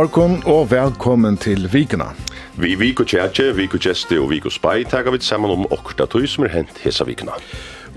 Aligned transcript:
morgon 0.00 0.38
og 0.48 0.70
velkommen 0.70 1.34
til 1.36 1.66
Vikuna. 1.68 2.06
Vi 2.56 2.70
Viko 2.78 3.04
Tjertje, 3.04 3.50
Viko 3.52 3.76
Gjeste 3.76 4.16
og 4.16 4.30
Viko 4.30 4.48
Spai 4.48 4.86
tager 4.88 5.12
vi 5.12 5.18
sammen 5.20 5.52
om 5.52 5.66
okta 5.74 6.06
tøy 6.08 6.24
som 6.30 6.46
er 6.46 6.54
hent 6.54 6.78
hesa 6.80 7.04
Vikuna. 7.04 7.34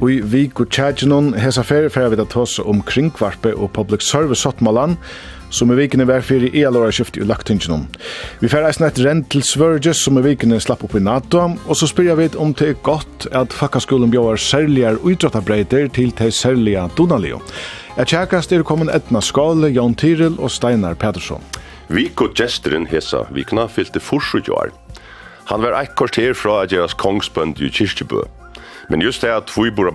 Og 0.01 0.11
i 0.11 0.17
Viko 0.33 0.65
Tjertje 0.67 1.07
noen 1.07 1.31
hesa 1.39 1.63
ferie 1.63 1.93
fer 1.93 2.09
vi 2.11 2.19
da 2.19 2.25
tås 2.27 2.57
om 2.59 2.81
kringkvarpe 2.83 3.53
og 3.55 3.71
public 3.77 4.03
service 4.03 4.43
sottmålan 4.43 4.97
som 5.53 5.71
i 5.71 5.79
vikene 5.79 6.09
var 6.09 6.25
fyrir 6.27 6.51
i 6.51 6.65
alora 6.67 6.91
skift 6.91 7.21
i 7.21 7.23
lagtingenom. 7.29 7.87
Vi 8.41 8.51
fer 8.51 8.67
eisen 8.67 8.89
et 8.89 8.99
rent 9.05 9.29
til 9.31 9.45
Svörges 9.47 10.03
som 10.03 10.19
i 10.19 10.27
vikene 10.27 10.59
slapp 10.59 10.83
opp 10.83 10.97
i 10.99 11.05
NATO, 11.07 11.45
og 11.55 11.77
så 11.77 11.87
spyrir 11.87 12.19
vi 12.19 12.29
om 12.35 12.51
det 12.51 12.73
er 12.73 12.79
godt 12.83 13.29
at 13.31 13.55
fakkaskolen 13.55 14.11
bjóar 14.11 14.41
særligar 14.41 14.99
utrattabreider 14.99 15.87
til 15.93 16.11
det 16.19 16.33
særliga 16.35 16.89
Donalio. 16.97 17.39
Jeg 17.95 18.11
tjekkast 18.11 18.51
er 18.51 18.67
kommet 18.67 18.91
Edna 18.91 19.21
Skåle, 19.23 19.71
Jan 19.71 19.95
Tyril 19.95 20.41
og 20.41 20.51
Steinar 20.51 20.99
Pedersson. 20.99 21.53
Viko 21.89 22.29
Gesteren 22.35 22.85
hesa 22.87 23.25
vikna 23.33 23.67
fyllte 23.67 23.99
forsu 23.99 24.39
år. 24.51 24.71
Han 25.51 25.61
var 25.61 25.75
eit 25.75 25.95
kort 25.99 26.15
her 26.15 26.33
fra 26.33 26.61
at 26.63 26.71
gjeras 26.71 26.95
kongsbønd 26.95 27.59
i 27.59 27.69
Kirkjebø. 27.69 28.23
Men 28.89 29.01
just 29.01 29.21
det 29.21 29.31
at 29.31 29.47
Tvibor 29.47 29.91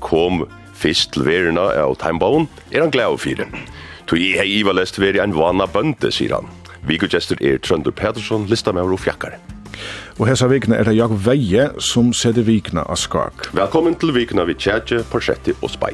kom 0.00 0.46
fyrst 0.74 1.12
til 1.12 1.24
verina 1.24 1.72
av 1.74 1.96
Timebowen, 1.96 2.48
er 2.70 2.80
han 2.82 2.90
glad 2.90 3.18
fyrir. 3.18 3.48
Tog 4.06 4.18
i 4.18 4.36
hei 4.36 4.60
Iva 4.60 4.72
lest 4.72 5.00
veri 5.00 5.18
en 5.18 5.34
vana 5.34 5.66
bønde, 5.66 6.12
sier 6.12 6.36
han. 6.36 6.46
Viggo 6.86 7.08
Gester 7.10 7.36
er 7.40 7.58
Trøndur 7.58 7.92
Pedersson, 7.92 8.46
lista 8.46 8.72
med 8.72 8.84
og 8.86 9.00
fjakkar. 9.00 9.38
Og 10.18 10.28
hessa 10.28 10.46
vikna 10.48 10.78
er 10.78 10.86
det 10.88 10.96
Jakob 10.96 11.18
Veie 11.26 11.70
som 11.82 12.12
setter 12.14 12.46
vikna 12.46 12.86
av 12.86 13.00
skak. 13.00 13.50
Velkommen 13.56 13.98
til 13.98 14.14
vikna 14.14 14.46
vi 14.46 14.54
tjadje, 14.54 15.02
porsetti 15.10 15.56
og 15.60 15.72
spai. 15.74 15.92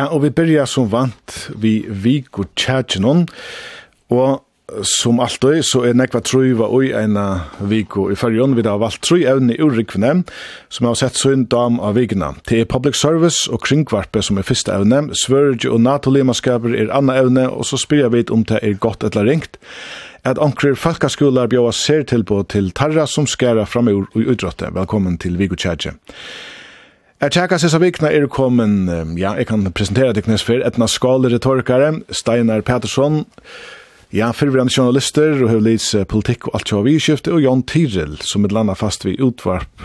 Ja, 0.00 0.06
og 0.08 0.22
vi 0.24 0.30
byrja 0.32 0.62
som 0.64 0.86
vant 0.88 1.34
vi 1.60 1.82
vik 1.84 2.38
og 2.40 2.54
tjatjenon, 2.56 3.26
og 4.08 4.38
som 4.86 5.18
alltid 5.20 5.66
så 5.66 5.82
er 5.84 5.96
nekva 5.98 6.22
truiva 6.24 6.70
oi 6.72 6.88
eina 6.96 7.24
viko 7.68 8.06
i 8.08 8.16
fyrjon, 8.16 8.54
vi 8.56 8.64
har 8.64 8.78
valgt 8.80 9.02
trui 9.04 9.26
evne 9.28 9.52
i 9.52 9.60
urikvene, 9.60 10.22
som 10.72 10.86
har 10.88 10.96
sett 10.96 11.18
søyn 11.20 11.42
dam 11.52 11.76
av 11.84 11.98
vikina. 11.98 12.30
Det 12.48 12.62
er 12.62 12.70
public 12.70 12.96
service 12.96 13.50
og 13.52 13.60
kringvarpe 13.66 14.22
som 14.24 14.40
er 14.40 14.46
fyrsta 14.48 14.78
evne, 14.78 15.02
svørge 15.20 15.68
og 15.68 15.82
NATO-lemaskaper 15.84 16.78
er 16.80 16.94
anna 16.96 17.18
evne, 17.20 17.50
og 17.50 17.68
så 17.68 17.76
spyrir 17.82 18.14
vi 18.14 18.24
om 18.32 18.46
det 18.48 18.62
er 18.62 18.78
godt 18.80 19.04
eller 19.10 19.28
ringt, 19.28 19.60
at 20.24 20.40
onkrir 20.40 20.80
falkaskolar 20.80 21.50
bjóa 21.52 21.74
ser 21.76 22.06
tilbå 22.08 22.40
til 22.48 22.72
tarra 22.72 23.04
som 23.04 23.28
skæra 23.28 23.66
framur 23.68 24.08
i 24.16 24.24
utrådte. 24.32 24.72
Velkommen 24.80 25.20
til 25.20 25.36
viko 25.36 25.60
tjatje. 25.60 25.98
Jeg 27.20 27.34
tjekka 27.34 27.58
sista 27.60 27.76
vikna 27.76 28.08
er 28.16 28.24
kommen, 28.32 28.86
ja, 29.20 29.34
jeg 29.36 29.50
kan 29.50 29.66
presentera 29.76 30.14
deg 30.16 30.24
knes 30.24 30.40
for, 30.40 30.62
etna 30.64 30.86
skaleretorkare, 30.88 31.90
Steinar 32.16 32.62
Pettersson, 32.64 33.26
ja, 34.16 34.30
fyrverande 34.32 34.72
journalister, 34.72 35.34
og 35.44 35.50
har 35.52 35.60
lids 35.60 35.90
politikk 36.08 36.48
og 36.48 36.56
alt 36.56 36.72
jo 36.72 36.80
av 36.80 36.88
iskifte, 36.88 37.34
og 37.36 37.44
Jan 37.44 37.66
Tyrell, 37.68 38.16
som 38.24 38.48
er 38.48 38.56
landa 38.56 38.72
fast 38.72 39.04
ved 39.04 39.20
utvarp. 39.20 39.84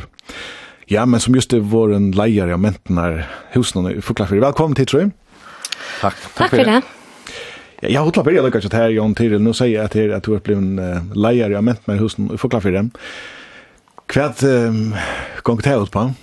Ja, 0.88 1.03
men 1.03 1.19
som 1.19 1.35
just 1.35 1.51
er 1.51 1.59
vår 1.59 1.97
en 1.97 2.09
leier 2.16 2.56
av 2.56 2.63
mentenar 2.63 3.25
husnåne, 3.51 3.97
i 4.00 4.07
Fuklafyr. 4.07 4.40
velkommen 4.40 4.79
til, 4.79 4.88
tror 4.88 5.03
jeg. 5.03 5.12
Takk. 6.00 6.25
Takk 6.40 6.56
for 6.56 6.72
det. 6.72 6.81
Ja, 7.84 7.90
jeg 7.97 8.07
hodla 8.07 8.24
byrja 8.24 8.47
lukka 8.47 8.63
til 8.63 8.79
her, 8.79 8.95
Jan 8.95 9.19
Tyrell, 9.19 9.44
nå 9.44 9.51
sier 9.51 9.81
jeg 9.81 9.91
til 9.91 10.16
at 10.16 10.24
du 10.24 10.38
er 10.38 10.45
blivin 10.45 10.79
leier 11.12 11.51
av 11.51 11.68
mentenar 11.68 12.00
husnåne, 12.00 12.40
forklar 12.40 12.63
for 12.63 12.72
det. 12.72 12.88
Hva 14.07 14.31
gong 15.44 15.68
til 15.68 15.91
på? 15.91 16.13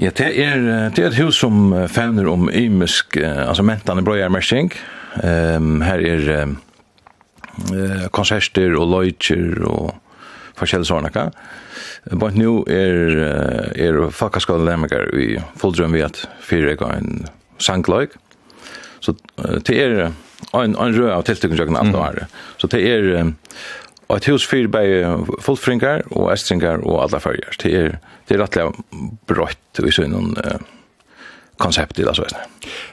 Ja, 0.00 0.10
det 0.10 0.30
er, 0.42 0.62
det 0.90 1.02
er 1.02 1.12
et 1.12 1.20
hus 1.22 1.38
som 1.38 1.70
fevner 1.92 2.26
om 2.26 2.48
ymisk, 2.50 3.16
altså 3.20 3.62
mentane 3.62 4.02
brøyar 4.02 4.32
mersing. 4.32 4.72
Um, 5.22 5.84
her 5.86 6.02
er 6.02 6.30
um, 6.42 6.56
konserter 8.10 8.74
og 8.74 8.90
loitjer 8.90 9.62
og 9.70 9.92
forskjellige 10.58 10.90
sånne. 10.90 11.28
Bant 12.20 12.36
nu 12.38 12.64
er, 12.70 13.14
er 13.78 14.00
fakkaskade 14.10 14.66
lemmekar 14.66 15.14
i 15.14 15.36
fulldrøm 15.60 15.94
vi 15.94 16.02
at 16.04 16.24
fyrir 16.42 16.74
ega 16.74 16.90
en 16.98 17.28
sangløyk. 17.62 18.18
Så 19.04 19.14
det 19.38 19.78
er 19.78 19.96
en, 20.04 20.74
en 20.74 20.96
rød 20.96 21.10
av 21.12 21.24
tiltøkningsjøkken 21.28 21.78
alt 21.78 21.94
og 21.94 22.04
her. 22.04 22.26
Så 22.58 22.70
det 22.72 22.82
er 22.88 23.08
et 24.14 24.28
hus 24.30 24.46
fyrir 24.48 24.70
bei 24.72 24.86
fullfringar 25.44 26.04
og 26.12 26.32
estringar 26.34 26.82
og 26.84 27.02
alla 27.06 27.22
fyrir. 27.22 27.54
Det 27.62 27.72
er 27.78 27.96
det 28.26 28.34
är 28.34 28.38
rätt 28.38 28.76
brött 29.26 29.80
i 29.88 29.92
sån 29.92 30.36
eh 30.36 30.58
koncept 31.56 31.96
det 31.96 32.08
alltså. 32.08 32.24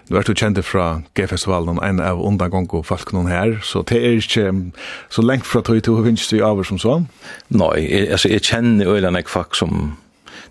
Nu 0.07 0.17
är 0.17 0.23
du 0.23 0.35
känd 0.35 0.65
från 0.65 1.03
G-festivalen 1.13 1.79
en 1.79 1.99
av 1.99 2.25
undangång 2.25 2.67
och 2.67 2.87
folk 2.87 3.11
någon 3.11 3.27
här 3.27 3.59
så 3.63 3.81
det 3.81 4.05
är 4.07 4.11
inte 4.11 4.71
så 5.09 5.21
långt 5.21 5.45
från 5.45 5.63
tog 5.63 5.83
till 5.83 5.93
vinst 5.93 6.29
du 6.29 6.45
över 6.45 6.63
som 6.63 6.79
så. 6.79 7.05
Nej, 7.47 8.11
alltså 8.11 8.29
jag 8.29 8.43
känner 8.43 8.85
ölen 8.85 9.15
jag 9.15 9.29
folk 9.29 9.55
som 9.55 9.97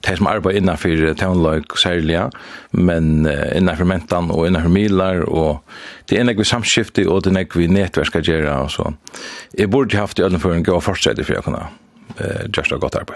det 0.00 0.16
som 0.16 0.26
arbetar 0.26 0.56
innanför 0.56 1.14
townlog 1.14 1.78
särliga 1.78 2.30
men 2.70 3.26
uh, 3.26 3.56
innanför 3.56 3.84
mentan 3.84 4.30
och 4.30 4.46
innanför 4.46 4.68
milar 4.68 5.20
och 5.20 5.64
det 6.04 6.18
är 6.18 6.24
något 6.24 6.46
samskifte 6.46 7.06
och 7.06 7.22
det 7.22 7.30
är 7.30 7.32
något 7.32 7.56
vi 7.56 7.68
nätverkar 7.68 8.20
göra 8.20 8.62
och 8.62 8.70
så. 8.70 8.94
Jag 9.52 9.70
borde 9.70 9.98
haft 9.98 10.18
i 10.18 10.22
ölen 10.22 10.40
för 10.40 10.52
en 10.52 10.62
gå 10.62 10.80
fortsättning 10.80 11.24
för 11.24 11.34
jag 11.34 11.44
kunna 11.44 11.68
eh 12.18 12.48
just 12.56 12.70
got 12.70 12.96
på. 13.06 13.14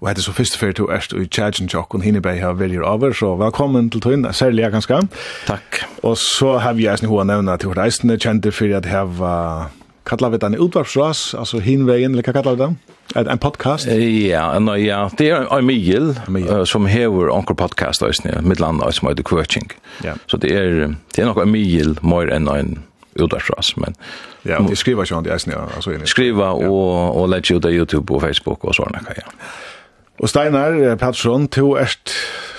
Og 0.00 0.16
det 0.16 0.24
så 0.24 0.32
fyrst 0.32 0.56
fer 0.56 0.72
to 0.72 0.90
erst 0.92 1.12
í 1.12 1.28
Chargen 1.30 1.68
Jock 1.68 1.94
og 1.94 2.02
Hinebei 2.02 2.38
har 2.40 2.52
vel 2.52 2.74
your 2.74 2.84
over 2.84 3.12
så 3.12 3.36
velkommen 3.36 3.90
til 3.90 4.00
tøin 4.00 4.26
særlig 4.32 4.70
ganske. 4.70 5.08
Takk. 5.46 5.84
Og 6.02 6.18
så 6.18 6.58
har 6.58 6.72
vi 6.72 6.86
æsni 6.86 7.08
hoa 7.08 7.24
nevna 7.24 7.56
til 7.56 7.68
reisende 7.68 8.18
kjente 8.18 8.52
for 8.52 8.76
at 8.76 8.86
hava 8.86 9.70
kallar 10.04 10.30
vi 10.30 10.38
den 10.38 10.58
utvarpsras, 10.60 11.34
altså 11.38 11.58
hinvegen, 11.58 12.12
eller 12.12 12.22
hva 12.22 12.32
kallar 12.36 12.56
vi 12.56 12.62
den? 12.62 12.78
En, 13.16 13.28
en 13.28 13.38
podcast? 13.38 13.88
Ja, 13.88 14.58
no, 14.58 14.74
ja, 14.74 15.08
det 15.18 15.30
er 15.30 15.44
en 15.44 15.58
Emil, 15.58 16.12
uh, 16.50 16.64
som 16.68 16.86
hever 16.86 17.32
onker 17.32 17.54
podcast, 17.54 18.04
midtlandet 18.42 18.94
som 18.94 19.08
heter 19.08 19.22
coaching. 19.22 19.70
Ja. 20.04 20.14
Så 20.26 20.36
det 20.36 20.52
er, 20.52 20.94
det 21.16 21.22
er 21.22 21.30
nok 21.30 21.40
Emil 21.44 21.96
mer 22.02 22.32
enn 22.32 22.50
en 22.52 22.76
utifrån. 23.16 23.62
Men, 23.76 23.94
ja, 24.44 24.58
og 24.58 24.70
de 24.70 24.76
skriver 24.76 25.04
ju 25.10 25.16
om 25.16 25.24
det 25.24 25.32
är 25.32 25.38
snö. 25.38 25.54
Alltså, 25.76 25.90
skriva 26.04 26.50
og, 26.52 27.16
og 27.16 27.28
lägga 27.28 27.56
ut 27.56 27.64
av 27.64 27.72
YouTube 27.72 28.14
og 28.14 28.20
Facebook 28.22 28.64
og 28.64 28.74
sånne, 28.74 28.98
ja. 29.16 29.28
Og 30.18 30.28
Steinar 30.28 30.96
Pettersson, 30.96 31.48
to 31.48 31.76
erst, 31.76 32.12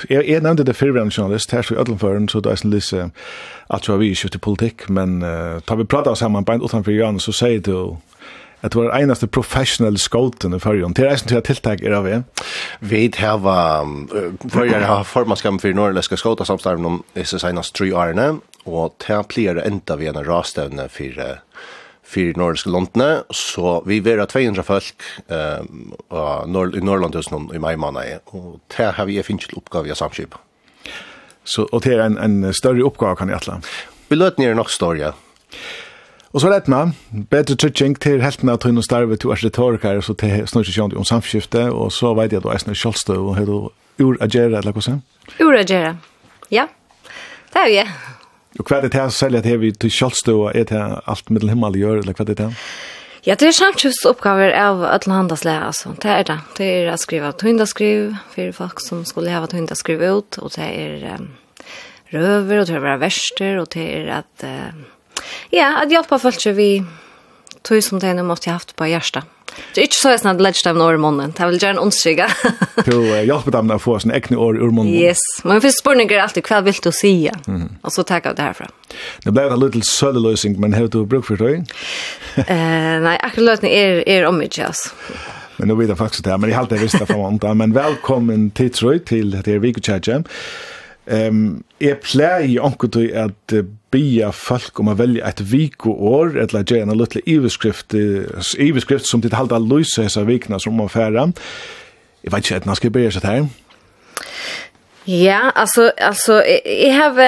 jeg, 0.09 0.25
jeg 0.27 0.41
nevnte 0.43 0.63
det 0.63 0.75
fyrverende 0.75 1.13
journalist, 1.17 1.51
her 1.51 1.61
stod 1.61 1.77
i 1.77 1.79
Ødlenføren, 1.79 2.29
så 2.29 2.41
det 2.43 2.51
er 2.51 2.59
sånn 2.59 2.73
lise 2.73 3.05
at 3.73 3.87
vi 3.99 4.09
ikke 4.11 4.29
til 4.29 4.39
politikk, 4.43 4.89
men 4.89 5.23
uh, 5.23 5.61
tar 5.67 5.79
vi 5.79 5.87
pratet 5.87 6.19
sammen 6.19 6.45
beint 6.45 6.63
utenfor 6.63 6.91
Jan, 6.91 7.19
så 7.19 7.31
sier 7.31 7.63
du 7.63 7.95
at 8.65 8.73
du 8.73 8.79
var 8.81 8.95
eneste 8.97 9.27
professionelle 9.27 9.99
skoten 10.01 10.55
i 10.57 10.59
førjen. 10.59 10.93
Til 10.97 11.05
reisen 11.05 11.29
til 11.29 11.37
at 11.37 11.45
tiltak 11.45 11.83
er 11.85 11.93
av 11.93 12.07
en. 12.09 12.23
Vi 12.81 13.03
har, 13.17 13.43
førjen 14.49 14.83
har 14.83 15.03
formannskapen 15.05 15.59
for 15.61 15.77
norrlæske 15.77 16.17
skota 16.17 16.47
samstarven 16.47 16.85
om 16.85 17.03
disse 17.15 17.39
seneste 17.39 17.77
tre 17.77 17.91
årene, 17.93 18.39
og 18.65 18.97
til 19.01 19.19
han 19.19 19.29
pleier 19.29 19.61
enda 19.63 19.97
vi 19.99 20.09
en 20.09 20.21
rastevne 20.25 20.89
for 20.89 21.25
for 22.05 22.37
nordiske 22.37 22.69
lantene, 22.69 23.23
så 23.33 23.79
vi 23.85 23.99
vil 24.05 24.19
ha 24.21 24.27
200 24.29 24.63
folk 24.63 25.05
um, 25.25 25.93
i 26.77 26.81
Norrland 26.85 27.17
hos 27.17 27.31
noen 27.33 27.49
i 27.55 27.61
mai 27.61 27.73
måned, 27.81 28.21
og 28.37 28.59
det 28.75 28.91
har 28.97 29.07
vi 29.09 29.17
finnet 29.25 29.49
til 29.49 29.57
oppgave 29.57 29.89
av 29.89 29.97
samskip. 29.97 30.37
Så, 31.45 31.67
og 31.71 31.81
det 31.85 31.95
er 31.95 32.05
en, 32.05 32.19
en 32.21 32.53
større 32.53 32.85
oppgave 32.85 33.17
kan 33.17 33.29
jeg 33.29 33.39
atle? 33.41 33.57
Vi 34.09 34.17
løter 34.17 34.41
ned 34.41 34.57
nok 34.57 34.69
større, 34.73 35.01
ja. 35.01 35.11
Og 36.35 36.43
så 36.43 36.49
rett 36.51 36.67
med, 36.67 36.91
bedre 37.31 37.55
trygging 37.55 37.95
til 38.03 38.19
helten 38.21 38.49
av 38.51 38.59
tøyne 38.61 38.83
starve 38.83 39.15
til 39.17 39.31
arkitektoriker, 39.31 40.01
så 40.03 40.13
til 40.19 40.43
snart 40.51 40.69
ikke 40.69 40.99
om 40.99 41.07
samskifte, 41.07 41.69
og 41.71 41.93
så 41.95 42.11
vet 42.17 42.35
jeg 42.35 42.43
at 42.43 42.45
du 42.45 42.51
er 42.51 42.61
snart 42.61 42.81
kjølstøv, 42.81 43.21
og 43.21 43.37
har 43.39 43.47
du 43.47 43.71
uragere, 44.03 44.59
eller 44.59 44.75
hva 44.75 44.83
sånn? 44.83 44.99
Uragere, 45.39 45.95
ja. 46.53 46.67
Det 47.53 47.61
er 47.61 47.71
jo. 47.71 47.85
Og 48.55 48.63
hva 48.63 48.79
er 48.79 48.87
det 48.87 48.95
her 48.95 49.09
selv 49.11 49.39
at 49.41 49.47
her 49.47 49.59
vi 49.59 49.71
til 49.75 49.91
kjølstå, 49.91 50.35
er 50.55 50.67
det 50.69 50.83
alt 51.11 51.31
middel 51.33 51.51
himmel 51.51 51.75
gjør, 51.79 52.03
eller 52.03 52.15
hva 52.15 52.23
er 52.23 52.29
det 52.31 52.37
til? 52.39 52.53
Ja, 53.25 53.33
det 53.33 53.47
er 53.49 53.55
samtidsoppgaver 53.57 54.53
av 54.53 54.83
alle 54.85 55.15
handels 55.15 55.43
lærer, 55.47 55.71
altså. 55.71 55.95
Det 56.01 56.11
er 56.13 56.27
det. 56.29 56.37
Det 56.59 56.67
er 56.69 56.91
å 56.93 56.97
skrive 57.01 57.31
tøyndaskriv 57.41 58.13
for 58.35 58.53
folk 58.53 58.83
som 58.83 59.01
skulle 59.07 59.33
ha 59.33 59.49
tøyndaskriv 59.49 60.03
ut, 60.05 60.37
og 60.45 60.53
det 60.53 60.67
er 60.69 61.07
um, 61.17 61.31
røver, 62.13 62.61
og 62.61 62.69
det 62.69 62.77
er 62.77 63.01
verster, 63.01 63.57
og 63.63 63.71
det 63.73 63.87
er 63.97 64.11
at, 64.21 64.45
uh, 64.45 65.23
ja, 65.49 65.71
at 65.81 65.89
hjelpa 65.89 66.21
folk 66.21 66.37
vi 66.55 66.69
tøy 67.65 67.81
som 67.81 67.99
det 67.99 68.13
er 68.13 68.21
måtte 68.23 68.53
haft 68.53 68.75
på 68.77 68.87
hjertet. 68.93 69.25
Det 69.73 69.81
är 69.81 69.83
inte 69.83 69.95
så 69.95 70.09
att 70.09 70.23
jag 70.23 70.41
lägger 70.41 70.69
dem 70.69 70.77
några 70.77 70.97
månader. 70.97 71.33
Det 71.37 71.45
vill 71.47 71.63
gärna 71.63 71.81
omstrygga. 71.81 72.29
Du 72.85 73.07
hjälper 73.07 73.51
dem 73.51 73.71
att 73.71 73.81
få 73.81 73.99
sin 73.99 74.11
egna 74.11 74.39
år 74.39 74.57
ur 74.57 74.71
munnen. 74.71 74.93
Yes. 74.93 75.17
Men 75.43 75.61
finns 75.61 75.75
spårningar 75.75 76.17
alltid. 76.19 76.45
Vad 76.49 76.63
vill 76.63 76.73
du 76.83 76.91
säga? 76.91 77.39
Mm. 77.47 77.69
Och 77.81 77.93
så 77.93 78.03
tackar 78.03 78.29
jag 78.29 78.37
det 78.37 78.41
härifrån. 78.41 78.67
Det 79.23 79.31
blev 79.31 79.51
en 79.51 79.59
liten 79.59 79.81
söljelösning, 79.81 80.59
men 80.59 80.73
har 80.73 80.87
du 80.87 81.05
bruk 81.05 81.25
för 81.25 81.37
det? 81.45 81.53
uh, 81.53 83.03
nej, 83.03 83.19
akkurat 83.23 83.45
lösning 83.45 83.71
är, 83.71 84.09
är 84.09 84.25
om 84.25 84.37
mig, 84.37 84.49
alltså. 84.65 84.89
Men 85.57 85.67
nu 85.67 85.75
vet 85.75 85.89
jag 85.89 85.97
faktiskt 85.97 86.23
det 86.23 86.29
här, 86.29 86.37
men 86.37 86.49
jag 86.49 86.57
har 86.57 86.63
alltid 86.63 86.79
visst 86.79 86.99
det 86.99 87.05
från 87.05 87.19
måndag. 87.19 87.53
Men 87.53 87.73
välkommen 87.73 88.51
till 88.51 88.71
Troy, 88.71 88.99
till, 88.99 89.43
till 89.43 89.59
Vikochajem. 89.59 90.23
Um, 91.05 91.63
jag 91.79 92.01
plär 92.01 92.39
ju 92.39 92.59
omkring 92.59 93.15
att 93.15 93.53
bia 93.95 94.31
folk 94.35 94.79
om 94.83 94.91
å 94.91 94.97
velja 94.99 95.31
et 95.31 95.41
vikoår, 95.47 96.35
eller 96.43 96.61
at 96.65 96.73
en 96.75 96.93
luttelig 96.99 97.23
iveskrift, 97.31 97.95
iveskrift 97.95 99.07
som 99.07 99.23
ditt 99.23 99.35
halda 99.35 99.61
lyse 99.63 100.03
hessa 100.03 100.25
vikna 100.27 100.59
som 100.59 100.75
må 100.75 100.89
færa. 100.91 101.29
Jeg 102.25 102.33
vet 102.33 102.43
ikke, 102.43 102.59
etna 102.59 102.75
skal 102.75 102.89
jeg 102.89 102.97
byrja 102.97 103.15
seg 103.15 103.29
her? 103.29 103.47
Ja, 105.05 105.41
altså, 105.53 105.91
altså, 106.01 106.39
jeg 106.43 106.93
har, 106.97 107.19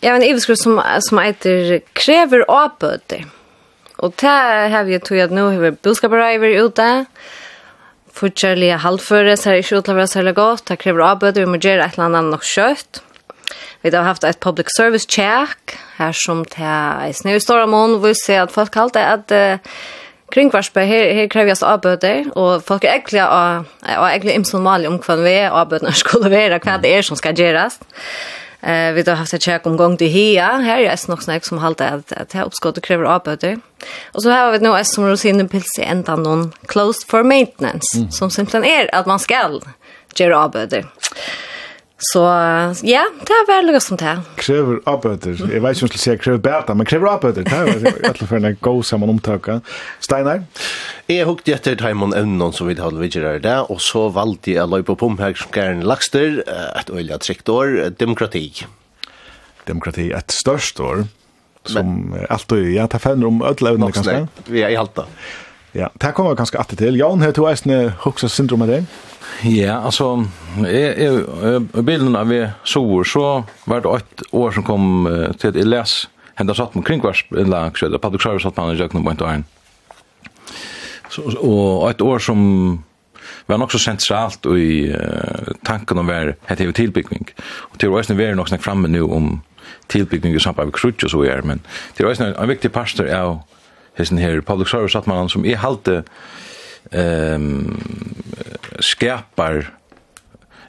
jeg 0.00 0.10
har 0.10 0.20
en 0.20 0.26
iveskrift 0.26 0.62
som, 0.62 0.78
som 1.02 1.20
heter 1.20 1.80
krever 1.98 2.46
avbøter. 2.48 3.26
Og 4.04 4.14
det 4.20 4.36
har 4.74 4.86
vi 4.86 5.00
tog 5.02 5.18
at 5.22 5.34
nå 5.34 5.48
har 5.50 5.62
vi 5.62 5.74
boskapareiver 5.84 6.54
ute, 6.64 6.88
fortjærlige 8.14 8.78
halvføres, 8.84 9.42
her 9.46 9.56
er 9.56 9.64
ikke 9.64 9.80
utløpere 9.80 10.06
særlig 10.10 10.34
godt, 10.38 10.68
det 10.68 10.78
krever 10.82 11.02
avbøter, 11.08 11.42
vi 11.42 11.50
må 11.50 11.58
gjøre 11.58 11.82
et 11.82 11.96
eller 11.96 12.06
annet 12.10 12.30
nok 12.30 12.46
kjøtt. 12.46 13.02
Vi 13.82 13.96
har 13.96 14.02
haft 14.02 14.24
ett 14.24 14.40
public 14.40 14.66
service 14.76 15.06
check 15.08 15.78
här 15.96 16.12
som 16.12 16.44
till 16.44 17.08
i 17.08 17.12
snöstormon 17.12 18.02
vill 18.02 18.14
se 18.16 18.36
att 18.36 18.52
folk 18.52 18.72
kallar 18.72 18.90
det 18.92 19.06
att 19.06 19.32
uh, 19.32 19.70
kringvarspe 20.32 20.80
her 20.80 21.14
her 21.14 21.28
krevjas 21.28 21.62
avbøter 21.62 22.30
og 22.34 22.62
folk 22.66 22.84
er 22.84 22.96
egentlig 22.96 23.22
og 23.28 23.66
er 23.82 24.08
egentlig 24.10 24.34
imsom 24.34 24.64
mal 24.66 24.86
om 24.86 24.98
kvann 24.98 25.24
vi 25.24 25.36
avbøtene 25.46 25.92
skulle 25.94 26.30
være 26.32 26.58
hva 26.64 26.78
det 26.82 26.96
er 26.96 27.06
som 27.06 27.16
skal 27.20 27.36
gjøres. 27.38 27.78
Eh 28.64 28.92
vi 28.96 29.02
har 29.06 29.16
haft 29.16 29.34
ett 29.34 29.42
check 29.42 29.66
om 29.66 29.76
gång 29.76 29.96
till 29.96 30.08
hia. 30.08 30.46
Här 30.46 30.78
är 30.78 30.90
det 30.90 31.08
nog 31.08 31.22
snack 31.22 31.44
som 31.44 31.58
halt 31.58 31.80
att 31.80 32.12
att 32.12 32.32
här 32.32 32.44
uppskottet 32.44 32.84
kräver 32.84 33.04
avböter. 33.04 33.58
Och 34.12 34.22
så 34.22 34.30
har 34.30 34.52
vi 34.52 34.58
nu 34.58 34.68
är 34.68 34.84
som 34.84 35.08
rosinen 35.08 35.48
i 35.78 35.82
ända 35.82 36.16
någon 36.16 36.52
closed 36.66 37.08
for 37.08 37.22
maintenance 37.22 37.98
mm. 37.98 38.10
som 38.10 38.30
simpelthen 38.30 38.64
är 38.64 38.94
att 38.94 39.06
man 39.06 39.18
skall 39.18 39.62
göra 40.16 40.38
avböter. 40.38 40.86
Så 42.04 42.20
ja, 42.84 43.04
det 43.24 43.36
er 43.36 43.46
veldig 43.48 43.80
som 43.82 43.98
det. 44.00 44.12
Krever 44.40 44.80
oppøter. 44.90 45.38
Jeg 45.38 45.62
vet 45.64 45.76
ikke 45.76 45.86
om 45.86 45.88
jeg 45.88 45.92
skal 45.94 46.02
si 46.02 46.16
krever 46.20 46.42
beta, 46.44 46.76
men 46.76 46.88
krever 46.88 47.08
oppøter. 47.14 47.46
Det 47.46 47.54
er 47.54 47.86
i 48.02 48.08
alle 48.10 48.28
fall 48.28 48.48
en 48.50 48.58
god 48.64 48.82
sammen 48.84 49.12
omtøkka. 49.14 49.60
Steinar? 50.04 50.44
Jeg 51.08 51.26
hukte 51.28 51.54
etter 51.56 51.78
Taimon 51.80 52.14
Evnon 52.16 52.52
som 52.56 52.68
vi 52.68 52.76
hadde 52.76 53.00
videre 53.00 53.36
i 53.38 53.42
det, 53.44 53.56
og 53.72 53.80
så 53.84 54.06
valgte 54.12 54.54
jeg 54.56 54.70
løy 54.72 54.84
på 54.86 54.98
Pomhag 55.00 55.38
som 55.40 55.52
Gern 55.54 55.84
Lakster, 55.86 56.42
et 56.44 56.92
øyelig 56.92 57.20
trygt 57.24 57.48
år, 57.52 57.76
demokrati. 58.00 58.46
Demokrati, 59.68 60.10
et 60.12 60.32
størst 60.32 60.80
år, 60.84 61.06
som 61.64 62.12
alt 62.28 62.52
og 62.52 62.66
ja, 62.68 62.84
ta 62.90 63.00
fenner 63.00 63.30
om 63.30 63.40
ødelevnene, 63.44 63.92
kanskje? 63.96 64.18
Ja, 64.52 64.68
jeg 64.68 64.80
halte 64.80 65.06
det. 65.06 65.26
Ja, 65.74 65.90
det 65.98 66.12
kommer 66.14 66.30
vi 66.30 66.38
ganske 66.38 66.58
alltid 66.58 66.78
til. 66.78 66.96
Jan, 67.00 67.22
har 67.24 67.32
du 67.34 67.42
eisne 67.50 67.78
hoksa 68.04 68.28
syndrom 68.30 68.62
av 68.62 68.70
deg? 68.70 68.86
Ja, 69.42 69.80
altså, 69.82 70.12
i 70.62 71.82
bilden 71.82 72.14
av 72.14 72.30
vi 72.30 72.44
sover, 72.62 73.08
så 73.08 73.24
var 73.66 73.82
det 73.82 73.90
åtte 73.90 74.28
år 74.30 74.54
som 74.54 74.66
kom 74.66 75.08
til 75.40 75.50
at 75.50 75.58
jeg 75.58 75.66
les 75.66 75.96
hendet 76.38 76.58
satt 76.58 76.76
med 76.78 76.86
kringkvars, 76.86 77.24
eller 77.34 77.74
kjødda, 77.74 77.98
Patrik 78.02 78.22
Sarvis 78.22 78.46
satt 78.46 78.56
med 78.56 78.68
han 78.68 78.76
i 78.76 78.80
Jøkna 78.80 79.02
på 79.02 79.14
en 79.14 79.22
dag. 79.22 79.44
Og 81.42 81.88
åtte 81.88 82.06
år 82.06 82.22
som 82.22 82.40
var 83.46 83.58
nok 83.60 83.74
så 83.74 83.80
sentralt 83.82 84.46
i 84.46 84.94
tanken 85.66 86.00
om 86.00 86.08
hver 86.08 86.34
hette 86.48 86.62
hever 86.62 86.76
tilbygging. 86.76 87.26
Og 87.72 87.80
til 87.80 87.94
åisne 87.94 88.16
vi 88.18 88.28
er 88.28 88.38
nok 88.38 88.50
snakk 88.50 88.64
framme 88.64 88.90
nu 88.90 89.02
om 89.04 89.42
tilbygging 89.92 90.34
i 90.34 90.40
samarbeid 90.40 90.70
med 90.70 90.78
Krutjo, 90.78 91.10
så 91.10 91.22
er, 91.28 91.42
men 91.46 91.60
til 91.96 92.08
åisne 92.08 92.32
en 92.32 92.50
viktig 92.50 92.72
pastor 92.72 93.10
er 93.10 93.34
hesten 93.98 94.18
her 94.18 94.40
public 94.40 94.68
service 94.68 94.98
at 94.98 95.06
man 95.06 95.28
som 95.28 95.44
er 95.44 95.56
halte 95.56 96.04
ehm 96.92 97.80
skärpar 98.80 99.70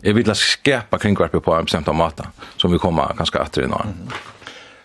Jag 0.02 0.14
vill 0.14 0.34
skärpa 0.36 0.98
kringvarpet 0.98 1.44
på 1.44 1.54
en 1.54 1.66
bestämd 1.66 1.96
mata 1.96 2.28
som 2.58 2.72
vi 2.72 2.78
kommer 2.78 3.14
ganska 3.18 3.40
att 3.40 3.54
det 3.54 3.68
någon. 3.68 4.12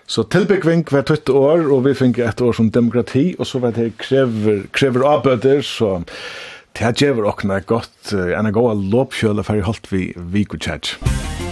Så 0.06 0.22
tilbyggving 0.22 0.86
var 0.90 1.02
20 1.02 1.32
år, 1.32 1.72
och 1.72 1.86
vi 1.86 1.94
fick 1.94 2.18
ett 2.18 2.40
år 2.40 2.52
som 2.52 2.70
demokrati, 2.70 3.36
och 3.38 3.46
så 3.46 3.58
var 3.58 3.72
det 3.72 3.90
kräver 3.90 4.62
kräver 4.72 5.00
avbøter, 5.00 5.62
så 5.62 6.02
det 6.72 6.84
her 6.84 6.92
gjever 6.92 7.24
åkna 7.24 7.60
gott, 7.60 8.12
en 8.12 8.46
av 8.46 8.52
gode 8.52 8.74
lovkjøle 8.90 9.44
for 9.44 9.60
jeg 9.60 9.68
holdt 9.68 9.92
vi 9.92 10.12
vikutjæt. 10.16 10.96
Musikk 10.98 11.49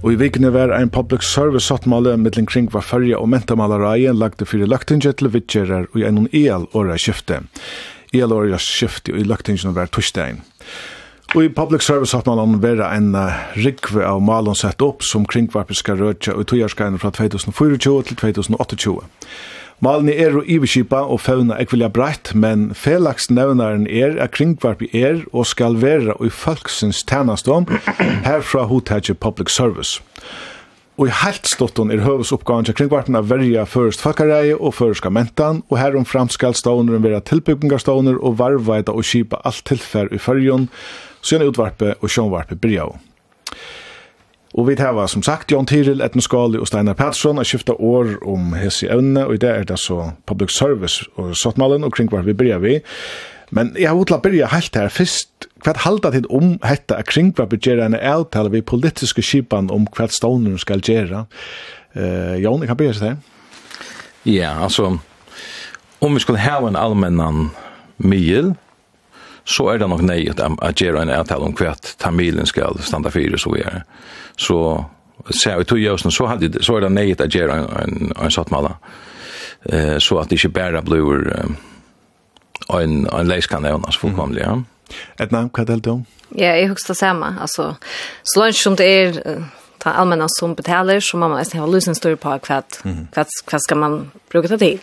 Og 0.00 0.14
i 0.14 0.16
vikene 0.16 0.48
var 0.54 0.72
ein 0.72 0.88
public 0.88 1.26
service 1.28 1.68
sattmale 1.68 2.14
mittlen 2.16 2.46
kring 2.48 2.70
var 2.72 2.86
fyrja 2.86 3.18
og 3.20 3.28
mentamalareien 3.28 4.16
lagde 4.16 4.46
fyrir 4.48 4.70
lagtinget 4.70 5.18
til 5.20 5.28
vittjerar 5.34 5.90
og 5.92 6.00
en 6.00 6.28
el 6.32 6.64
åra 6.72 6.96
skifte. 6.96 7.42
El 8.12 8.32
åra 8.32 8.56
skifte 8.58 9.12
og 9.12 9.20
i 9.20 9.28
lagtinget 9.28 9.76
var 9.76 9.92
torsdagen. 9.92 10.40
Og 11.34 11.44
i 11.44 11.52
public 11.52 11.84
service 11.84 12.16
hatt 12.16 12.26
man 12.26 12.62
vera 12.62 12.88
en 12.96 13.12
rikve 13.54 14.02
av 14.02 14.22
malon 14.24 14.56
sett 14.56 14.80
opp 14.82 15.04
som 15.04 15.28
kringvarpet 15.28 15.76
skal 15.76 16.00
rødja 16.00 16.32
og 16.34 16.48
togjarskajen 16.48 16.98
fra 16.98 17.12
2024 17.12 18.02
til 18.08 18.16
2028. 18.16 18.96
Malene 19.80 20.12
er 20.12 20.34
og 20.36 20.44
iverskipa 20.44 20.98
og 21.08 21.22
fauna 21.24 21.56
ekvilja 21.62 21.88
breitt, 21.88 22.34
men 22.36 22.66
felagsnevnaren 22.76 23.86
er 23.88 24.18
at 24.20 24.34
kringvarpi 24.36 24.90
er 24.92 25.22
og 25.32 25.46
skal 25.48 25.78
vera 25.80 26.12
og 26.18 26.26
i 26.28 26.32
folksins 26.36 27.00
tænastom 27.08 27.64
herfra 28.28 28.66
hotage 28.68 29.14
public 29.16 29.48
service. 29.54 30.02
Og 31.00 31.08
i 31.08 31.14
helt 31.22 31.48
stotton 31.48 31.88
er 31.88 32.04
høvesoppgaven 32.04 32.68
til 32.68 32.76
kringvarpen 32.76 33.16
av 33.16 33.30
verja 33.32 33.64
først 33.64 34.04
fakkareie 34.04 34.58
og 34.58 34.76
først 34.76 35.08
mentan, 35.08 35.62
og 35.72 35.80
herom 35.80 36.04
fram 36.04 36.28
skal 36.28 36.52
ståneren 36.52 37.00
vera 37.00 37.24
tilbyggingarståner 37.24 38.20
og 38.20 38.36
varvveida 38.36 38.92
og 38.92 39.08
kipa 39.08 39.40
alt 39.48 39.64
tilfær 39.64 40.12
i 40.12 40.20
fyrjon, 40.20 40.68
siden 41.24 41.48
utvarpe 41.48 41.94
og 42.02 42.12
sjånvarpe 42.12 42.60
byrja 42.60 42.90
Og 44.58 44.66
vi 44.66 44.74
tar 44.74 44.96
som 45.06 45.22
sagt 45.22 45.52
Jon 45.52 45.66
Tiril, 45.66 46.02
Etne 46.02 46.22
Skali 46.22 46.58
og 46.58 46.66
Steinar 46.66 46.96
Pettersson 46.98 47.38
har 47.38 47.46
skiftet 47.46 47.78
år 47.78 48.16
om 48.26 48.54
hese 48.58 48.88
evne, 48.90 49.22
og 49.26 49.36
i 49.36 49.42
det 49.42 49.50
er 49.50 49.68
det 49.68 49.78
så 49.78 50.10
public 50.26 50.50
service 50.50 51.06
og 51.14 51.36
sottmalen 51.38 51.86
og 51.86 51.94
kring 51.94 52.10
hva 52.10 52.24
vi 52.26 52.34
byrja 52.34 52.58
vi. 52.58 52.80
Men 53.54 53.70
jeg 53.78 53.88
har 53.90 53.98
utla 53.98 54.18
byrja 54.22 54.50
helt 54.50 54.76
her 54.78 54.90
først, 54.90 55.46
hva 55.62 55.74
halda 55.84 56.10
tid 56.14 56.26
om 56.30 56.56
hette 56.66 56.96
at 56.98 57.06
kring 57.10 57.30
hva 57.36 57.46
vi 57.50 57.60
en 57.70 57.94
avtale 57.94 58.50
vi 58.50 58.62
politiske 58.62 59.22
skipan 59.22 59.70
om 59.70 59.86
hva 59.86 60.08
stånden 60.10 60.58
skal 60.58 60.82
gjøre? 60.82 61.26
Uh, 61.94 62.34
Jon, 62.42 62.62
jeg 62.62 62.70
kan 62.70 62.78
byrja 62.78 62.94
seg 62.94 63.16
Ja, 64.24 64.52
altså, 64.62 64.98
om 66.00 66.14
vi 66.14 66.20
skulle 66.20 66.38
ha 66.38 66.58
en 66.66 66.76
allmennan 66.78 67.50
mil, 67.98 68.54
så 69.50 69.66
er 69.72 69.80
det 69.82 69.88
nok 69.90 70.02
nei 70.06 70.22
at 70.30 70.40
at 70.40 70.80
gjøre 70.80 71.02
en 71.02 71.12
avtale 71.14 71.48
om 71.48 71.54
hvert 71.58 71.94
tamilen 71.98 72.46
skal 72.46 72.78
standa 72.86 73.10
fyrir 73.10 73.40
så 73.40 73.52
vi 73.54 73.64
er. 73.66 73.82
Så 74.38 74.58
ser 75.30 75.58
vi 75.58 75.64
tog 75.64 75.78
jøsen, 75.78 76.10
så, 76.10 76.26
hadde, 76.30 76.62
så 76.62 76.76
er 76.76 76.86
det 76.86 76.92
nei 76.94 77.10
at 77.12 77.34
gjøre 77.34 77.58
en, 77.58 77.68
en, 77.82 78.12
en 78.16 78.30
sattmala. 78.30 78.76
Eh, 79.72 79.98
så 79.98 80.20
at 80.20 80.30
det 80.30 80.38
ikke 80.38 80.54
bare 80.56 80.82
blir 80.82 81.26
um, 81.44 81.56
en, 82.78 83.06
en 83.12 83.28
det 83.28 83.50
annars 83.52 83.98
fullkomlig, 83.98 84.40
ja. 84.40 84.56
Edna, 85.20 85.48
hva 85.52 85.62
er 85.66 85.76
det 85.76 85.92
om? 85.92 86.06
Ja, 86.34 86.54
jeg 86.54 86.70
husker 86.70 86.94
det 86.94 86.98
samme. 86.98 87.34
Altså, 87.40 87.74
så 88.22 88.40
langt 88.40 88.56
som 88.56 88.76
det 88.76 88.86
er 88.86 89.20
ta 89.80 89.90
allmänna 89.90 90.26
som 90.28 90.54
betalar 90.54 91.00
så 91.00 91.16
man 91.16 91.30
måste 91.30 91.58
ha 91.58 91.66
lösen 91.66 91.94
stor 91.94 92.16
på 92.16 92.38
kvart 92.38 92.82
kvart 93.12 93.28
kvart 93.46 93.62
ska 93.62 93.74
man 93.74 94.10
bruka 94.30 94.48
det 94.48 94.58
till. 94.58 94.78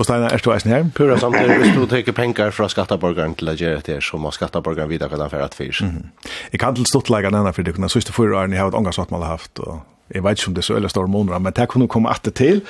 Och 0.00 0.06
Steinar, 0.06 0.30
är 0.30 0.40
du 0.44 0.52
eisen 0.52 0.72
här? 0.72 0.90
Pura 0.94 1.18
samtidigt, 1.18 1.56
hvis 1.56 1.74
du 1.74 1.86
teker 1.86 2.12
pengar 2.12 2.50
fra 2.50 2.68
skattaborgaren 2.72 3.34
til 3.36 3.50
å 3.52 3.52
gjøre 3.52 3.82
det, 3.84 3.98
så 4.00 4.16
må 4.16 4.30
skattaborgaren 4.32 4.88
vite 4.88 5.04
hva 5.04 5.18
den 5.20 5.28
færat 5.28 5.54
fyrs. 5.54 5.82
Mm 5.82 5.90
-hmm. 5.90 6.28
Jeg 6.52 6.60
kan 6.60 6.74
til 6.74 6.86
stort 6.86 7.10
lägga 7.10 7.30
denne, 7.30 7.52
for 7.52 7.62
det 7.62 7.74
kunne 7.74 7.88
siste 7.88 8.12
fyra 8.12 8.40
årene 8.40 8.54
jeg 8.54 8.62
har 8.62 8.68
et 8.68 8.74
ångarsvatt 8.74 9.10
man 9.10 9.22
har 9.22 9.28
haft, 9.28 9.58
og 9.58 9.80
jeg 10.14 10.24
vet 10.24 10.38
ikke 10.38 10.48
om 10.48 10.54
det 10.54 10.62
er 10.62 10.66
så 10.66 10.76
eller 10.76 10.88
store 10.88 11.08
måneder, 11.08 11.38
men 11.38 11.52
det 11.52 11.68
kunne 11.68 11.88
komme 11.88 12.08
atter 12.10 12.30
til. 12.30 12.62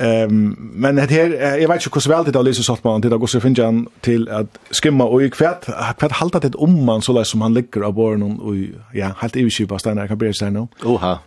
Um, 0.00 0.56
men 0.58 0.96
det 0.96 1.10
här 1.10 1.58
jag 1.58 1.68
vet 1.68 1.86
inte 1.86 1.94
hur 1.94 2.00
svårt 2.00 2.26
det 2.26 2.34
är 2.34 2.38
att 2.38 2.44
läsa 2.44 2.62
sånt 2.62 2.84
man 2.84 3.02
så 3.02 3.18
Gustav 3.18 3.42
han 3.42 3.86
till 4.00 4.28
att 4.28 4.58
skimma 4.82 5.04
och 5.04 5.22
i 5.22 5.30
kvärt 5.30 5.64
kvärt 5.98 6.12
halta 6.12 6.38
det 6.38 6.54
om 6.54 6.84
man 6.84 7.02
så 7.02 7.12
där 7.12 7.24
som 7.24 7.40
han 7.40 7.54
ligger 7.54 7.82
av 7.82 7.92
barn 7.92 8.22
och 8.22 8.54
ja 8.92 9.10
helt 9.18 9.36
i 9.36 9.50
sig 9.50 9.66
på 9.66 9.78
stenar 9.78 10.06
kan 10.06 10.18
bli 10.18 10.34
så 10.34 10.50
nu. 10.50 10.66
Oha. 10.84 11.18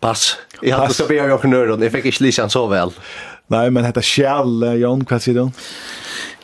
Pass. 0.00 0.36
Jag 0.62 0.76
hade 0.76 0.94
så 0.94 1.06
be 1.06 1.14
jag 1.14 1.40
knör 1.40 1.70
och 1.70 1.84
jag 1.84 1.92
fick 1.92 2.04
inte 2.04 2.22
lyssna 2.22 2.48
så 2.48 2.66
väl. 2.66 2.90
Nei, 3.52 3.68
men 3.70 3.86
detta 3.86 4.02
skall 4.02 4.64
Jon 4.80 5.04
hva 5.06 5.20
sier 5.22 5.38
du? 5.38 5.60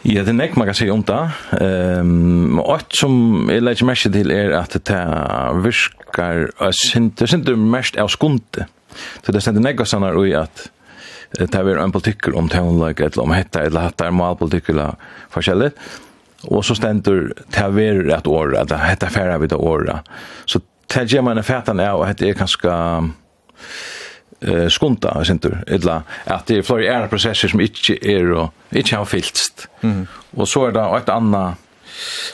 Ja, 0.03 0.25
det 0.27 0.35
nek 0.35 0.57
man 0.59 0.67
kan 0.67 0.75
si 0.75 0.89
om 0.91 1.03
det. 1.07 1.19
Um, 1.63 2.59
og 2.59 2.75
et 2.81 2.97
som 2.99 3.51
jeg 3.51 3.63
legger 3.63 3.87
mest 3.87 4.09
til 4.11 4.33
er 4.35 4.55
at 4.59 4.75
det 4.75 5.03
virkar, 5.63 6.49
det 6.59 7.29
synder 7.31 7.59
mest 7.59 7.99
av 8.03 8.11
skunde. 8.11 8.67
Så 9.23 9.35
det 9.35 9.45
synder 9.45 9.63
nek 9.63 9.83
og 9.83 9.89
sånn 9.89 10.07
er 10.09 10.19
at 10.43 10.67
det 11.39 11.55
er 11.55 11.79
en 11.81 11.95
politikker 11.95 12.35
om 12.37 12.51
tøvnlag, 12.53 12.99
eller 13.01 13.23
om 13.23 13.33
hetta, 13.33 13.63
eller 13.65 13.87
hatt 13.87 14.03
er 14.05 14.13
malpolitikker, 14.13 14.75
eller 14.75 14.99
forskjellig. 15.33 15.71
Og 16.51 16.65
så 16.67 16.77
stendur 16.77 17.31
det 17.39 17.63
er 17.63 18.03
et 18.19 18.29
år, 18.29 18.57
at 18.59 18.75
hetta 18.83 19.09
færre 19.09 19.39
vid 19.41 19.55
åra. 19.57 20.03
Så 20.45 20.61
det 20.93 21.07
gjør 21.09 21.25
man 21.31 21.39
en 21.41 21.47
fætan 21.47 21.81
av, 21.81 22.03
og 22.03 22.09
hetta 22.11 22.27
er 22.27 22.37
kanskje 22.37 22.75
eh 24.43 24.69
skunta 24.69 25.25
sentur 25.25 25.57
ella 25.67 26.03
at 26.27 26.47
det 26.47 26.59
er 26.59 26.67
flere 26.67 26.91
æra 26.91 27.09
prosesser 27.09 27.49
som 27.49 27.61
ikkje 27.61 27.99
er 28.03 28.33
og 28.35 28.51
ikkje 28.73 28.97
har 28.97 29.05
fyllst. 29.05 29.67
Mm. 29.83 30.07
Og 30.37 30.49
så 30.49 30.67
er 30.67 30.77
det 30.77 30.83
eit 30.83 31.09
anna 31.09 31.55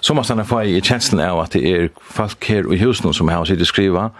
som 0.00 0.17
man 0.17 0.25
stannar 0.25 0.47
for 0.49 0.62
i 0.62 0.81
kjenslen 0.81 1.23
av 1.25 1.41
at 1.43 1.57
det 1.57 1.65
er 1.67 1.88
folk 2.00 2.45
her 2.49 2.69
i 2.73 2.79
husen 2.81 3.12
som 3.15 3.29
har 3.29 3.45
sitt 3.49 3.65
skriva 3.67 4.11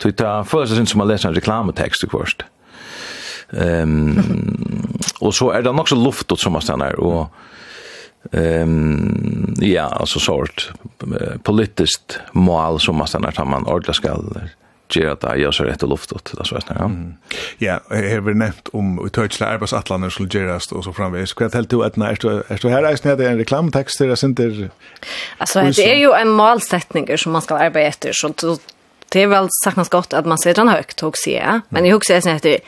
til 0.00 0.14
ta 0.16 0.40
følelse 0.48 0.78
sin 0.78 0.88
som 0.88 1.02
man 1.02 1.10
leser 1.10 1.30
en 1.30 1.36
reklametekst 1.36 2.04
i 2.04 2.10
kvarst. 2.10 2.44
Um, 3.50 4.14
og 5.20 5.34
så 5.34 5.50
er 5.54 5.64
det 5.66 5.74
nok 5.74 5.90
så 5.90 5.98
luftet 5.98 6.40
som 6.40 6.54
man 6.54 6.64
stannar 6.64 6.98
og 7.02 7.28
um, 8.32 9.56
ja, 9.62 9.88
altså 9.90 10.22
sort 10.22 10.70
politiskt 11.44 12.20
mål 12.32 12.80
som 12.80 13.00
man 13.00 13.10
stannar 13.10 13.36
samman 13.36 13.68
ordla 13.68 13.96
skall 13.96 14.28
gjør 14.96 15.12
at 15.14 15.26
jeg 15.28 15.44
gjør 15.44 15.56
seg 15.56 15.70
rett 15.70 15.84
og 15.86 15.92
luft 15.92 16.12
det 16.14 16.34
er 16.40 16.68
ja. 16.68 16.88
Ja, 17.60 17.76
jeg 17.94 18.10
har 18.10 18.34
nevnt 18.34 18.70
om 18.76 18.98
utøytsle 19.02 19.46
arbeidsatlander 19.46 20.12
skulle 20.12 20.32
gjøres 20.32 20.70
og 20.72 20.84
så 20.86 20.92
framvis. 20.96 21.34
Hva 21.38 21.50
er 21.50 21.68
du 21.70 21.80
etna? 21.86 22.10
Er 22.12 22.60
du 22.62 22.68
her 22.68 22.88
eisen 22.88 23.10
er 23.12 23.18
det 23.20 23.28
en 23.28 23.40
reklamtekst 23.40 24.00
eller 24.00 24.18
sinter? 24.18 24.70
Altså, 25.38 25.64
det 25.70 25.86
er 25.86 26.00
jo 26.02 26.14
en 26.16 26.32
malsetninger 26.36 27.20
som 27.20 27.36
man 27.36 27.44
skal 27.46 27.66
arbeide 27.68 27.94
etter, 27.94 28.16
så 28.16 28.32
det 29.10 29.24
er 29.24 29.30
vel 29.32 29.50
sagt 29.62 29.90
godt 29.90 30.14
at 30.14 30.26
man 30.26 30.38
ser 30.38 30.54
den 30.54 30.70
høyt, 30.70 31.02
och 31.02 31.16
jeg. 31.26 31.60
Men 31.70 31.84
jeg 31.84 31.94
husker 31.94 32.14
jeg 32.14 32.22
det 32.42 32.60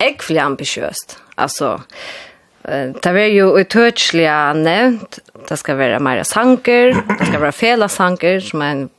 etter, 0.00 0.34
jeg 0.34 0.38
ambitiøst. 0.38 1.18
Altså, 1.36 1.78
Det 2.64 3.06
er 3.06 3.32
jo 3.32 3.56
utørselig 3.56 4.28
nevnt. 4.54 5.18
Det 5.48 5.58
skal 5.58 5.78
være 5.78 6.00
mer 6.00 6.22
sanker, 6.22 6.92
det 6.92 7.26
skal 7.26 7.40
være 7.40 7.52
fela 7.56 7.88
sanker, 7.88 8.40
som 8.40 8.60
er 8.60 8.70
en 8.70 8.90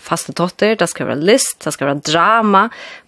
faste 0.00 0.34
totter, 0.36 0.74
det 0.78 0.88
skal 0.90 1.08
være 1.10 1.24
list, 1.24 1.58
det 1.64 1.74
skal 1.74 1.90
være 1.90 2.02
drama, 2.06 2.64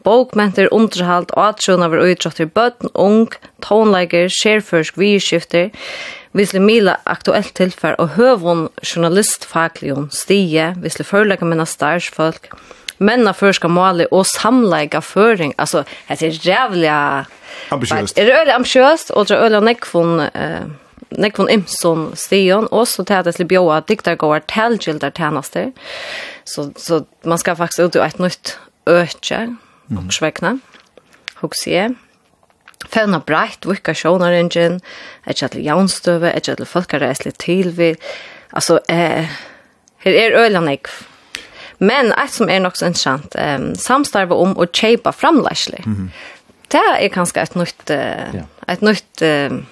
bokmenter, 0.06 0.68
underhalt, 0.74 1.32
atsjon 1.36 1.84
av 1.86 1.96
utrotter, 1.96 2.46
bøtten, 2.46 2.92
ung, 2.94 3.34
tonleiker, 3.64 4.30
skjerførsk, 4.32 4.98
virkskifter, 5.00 5.72
visle 6.36 6.60
mila 6.60 6.98
aktuelt 7.08 7.54
tilfær 7.56 7.96
og 8.02 8.14
høvun 8.16 8.66
journalistfaglion 8.84 10.10
stie, 10.14 10.72
visle 10.82 11.06
førleika 11.06 11.48
menna 11.48 11.66
starsfolk, 11.68 12.50
menna 12.98 13.32
førska 13.36 13.68
måli 13.68 14.06
og 14.10 14.26
samleika 14.28 15.02
føring, 15.04 15.54
altså, 15.58 15.84
det 16.08 16.30
er 16.30 16.40
rævlig, 16.46 16.90
det 18.16 18.24
er 18.24 18.32
rævlig 18.32 18.56
ambisjøst, 18.56 19.12
og 19.12 19.28
det 19.28 19.36
er 19.36 19.44
rævlig 19.44 19.64
nekvun, 19.72 20.20
eh, 20.32 20.66
nekvon 21.08 21.48
imson 21.48 22.16
stion 22.16 22.66
och 22.66 22.88
så 22.88 23.04
tätt 23.04 23.26
att 23.26 23.48
bjoa 23.48 23.80
diktar 23.80 24.16
går 24.16 24.40
till 24.40 24.78
gildar 24.80 25.10
tjänster. 25.10 25.72
Så 26.44 26.72
så 26.76 27.04
man 27.22 27.38
ska 27.38 27.56
faktiskt 27.56 27.80
ut 27.80 27.96
ett 27.96 28.18
nytt 28.18 28.58
öke 28.86 29.56
och 30.06 30.14
sväckna. 30.14 30.58
Huxie. 31.34 31.94
Fevna 32.88 33.18
breit, 33.18 33.66
vikka 33.66 33.94
sjånar 33.94 34.32
engin, 34.32 34.80
etkje 35.26 35.46
atle 35.48 35.62
jaunstøve, 35.64 36.30
etkje 36.30 36.54
atle 36.54 36.66
folkareisle 36.68 37.32
tilvi. 37.32 37.94
Altså, 38.52 38.78
eh, 38.88 39.26
her 40.04 40.12
er 40.12 40.36
øyla. 40.44 40.60
Men 41.78 42.12
eit 42.12 42.32
som 42.32 42.48
er 42.48 42.60
nok 42.60 42.76
så 42.76 42.86
interessant, 42.86 43.34
ehm 43.34 43.74
samstarva 43.74 44.34
om 44.34 44.54
å 44.56 44.66
kjeipa 44.66 45.12
framleisle. 45.12 45.78
Mm 45.86 45.94
-hmm. 45.96 46.10
Det 46.68 46.82
er 47.00 47.08
kanskje 47.08 47.42
et 47.42 47.56
nytt, 47.56 47.90
uh, 47.90 48.42
et 48.68 48.82
nytt 48.82 49.22
uh, 49.22 49.62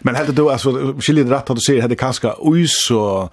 Men 0.00 0.14
helt 0.14 0.36
du 0.36 0.50
alltså 0.50 0.94
skiljer 1.00 1.24
det 1.24 1.34
rätt 1.34 1.50
att 1.50 1.56
du 1.56 1.60
ser 1.60 1.82
hade 1.82 1.96
kaska 1.96 2.34
oj 2.38 2.66
så 2.68 3.30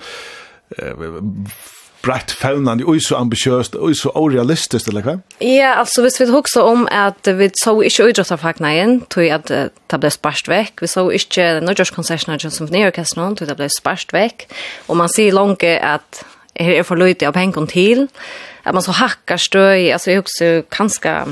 brett 2.01 2.32
fällnande 2.32 2.84
och 2.84 2.96
så 3.01 3.15
ambitiöst 3.15 3.75
och 3.75 3.98
så 3.98 4.10
orealistiskt 4.10 4.88
eller 4.88 5.01
vad? 5.01 5.20
Ja, 5.39 5.75
alltså 5.75 6.01
hvis 6.01 6.22
vi 6.22 6.32
också 6.32 6.62
om 6.62 6.88
att 6.91 7.27
vi 7.27 7.51
så 7.53 7.84
inte 7.84 8.03
idrottar 8.10 8.38
facknajen 8.38 9.01
tog 9.01 9.29
att 9.29 9.46
det 9.88 9.98
blev 9.98 10.10
sparst 10.10 10.48
väck. 10.48 10.74
Vi 10.82 10.88
så 10.88 11.12
inte 11.12 11.62
Norges 11.62 11.91
konserterna 11.91 12.39
som 12.39 12.51
symfoniorkestern 12.51 13.36
tog 13.36 13.48
det 13.48 13.55
blev 13.55 13.70
sparst 13.70 14.13
veck. 14.13 14.48
Och 14.86 14.98
man 14.98 15.10
ser 15.10 15.32
långt 15.32 15.63
att 15.82 16.25
här 16.55 16.70
är 16.72 16.84
för 16.84 16.98
lite 16.98 17.27
av 17.27 17.32
pengar 17.32 17.65
till. 17.65 18.08
Att 18.63 18.74
man 18.74 18.84
så 18.84 18.91
hackar 18.91 19.38
stöj, 19.38 19.91
alltså 19.91 20.12
jag 20.12 20.20
också 20.20 20.63
ganska 20.77 21.27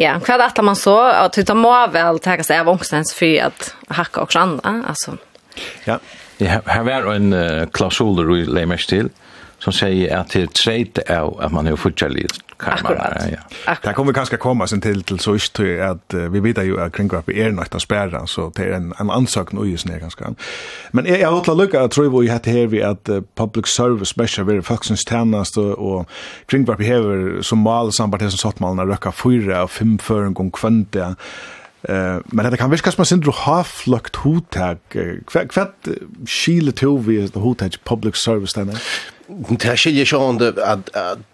Ja, 0.00 0.16
hva 0.22 0.36
er 0.36 0.54
det 0.54 0.64
man 0.64 0.78
så? 0.78 0.96
Og 1.24 1.38
det 1.38 1.56
må 1.56 1.72
vel 1.94 2.20
ta 2.24 2.36
seg 2.42 2.62
av 2.62 2.70
ångstens 2.72 3.14
for 3.16 3.48
at 3.48 3.72
hakka 3.98 4.26
og 4.26 4.36
andre, 4.38 4.74
altså. 4.88 5.18
Ja, 5.88 5.98
her 6.38 6.84
var 6.86 7.08
en 7.14 7.32
uh, 7.34 7.66
klausuler 7.74 8.28
vi 8.30 8.44
leier 8.46 8.70
mest 8.70 8.92
til 8.92 9.10
som 9.58 9.72
säger 9.72 10.16
att 10.16 10.30
det 10.30 10.42
är 10.42 10.46
tredje 10.46 11.20
av 11.20 11.40
att 11.40 11.52
man 11.52 11.66
är 11.66 11.76
fortfarande 11.76 12.26
Akkurat. 12.60 13.24
Ja. 13.66 13.76
Det 13.82 13.92
kommer 13.92 14.12
kanske 14.12 14.36
komma 14.36 14.66
sen 14.66 14.80
till 14.80 15.02
till 15.02 15.18
så 15.18 15.32
just 15.32 15.60
att 15.60 16.14
uh, 16.14 16.30
vi 16.30 16.40
vet 16.40 16.58
ju 16.64 16.80
att 16.80 16.92
kringgrapp 16.92 17.28
är 17.28 17.50
något 17.50 17.74
att 17.74 17.82
spärra 17.82 18.26
så 18.26 18.52
det 18.54 18.62
är 18.62 18.72
en 18.72 18.94
en 18.98 19.10
ansökan 19.10 19.58
och 19.58 19.66
just 19.66 19.86
ner 19.86 19.98
ganska. 19.98 20.34
Men 20.90 21.06
jag 21.06 21.20
jag 21.20 21.32
hotla 21.32 21.54
lucka 21.54 21.82
att 21.82 21.90
tror 21.90 22.20
vi 22.20 22.28
hade 22.28 22.50
här 22.50 22.66
vi 22.66 22.82
att 22.82 23.08
uh, 23.08 23.20
public 23.34 23.66
service 23.66 24.16
measure 24.16 24.44
vi 24.44 24.62
faktiskt 24.62 25.08
tjänast 25.08 25.58
och, 25.58 25.78
och 25.78 26.08
kring 26.46 26.64
behöver 26.64 27.42
som 27.42 27.58
mal 27.58 27.92
samarbete 27.92 28.30
som 28.30 28.38
satt 28.38 28.60
malna 28.60 28.84
röka 28.84 29.12
fyra 29.12 29.62
och 29.62 29.70
fem 29.70 29.98
för 29.98 30.22
en 30.22 30.34
gång 30.34 30.50
kvante. 30.50 31.14
Eh 31.82 32.16
men 32.24 32.50
det 32.50 32.56
kan 32.56 32.70
viskas 32.70 32.98
man 32.98 33.06
syndro 33.06 33.30
du 33.30 33.36
har 33.36 33.66
hotak. 34.16 34.96
Kvat 35.26 35.48
kvat 35.48 35.88
skile 36.26 36.72
till 36.72 36.98
vi 36.98 37.30
hotag 37.34 37.72
public 37.84 38.16
service 38.16 38.54
där 38.54 38.78
det 39.28 39.76
skiljer 39.76 40.04
sig 40.04 40.18
om 40.18 40.36
att, 40.36 40.88
att, 40.88 41.26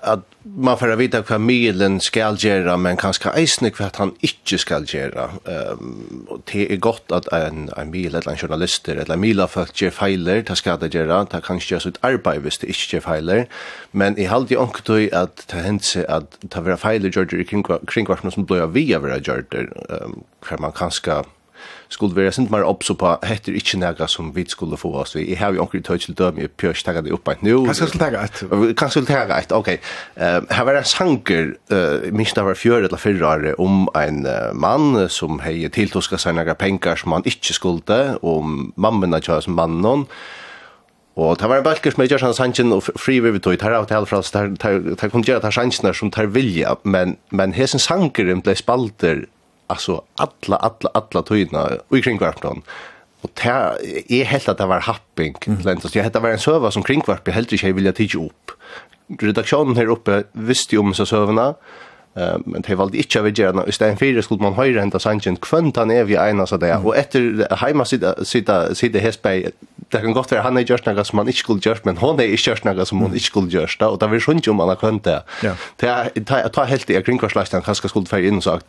att 0.00 0.24
man 0.42 0.78
får 0.78 0.96
veta 0.96 1.22
vad 1.28 1.40
medlen 1.40 2.00
ska 2.00 2.34
göra 2.38 2.76
men 2.76 2.96
kanske 2.96 3.30
eisne 3.30 3.70
vad 3.78 3.96
han 3.96 4.14
inte 4.20 4.58
ska 4.58 4.80
göra. 4.86 5.30
Um, 5.44 6.26
det 6.52 6.72
är 6.72 6.76
gott 6.76 7.12
att 7.12 7.26
en, 7.32 7.70
en 7.76 7.90
mil 7.90 8.14
eller 8.14 8.30
en 8.30 8.36
journalist 8.36 8.88
eller 8.88 9.14
en 9.14 9.20
mila 9.20 9.44
av 9.44 9.48
folk 9.48 9.82
gör 9.82 9.90
fejler, 9.90 10.42
det 10.42 10.56
ska 10.56 10.76
det 10.76 10.94
göra, 10.94 11.24
det 11.24 11.40
kanske 11.44 11.74
gör 11.74 11.80
sitt 11.80 11.98
arbete 12.00 12.40
hvis 12.40 12.58
det 12.58 12.66
inte 12.66 12.96
gör 12.96 13.00
fejler. 13.00 13.46
Men 13.90 14.18
i 14.18 14.24
halvt 14.24 14.50
i 14.50 14.56
ångt 14.56 14.90
att 15.12 15.46
ta 15.46 15.56
hänt 15.56 15.84
sig 15.84 16.06
att 16.06 16.38
ta 16.48 16.60
vara 16.60 16.76
fejler 16.76 17.10
gör 17.16 17.24
det 17.24 17.44
kring, 17.44 17.64
kring 17.86 18.06
vart 18.06 18.32
som 18.32 18.44
blir 18.44 18.66
via 18.66 18.98
våra 18.98 19.18
gör 19.18 19.44
det. 19.50 19.66
Um, 19.88 20.24
man 20.58 20.72
kanske 20.72 21.22
skulle 21.90 22.16
være 22.16 22.32
sint 22.32 22.50
mer 22.52 22.66
oppså 22.66 22.94
på 22.98 23.12
heter 23.26 23.56
ikke 23.58 23.80
nega 23.80 24.06
som 24.10 24.32
vi 24.34 24.44
skulle 24.48 24.78
få 24.80 24.92
oss 25.02 25.16
vi. 25.16 25.26
Har 25.38 25.54
jo 25.54 25.64
onkel 25.64 25.82
tøy 25.86 25.98
til 26.02 26.16
døm, 26.18 26.38
jeg 26.38 26.52
pjør 26.60 26.82
tagga 26.86 27.04
det 27.06 27.14
opp 27.14 27.28
eit 27.32 27.42
nu. 27.46 27.64
Kanskje 27.68 27.90
skulle 27.90 28.04
tagga 28.04 28.24
et 28.28 28.42
Kanskje 28.78 29.00
skulle 29.00 29.10
tagga 29.10 29.40
et 29.42 29.54
ok. 29.54 29.72
Um, 30.16 30.50
her 30.50 30.66
var 30.68 30.80
en 30.80 30.88
sanger, 30.88 31.54
minst 32.12 32.36
det 32.36 32.44
var 32.46 32.58
fjør 32.58 32.86
eller 32.88 33.00
fyrre 33.00 33.54
om 33.58 33.88
en 33.98 34.26
mann 34.54 35.08
som 35.12 35.40
hei 35.44 35.68
tiltoska 35.72 36.18
seg 36.18 36.36
nega 36.38 36.54
penger 36.58 36.98
som 37.00 37.16
han 37.16 37.26
ikke 37.28 37.56
skulle, 37.56 38.00
om 38.22 38.70
mammen 38.80 39.14
er 39.14 39.24
kjøy 39.24 39.42
som 39.46 39.58
mannen, 39.58 40.06
Og 41.20 41.38
det 41.38 41.48
var 41.48 41.58
en 41.58 41.66
balker 41.66 41.92
som 41.92 42.04
jeg 42.04 42.12
gjør 42.12 42.22
sånn 42.22 42.36
sannsyn 42.38 42.72
og 42.72 42.86
fri 42.86 43.18
vi 43.20 43.32
vidt 43.34 43.48
og 43.50 43.58
tar 43.60 43.74
av 43.76 43.88
til 43.90 44.06
fra 44.08 44.20
oss, 44.22 44.30
det 44.30 45.10
kunne 45.10 45.26
gjøre 45.26 45.42
det 45.42 45.52
sannsyn 45.52 45.92
som 45.96 46.12
tar 46.14 46.30
vilja, 46.32 46.76
men, 46.84 47.16
men 47.34 47.52
hesen 47.56 47.82
sangeren 47.82 48.40
ble 48.46 48.54
spalter 48.56 49.26
alltså 49.70 50.02
alla 50.14 50.56
alla 50.56 50.90
alla 50.92 51.22
tydna 51.22 51.70
i 51.90 52.02
kring. 52.02 52.62
Och 53.20 53.30
det 53.34 54.20
är 54.20 54.24
helt 54.24 54.48
att 54.48 54.58
det 54.58 54.66
var 54.66 54.80
happing. 54.80 55.34
Mm. 55.46 55.78
Jag 55.92 56.04
hette 56.04 56.18
var 56.18 56.30
en 56.30 56.38
server 56.38 56.70
som 56.70 56.82
kring 56.82 57.00
kvart 57.00 57.28
helt 57.28 57.52
inte 57.52 57.72
vilja 57.72 57.92
titta 57.92 58.18
upp. 58.18 58.50
Redaktionen 59.20 59.76
här 59.76 59.86
uppe 59.86 60.22
visste 60.32 60.74
ju 60.74 60.78
om 60.78 60.94
så 60.94 61.06
serverna. 61.06 61.54
Eh 62.16 62.38
men 62.46 62.62
det 62.62 62.74
valde 62.74 62.98
inte 62.98 63.18
gjøre 63.18 63.52
noe. 63.52 63.68
i 63.68 63.72
stället 63.72 63.98
för 63.98 64.20
skulle 64.22 64.42
man 64.42 64.54
höra 64.54 64.80
hända 64.80 64.98
sanchen 64.98 65.36
kvønt 65.36 65.76
han 65.76 65.90
är 65.90 66.04
vi 66.04 66.14
ena 66.14 66.46
så 66.46 66.56
där 66.56 66.86
och 66.86 66.96
efter 66.96 67.46
hemma 67.56 67.84
sitta 67.84 68.24
sitta 68.24 68.74
sitta 68.74 68.98
det 69.92 70.00
kan 70.00 70.12
gott 70.12 70.32
være 70.32 70.42
han 70.42 70.58
er 70.58 70.64
just 70.68 70.86
noe 70.86 71.04
som 71.04 71.16
man 71.16 71.28
ikke 71.28 71.38
skulle 71.38 71.60
göra 71.60 71.80
men 71.84 71.96
hon 71.96 72.20
är 72.20 72.24
just 72.48 72.64
noe 72.64 72.84
som 72.84 72.98
hon 72.98 73.14
ikke 73.14 73.26
skulle 73.26 73.50
göra 73.50 73.88
Og 73.88 74.00
det 74.00 74.10
vill 74.10 74.20
sjunga 74.20 74.50
om 74.50 74.56
man 74.56 74.76
kvønt 74.76 75.04
det. 75.04 75.22
Det 75.80 75.88
er 75.88 76.64
helt 76.64 76.90
i 76.90 77.02
kringkvarsleisten, 77.02 77.62
han 77.64 77.74
skal 77.74 77.90
skulle 77.90 78.06
för 78.06 78.18
in 78.18 78.42
sagt 78.42 78.66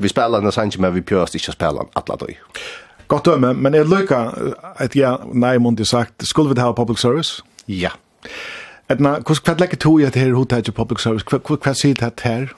vi 0.00 0.08
spelar 0.08 0.40
den 0.40 0.52
sanns 0.52 0.78
men 0.78 0.94
vi 0.94 1.02
pjöst 1.02 1.34
inte 1.34 1.52
spelar 1.52 1.86
alla 1.92 2.16
då. 2.16 2.26
Gott 3.06 3.24
då 3.24 3.36
men 3.36 3.74
är 3.74 3.84
lucka 3.84 4.32
att 4.76 4.94
jag 4.94 5.20
nej 5.32 5.58
måste 5.58 5.84
sagt 5.84 6.26
skulle 6.26 6.54
vi 6.54 6.60
ha 6.60 6.74
public 6.74 6.98
service? 6.98 7.42
Ja. 7.66 7.90
Etna, 8.88 9.14
hur 9.14 9.34
kvad 9.34 9.60
lägger 9.60 9.76
to 9.76 10.00
i 10.00 10.10
till 10.10 10.22
här 10.22 10.30
hotellet 10.30 10.76
public 10.76 11.00
service? 11.00 11.24
Vad 11.30 11.58
vad 11.66 11.76
ser 11.76 11.94
det 11.94 12.20
här? 12.20 12.54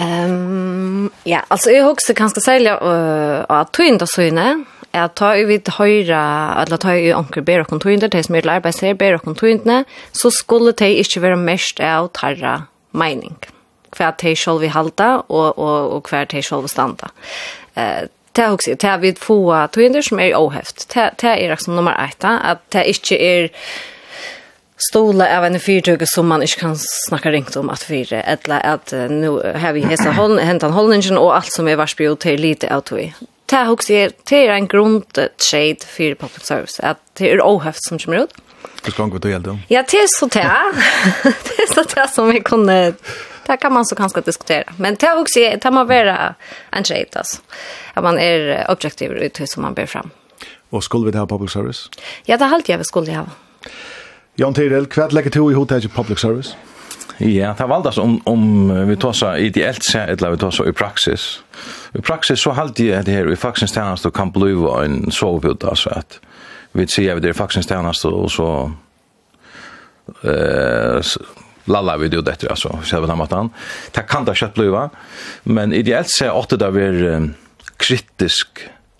Ehm 0.00 1.10
ja, 1.24 1.40
alltså 1.48 1.70
jag 1.70 1.84
husar 1.84 2.14
kanske 2.14 2.40
sälja 2.40 2.78
och 2.78 3.60
att 3.60 3.72
tvinda 3.72 4.06
så 4.06 4.22
inne 4.22 4.64
är 4.92 5.08
ta 5.08 5.36
ju 5.36 5.46
vid 5.46 5.68
höra 5.68 6.54
eller 6.62 6.76
ta 6.76 6.94
i 6.94 7.12
anker 7.12 7.40
ber 7.40 7.60
og 7.60 7.68
kontoinder, 7.68 8.08
det 8.08 8.24
som 8.24 8.34
är 8.34 8.40
til 8.60 8.72
ser 8.72 8.94
ber 8.94 9.14
og 9.14 9.22
kontoindene, 9.22 9.84
så 10.12 10.30
skulle 10.30 10.72
det 10.72 10.98
inte 10.98 11.20
vara 11.20 11.36
mest 11.36 11.80
av 11.80 12.08
tarra 12.08 12.62
mening. 12.92 13.36
Mm 13.40 13.57
hver 13.96 14.10
de 14.20 14.36
selv 14.36 14.60
vil 14.60 14.74
halte, 14.74 15.10
og, 15.28 15.58
og, 15.58 15.92
og 15.92 16.08
hver 16.10 16.24
de 16.24 16.42
selv 16.42 16.66
vil 16.66 16.72
stande. 16.72 17.10
Eh, 17.76 18.08
det 18.36 18.44
er 18.44 18.54
også, 18.54 18.70
det 18.70 18.84
er 18.84 18.98
vidt 19.02 19.18
få 19.18 19.38
tøynder 19.74 20.02
som 20.04 20.20
er 20.22 20.36
oheft. 20.38 20.86
Det, 20.94 21.10
det 21.20 21.30
er 21.30 21.50
liksom 21.50 21.74
nummer 21.74 21.96
ett, 21.98 22.24
at 22.24 22.60
det 22.72 22.86
ikke 22.86 23.18
er 23.18 23.48
stola 24.78 25.26
av 25.34 25.46
en 25.48 25.58
fyrtøke 25.58 26.06
som 26.06 26.28
man 26.30 26.44
ikke 26.44 26.60
kan 26.60 26.76
snakke 26.78 27.32
ringt 27.34 27.56
om 27.58 27.70
at 27.74 27.82
fyre, 27.82 28.22
eller 28.22 28.62
at 28.62 28.94
uh, 28.94 29.08
nå 29.10 29.40
har 29.58 29.74
vi 29.74 29.82
hese 29.88 30.12
håll, 30.14 30.38
hentan 30.38 30.76
holdningen 30.76 31.18
og 31.18 31.34
alt 31.40 31.50
som 31.52 31.66
er 31.66 31.80
varspio 31.80 32.14
til 32.14 32.38
lite 32.38 32.70
av 32.70 32.84
tog. 32.86 33.10
Det 33.48 33.56
er 33.56 33.70
også, 33.72 34.10
det 34.28 34.38
er 34.44 34.54
en 34.54 34.68
grunntrade 34.68 35.88
for 35.88 36.14
public 36.20 36.46
service, 36.46 36.78
at 36.84 37.00
det 37.18 37.32
er 37.32 37.42
oheft 37.42 37.82
som 37.88 37.98
kommer 37.98 38.28
ut. 38.28 38.44
Hur 38.84 38.92
ska 38.92 39.02
hon 39.02 39.10
gå 39.10 39.18
till 39.18 39.30
hjälp 39.30 39.44
då? 39.44 39.58
Ja, 39.68 39.84
det 39.90 39.96
är 39.96 40.06
så 40.06 40.26
det. 40.26 40.50
det 41.22 41.62
är 41.62 41.74
så 41.74 41.82
det 41.94 42.08
som 42.08 42.30
vi 42.30 42.40
kunne 42.40 42.94
det 43.48 43.56
kan 43.56 43.72
man 43.72 43.84
så 43.86 43.96
kanske 43.96 44.20
diskutera. 44.20 44.72
Men 44.76 44.96
det 45.00 45.06
har 45.06 45.20
också 45.20 45.40
det 45.40 45.70
man 45.70 45.86
vara 45.86 46.34
en 46.70 46.82
trait 46.82 47.16
alltså. 47.16 47.40
Att 47.94 48.04
man 48.04 48.18
är 48.18 48.70
objektiv 48.70 49.12
ut 49.12 49.40
hur 49.40 49.46
som 49.46 49.62
man 49.62 49.74
ber 49.74 49.86
fram. 49.86 50.10
Och 50.70 50.84
skulle 50.84 51.10
vi 51.10 51.18
ha 51.18 51.26
public 51.26 51.52
service? 51.52 51.90
Ja, 52.24 52.36
det 52.36 52.44
halt 52.44 52.68
jag 52.68 52.78
vi 52.78 52.84
skulle 52.84 53.16
ha. 53.16 53.26
Jan 54.34 54.54
Tirel, 54.54 54.86
kvart 54.86 55.12
lägger 55.12 55.30
till 55.30 55.40
i 55.40 55.54
hotellet 55.54 55.94
public 55.94 56.18
service. 56.18 56.56
Ja, 57.18 57.54
det 57.58 57.66
valdas 57.66 57.98
om, 57.98 58.20
om 58.24 58.88
vi 58.88 58.96
tar 58.96 59.12
så 59.12 59.36
ideellt 59.36 59.84
sett 59.84 60.08
eller 60.08 60.30
vi 60.30 60.36
tar 60.36 60.50
så 60.50 60.66
i 60.66 60.72
praxis. 60.72 61.42
I 61.94 62.00
praxis 62.00 62.40
så 62.40 62.50
halt 62.50 62.78
jag 62.78 63.04
det 63.04 63.12
här 63.12 63.32
i 63.32 63.36
faktiskt 63.36 63.74
tjänst 63.74 64.06
och 64.06 64.14
kan 64.14 64.30
bli 64.30 64.52
en 64.84 65.10
sovbud 65.10 65.64
alltså 65.64 65.90
att 65.90 66.20
vi 66.72 66.86
ser 66.86 67.16
det 67.16 67.28
är 67.28 67.32
faktiskt 67.32 67.68
tjänst 67.68 68.04
och 68.04 68.32
så 68.32 68.72
eh 70.22 71.00
lalla 71.68 71.96
vi 71.96 72.08
det 72.08 72.30
efter 72.30 72.48
alltså 72.48 72.78
så 72.84 73.00
väl 73.00 73.10
han 73.10 73.26
han 73.30 73.50
det 73.90 74.00
kan 74.00 74.24
det 74.24 74.34
kött 74.34 74.54
bliva 74.54 74.90
men 75.42 75.72
ideellt 75.72 76.10
så 76.10 76.30
åt 76.30 76.48
det 76.48 76.56
där 76.56 76.70
vi 76.70 77.30
kritisk 77.76 78.48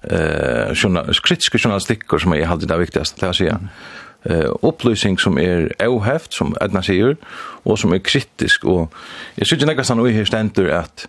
eh 0.03 0.75
såna 0.75 1.05
kritiska 1.05 1.59
journalistiker 1.59 2.19
som 2.19 2.33
är 2.33 2.47
hade 2.47 2.67
det 2.67 2.79
viktigaste 2.79 3.29
att 3.29 3.37
säga 3.37 3.61
eh 4.23 4.55
upplysning 4.63 5.19
som 5.19 5.39
är 5.39 5.75
ohäft 5.79 6.33
som 6.33 6.57
Edna 6.61 6.83
säger 6.83 7.17
och 7.65 7.79
som 7.79 7.93
är 7.93 7.99
kritisk. 7.99 8.65
Och 8.65 8.95
jag 9.35 9.49
tycker 9.49 9.67
nästan 9.67 10.01
och 10.01 10.11
här 10.11 10.25
ständer 10.25 10.69
att 10.69 11.09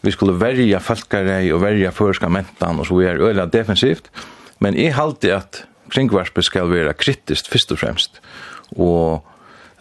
vi 0.00 0.12
skulle 0.12 0.32
välja 0.32 0.80
falkare 0.80 1.52
och 1.52 1.62
välja 1.62 1.92
förska 1.92 2.28
mentan 2.28 2.80
och 2.80 2.86
så 2.86 3.00
är 3.00 3.20
öla 3.20 3.46
defensivt 3.46 4.10
men 4.58 4.74
i 4.74 4.90
halt 4.90 5.20
det 5.20 5.32
att 5.32 5.64
kringvarspe 5.90 6.42
skal 6.42 6.68
vara 6.68 6.92
kritiskt 6.92 7.46
först 7.46 7.70
och 7.70 7.78
främst 7.78 8.20
och 8.76 9.26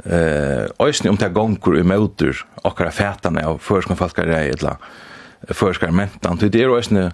eh 0.05 0.67
øysni 0.81 1.09
um 1.09 1.17
ta 1.17 1.27
gongur 1.27 1.83
motor 1.83 1.99
mótur 1.99 2.45
okkara 2.63 2.91
fætan 2.91 3.37
av 3.37 3.59
førskan 3.59 3.97
falkaræi 3.97 4.49
ella 4.49 4.77
førskar 5.53 5.91
mentan. 5.91 6.37
Til 6.37 6.53
det 6.53 6.61
er 6.61 6.75
øysni 6.75 7.09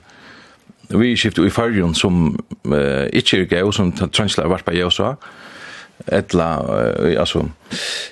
vi 0.89 1.15
skift 1.17 1.39
i 1.43 1.52
farjun 1.52 1.95
sum 1.95 2.38
uh, 2.65 3.08
ikki 3.13 3.41
er 3.41 3.50
gau 3.52 3.71
sum 3.71 3.91
translar 3.91 4.47
varpa 4.47 4.71
jósa 4.71 5.15
ella 6.08 6.47
uh, 6.63 7.19
altså 7.19 7.43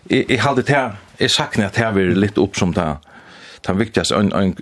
i 0.10 0.26
i 0.34 0.38
haldi 0.42 0.66
ta 0.68 0.90
er 1.20 1.32
sakna 1.32 1.70
at 1.70 1.80
her 1.80 1.94
vir 1.96 2.16
litt 2.16 2.38
upp 2.38 2.56
sum 2.56 2.74
ta 2.74 2.98
ta 3.64 3.74
viktigast 3.74 4.12
en, 4.12 4.34
en 4.36 4.54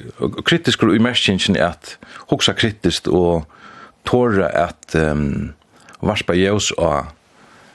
kritisk 0.46 0.84
og 0.84 0.96
immersion 0.96 1.58
at 1.58 1.98
hugsa 2.30 2.54
kritiskt 2.54 3.08
og 3.08 3.48
tåra 4.06 4.48
at 4.54 4.96
um, 4.96 5.54
varpa 6.02 6.34
jós 6.38 6.72
og 6.78 7.10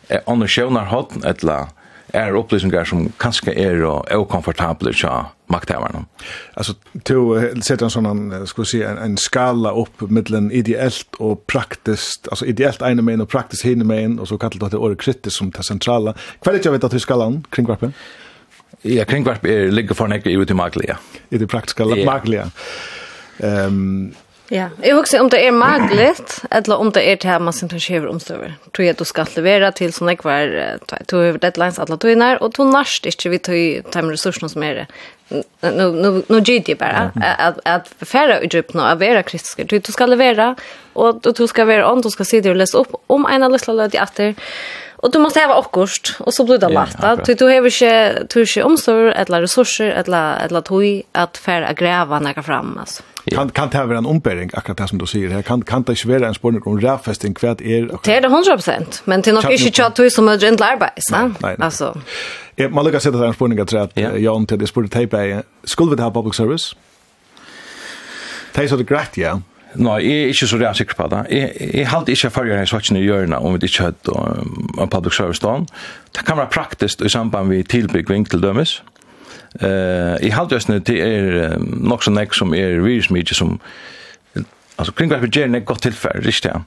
er 0.08 0.22
onur 0.26 0.46
sjónar 0.46 0.88
hot 0.92 1.16
ella 1.24 1.66
er 2.14 2.36
upplysningar 2.36 2.84
som 2.88 3.08
kanskje 3.20 3.54
er 3.58 3.82
og 3.84 4.28
komfortable 4.28 4.94
så 4.94 5.24
makthavaren. 5.48 6.06
Alltså 6.54 6.74
to 7.04 7.40
sätta 7.62 7.84
en 7.84 7.90
sån 7.90 8.46
ska 8.46 8.62
vi 8.62 8.66
se 8.66 8.82
en, 8.82 8.98
en 8.98 9.16
skala 9.16 9.72
upp 9.72 10.00
mellan 10.00 10.50
ideellt 10.50 11.14
och 11.18 11.46
praktiskt. 11.46 12.28
Alltså 12.28 12.46
ideellt 12.46 12.82
ena 12.82 13.02
men 13.02 13.20
och 13.20 13.28
praktiskt 13.28 13.64
hinner 13.64 13.84
men 13.84 14.18
och 14.18 14.28
så 14.28 14.38
kallar 14.38 14.58
det 14.58 14.68
det 14.68 14.76
ordet 14.76 15.00
kritiskt 15.00 15.36
som 15.36 15.50
det 15.50 15.62
centrala. 15.62 16.14
Kvar 16.40 16.52
vet 16.52 16.64
jag 16.64 16.72
vet 16.72 16.84
att 16.84 16.92
hur 16.92 16.98
skalan 16.98 17.44
kring 17.50 17.66
varpen? 17.66 17.92
Ja, 18.82 19.04
kring 19.04 19.24
varp 19.24 19.44
är 19.44 19.70
ligger 19.70 19.94
för 19.94 20.06
näka 20.06 20.30
ut 20.30 20.50
i 20.50 20.54
maglia. 20.54 20.98
I 21.30 21.38
det 21.38 21.46
praktiska 21.46 21.84
yeah. 21.84 22.04
maglia. 22.04 22.50
Ehm 23.38 23.66
um, 23.66 24.14
Ja, 24.48 24.70
jeg 24.80 24.96
husker 24.96 25.20
om 25.20 25.28
det 25.28 25.42
er 25.44 25.52
magligt, 25.52 26.38
eller 26.56 26.80
om 26.80 26.88
det 26.94 27.02
er 27.04 27.18
til 27.20 27.34
at 27.34 27.42
man 27.44 27.52
simpelthen 27.52 27.84
skjever 27.84 28.08
omstøver. 28.08 28.54
Tror 28.72 28.86
jeg 28.86 28.94
at 28.94 29.02
du 29.02 29.04
skal 29.04 29.28
levere 29.36 29.68
til 29.76 29.92
sånne 29.92 30.14
kvar, 30.16 30.54
to 31.10 31.20
over 31.20 31.36
deadlines 31.42 31.80
alle 31.82 31.98
tøyner, 32.00 32.40
og 32.40 32.54
to 32.56 32.64
narst 32.64 33.06
ikke 33.08 33.34
vi 33.34 33.42
tøy 33.44 33.62
de 33.84 34.04
ressursene 34.08 34.48
som 34.48 34.64
er 34.64 34.82
det. 34.82 34.86
Nå 35.28 36.40
gjør 36.40 36.64
det 36.64 36.78
bare, 36.80 37.10
at, 37.20 37.60
at 37.68 37.92
færre 38.00 38.40
i 38.40 38.48
drypene 38.48 38.88
og 38.88 39.02
være 39.02 39.26
kritiske. 39.28 39.68
Du, 39.68 39.76
du 39.84 39.92
skal 39.92 40.14
levere, 40.14 40.54
og 40.96 41.20
du 41.28 41.46
skal 41.46 41.68
være 41.68 41.84
ånd, 41.84 42.06
du 42.06 42.10
skal 42.14 42.32
det 42.32 42.54
og 42.54 42.60
lese 42.62 42.80
opp 42.80 42.96
om 43.12 43.28
en 43.28 43.44
av 43.44 43.52
løsla 43.52 43.76
lød 43.76 43.98
i 43.98 44.00
atter, 44.00 44.36
Og 44.98 45.12
du 45.14 45.20
måste 45.22 45.38
ha 45.46 45.54
akkurst, 45.54 46.16
og 46.24 46.34
så 46.34 46.42
blir 46.42 46.58
det 46.58 46.72
lagt. 46.74 46.98
Du, 47.22 47.30
du 47.38 47.44
har 47.46 47.62
ikke, 47.62 48.24
du 48.26 48.40
har 48.40 48.48
ikke 48.48 48.64
omsorg, 48.66 49.12
eller 49.14 49.44
ressurser, 49.46 49.92
eller, 49.94 50.40
eller 50.42 50.64
tog, 50.66 51.04
at 51.14 51.38
færre 51.38 51.74
gräva 51.74 52.18
när 52.18 52.42
fram. 52.42 52.78
Alltså. 52.78 53.02
Kan 53.30 53.50
kan 53.50 53.68
det 53.68 53.84
vara 53.86 53.98
en 53.98 54.06
ombering 54.06 54.50
akkurat 54.54 54.78
det 54.78 54.88
som 54.88 54.98
du 54.98 55.06
säger 55.06 55.30
här. 55.30 55.42
Kan 55.42 55.62
kan 55.62 55.82
det 55.82 55.92
inte 55.92 56.08
vara 56.08 56.28
en 56.28 56.34
spårning 56.34 56.62
om 56.64 56.80
räfästing 56.80 57.34
kvad 57.34 57.60
är. 57.60 57.90
Det 58.04 58.16
är 58.16 58.20
det 58.20 58.28
100 58.28 58.58
men 59.04 59.22
det 59.22 59.30
är 59.30 59.34
nog 59.34 59.52
inte 59.52 59.72
chat 59.72 59.96
till 59.96 60.10
som 60.10 60.28
är 60.28 60.38
gent 60.38 60.60
arbets, 60.60 61.10
va? 61.12 61.30
Alltså. 61.58 62.00
Jag 62.54 62.72
man 62.72 62.84
lukar 62.84 62.98
sätta 62.98 63.26
en 63.26 63.34
spårning 63.34 63.58
att 63.58 63.72
att 63.72 63.96
Jan 63.96 64.46
till 64.46 64.58
det 64.58 64.66
spårning 64.66 64.90
tape 64.90 65.42
skulle 65.64 65.96
vi 65.96 66.02
ha 66.02 66.10
public 66.10 66.34
service. 66.34 66.76
Det 68.54 68.68
så 68.68 68.76
det 68.76 68.84
grett, 68.84 69.16
ja. 69.16 69.40
Nei, 69.74 70.00
jeg 70.00 70.22
er 70.22 70.26
ikke 70.32 70.46
så 70.46 70.56
rett 70.56 70.76
sikker 70.76 70.94
på 70.96 71.06
det. 71.12 71.26
Jeg, 71.30 71.70
jeg 71.74 71.88
halte 71.88 72.12
ikke 72.12 72.30
for 72.30 72.42
å 72.42 72.48
gjøre 72.48 72.66
svartene 72.66 73.00
i 73.00 73.04
hjørnet 73.04 73.44
om 73.44 73.52
vi 73.54 73.68
ikke 73.68 73.84
hadde 73.84 74.14
um, 74.14 74.88
public 74.90 75.14
service 75.14 75.38
dagen. 75.38 75.68
Det 76.16 76.24
kan 76.24 76.36
være 76.36 76.48
praktisk 76.50 77.04
i 77.04 77.08
samband 77.08 77.48
med 77.48 77.68
tilbygging 77.68 78.30
til 78.30 78.42
dømes. 78.42 78.82
Mm 78.82 78.97
Eh, 79.56 80.16
i 80.28 80.32
halvdøsne 80.34 80.80
det 80.84 80.98
er 81.00 81.56
nok 81.58 82.04
så 82.04 82.12
nek 82.12 82.34
som 82.36 82.52
er 82.54 82.82
virusmykje 82.84 83.36
som 83.38 83.54
altså 84.76 84.92
kringvarpet 84.92 85.32
gjerne 85.34 85.56
nek 85.56 85.64
godt 85.68 85.86
tilfell, 85.88 86.20
riktig 86.26 86.52
ja. 86.52 86.60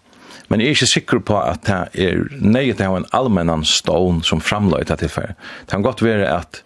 Men 0.50 0.60
jeg 0.60 0.67
er 0.67 0.76
ikke 0.76 0.89
sikker 0.91 1.22
på 1.24 1.38
at 1.39 1.63
det 1.63 2.10
er 2.10 2.26
nøyet 2.41 2.76
til 2.76 2.89
å 2.89 2.91
ha 2.91 3.00
en 3.00 3.08
allmennan 3.15 3.63
stån 3.63 4.20
som 4.28 4.41
framløy 4.44 4.82
til 4.84 5.00
tilfell. 5.00 5.32
Det 5.63 5.72
kan 5.72 5.86
godt 5.86 6.04
være 6.04 6.28
at 6.28 6.60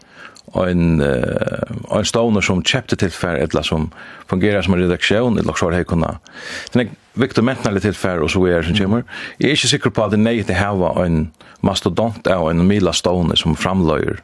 en, 0.58 1.04
uh, 1.04 1.76
en 1.94 2.08
ståner 2.08 2.42
som 2.42 2.64
kjøpte 2.66 2.98
tilfell, 2.98 3.38
eller 3.44 3.66
som 3.68 3.92
fungerer 4.32 4.66
som 4.66 4.74
en 4.74 4.82
redaksjon, 4.82 5.38
eller 5.38 5.54
så 5.54 5.70
har 5.70 5.84
jeg 5.84 5.90
kunnet. 5.92 6.34
Det 6.74 6.82
er 6.82 6.94
viktig 7.22 7.46
mentale 7.46 7.84
tilfell, 7.84 8.24
og 8.26 8.34
så 8.34 8.42
er 8.48 8.64
det 8.64 8.72
som 8.72 8.80
kommer. 8.80 9.06
Jeg 9.38 9.52
er 9.52 9.60
ikke 9.60 9.74
sikker 9.76 9.94
på 9.94 10.06
at 10.06 10.16
det 10.16 10.22
er 10.22 10.28
nøyet 10.32 10.50
til 10.50 10.58
å 10.58 10.90
ha 10.90 11.06
en 11.06 11.28
mastodont 11.66 12.26
og 12.26 12.50
en 12.50 12.66
mila 12.66 12.94
ståner 12.96 13.38
som 13.38 13.58
framløyer 13.60 14.24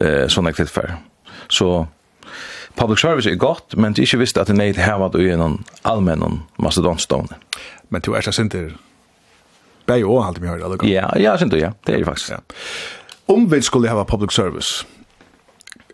eh, 0.00 0.28
sånne 0.28 0.52
för. 0.52 0.96
Så 1.48 1.86
public 2.74 3.00
service 3.00 3.26
är 3.26 3.34
gott, 3.34 3.74
men 3.76 3.92
det 3.92 4.00
är 4.00 4.02
inte 4.02 4.16
visst 4.16 4.36
att 4.36 4.46
det 4.46 4.52
er 4.52 4.56
nøyde 4.56 4.80
hevet 4.80 5.14
og 5.14 5.20
allmän 5.20 5.64
allmennen 5.82 6.42
mastodonstående. 6.58 7.34
Men 7.88 8.00
du 8.00 8.14
är 8.14 8.20
så 8.20 8.32
sinter 8.32 8.76
bæg 9.86 10.04
og 10.04 10.26
alt 10.26 10.42
vi 10.42 10.46
hører, 10.46 10.64
eller? 10.64 10.86
Ja, 10.86 11.10
ja, 11.18 11.36
sinter, 11.38 11.56
ja. 11.58 11.72
Det 11.86 11.92
är 11.92 11.98
ju 11.98 12.04
faktiskt. 12.04 12.30
Ja. 12.30 12.38
Om 13.26 13.48
vi 13.50 13.62
skulle 13.62 13.88
ha 13.88 14.04
public 14.04 14.32
service, 14.32 14.86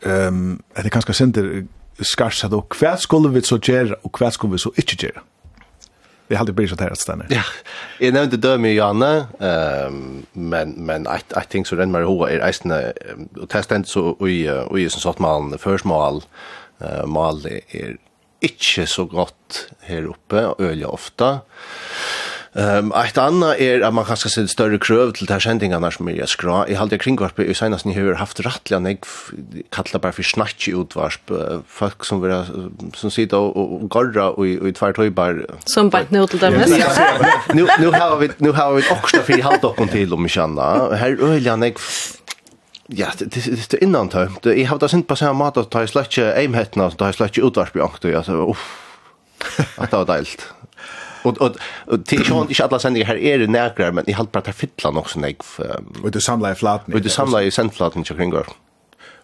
um, 0.03 0.62
er 0.77 0.83
det 0.83 0.91
kanskje 0.91 1.15
sinter 1.15 1.67
skarsa 2.01 2.49
då, 2.49 2.65
hva 2.81 2.97
skulle 2.97 3.29
vi 3.29 3.41
så 3.41 3.59
gjøre, 3.59 3.95
og 4.05 4.11
hva 4.19 4.31
skulle 4.31 4.53
vi 4.53 4.59
så 4.59 4.73
ikke 4.77 4.97
gjøre? 4.97 5.21
det 6.33 6.38
hade 6.38 6.53
blivit 6.53 6.79
så 6.79 6.85
här 6.85 6.90
att. 6.90 7.27
Ja. 7.29 7.42
jeg 8.01 8.12
nevnte 8.12 8.37
dömi 8.37 8.71
i 8.73 8.77
Janne, 8.77 9.27
ehm 9.40 10.27
men 10.33 10.71
men 10.87 11.07
I 11.07 11.21
I 11.37 11.45
think 11.51 11.66
so 11.66 11.77
den 11.77 11.92
mer 11.92 12.03
hoa 12.03 12.31
är 12.31 12.40
og 12.40 12.92
och 13.42 13.49
testent 13.49 13.88
så 13.88 14.16
i 14.29 14.49
i 14.79 14.88
som 14.88 15.01
sagt 15.01 15.18
man 15.18 15.59
mal, 15.85 16.23
eh 16.81 17.07
mal 17.07 17.47
er 17.47 17.97
ikke 18.42 18.87
så 18.87 19.05
godt 19.05 19.68
her 19.81 20.07
uppe 20.07 20.37
öliga 20.59 20.88
ofta. 20.88 21.38
Ehm 22.55 22.93
um, 22.93 22.93
ett 22.93 23.19
annat 23.19 23.57
är 23.57 23.62
er 23.62 23.81
att 23.81 23.95
man 23.95 24.05
kanske 24.05 24.29
ser 24.29 24.47
större 24.47 24.79
kröv 24.79 25.12
till 25.12 25.27
de 25.27 25.33
här 25.33 25.41
sändningarna 25.41 25.91
som 25.91 26.09
är 26.09 26.27
skra. 26.27 26.69
I 26.69 26.75
halde 26.75 26.99
kringvarp 26.99 27.38
i 27.41 27.55
senast 27.55 27.85
ni 27.85 27.95
har 27.95 28.15
haft 28.15 28.41
rättliga 28.41 28.79
neg 28.79 28.99
kallar 29.71 30.01
bara 30.01 30.12
för 30.12 30.23
snatch 30.23 30.69
utvarsp 30.69 31.33
folk 31.69 32.05
som 32.05 32.21
vill 32.21 32.45
som 32.95 33.11
sitter 33.11 33.37
och 33.37 33.91
garra 33.91 34.31
och 34.31 34.47
i 34.47 34.73
två 34.73 34.93
töjbar 34.93 35.47
som 35.65 35.88
bara 35.88 36.05
nu 36.09 36.27
till 36.27 36.38
dem. 36.38 36.53
Nu 37.55 37.67
nu 37.81 37.87
har 37.87 38.17
vi 38.17 38.31
nu 38.38 38.51
har 38.51 38.75
vi 38.75 38.83
också 38.91 39.17
för 39.17 39.38
i 39.38 39.41
halt 39.41 39.65
upp 39.65 39.91
till 39.91 40.15
om 40.15 40.29
känna. 40.29 40.95
Här 40.95 41.17
öliga 41.23 41.57
neg 41.57 41.77
Ja, 42.87 43.07
det 43.19 43.71
det 43.71 43.75
är 43.75 43.83
innan 43.83 44.09
tömt. 44.09 44.45
Jag 44.45 44.67
har 44.67 44.79
det 44.79 44.88
sent 44.88 45.07
på 45.07 45.17
samma 45.17 45.33
mat 45.33 45.57
att 45.57 45.71
ta 45.71 45.87
släcka 45.87 46.35
aimhetna, 46.35 46.91
ta 46.91 47.12
släcka 47.12 47.41
utvarsp 47.41 47.77
jag 47.77 48.15
alltså. 48.15 48.51
Uff. 48.51 48.79
Att 49.77 49.91
det 49.91 49.97
var 49.97 50.05
deilt. 50.05 50.53
Och 51.22 51.42
och 51.42 52.06
till 52.06 52.24
sjön 52.24 52.50
inte 52.50 52.61
alla 52.61 52.78
sändningar 52.78 53.06
här 53.06 53.16
är 53.16 53.38
det 53.38 53.46
näkrar 53.46 53.92
men 53.92 54.11
i 54.11 54.12
halt 54.12 54.32
bara 54.32 54.40
ta 54.40 54.52
fittlan 54.52 54.96
också 54.96 55.20
nej. 55.20 55.37
och 56.02 56.11
det 56.11 56.20
samlar 56.20 56.52
i 56.52 56.54
flatning. 56.54 56.96
Och 56.96 57.02
det 57.02 57.08
samlar 57.08 57.40
i 57.40 57.50
sentflatning 57.50 58.04
kring 58.04 58.30
går. 58.30 58.46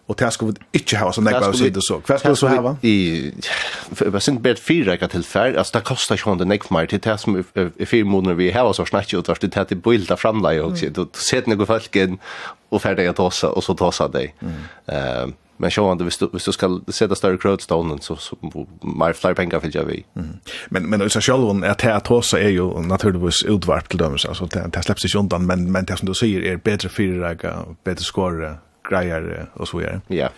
Och 0.05 0.15
det 0.15 0.31
ska 0.31 0.45
vi 0.45 0.53
inte 0.71 0.97
ha 0.97 1.11
så 1.11 1.21
där 1.21 1.31
bara 1.31 1.53
så. 1.81 2.01
Vad 2.07 2.19
ska 2.19 2.35
så 2.35 2.47
ha? 2.47 2.75
I 2.81 3.31
vad 3.89 4.23
synd 4.23 4.41
bet 4.41 4.59
fyra 4.59 4.97
kan 4.97 5.09
till 5.09 5.23
färd. 5.23 5.55
Alltså 5.55 5.77
det 5.77 5.83
kostar 5.83 6.21
ju 6.25 6.31
inte 6.31 6.45
näck 6.45 6.69
mer 6.69 6.85
till 6.85 6.99
det 6.99 7.17
som 7.17 7.43
i 7.77 7.85
fyra 7.85 8.05
månader 8.05 8.35
vi 8.35 8.51
har 8.51 8.73
så 8.73 8.85
snackat 8.85 9.13
ut 9.13 9.29
att 9.29 9.41
det 9.41 9.65
till 9.65 9.77
bilda 9.77 10.17
framlägg 10.17 10.65
också. 10.65 10.85
Då 10.89 11.07
sätter 11.13 11.49
ni 11.49 11.55
gå 11.55 11.65
folken 11.65 12.17
och 12.69 12.81
färdiga 12.81 13.13
tossa 13.13 13.49
och 13.49 13.63
så 13.63 13.75
tossa 13.75 14.07
dig. 14.07 14.35
Ehm 14.87 15.33
men 15.61 15.71
så 15.71 15.83
om 15.83 15.97
visst 16.05 16.23
visst 16.33 16.53
ska 16.53 16.79
sätta 16.87 17.15
större 17.15 17.37
crowdstone 17.37 17.97
så 18.01 18.15
så 18.15 18.35
mer 18.81 19.13
flyr 19.13 19.33
pengar 19.33 19.59
för 19.59 19.71
jag 19.73 19.85
vi. 19.85 20.05
Men 20.69 20.89
men 20.89 21.09
så 21.09 21.21
själv 21.21 21.43
hon 21.43 21.63
är 21.63 21.91
att 21.91 22.07
hosa 22.07 22.39
är 22.39 22.49
ju 22.49 22.81
naturligtvis 22.81 23.43
utvarp 23.43 23.89
till 23.89 23.97
dem 23.97 24.17
så 24.17 24.45
det 24.45 24.69
det 24.73 24.83
släpps 24.83 25.05
inte 25.05 25.17
undan 25.17 25.45
men 25.45 25.71
men 25.71 25.85
det 25.85 25.97
som 25.97 26.07
du 26.07 26.13
säger 26.13 26.41
är 26.41 26.57
bättre 26.57 26.89
fyra 26.89 27.35
bättre 27.83 28.03
score 28.03 28.57
grejer 28.89 29.45
och 29.53 29.67
så 29.67 29.77
vidare. 29.77 30.01
Ja. 30.07 30.29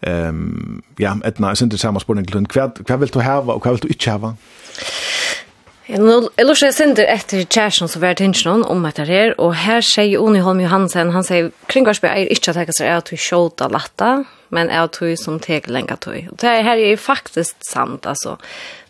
Ehm 0.00 0.82
ja, 0.96 1.16
ett 1.24 1.38
nice 1.38 1.64
inte 1.64 1.78
samma 1.78 2.00
spårning 2.00 2.24
till 2.24 2.46
Kvad 2.46 2.86
kvad 2.86 3.00
vill 3.00 3.08
du 3.08 3.20
ha 3.20 3.38
och 3.38 3.62
kvad 3.62 3.72
vill 3.72 3.80
du 3.80 3.88
inte 3.88 4.10
ha? 4.10 4.34
Nu 5.98 6.28
Elisha 6.36 6.72
sender 6.72 7.08
etter 7.10 7.42
Kjærsson 7.50 7.88
som 7.90 8.02
vært 8.04 8.20
hinsjon 8.22 8.62
om 8.62 8.84
etter 8.86 9.08
her, 9.10 9.32
og 9.42 9.56
her 9.58 9.82
sier 9.82 10.22
Oni 10.22 10.38
Holm 10.38 10.60
Johansen, 10.62 11.10
han 11.10 11.26
sier 11.26 11.48
kringvarsby 11.66 12.06
er 12.06 12.30
ikke 12.30 12.52
at 12.52 12.60
jeg 12.60 12.76
ser 12.78 12.92
at 12.94 13.10
vi 13.10 13.18
sjålta 13.18 13.66
latta, 13.66 14.20
men 14.50 14.68
jag 14.68 14.90
tror 14.92 15.16
som 15.16 15.40
teg 15.40 15.68
länge 15.68 15.96
tog. 15.96 16.28
Och 16.30 16.36
det 16.36 16.46
här 16.46 16.76
är 16.76 16.88
ju 16.88 16.96
faktiskt 16.96 17.64
sant 17.72 18.06
alltså. 18.06 18.38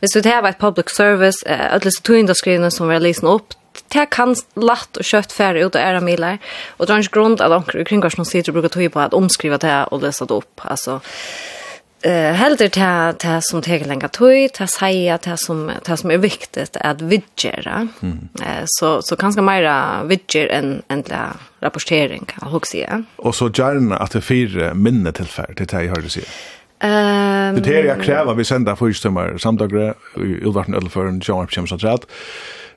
Hvis 0.01 0.13
du 0.13 0.23
tar 0.23 0.49
ett 0.49 0.59
public 0.59 0.87
service, 0.89 1.43
eh, 1.47 1.73
alla 1.73 1.91
så 1.91 2.71
som 2.71 2.89
vi 2.89 2.95
har 2.95 3.01
lyssnat 3.01 3.35
upp, 3.35 3.55
det 3.89 4.07
kan 4.11 4.35
latt 4.57 4.99
og 4.99 5.07
kjøtt 5.07 5.33
færre 5.33 5.65
ut 5.65 5.77
av 5.77 5.83
æra 5.83 6.01
miler, 6.01 6.39
og 6.79 6.87
det 6.87 6.95
er 6.95 7.05
ikke 7.05 7.17
grunn 7.19 7.37
at 7.41 7.53
omkring 7.53 8.03
hva 8.03 8.11
som 8.11 8.25
sitter 8.25 8.53
og 8.53 8.61
bruker 8.61 8.75
tog 8.75 8.93
på 8.93 9.01
at 9.01 9.15
omskriva 9.15 9.59
det 9.63 9.77
og 9.91 10.03
lese 10.03 10.27
det 10.27 10.37
opp, 10.37 10.65
altså 10.65 11.01
eh 12.03 12.33
heldur 12.33 12.69
ta 12.69 13.13
ta 13.13 13.41
som 13.41 13.63
teker 13.63 13.89
länge 13.89 14.09
tøy, 14.09 14.49
ta 14.49 14.67
seia 14.67 15.19
ta 15.19 15.37
som 15.37 15.71
ta 15.83 15.97
som 15.97 16.11
är 16.11 16.19
viktigt 16.19 16.77
att 16.81 17.03
vidgera. 17.03 17.89
Mm. 18.03 18.29
Eh 18.43 18.65
så 18.67 19.03
så 19.03 19.17
ganska 19.17 19.43
mera 19.43 20.05
vidger 20.05 20.49
än 20.49 20.83
än 20.89 21.05
rapportering 21.61 22.25
kan 22.25 22.53
jag 22.53 22.67
säga. 22.67 23.05
Och 23.17 23.35
så 23.35 23.49
gärna 23.49 23.97
att 23.97 24.11
det 24.11 24.21
fyra 24.21 24.75
minne 24.75 25.13
tillfälle 25.13 25.55
det 25.55 25.73
jag 25.73 25.89
hörde 25.89 26.09
sig. 26.09 26.25
Ehm 26.81 27.63
Det 27.63 27.67
här 27.67 27.85
jag 27.85 28.03
kräver 28.03 28.35
vi 28.35 28.45
sända 28.45 28.77
förstummar 28.77 29.39
samdagar 29.39 29.95
i 30.17 30.45
Ulvarten 30.45 30.75
Ölförn 30.75 31.21
John 31.25 31.49
Chimsatrat 31.49 32.07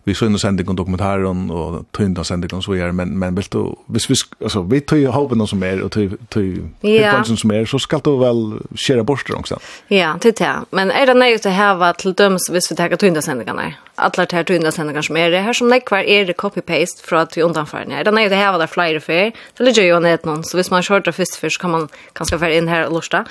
vi 0.03 0.13
så 0.13 0.25
inne 0.25 0.39
sending 0.39 0.67
och 0.67 0.75
dokumentären 0.75 1.51
och 1.51 1.85
tynda 1.91 2.23
sending 2.23 2.53
och 2.53 2.63
så 2.63 2.71
vidare 2.71 2.91
men 2.91 3.19
men 3.19 3.35
vill 3.35 3.45
du 3.49 3.75
hvis 3.85 4.09
vi 4.09 4.15
alltså 4.43 4.61
vi 4.61 4.81
tar 4.81 4.97
ju 4.97 5.07
hoppen 5.07 5.37
någon 5.37 5.47
som 5.47 5.63
är 5.63 5.81
och 5.81 5.91
tar 5.91 6.09
tar 6.27 6.89
ja. 6.89 7.23
som 7.23 7.51
är 7.51 7.65
så 7.65 7.79
ska 7.79 7.99
du 7.99 8.19
väl 8.19 8.59
köra 8.75 9.03
bort 9.03 9.29
också. 9.29 9.59
Ja, 9.87 10.17
det 10.21 10.35
det. 10.35 10.55
Men 10.69 10.91
är 10.91 11.05
det 11.05 11.13
nej 11.13 11.35
att 11.35 11.45
ha 11.45 11.93
till 11.93 12.13
döms 12.13 12.49
hvis 12.51 12.71
vi 12.71 12.75
tar 12.75 12.95
tynda 12.95 13.21
sändningarna. 13.21 13.73
Alla 13.95 14.25
tar 14.25 14.43
tynda 14.43 14.71
sändningar 14.71 15.01
som 15.01 15.17
är 15.17 15.31
det 15.31 15.39
här 15.39 15.53
som 15.53 15.69
lägger 15.69 15.97
är 15.97 16.25
det 16.25 16.33
copy 16.33 16.61
paste 16.61 17.03
från 17.03 17.19
att 17.19 17.37
vi 17.37 17.41
undanför 17.41 17.77
Är 17.77 18.03
Det 18.03 18.11
nej 18.11 18.25
att 18.25 18.51
ha 18.51 18.57
där 18.57 18.67
flyer 18.67 18.99
för. 18.99 19.31
Det 19.57 19.63
ligger 19.63 19.83
ju 19.83 19.99
ner 19.99 20.19
någon 20.23 20.43
så 20.43 20.57
hvis 20.57 20.71
man 20.71 20.83
shortar 20.83 21.11
först 21.11 21.35
först 21.35 21.61
kan 21.61 21.71
man 21.71 21.87
kanske 22.13 22.39
få 22.39 22.49
in 22.49 22.67
här 22.67 22.85
och 22.85 22.93
lusta. 22.93 23.25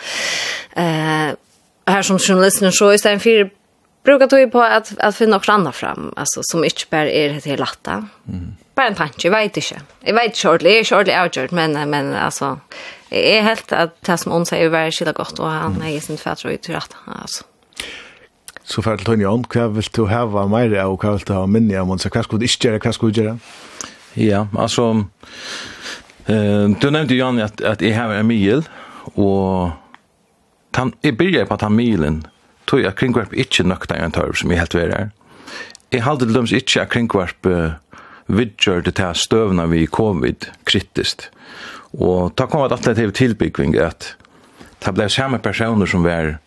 Eh 0.77 1.35
här 1.87 2.03
som 2.03 2.19
journalisten 2.19 2.73
så 2.73 2.93
istället 2.93 3.23
för 3.23 3.51
brukar 4.05 4.27
tog 4.27 4.53
på 4.53 4.63
att 4.63 4.99
att 4.99 5.17
finna 5.17 5.37
något 5.37 5.49
annat 5.49 5.77
fram 5.77 6.13
alltså 6.17 6.41
som 6.43 6.65
inte 6.65 6.83
bara 6.91 7.11
är 7.11 7.29
det 7.29 7.45
helt 7.45 7.61
latta. 7.61 8.09
Mm. 8.29 8.55
Bara 8.75 8.87
en 8.87 8.95
tanke, 8.95 9.29
jag 9.29 9.31
vet 9.31 9.57
inte. 9.57 9.81
Jag 10.01 10.15
vet 10.15 10.37
shortly, 10.37 10.71
jag 10.71 10.87
shortly 10.87 11.15
outjort 11.15 11.51
men 11.51 11.91
men 11.91 12.15
alltså 12.15 12.61
är 13.11 13.43
helt 13.43 13.73
att 13.73 14.03
det 14.03 14.17
som 14.17 14.33
hon 14.33 14.47
säger 14.47 14.69
var 14.69 14.91
skilla 14.91 15.13
gott 15.13 15.39
och 15.39 15.51
han 15.51 15.83
är 15.83 16.01
sin 16.01 16.19
fatter 16.19 16.49
ut 16.49 16.69
rätt 16.69 16.97
alltså. 17.07 17.45
Så 18.65 18.83
för 18.83 18.95
att 18.95 19.05
Tony 19.05 19.27
on 19.27 19.45
vad 19.55 19.75
vill 19.75 19.85
du 19.93 20.03
ha 20.03 20.47
mer 20.47 20.85
och 20.87 21.05
vad 21.05 21.13
vill 21.13 21.23
du 21.27 21.33
ha 21.33 21.47
minne 21.47 21.81
om 21.81 21.99
så 21.99 22.11
vad 22.15 22.25
ska 22.25 22.37
du 22.37 22.45
inte 22.45 22.69
göra 22.69 22.81
vad 22.85 22.95
ska 22.95 23.07
du 23.07 23.23
göra. 23.23 23.39
Ja, 24.15 24.49
alltså 24.59 25.05
eh 26.27 26.69
du 26.81 26.91
nämnde 26.91 27.15
ju 27.15 27.43
att 27.43 27.61
att 27.61 27.81
jag 27.81 27.97
har 27.97 28.15
en 28.15 28.27
mil 28.27 28.63
och 29.15 29.71
han 30.73 30.93
är 31.03 31.13
billigare 31.13 31.47
på 31.47 31.55
att 31.55 31.61
han 31.61 31.77
milen 31.77 32.27
tog 32.67 32.83
jeg 32.83 32.97
kringvarp 32.99 33.35
ikke 33.35 33.67
nøkna 33.67 33.99
en 33.99 34.15
tørv 34.15 34.37
som 34.39 34.51
jeg 34.51 34.63
helt 34.63 34.77
värre 34.77 34.99
er. 34.99 35.11
Jeg 35.93 36.05
halde 36.07 36.27
til 36.27 36.35
døms 36.35 36.53
ikke 36.57 36.81
at 36.81 36.93
kringvarp 36.93 37.47
uh, 37.47 37.75
vidgjør 38.33 38.87
det 38.87 38.95
til 38.97 39.15
støvna 39.15 39.67
vi 39.69 39.87
covid 39.87 40.49
kritiskt. 40.65 41.29
Og 41.93 42.33
ta 42.37 42.47
kom 42.47 42.65
at 42.65 42.73
atletiv 42.73 43.13
tilbygging 43.13 43.77
at 43.77 44.15
det 44.83 44.95
ble 44.97 45.09
samme 45.13 45.39
personer 45.39 45.87
som 45.87 46.05
var 46.05 46.39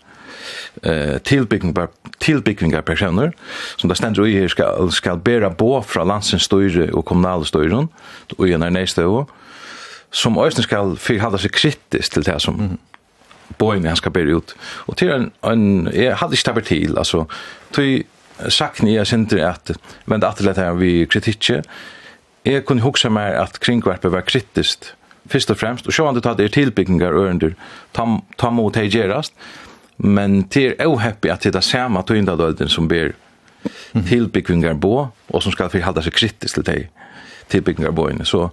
eh 0.84 1.20
tillbyggningar 1.20 1.88
tillbyggningar 2.20 2.82
personer 2.82 3.32
som 3.78 3.90
det 3.90 3.98
stendur 3.98 4.26
i 4.26 4.48
skal 4.50 4.92
skal 4.92 5.18
bära 5.18 5.50
bo 5.50 5.82
fra 5.82 6.04
landsens 6.04 6.44
styre 6.44 6.90
og 6.94 7.06
kommunale 7.06 7.46
styren 7.46 7.90
og 8.38 8.50
i 8.50 8.58
nästa 8.58 9.08
år 9.08 9.26
som 10.12 10.38
øysten 10.38 10.64
skal 10.64 10.98
fyrhalda 10.98 11.38
seg 11.38 11.52
kritisk 11.52 12.12
til 12.14 12.26
det 12.26 12.42
som 12.42 12.78
bøyne 13.60 13.92
han 13.92 14.00
skal 14.00 14.14
bære 14.16 14.36
ut. 14.36 14.56
Og 14.88 14.98
til 14.98 15.14
en, 15.14 15.30
en 15.46 15.90
jeg 15.94 16.18
hadde 16.20 16.38
ikke 16.38 16.50
tappet 16.50 16.70
til, 16.72 16.98
altså, 16.98 17.26
til 17.76 18.04
sakne 18.52 18.94
jeg 18.94 19.08
sindri 19.08 19.42
at, 19.46 19.72
men 20.06 20.22
det 20.22 20.28
atlet 20.28 20.60
her 20.60 20.76
vi 20.80 21.06
kritikje, 21.10 21.62
jeg 22.46 22.66
kunne 22.66 22.84
hugsa 22.86 23.10
meg 23.10 23.34
at 23.40 23.60
kringverpet 23.64 24.12
var 24.14 24.26
kritiskt, 24.28 24.94
først 25.32 25.52
og 25.52 25.58
fremst, 25.58 25.88
og 25.88 25.94
så 25.94 26.12
du 26.14 26.22
tatt 26.22 26.42
er 26.44 26.52
tilbyggingar 26.54 27.16
ørendur, 27.16 27.56
ta, 27.94 28.06
ta 28.38 28.52
mot 28.54 28.74
teg 28.76 28.94
men 29.98 30.44
til 30.52 30.74
er 30.76 30.90
oheppi 30.92 31.32
at 31.32 31.46
det 31.48 31.56
er 31.56 31.64
samme 31.64 32.02
tøyndadølden 32.04 32.70
som 32.70 32.88
ber 32.88 33.14
tilbyggingar 34.10 34.76
bo, 34.76 35.08
og 35.30 35.44
som 35.44 35.54
skal 35.56 35.72
forhalda 35.72 36.04
seg 36.04 36.14
kritisk 36.14 36.60
til 36.60 36.68
teg 36.68 36.90
tilbyggingar 37.50 37.94
bo 37.96 38.10
Så 38.24 38.50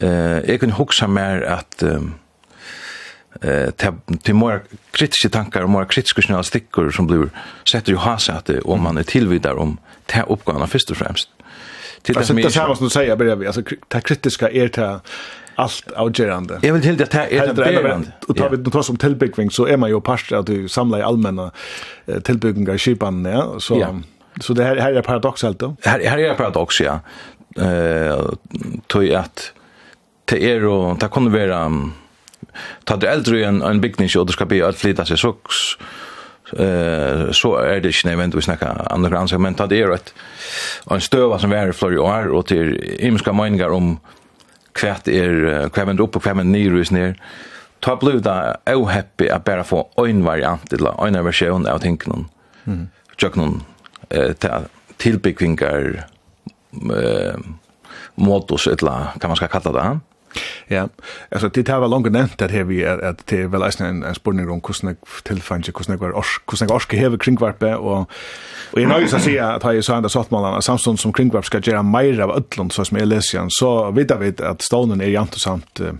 eh, 0.00 0.40
jeg 0.48 0.60
kunne 0.60 0.72
hugsa 0.72 1.06
mer 1.06 1.44
at 1.44 1.82
eh, 1.82 2.10
eh 3.40 3.92
till 4.22 4.34
mer 4.34 4.62
kritiska 4.90 5.28
tankar 5.28 5.62
och 5.62 5.70
mer 5.70 5.84
kritiska 5.84 6.22
journalistiker 6.22 6.90
som 6.90 7.06
blir 7.06 7.28
sätter 7.70 7.92
ju 7.92 7.98
hasäte 7.98 8.60
om 8.60 8.82
man 8.82 8.98
är 8.98 9.02
tillvidare 9.02 9.54
om 9.54 9.78
ta 10.06 10.22
uppgåvarna 10.22 10.66
först 10.66 10.90
och 10.90 10.96
främst. 10.96 11.28
Till 12.02 12.14
det 12.14 12.24
som 12.24 12.36
det 12.36 12.50
samma 12.50 12.76
som 12.76 12.86
du 12.86 12.90
säger 12.90 13.36
vi 13.36 13.46
alltså 13.46 13.62
ta 13.88 14.00
kritiska 14.00 14.50
är 14.50 14.68
det 14.68 15.00
allt 15.54 15.90
avgörande. 15.90 16.58
Jag 16.62 16.72
vill 16.72 16.82
till 16.82 16.96
det 16.96 17.12
här 17.12 17.32
är 17.32 17.54
det 17.54 17.66
avgörande. 17.66 18.12
Och 18.28 18.36
tar 18.36 18.50
vi 18.50 18.56
det 18.56 18.70
trots 18.70 18.90
om 18.90 18.96
tillbyggning 18.96 19.50
så 19.50 19.66
är 19.66 19.76
man 19.76 19.90
ju 19.90 20.00
parst 20.00 20.32
att 20.32 20.46
du 20.46 20.68
samlar 20.68 20.98
i 20.98 21.02
allmänna 21.02 21.50
tillbyggningar 22.24 22.74
i 22.74 22.78
skipan 22.78 23.24
ja 23.24 23.54
så 23.58 23.78
ja. 23.78 24.00
så 24.40 24.52
det 24.52 24.64
här 24.64 24.76
här 24.76 24.92
är 24.92 25.02
paradoxalt 25.02 25.58
då. 25.58 25.76
Här 25.82 26.00
här 26.00 26.18
är 26.18 26.34
paradox 26.34 26.80
ja. 26.80 27.00
Eh 27.56 28.30
tror 28.86 29.06
tog 29.06 29.12
att 29.12 29.52
det 30.24 30.52
är 30.52 30.64
och 30.64 30.98
det 30.98 31.08
kunde 31.08 31.46
vara 31.46 31.90
ta 32.84 32.96
det 32.96 33.08
äldre 33.08 33.46
en, 33.46 33.62
en 33.62 33.80
byggning 33.80 34.08
och 34.18 34.26
det 34.26 34.32
ska 34.32 34.46
bli 34.46 34.62
att 34.62 34.76
flytta 34.76 35.04
sig 35.04 35.18
så 35.18 35.28
eh 36.56 37.30
så 37.32 37.56
är 37.56 37.80
det 37.80 37.88
inte 37.88 38.16
nämnt 38.16 38.34
vi 38.34 38.42
snackar 38.42 38.92
underground 38.94 39.40
men 39.40 39.54
ta 39.54 39.66
det 39.66 39.82
är 39.82 39.94
ett 39.94 40.14
en 40.90 41.00
stöva 41.00 41.38
som 41.38 41.52
är 41.52 41.68
i 41.68 41.72
flera 41.72 42.02
år 42.02 42.28
och 42.28 42.46
till 42.46 42.96
imska 43.00 43.32
meningar 43.32 43.68
om 43.68 43.98
kvärt 44.72 45.08
är 45.08 45.68
kvävend 45.68 46.00
upp 46.00 46.16
och 46.16 46.22
kvävend 46.22 46.50
ner 46.50 46.80
is 46.80 46.90
ner 46.90 47.22
ta 47.80 47.96
blev 47.96 48.26
oh 48.66 48.88
happy 48.88 49.28
att 49.28 49.44
bara 49.44 49.64
få 49.64 49.88
en 49.96 50.24
variant 50.24 50.72
eller 50.72 51.06
en 51.06 51.24
version 51.24 51.66
av 51.66 51.78
tänken 51.78 52.28
mm 52.66 52.88
jag 53.22 53.36
någon 53.36 53.62
eh 54.08 54.60
tillbyggningar 54.96 56.06
eh 56.72 57.36
modus 58.14 58.66
eller 58.66 59.18
kan 59.20 59.28
man 59.28 59.36
ska 59.36 59.48
kalla 59.48 59.72
det 59.72 60.00
Ja, 60.70 60.86
altså 61.30 61.48
det 61.48 61.68
har 61.68 61.80
vært 61.82 61.90
langt 61.90 62.12
nevnt 62.14 62.42
at 62.44 62.52
vi 62.68 62.82
er 62.86 63.00
at 63.02 63.24
det 63.30 63.40
er 63.44 63.48
vel 63.50 63.64
en, 63.66 64.02
en 64.06 64.14
spurning 64.14 64.50
om 64.50 64.60
hvordan 64.62 64.92
jeg 64.92 65.22
tilfann 65.26 65.64
ikke, 65.64 65.80
hvordan 65.80 65.96
jeg 65.96 66.02
var 66.02 66.18
orsk, 66.20 66.44
hvordan 66.46 66.68
jeg 66.68 66.74
orsk 66.74 66.92
hever 66.94 67.22
kringvarpe, 67.24 67.72
og, 67.76 68.06
og 68.72 68.78
jeg 68.78 68.90
nøys 68.90 69.16
å 69.16 69.22
si 69.22 69.34
at 69.42 69.66
jeg 69.66 69.86
sa 69.86 69.98
enda 69.98 70.12
sattmålen 70.12 70.58
at 70.58 70.66
samstånd 70.66 71.02
som 71.02 71.14
kringvarp 71.16 71.48
skal 71.48 71.64
gjøre 71.66 71.82
meir 71.86 72.22
av 72.22 72.36
ødlund, 72.36 72.70
så 72.74 72.86
som 72.86 73.00
jeg 73.00 73.10
leser 73.10 73.38
igjen, 73.38 73.50
så 73.54 73.72
vet 73.96 74.14
vi 74.20 74.30
at 74.46 74.62
stånden 74.62 75.02
er 75.02 75.10
jant 75.10 75.34
og 75.34 75.42
samt 75.42 75.82
uh, 75.82 75.96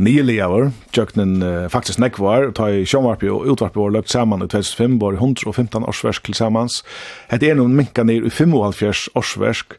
nylig 0.00 0.40
hour, 0.42 0.70
tjøkkenen 0.96 1.38
uh, 1.44 1.70
faktisk 1.70 2.02
nekvar, 2.02 2.50
ta 2.56 2.70
i 2.72 2.82
sjånvarpi 2.88 3.30
og 3.30 3.46
utvarpi 3.54 3.78
var 3.78 3.94
løgt 3.94 4.10
saman 4.10 4.42
i 4.42 4.50
2005, 4.50 4.98
var 5.02 5.18
115 5.20 5.86
årsversk 5.86 6.26
til 6.26 6.38
samans. 6.42 6.82
Het 7.30 7.46
er 7.46 7.58
noen 7.60 7.76
minka 7.78 8.02
nir 8.06 8.26
i 8.26 8.32
55 8.34 9.10
årsversk, 9.14 9.78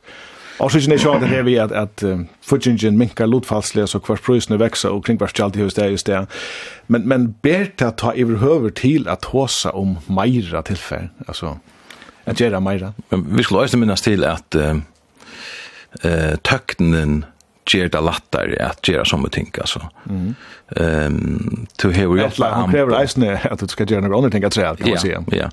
Och 0.62 0.72
så 0.72 0.78
är 0.78 0.88
det 0.88 0.96
ju 0.96 1.10
att 1.10 1.22
det 1.22 1.38
är 1.38 1.44
vi 1.44 1.60
att 1.60 1.72
att 1.72 2.04
fudgingen 2.42 2.98
minkar 2.98 3.28
lotfallsliga 3.28 3.88
så 3.88 4.00
kvar 4.00 4.16
prisen 4.16 4.58
växer 4.58 4.90
och 4.90 5.06
kring 5.06 5.18
vart 5.18 5.40
allt 5.40 5.56
hus 5.56 5.74
det 5.74 5.86
är 5.86 5.90
just 5.90 6.06
det. 6.06 6.28
Men 6.88 7.02
men 7.08 7.36
ber 7.42 7.72
det 7.76 7.86
att 7.86 7.98
ta 7.98 8.14
överhuvud 8.14 8.76
till 8.76 9.08
att 9.08 9.26
hosa 9.26 9.72
om 9.72 9.98
Majra 10.06 10.62
tillfäll. 10.62 11.08
Alltså 11.28 11.60
att 12.26 12.40
göra 12.40 12.60
Majra. 12.60 12.94
Men 13.10 13.36
vi 13.36 13.44
skulle 13.44 13.62
också 13.62 13.78
minnas 13.78 14.02
till 14.02 14.26
att 14.26 14.56
eh 14.56 14.76
töknen 16.42 17.26
ger 17.74 17.90
det 17.90 18.02
lättare 18.02 18.60
att 18.60 18.88
göra 18.88 19.06
som 19.06 19.26
och 19.26 19.32
tänka 19.32 19.66
så. 19.66 19.82
Mm. 20.10 20.36
Ehm 20.76 21.68
to 21.78 21.90
hear 21.90 22.08
we 22.08 22.24
like 22.24 22.44
han 22.44 22.72
kräver 22.72 23.04
isne 23.04 23.42
att 23.52 23.60
du 23.60 23.68
ska 23.68 23.84
göra 23.84 24.02
några 24.02 24.18
andra 24.18 24.30
tänka 24.30 24.50
träd 24.50 24.78
kan 24.78 24.90
man 24.90 25.00
säga. 25.00 25.24
Ja. 25.28 25.50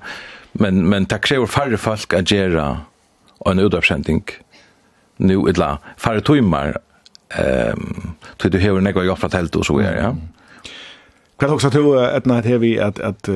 Men 0.51 0.89
men 0.89 1.05
tack 1.05 1.27
så 1.27 1.47
färre 1.47 1.77
folk 1.77 2.13
att 2.13 2.31
göra 2.31 2.77
en 3.45 3.59
utavsändning 3.59 4.23
Mm 4.23 4.48
nu 5.19 5.49
etla 5.49 5.77
färre 5.97 6.21
timmar 6.21 6.77
ehm 7.29 8.11
tror 8.37 8.51
du 8.51 8.57
hur 8.57 8.81
några 8.81 9.03
jag 9.03 9.19
fortällt 9.19 9.55
och 9.55 9.65
så 9.65 9.79
är 9.79 9.95
ja. 9.97 10.15
Kvar 11.37 11.53
också 11.53 11.69
tror 11.71 12.03
att 12.03 12.25
när 12.25 12.41
det 12.41 12.57
vi 12.57 12.79
att 12.79 12.99
att 12.99 13.29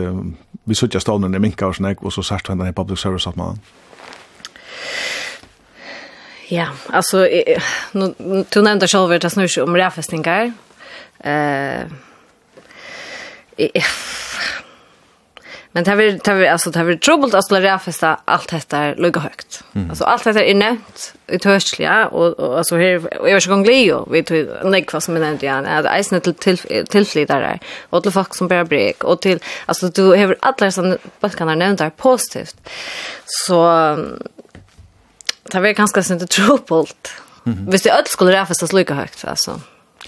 vi 0.64 0.76
söker 0.76 1.00
stånden 1.00 1.36
i 1.36 1.40
minka 1.40 1.68
och 1.68 1.76
snack 1.76 2.04
och 2.04 2.14
så 2.14 2.24
sagt 2.24 2.48
han 2.48 2.68
i 2.68 2.74
public 2.74 3.00
service 3.00 3.28
att 3.28 3.36
man. 3.36 3.60
Ja, 6.48 6.68
alltså 6.90 7.18
nu 7.92 8.14
du 8.50 8.62
nämnde 8.62 8.88
själv 8.88 9.12
att 9.12 9.22
det 9.22 9.30
snurrar 9.30 9.64
om 9.64 9.76
räfästingar. 9.76 10.54
Eh 11.20 11.82
Men 15.76 15.84
det 15.84 15.96
blir 15.96 16.20
det 16.24 16.36
blir 16.36 16.50
alltså 16.50 16.70
det 16.72 16.84
blir 16.84 16.98
trubbelt 16.98 17.34
att 17.34 17.52
lära 17.52 17.80
festa 17.80 18.20
allt 18.26 18.50
detta 18.50 18.94
lugga 18.94 19.20
högt. 19.20 19.64
Mm. 19.74 19.90
Alltså 19.90 20.04
allt 20.04 20.24
detta 20.24 20.44
är 20.44 20.56
nämnt 20.56 21.14
i 21.28 21.40
törsliga 21.40 22.08
och, 22.08 22.40
och 22.40 22.58
alltså 22.58 22.78
här 22.78 23.20
och 23.22 23.30
jag 23.30 23.44
gång 23.44 23.66
Leo 23.66 24.08
vi 24.12 24.24
tog 24.24 24.48
nej 24.64 24.86
vad 24.94 25.04
som 25.04 25.16
är 25.16 25.20
nämnt 25.20 25.44
igen 25.44 25.66
att 25.66 26.00
isen 26.00 26.22
till 26.22 26.34
till 26.34 26.86
tillflytare 26.88 27.60
och 27.90 28.04
till 28.04 28.12
folk 28.12 28.36
som 28.36 28.48
börjar 28.48 28.64
brek 28.64 29.04
och 29.04 29.22
till 29.22 29.40
alltså 29.66 29.88
du 29.88 30.04
har 30.04 30.36
alla 30.40 30.72
som 30.72 30.98
balkarna 31.20 31.56
nämnt 31.56 31.80
där 31.80 31.90
positivt. 31.90 32.70
Så 33.26 33.68
det 35.52 35.60
blir 35.60 35.74
ganska 35.74 36.04
sent 36.04 36.30
trubbelt. 36.30 37.10
Mm. 37.46 37.66
Visst 37.72 37.84
det 37.84 37.92
öll 37.92 38.06
skulle 38.08 38.32
lära 38.32 38.46
festa 38.46 38.68
lugga 38.76 38.96
högt 38.96 39.26
alltså. 39.26 39.60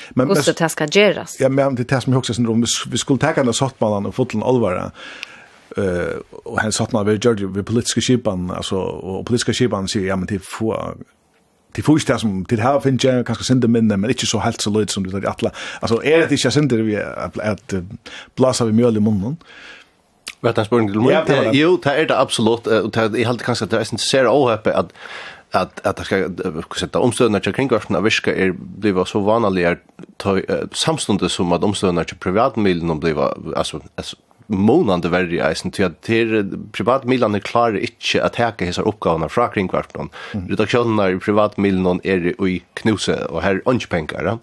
Men 0.09 0.27
det 0.27 0.69
ska 0.69 0.85
göras. 0.85 1.35
Ja, 1.39 1.49
men 1.49 1.75
det 1.75 1.83
tas 1.83 2.07
mig 2.07 2.17
också 2.17 2.33
syndrom. 2.33 2.65
Vi 2.87 2.97
skulle 2.97 3.19
ta 3.19 3.33
den 3.33 3.53
sortmannen 3.53 4.05
och 4.05 4.15
fotlen 4.15 4.43
allvara 4.43 4.91
eh 5.77 6.17
och 6.45 6.59
han 6.59 6.71
satt 6.71 6.91
man 6.91 7.05
vid 7.05 7.23
George 7.23 7.47
vid 7.47 7.65
politiska 7.65 8.01
skipan 8.01 8.51
alltså 8.51 8.75
och 8.75 9.25
politiska 9.25 9.53
skipan 9.53 9.87
säger 9.87 10.07
ja 10.07 10.15
men 10.15 10.27
till 10.27 10.39
få 10.39 10.95
till 11.73 11.83
få 11.83 11.97
det 11.97 12.19
som 12.19 12.45
till 12.45 12.59
här 12.59 12.79
finns 12.79 13.03
jag 13.03 13.25
kanske 13.25 13.43
synda 13.43 13.67
men 13.67 13.87
men 13.87 14.09
inte 14.09 14.25
så 14.25 14.39
helt 14.39 14.61
så 14.61 14.69
löjt 14.69 14.89
som 14.89 15.03
det 15.03 15.17
att 15.17 15.43
alla 15.43 15.51
alltså 15.81 16.03
är 16.03 16.17
det 16.17 16.31
inte 16.31 16.51
synda 16.51 16.75
vi 16.75 16.97
att 16.97 17.73
blåsa 18.35 18.65
vi 18.65 18.71
mjöl 18.71 18.97
i 18.97 18.99
munnen? 18.99 19.37
Vet 20.41 20.57
han 20.57 20.65
spurning 20.65 20.91
til 20.91 21.01
mun? 21.01 21.53
Jo, 21.53 21.77
det 21.83 21.91
er 21.91 22.09
det 22.09 22.17
absolutt, 22.17 22.67
og 22.67 23.17
jeg 23.17 23.25
halte 23.25 23.45
kanskje 23.45 23.65
at 23.65 23.71
det 23.71 23.79
er 23.79 23.87
sin 23.89 24.01
ser 24.01 24.27
åhøpe 24.29 24.73
at 24.73 24.91
at 25.55 25.81
at 25.83 25.97
det 25.97 26.05
skal 26.05 26.31
sätta 26.75 26.99
omstøðna 26.99 27.39
til 27.39 27.53
kringvarpna 27.53 28.01
virka 28.03 28.31
er 28.31 28.51
bliva 28.81 29.05
så 29.05 29.21
vanaligar 29.23 29.77
samstundis 30.73 31.31
som 31.31 31.53
at 31.53 31.63
omstøðna 31.63 32.03
til 32.03 32.17
privatmilen 32.19 32.99
bliva 32.99 33.33
altså 33.55 33.79
månande 34.47 35.09
verre 35.11 35.39
eisen 35.47 35.71
til 35.71 35.87
at 35.89 35.97
til 36.05 36.43
privatmilene 36.73 37.39
klarer 37.39 37.79
inte 37.81 38.23
att 38.23 38.35
heke 38.35 38.65
hessar 38.65 38.87
oppgavene 38.87 39.29
från 39.29 39.49
kringkvartene. 39.49 40.09
Mm. 40.33 40.47
Redaktionerna 40.47 41.09
i 41.09 41.19
privatmilene 41.19 41.99
er 42.03 42.33
i 42.47 42.61
knuse, 42.73 43.25
och 43.29 43.41
här 43.41 43.55
er 43.55 43.73
ikke 43.73 43.89
penger. 43.89 44.39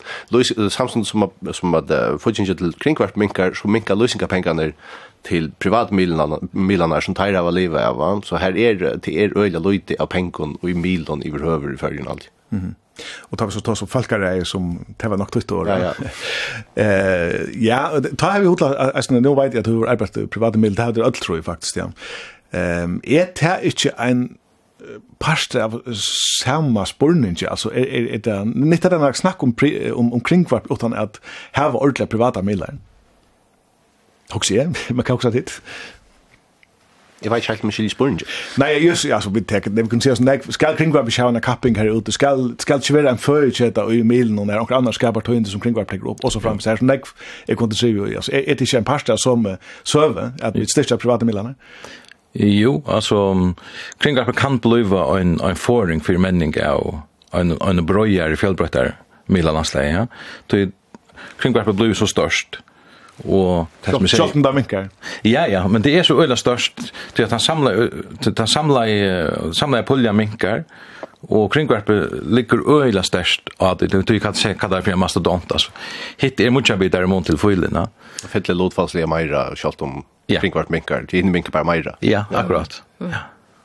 Samtidig 0.69 1.07
som, 1.07 1.31
som 1.53 1.75
at 1.75 1.91
uh, 1.91 2.33
till 2.33 2.57
til 2.57 2.73
kringkvart 2.73 3.17
minkar, 3.17 3.55
så 3.55 3.69
minkar 3.69 3.95
løsningapengene 3.95 4.73
til 5.25 5.53
privatmilene 5.61 7.03
som 7.03 7.15
tar 7.15 7.35
av 7.35 7.53
livet 7.55 7.81
av. 7.81 8.23
Så 8.25 8.37
her 8.37 8.57
er 8.57 8.75
det 8.97 9.09
er 9.09 9.37
öliga 9.37 9.59
løyte 9.59 9.97
av 10.01 10.07
pengar 10.07 10.57
och 10.62 10.71
i 10.71 10.75
milen 10.75 11.23
i 11.23 11.31
verhøver 11.31 11.75
i 11.75 11.77
følgen 11.77 12.09
alltid. 12.09 12.31
Mm. 12.51 12.75
Och 13.20 13.38
tar 13.38 13.46
vi 13.46 13.52
så 13.52 13.61
tar 13.61 13.74
så 13.74 13.87
folkare 13.87 14.44
som 14.44 14.85
det 14.96 15.09
var 15.09 15.16
nog 15.16 15.31
tutt 15.31 15.52
år. 15.52 15.68
Ja 15.68 15.78
ja. 15.78 15.94
Eh 16.83 17.40
ja, 17.55 18.00
ta 18.18 18.26
har 18.26 18.40
vi 18.40 18.46
hotla 18.46 18.76
alltså 18.76 19.14
nu 19.14 19.35
vet 19.35 19.55
jag 19.55 19.61
att 19.61 19.66
hur 19.66 19.88
arbetar 19.88 20.26
privata 20.26 20.59
militär 20.59 20.92
det 20.92 21.12
tror 21.12 21.38
jag 21.38 21.44
faktiskt 21.44 21.76
ja. 21.76 21.92
Ehm 22.50 23.00
är 23.05 23.28
det 23.40 23.64
inte 23.64 23.88
en 23.96 24.37
parst 25.18 25.55
av 25.55 25.83
samma 26.42 26.87
spurninge 26.87 27.48
alltså 27.48 27.74
är 27.74 27.87
är 27.87 28.18
det 28.18 28.42
inte 28.74 28.88
det 28.88 28.98
här 28.98 29.12
snack 29.12 29.42
om 29.42 29.55
om 29.94 30.12
omkring 30.12 30.46
vart 30.50 30.70
utan 30.70 30.94
att 30.94 31.20
ha 31.55 31.72
ordentliga 31.72 32.07
privata 32.07 32.42
militär. 32.42 32.78
Hoxie, 34.33 34.72
man 34.90 35.05
kan 35.05 35.14
också 35.14 35.31
dit. 35.31 35.62
Jeg 37.22 37.30
vet 37.30 37.42
ikke 37.42 37.52
helt 37.52 37.64
mye 37.64 37.76
Chili 37.76 37.88
spørsmål. 37.92 38.24
Nei, 38.58 38.70
just, 38.87 39.06
så, 39.06 39.30
vi 39.30 39.40
tenker, 39.46 39.70
vi 39.70 39.85
kunne 39.90 40.04
si 40.04 40.11
sånn, 40.11 40.30
jeg 40.30 40.56
skal 40.56 40.76
kringvarp 40.78 41.11
ikke 41.11 41.26
ha 41.26 41.30
en 41.32 41.40
kapping 41.44 41.78
her 41.78 41.90
ute, 41.94 42.14
skal, 42.14 42.50
skal 42.62 42.82
ikke 42.82 42.96
være 42.98 43.14
en 43.14 43.22
førkjeta 43.22 43.87
i 43.94 44.02
milen, 44.06 44.38
og 44.42 44.48
når 44.50 44.62
noen 44.62 44.78
andre 44.80 44.94
skaper 44.96 45.24
tøyende 45.26 45.52
som 45.52 45.62
kringvarp 45.62 45.92
tenker 45.92 46.11
opp, 46.11 46.24
og 46.24 46.35
så 46.35 46.42
frem 46.42 46.58
til 46.58 46.72
her, 46.72 46.82
sånn, 46.82 46.92
jeg, 46.94 47.06
jeg 47.48 47.61
kunne 47.61 47.78
si 47.78 47.92
jo, 47.92 48.08
altså, 48.11 48.35
er 48.38 48.58
det 48.58 48.66
ikke 48.66 48.82
en 48.82 48.88
parsta 48.88 49.18
som 49.20 49.46
søve, 49.85 50.32
at 50.42 50.58
vi 50.58 50.66
styrker 50.70 51.00
private 51.02 51.28
milene? 51.28 51.54
Jo, 52.35 52.80
altså, 52.88 53.22
kringvarp 54.02 54.35
kan 54.37 54.58
bliva 54.64 55.06
en, 55.20 55.38
en 55.44 55.58
foring 55.58 56.02
for 56.04 56.18
menning 56.18 56.56
av 56.64 57.02
en, 57.37 57.56
en 57.61 57.87
brøyer 57.87 58.32
i 58.32 58.40
fjellbrøtter, 58.40 58.94
milen 59.32 59.64
ja. 59.78 60.06
Kringvarp 61.38 61.70
blir 61.76 61.94
så 61.94 62.06
størst, 62.11 62.61
og 63.24 63.66
det 63.85 63.90
som 63.90 64.08
säger. 64.08 64.22
Shotten 64.22 64.42
där. 64.42 64.88
Ja 65.22 65.46
ja, 65.46 65.68
men 65.68 65.82
det 65.82 65.98
är 65.98 66.02
så 66.02 66.22
öla 66.22 66.37
störst 66.37 66.92
till 67.14 67.24
att 67.24 67.30
han 67.30 67.40
samlar 67.40 67.90
han 68.37 68.46
samlar 68.46 69.52
samla 69.52 69.82
pulja 69.82 70.12
minkar 70.12 70.64
och 71.20 71.52
kringvarpet 71.52 72.11
ligger 72.26 72.82
öla 72.82 73.02
störst 73.02 73.48
att 73.58 73.78
det 73.78 74.06
du 74.06 74.20
kan 74.20 74.35
se 74.35 74.54
vad 74.62 74.70
det 74.70 74.76
är 74.76 74.80
för 74.80 74.94
mastodont 74.94 75.52
alltså. 75.52 75.70
Hitt 76.16 76.40
är 76.40 76.50
mycket 76.50 76.78
bitar 76.78 77.02
emot 77.02 77.26
till 77.26 77.38
fyllerna. 77.38 77.88
Fettle 78.28 78.54
lotfasliga 78.54 79.06
mejra 79.06 79.48
och 79.48 79.58
shot 79.58 79.82
om 79.82 80.04
kringvarp 80.40 80.68
minkar. 80.68 81.04
Det 81.11 81.18
är 81.18 81.22
minkar 81.22 81.50
bara 81.50 81.64
mejra. 81.64 81.96
Ja, 82.00 82.24
akkurat. 82.35 82.82
Ja. 82.98 83.06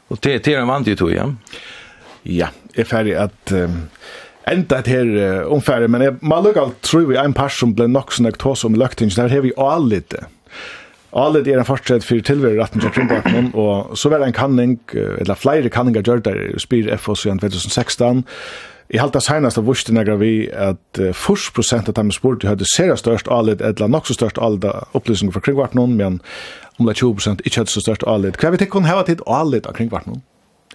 Och 0.07 0.17
det 0.21 0.47
är 0.47 0.59
en 0.59 0.67
vanlig 0.67 0.97
tur 0.97 1.15
ja. 1.15 1.33
Ja, 2.23 2.47
är 2.73 2.83
färdig 2.83 3.13
att 3.13 3.51
enda 4.51 4.79
et 4.81 4.89
her 4.91 5.09
uh, 5.13 5.51
omfære, 5.53 5.89
men 5.91 6.05
jeg, 6.05 6.17
må 6.21 6.39
lukke 6.43 6.63
alt 6.63 6.81
tror 6.85 7.07
vi 7.09 7.19
en 7.19 7.35
par 7.37 7.53
som 7.53 7.75
ble 7.75 7.89
nok 7.91 8.13
sånn 8.15 8.29
ektos 8.29 8.65
om 8.67 8.77
løkting, 8.79 9.11
der 9.15 9.33
har 9.33 9.45
vi 9.45 9.55
avlitt 9.57 10.17
Alet 11.17 11.47
er 11.47 11.57
en 11.57 11.65
fortsett 11.65 12.03
for 12.05 12.19
tilvære 12.21 12.59
retten 12.59 12.83
til 12.83 12.91
kringbakken, 12.93 13.47
og 13.57 13.95
så 13.97 14.11
var 14.11 14.19
det 14.19 14.27
en 14.27 14.35
kanning, 14.35 14.73
eller 14.93 15.39
flere 15.39 15.71
kanninger 15.73 16.03
gjør 16.03 16.19
der, 16.25 16.41
spyr 16.59 16.91
FOS 16.99 17.23
i 17.25 17.31
2016, 17.31 18.25
I 18.93 18.99
halta 19.01 19.19
senast 19.23 19.57
av 19.59 19.65
vursdina 19.67 20.03
vi 20.19 20.47
at 20.47 20.99
uh, 21.01 21.09
40% 21.11 21.89
av 21.89 21.95
dem 21.97 22.11
spurt 22.15 22.45
hadde 22.47 22.67
sera 22.69 22.95
størst 22.99 23.27
alit, 23.31 23.63
eller 23.63 23.89
nok 23.91 24.07
så 24.07 24.15
størst 24.15 24.39
alit 24.39 24.67
opplysninger 24.95 25.33
fra 25.33 25.43
kringvartnån, 25.43 25.97
men 25.99 26.21
omla 26.77 26.93
20% 26.93 27.43
ikke 27.43 27.63
hadde 27.63 27.73
så 27.73 27.83
størst 27.83 28.05
alit. 28.07 28.37
Hva 28.39 28.47
er 28.47 28.55
vi 28.55 28.63
tikk 28.63 28.75
kun 28.75 28.87
heva 28.87 29.03
tid 29.07 29.23
alit 29.27 29.67
av 29.67 29.75
kringvartnån? 29.79 30.21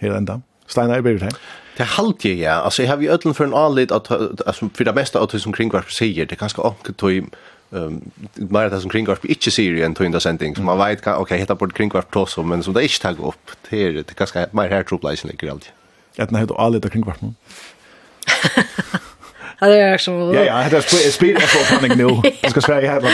Her 0.03 0.17
enda. 0.19 0.41
Steinar, 0.67 1.01
jeg 1.01 1.07
ber 1.07 1.23
til 1.23 1.37
Det 1.77 1.85
halt 1.85 2.25
jag 2.25 2.35
ja. 2.35 2.53
Alltså 2.53 2.83
jag 2.83 2.91
har 2.91 3.03
ju 3.03 3.11
ödlen 3.11 3.35
för 3.35 3.45
en 3.45 3.55
anled 3.55 3.93
att 3.93 4.11
alltså 4.47 4.69
för 4.75 4.85
det 4.85 4.93
bästa 4.93 5.23
att 5.23 5.43
som 5.43 5.53
kringvarp 5.53 5.93
säger 5.93 6.27
det 6.27 6.37
kanske 6.37 6.61
onkel 6.61 6.95
tog 6.95 7.13
ehm 7.73 8.11
mer 8.35 8.71
det 8.71 8.81
som 8.81 8.91
kringvarp 8.91 9.25
inte 9.25 9.51
säger 9.51 9.85
en 9.85 9.95
tog 9.95 10.07
in 10.07 10.13
där 10.13 10.19
sending 10.21 10.57
som 10.57 10.65
man 10.65 10.79
vet 10.79 11.03
kan 11.03 11.15
okej 11.15 11.39
hitta 11.39 11.57
på 11.57 11.69
kringvarp 11.69 12.13
då 12.13 12.27
så 12.27 12.43
men 12.43 12.63
som 12.63 12.75
det 12.75 12.83
inte 12.83 13.01
tagit 13.01 13.21
upp 13.21 13.51
det 13.71 13.83
är 13.83 13.93
det 13.93 14.15
kanske 14.15 14.47
mer 14.51 14.69
här 14.69 14.83
tror 14.83 15.01
jag 15.03 15.13
inte 15.13 15.51
alltid. 15.51 15.71
Att 16.19 16.31
när 16.31 16.47
det 16.47 16.55
anled 16.55 16.93
kringvarp. 16.93 17.19
Ja, 19.63 19.69
det 19.69 19.77
är 19.77 19.99
som 19.99 20.35
Ja, 20.35 20.45
ja, 20.45 20.67
det 20.71 20.77
är 20.77 21.11
speed 21.11 21.37
på 21.37 21.77
panik 21.77 21.97
nu. 21.97 22.31
Jag 22.41 22.51
ska 22.51 22.61
säga 22.61 22.91
här 22.91 23.01
bara. 23.01 23.13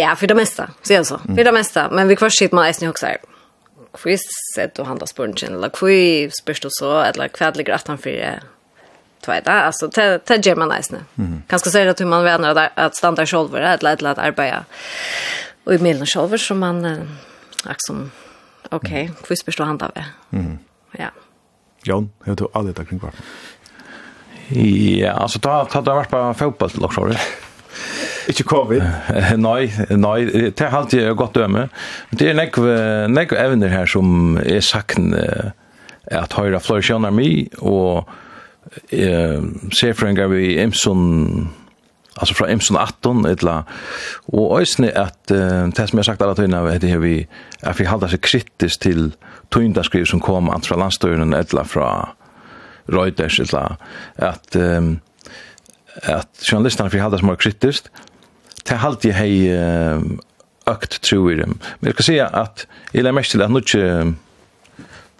Ja, 0.00 0.16
för 0.16 0.26
det 0.26 0.34
mesta, 0.34 0.70
så 0.82 0.98
alltså. 0.98 1.20
För 1.36 1.44
det 1.44 1.52
mesta, 1.52 1.90
men 1.90 2.08
vi 2.08 2.16
kvar 2.16 2.28
shit 2.30 2.52
man 2.52 2.64
är 2.64 2.88
också 2.88 3.06
kvist 3.94 4.28
sett 4.54 4.74
du 4.74 4.84
handla 4.84 5.06
spørsmål, 5.06 5.54
eller 5.56 5.70
hva 5.70 6.32
spørs 6.34 6.60
du 6.60 6.68
så, 6.70 6.92
eller 7.04 7.32
hva 7.32 7.50
ligger 7.56 7.74
at 7.74 7.88
han 7.88 7.98
for 7.98 8.42
tvätta 9.24 9.52
alltså 9.52 9.88
ta 9.88 10.18
ta 10.18 10.54
man 10.56 10.68
nice 10.68 10.92
nu. 10.92 11.00
Mm. 11.18 11.42
Kanske 11.48 11.70
säga 11.70 11.90
att 11.90 12.00
man 12.00 12.24
vänner 12.24 12.48
att, 12.48 12.72
att 12.74 12.96
stanna 12.96 13.26
själva 13.26 13.74
ett 13.74 13.82
lätt 13.82 14.02
att 14.02 14.18
arbeta. 14.18 14.64
Och 15.64 15.74
i 15.74 15.78
mellan 15.78 16.06
själva 16.06 16.38
som 16.38 16.58
man 16.58 16.84
eh, 16.84 16.98
liksom 17.68 18.10
okej, 18.70 19.10
kvist 19.16 19.30
visst 19.30 19.44
förstår 19.44 19.64
handla 19.64 19.90
vi. 19.94 20.38
Mm. 20.38 20.58
Ja. 20.98 21.10
John, 21.82 22.10
hur 22.24 22.34
du 22.34 22.46
alla 22.52 22.72
där 22.72 22.84
kring 22.84 22.98
var. 22.98 23.12
Ja, 24.48 25.12
alltså 25.12 25.38
ta 25.38 25.64
ta 25.64 25.80
det 25.80 25.90
var 25.90 26.04
på 26.04 26.34
fotboll 26.34 26.84
också. 26.84 27.16
Ikke 28.30 28.46
covid? 28.48 28.84
nei, 29.48 29.68
nei, 29.90 30.18
det 30.30 30.60
er 30.64 30.76
alltid 30.78 31.10
godt 31.18 31.36
døme. 31.36 31.68
Det 32.14 32.30
er 32.30 32.38
nekve, 32.38 32.76
nekve 33.12 33.40
evner 33.40 33.72
her 33.72 33.90
som 33.90 34.38
er 34.40 34.64
sakten 34.64 35.12
at 36.12 36.36
høyre 36.36 36.60
florisjoner 36.60 37.12
mi, 37.14 37.46
og 37.64 38.08
eh, 38.92 39.40
ser 39.72 40.06
en 40.06 40.16
gang 40.16 40.32
vi 40.32 40.56
Imson, 40.62 41.50
altså 42.16 42.36
fra 42.36 42.50
Imson 42.52 42.76
18, 42.80 43.24
etla, 43.30 43.62
og 44.32 44.60
øyne 44.60 44.92
at 44.92 45.32
eh, 45.32 45.70
det 45.70 45.88
som 45.88 45.98
jeg 45.98 46.02
har 46.02 46.10
sagt 46.10 46.22
alle 46.22 46.36
tøyene, 46.38 46.78
det 46.80 46.92
er 46.92 47.00
vi, 47.02 47.16
at 47.62 47.78
vi 47.78 47.88
halda 47.88 48.10
seg 48.12 48.24
kritisk 48.24 48.84
til 48.84 49.14
tøyndaskriv 49.54 50.06
som 50.08 50.22
kom 50.22 50.50
ant 50.52 50.68
fra 50.68 50.78
landstøyren, 50.80 51.34
etla 51.36 51.64
fra 51.68 51.88
Reuters, 52.92 53.40
etla, 53.40 53.78
at 54.20 54.56
um, 54.60 54.98
at 56.02 56.42
journalisterna 56.42 56.90
fyrir 56.90 57.04
halda 57.06 57.20
mer 57.22 57.38
kritiskt, 57.38 57.86
det 58.68 58.80
halt 58.80 59.04
jeg 59.04 59.16
hei 59.18 59.32
økt 60.70 61.00
tro 61.04 61.28
i 61.30 61.36
dem. 61.36 61.58
Men 61.80 61.90
jeg 61.90 61.96
skal 61.98 62.06
si 62.08 62.20
at 62.24 62.66
jeg 62.94 63.04
lær 63.04 63.16
mest 63.16 63.34
til 63.34 63.44
at 63.44 63.52
nå 63.52 63.60
ikke 63.60 64.14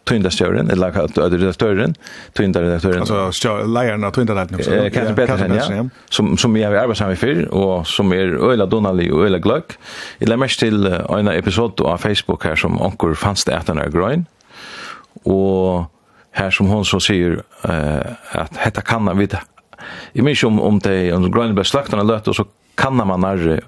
tøyndastjøren, 0.04 0.70
eller 0.70 0.92
redaktøren, 0.92 1.94
tøyndaredaktøren. 2.36 3.04
Altså 3.04 3.54
leieren 3.64 4.04
av 4.04 4.12
Eh, 4.60 4.90
Katrin 4.92 5.16
Petersen, 5.16 5.54
ja. 5.56 5.84
Som, 6.12 6.34
som 6.40 6.56
jeg 6.56 6.68
har 6.68 6.76
arbeidet 6.82 6.98
sammen 7.00 7.16
før, 7.16 7.40
og 7.56 7.86
som 7.88 8.12
er 8.12 8.36
øyla 8.36 8.66
donalig 8.68 9.10
og 9.12 9.24
øyla 9.24 9.40
gløk. 9.40 9.78
Jeg 10.20 10.28
la 10.28 10.36
mest 10.40 10.60
til 10.60 10.84
en 10.86 11.32
episode 11.32 11.84
av 11.88 12.02
Facebook 12.04 12.44
her 12.44 12.60
som 12.60 12.76
onker 12.82 13.16
fanns 13.16 13.46
det 13.48 13.56
etter 13.56 13.76
når 13.78 13.92
grøn. 13.94 14.26
Og 15.24 15.86
her 16.36 16.52
som 16.52 16.68
hon 16.68 16.84
så 16.84 17.00
sier 17.00 17.40
uh, 17.64 18.14
at 18.34 18.60
hetta 18.60 18.84
kanna 18.84 19.14
vita. 19.16 19.40
Jeg 20.14 20.24
minns 20.26 20.44
om, 20.44 20.60
om 20.60 20.80
det, 20.84 21.14
om 21.14 21.24
grøn 21.32 21.56
ble 21.56 21.64
slakten 21.64 22.00
av 22.00 22.08
løt, 22.08 22.28
og 22.28 22.36
så 22.36 22.46
kanna 22.80 23.06
man 23.08 23.24
er 23.28 23.60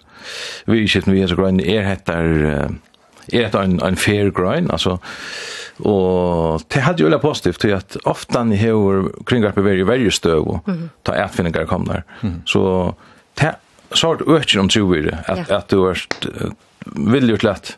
vi 0.66 0.82
i 0.82 0.88
skitten 0.90 1.14
vi 1.14 1.22
er 1.22 1.30
så 1.30 1.38
grøn 1.38 1.60
er 1.60 1.86
hettar 1.86 2.26
er 2.46 3.44
hettar 3.44 3.66
en, 3.66 3.78
en 3.84 3.98
fair 4.00 4.32
grøn 4.34 4.70
altså 4.70 4.98
og 5.84 6.62
det 6.72 6.82
hadde 6.86 7.02
jo 7.02 7.08
veldig 7.10 7.20
positivt 7.20 7.60
til 7.60 7.74
at 7.76 7.98
ofta 8.08 8.40
ni 8.48 8.56
hever 8.56 9.10
kringgarpe 9.28 9.64
veri 9.64 9.84
veri 9.84 10.10
støv 10.10 10.48
og 10.54 10.70
ta 11.04 11.16
etfinningar 11.20 11.68
kom 11.68 11.84
der 11.88 12.06
så 12.48 12.94
det 13.40 13.54
så 13.94 14.08
har 14.08 14.16
du 14.18 14.32
økker 14.34 14.60
om 14.60 14.68
troer 14.72 15.12
at, 15.28 15.44
ja. 15.46 15.58
at 15.58 15.70
du 15.70 15.84
har 15.84 16.00
vilje 16.96 17.36
til 17.38 17.50
at 17.52 17.76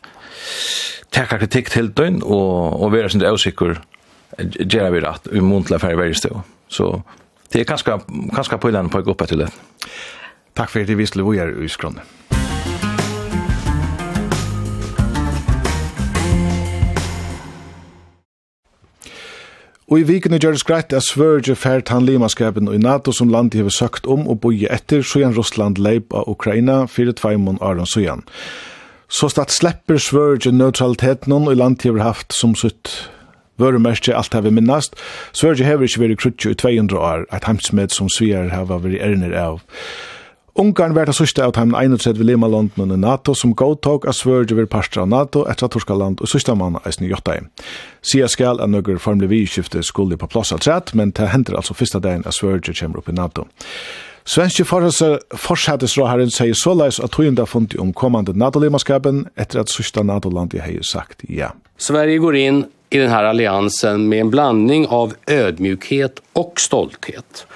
teka 1.13 1.39
kritikk 1.41 1.71
til 1.73 1.91
døgn 1.91 2.23
og, 2.23 2.81
og 2.81 2.93
være 2.93 3.11
sin 3.13 3.25
avsikker 3.25 3.81
gjøre 4.39 4.93
vi 4.95 5.03
rett 5.05 5.33
i 5.33 5.43
månedlig 5.43 5.81
færre 5.83 5.99
veri 5.99 6.15
støv 6.17 6.45
så 6.69 7.01
det 7.53 7.63
er 7.63 7.69
kanskje 7.69 7.99
kanskje 8.35 8.61
på 8.61 8.71
den 8.71 8.91
på 8.93 9.01
å 9.01 9.07
gå 9.07 9.15
opp 9.17 9.27
etter 9.27 9.43
det 9.43 9.51
Takk 10.59 10.73
for 10.75 10.83
at 10.83 10.99
vi 10.99 11.07
skulle 11.07 11.39
være 11.39 11.65
i 11.65 11.69
skronen. 11.71 12.01
Og 19.89 20.01
i 20.01 20.03
vikene 20.05 20.37
gjør 20.37 20.57
det 20.57 20.61
skreit 20.61 20.93
at 20.93 21.07
Sverige 21.07 21.55
fært 21.57 21.89
han 21.89 22.05
limaskapen 22.05 22.67
i 22.69 22.81
NATO 22.83 23.13
som 23.15 23.31
land 23.33 23.55
har 23.55 23.71
søkt 23.73 24.07
om 24.11 24.27
og 24.29 24.41
boi 24.43 24.67
etter 24.67 25.01
Sjøen 25.01 25.33
Russland 25.39 25.79
leip 25.79 26.13
av 26.13 26.27
Ukraina 26.29 26.83
fyrir 26.91 27.15
tveimon 27.17 27.63
Aron 27.63 27.89
Sjøen. 27.89 28.27
Så 29.09 29.31
statt 29.33 29.55
slepper 29.55 29.97
Sverige 29.97 30.53
neutraliteten 30.53 31.33
og 31.33 31.49
i 31.55 31.57
land 31.57 31.87
har 31.87 32.03
haft 32.03 32.35
som 32.37 32.59
sutt 32.59 33.09
vøremerskje 33.63 34.13
alt 34.13 34.35
hever 34.35 34.53
minnast. 34.53 34.99
Sverige 35.33 35.65
hever 35.65 35.87
ikke 35.87 36.05
vært 36.05 36.21
krutje 36.21 36.53
i 36.53 36.61
200 36.67 36.99
år, 36.99 37.25
et 37.33 37.47
heimsmed 37.49 37.95
som 37.95 38.11
Sverige 38.13 38.51
hefur 38.53 38.85
vært 38.85 39.01
ernir 39.01 39.39
av. 39.39 39.63
Ungarn 40.59 40.91
vært 40.91 41.13
det 41.13 41.15
sørste 41.15 41.45
av 41.47 41.53
dem 41.55 41.71
31 41.71 42.19
lima 42.27 42.49
London 42.51 42.83
under 42.89 42.99
NATO 42.99 43.31
som 43.39 43.53
godtog 43.55 44.09
av 44.11 44.17
svørge 44.19 44.57
ved 44.59 44.67
parstra 44.73 45.05
av 45.05 45.13
NATO 45.13 45.45
etter 45.47 45.69
at 45.69 45.77
torska 45.77 45.95
land 45.95 46.19
og 46.19 46.27
sørste 46.27 46.57
mann 46.59 46.81
eisen 46.83 47.07
i 47.07 47.11
Jotta. 47.13 47.37
Sia 48.03 48.27
skal 48.27 48.59
at 48.59 48.73
nøkker 48.73 48.99
formelig 48.99 49.31
vidskifte 49.31 49.85
skulle 49.87 50.19
på 50.19 50.27
plass 50.27 50.51
av 50.57 50.65
trett, 50.67 50.91
men 50.99 51.15
det 51.15 51.31
hender 51.31 51.61
altså 51.61 51.79
første 51.79 52.03
dagen 52.03 52.27
av 52.27 52.35
svørge 52.35 52.75
kommer 52.75 52.99
opp 52.99 53.07
i 53.07 53.15
NATO. 53.15 53.47
Svenske 54.27 54.67
forsætesråherren 54.67 56.35
sier 56.35 56.59
såleis 56.59 56.99
at 56.99 57.15
tøyenda 57.15 57.47
fundi 57.47 57.79
om 57.79 57.95
kommande 57.95 58.35
NATO-limaskapen 58.35 59.29
etter 59.39 59.63
at 59.63 59.71
sørsta 59.71 60.03
NATO-landet 60.03 60.67
har 60.67 60.83
sagt 60.83 61.23
ja. 61.31 61.55
Sverige 61.79 62.19
går 62.19 62.43
inn 62.43 62.65
i 62.91 62.99
den 62.99 63.15
här 63.15 63.31
alliansen 63.31 64.09
med 64.09 64.27
en 64.27 64.31
blandning 64.35 64.91
av 64.91 65.15
ödmjukhet 65.27 66.19
och 66.33 66.61
stolthet. 66.61 67.47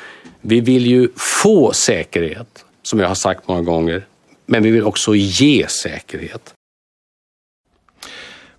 Vi 0.41 0.61
vill 0.61 0.87
ju 0.87 1.09
få 1.17 1.73
säkerhet 1.73 2.65
som 2.83 3.01
jag 3.01 3.09
har 3.09 3.15
sagt 3.15 3.49
många 3.49 3.63
gånger. 3.63 4.07
Men 4.47 4.63
vi 4.63 4.71
vill 4.71 4.85
också 4.85 5.15
ge 5.15 5.69
säkerhet. 5.69 6.55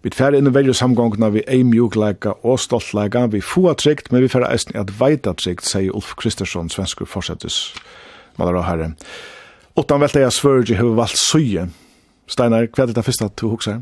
Vi 0.03 0.12
færre 0.12 0.36
inn 0.36 0.49
i 0.49 0.51
verre 0.51 0.73
samgångene 0.75 1.29
vi 1.31 1.41
ei 1.47 1.62
mjukleika 1.63 2.33
og 2.43 2.57
stoltleika. 2.59 3.21
Vi 3.31 3.39
få 3.39 3.71
trygt, 3.79 4.12
men 4.12 4.25
vi 4.25 4.31
færre 4.31 4.49
eisen 4.51 4.75
at 4.75 4.91
veita 4.99 5.31
trygt, 5.39 5.63
sier 5.63 5.95
Ulf 5.95 6.12
Kristersson, 6.19 6.67
svenskur 6.67 7.07
forsettes 7.07 7.69
maler 8.36 8.59
og 8.59 8.67
herre. 8.67 8.89
Utan 9.79 10.03
velta 10.03 10.19
jeg 10.19 10.36
svørg 10.36 10.73
hur 10.75 10.91
høy 10.91 10.97
valgt 10.99 11.21
søye. 11.21 11.69
Steinar, 12.27 12.67
hva 12.75 12.83
er 12.83 12.91
det 12.91 13.05
første 13.05 13.29
at 13.31 13.39
du 13.39 13.47
hukser? 13.53 13.79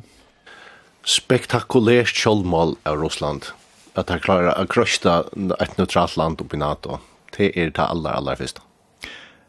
Spektakulært 1.01 2.13
kjølmål 2.13 2.77
av 2.85 3.01
Russland. 3.01 3.49
At 3.97 4.13
han 4.13 4.21
klarer 4.21 4.53
å 4.53 4.67
krøsta 4.69 5.23
et 5.57 5.77
neutralt 5.81 6.21
land 6.21 6.43
oppi 6.43 6.61
NATO. 6.61 7.01
Det 7.33 7.49
er 7.55 7.73
det 7.73 7.87
aller, 7.87 8.13
aller 8.13 8.37
første. 8.37 8.61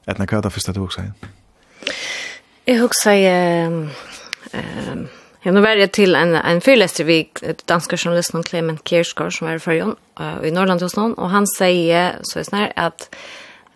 Etna, 0.07 0.27
hva 0.27 0.39
er 0.39 0.47
det 0.47 0.53
første 0.53 0.75
du 0.75 0.83
også 0.85 1.03
sier? 1.03 1.13
Jeg 2.67 2.81
husker 2.83 3.19
jeg... 3.19 3.91
Jag 5.43 5.55
var 5.59 5.75
jeg 5.75 5.91
till 5.93 6.15
en 6.15 6.37
en 6.37 6.61
fyrlester 6.61 7.05
vi 7.05 7.29
danske 7.67 7.97
journalisten 7.97 8.45
Clement 8.45 8.85
Kiersgaard 8.85 9.33
som 9.33 9.49
var 9.49 9.59
för 9.59 9.73
Jon 9.73 9.97
i 10.45 10.51
Norrland 10.51 10.83
hos 10.83 10.97
noen, 10.97 11.15
och 11.15 11.31
han 11.31 11.47
säger 11.47 12.19
så 12.23 12.39
er 12.39 12.43
snär 12.43 12.73
att 12.77 13.15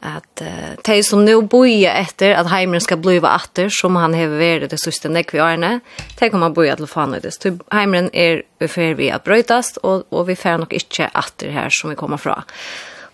att 0.01 0.43
uh, 0.43 0.77
de 0.85 1.03
som 1.03 1.25
nu 1.25 1.43
boja 1.43 1.93
efter 1.93 2.35
att 2.35 2.51
Heimer 2.51 2.79
ska 2.79 2.97
bliva 2.97 3.35
åter 3.37 3.69
som 3.71 3.97
han 3.97 4.15
har 4.15 4.27
varit 4.27 4.71
det 4.71 4.79
siste 4.79 5.09
näck 5.09 5.35
vi 5.35 5.41
årene, 5.41 5.81
de 6.19 6.31
kommer 6.31 6.51
boja 6.51 6.77
till 6.77 6.87
fan 6.87 7.19
det. 7.23 7.33
Så 7.43 7.59
Heimeren 7.71 8.11
är 8.13 8.43
ungefär 8.61 8.95
vi 8.95 9.11
at 9.11 9.25
brøytast, 9.25 9.77
och, 9.77 10.13
och 10.13 10.29
vi 10.29 10.37
får 10.37 10.59
nog 10.59 10.73
inte 10.73 11.11
åter 11.15 11.51
här 11.51 11.69
som 11.71 11.91
vi 11.91 11.97
kommer 11.97 12.17
från. 12.17 12.43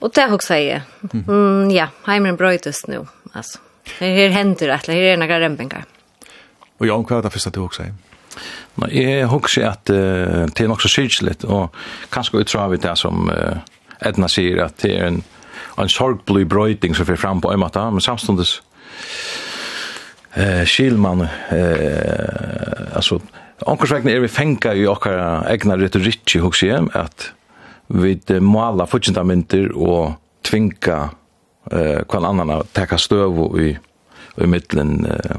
Og 0.02 0.10
det 0.14 0.32
också 0.32 0.54
jeg 0.54 0.82
Mm, 1.12 1.70
ja, 1.70 1.88
hemmen 2.06 2.36
nå. 2.88 3.06
Altså, 3.34 3.58
her, 3.98 4.14
her 4.14 4.30
hender 4.30 4.78
det, 4.86 4.94
er 4.94 5.16
na 5.16 5.26
några 5.26 5.84
Og 6.78 6.86
Jan, 6.86 7.04
hva 7.04 7.18
er 7.18 7.22
det 7.22 7.32
første 7.32 7.50
du 7.50 7.60
också 7.60 7.82
säger. 7.82 7.92
Men 8.76 8.90
jeg 8.90 9.26
husker 9.26 9.68
at 9.68 9.90
uh, 9.90 10.46
det 10.48 10.60
er 10.60 10.68
nok 10.68 10.82
så 10.82 10.88
syrkelig, 10.88 11.44
og 11.44 11.74
kanskje 12.12 12.40
utra 12.40 12.68
vi 12.68 12.76
det 12.76 12.98
som 12.98 13.28
uh, 13.28 13.60
Edna 14.00 14.28
sier, 14.28 14.64
at 14.64 14.82
det 14.82 14.96
er 14.96 15.06
en, 15.06 15.22
en 15.78 15.88
sorgbly 15.88 16.44
brøyting 16.44 16.96
som 16.96 17.06
får 17.06 17.16
fram 17.16 17.40
på 17.40 17.52
en 17.52 17.60
måte, 17.60 17.84
men 17.90 18.00
samtidig 18.00 18.48
uh, 20.36 20.64
skilman 20.64 21.20
eh 21.20 21.28
uh, 21.52 22.96
altså, 22.96 23.20
omkorsvekne 23.66 24.10
er 24.12 24.20
vi 24.20 24.28
fenga 24.28 24.72
i 24.74 24.86
okkar 24.86 25.46
egna 25.52 25.76
retorikki, 25.76 26.38
husker 26.38 26.66
jeg, 26.66 26.88
at 26.94 27.32
vi 27.92 28.40
måla 28.40 28.87
fortjentamenter 28.88 29.73
og 29.77 30.14
tvinga 30.46 31.10
eh 31.71 32.02
kvar 32.08 32.25
annan 32.27 32.50
å 32.50 32.62
teka 32.73 32.98
støv 32.98 33.40
och 33.40 33.60
i 33.60 33.79
i 34.37 34.46
mitten 34.46 35.06
eh 35.06 35.37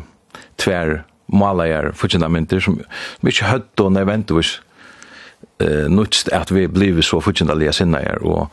tvär 0.56 1.04
målajer 1.28 1.92
fortjentamenter 1.92 2.60
som 2.60 2.80
vi 3.22 3.30
ikke 3.30 3.46
høtt 3.46 3.80
og 3.80 3.92
väntus 3.92 4.62
eh 5.60 5.90
nutst 5.90 6.30
at 6.30 6.52
vi 6.52 6.68
blev 6.68 7.02
så 7.02 7.22
fortjentaliga 7.22 7.74
sinnajer 7.74 8.24
og 8.24 8.48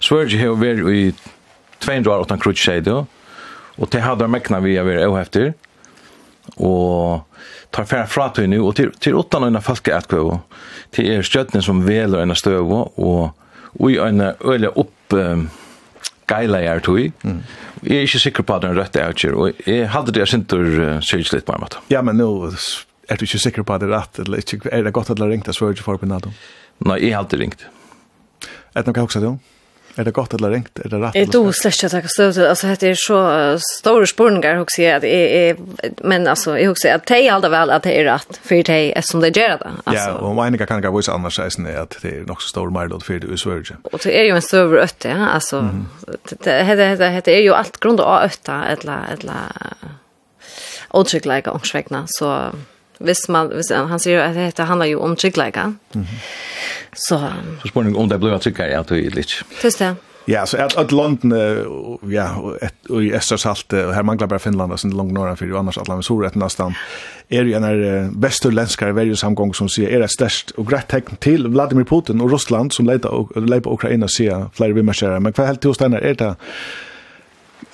Sverige 0.00 0.38
har 0.38 0.56
vært 0.56 0.88
i 0.88 1.12
200 1.80 2.10
år 2.10 2.22
utan 2.22 2.38
krutschedo 2.38 3.06
og 3.78 3.90
det 3.90 4.00
hade 4.00 4.28
mekna 4.28 4.60
vi 4.60 4.76
har 4.76 4.84
vært 4.84 5.08
ohefter 5.08 5.52
og 6.56 7.22
tar 7.72 7.84
færre 7.84 8.06
fra 8.06 8.28
til 8.34 8.48
nu 8.50 8.66
og 8.66 8.76
til, 8.76 8.90
til 9.00 9.14
åttan 9.14 9.56
og 9.56 9.62
falske 9.62 9.92
er 9.92 10.00
til 10.90 11.10
er 11.10 11.22
stjøtten 11.22 11.62
som 11.62 11.86
veler 11.86 12.22
enn 12.22 12.34
støv 12.34 12.72
og 12.72 13.30
vi 13.78 13.94
i 13.94 13.98
en 14.02 14.22
øle 14.22 14.70
opp 14.78 15.16
um, 15.16 15.48
er 16.30 16.80
tog. 16.86 17.12
Mm. 17.26 17.42
Jeg 17.82 17.96
er 17.96 18.06
ikke 18.06 18.22
sikker 18.22 18.46
på 18.46 18.54
at 18.54 18.62
den 18.62 18.76
rette 18.78 19.00
er 19.02 19.14
ikke, 19.14 19.32
og 19.34 19.66
jeg 19.66 19.88
hadde 19.90 20.12
det 20.14 20.22
jeg 20.22 20.32
syntur 20.34 20.66
uh, 20.78 21.00
sylt 21.02 21.32
litt 21.34 21.46
på 21.46 21.56
en 21.56 21.64
måte. 21.64 21.82
Ja, 21.90 22.02
men 22.06 22.20
nå 22.20 22.30
er 23.10 23.18
du 23.18 23.26
ikke 23.26 23.42
sikker 23.42 23.66
på 23.66 23.74
at 23.74 23.82
det 23.82 23.90
er 23.90 23.96
rett, 23.96 24.22
eller 24.22 24.42
ikke, 24.42 24.62
er 24.70 24.84
det 24.86 24.94
godt 24.94 25.10
at 25.10 25.18
det 25.18 25.26
har 25.26 25.32
ringt, 25.32 25.50
jeg 25.50 25.58
svør 25.58 25.74
ikke 25.74 25.86
for 25.86 25.98
på 25.98 26.06
nato? 26.06 26.30
Nei, 26.86 27.00
jeg 27.02 27.16
har 27.16 27.24
alltid 27.24 27.42
ringt. 27.42 27.66
Er 28.74 28.84
det 28.84 28.86
noe 28.86 29.00
jeg 29.00 29.08
også, 29.08 29.22
du? 29.24 29.32
Er 29.98 30.06
det 30.06 30.12
godt 30.14 30.34
eller 30.34 30.52
ringt? 30.54 30.78
Er 30.84 30.88
det 30.92 31.00
rett? 31.02 31.16
Jeg 31.18 31.30
tror 31.32 31.50
slett 31.56 31.74
ikke 31.76 31.88
at 31.88 31.94
jeg 31.96 32.04
kan 32.04 32.12
støve 32.14 32.32
til. 32.36 32.46
Altså, 32.46 32.74
det 32.80 32.90
er 32.90 32.98
så 33.00 33.20
store 33.64 34.06
spørninger, 34.06 34.48
jeg 34.48 34.62
husker 34.62 34.96
at 34.96 35.06
jeg, 35.08 35.26
jeg, 35.34 35.92
men 36.04 36.26
altså, 36.30 36.54
jeg 36.54 36.70
husker 36.70 36.94
at 36.94 37.10
jeg 37.10 37.28
aldri 37.34 37.50
vel 37.52 37.74
at 37.74 37.86
det 37.86 37.96
er 37.98 38.08
rett, 38.10 38.40
for 38.46 38.70
det 38.70 38.78
er 38.96 39.06
som 39.06 39.24
det 39.24 39.32
gjør 39.36 39.58
det. 39.64 39.74
Altså. 39.84 39.98
Ja, 39.98 40.16
og 40.20 40.36
meningen 40.38 40.70
kan 40.70 40.82
ikke 40.82 40.94
vise 40.94 41.14
annars 41.14 41.40
eisen 41.42 41.66
er 41.66 41.82
at 41.82 41.98
det 42.02 42.14
er 42.14 42.24
nok 42.28 42.42
så 42.44 42.54
stor 42.54 42.72
merlod 42.74 43.04
for 43.06 43.18
det 43.22 43.30
i 43.30 43.40
Sverige. 43.40 43.78
Og 43.90 43.98
det 44.04 44.16
er 44.16 44.28
jo 44.30 44.38
en 44.38 44.48
større 44.48 44.84
øtte, 44.86 45.10
ja, 45.10 45.32
altså. 45.34 45.62
Mm. 45.66 45.86
Det, 46.30 46.40
det, 46.44 47.34
er 47.34 47.44
jo 47.44 47.58
alt 47.58 47.80
grunn 47.80 48.00
av 48.00 48.28
øtte, 48.30 48.60
eller, 48.76 49.08
eller, 49.16 49.16
eller, 49.16 49.48
eller, 49.70 49.96
eller, 50.94 51.20
eller, 51.20 51.50
eller, 51.50 51.80
eller, 51.90 52.30
eller, 52.30 52.69
Hvis 53.00 53.24
man, 53.32 53.48
hvis, 53.54 53.72
han 53.72 54.02
sier 54.02 54.22
at 54.28 54.56
det 54.56 54.68
handler 54.68 54.92
jo 54.92 55.00
om 55.04 55.16
tryggleika. 55.16 55.72
Mm. 55.94 56.06
Så, 56.92 57.16
så 57.16 57.32
spørsmålet 57.64 57.96
om 57.96 58.08
det 58.08 58.20
blir 58.20 58.38
tryggleika, 58.38 58.72
ja, 58.74 58.84
det 58.84 59.00
er 59.06 59.16
litt. 59.16 59.36
Det. 59.62 59.94
Ja, 60.28 60.46
så 60.46 60.56
att 60.56 60.76
att 60.76 60.92
London, 60.92 61.32
ja, 62.12 62.54
och 62.88 63.04
i 63.04 63.12
Østersalt, 63.12 63.72
och 63.72 63.94
här 63.94 64.02
manglar 64.02 64.26
bara 64.26 64.38
Finland, 64.38 64.72
och 64.72 64.80
sen 64.80 64.90
norra 64.90 65.28
norr 65.28 65.36
för 65.36 65.58
annars 65.58 65.78
at 65.78 65.88
landet 65.88 66.04
sår 66.04 66.26
etter 66.26 66.38
nesten, 66.38 66.74
er 67.28 67.44
jo 67.44 67.56
en 67.56 67.64
av 67.64 68.20
vesturlenskere 68.22 68.92
verjesamgång 68.92 69.54
som 69.54 69.68
ser 69.68 69.88
är 69.88 70.00
det 70.00 70.08
störst 70.08 70.50
och 70.50 70.66
greit 70.66 70.88
tecken 70.88 71.16
till 71.16 71.48
Vladimir 71.48 71.84
Putin 71.84 72.20
och 72.20 72.30
Ryssland 72.30 72.72
som 72.72 72.86
leder 72.86 73.10
och 73.10 73.36
leder 73.36 73.72
Ukraina, 73.72 74.08
sier 74.08 74.72
vi 74.72 74.82
marscherar 74.82 75.20
men 75.20 75.32
vad 75.36 75.46
helt 75.46 75.60
tillstånd 75.60 75.94
är 75.94 76.14
det 76.14 76.36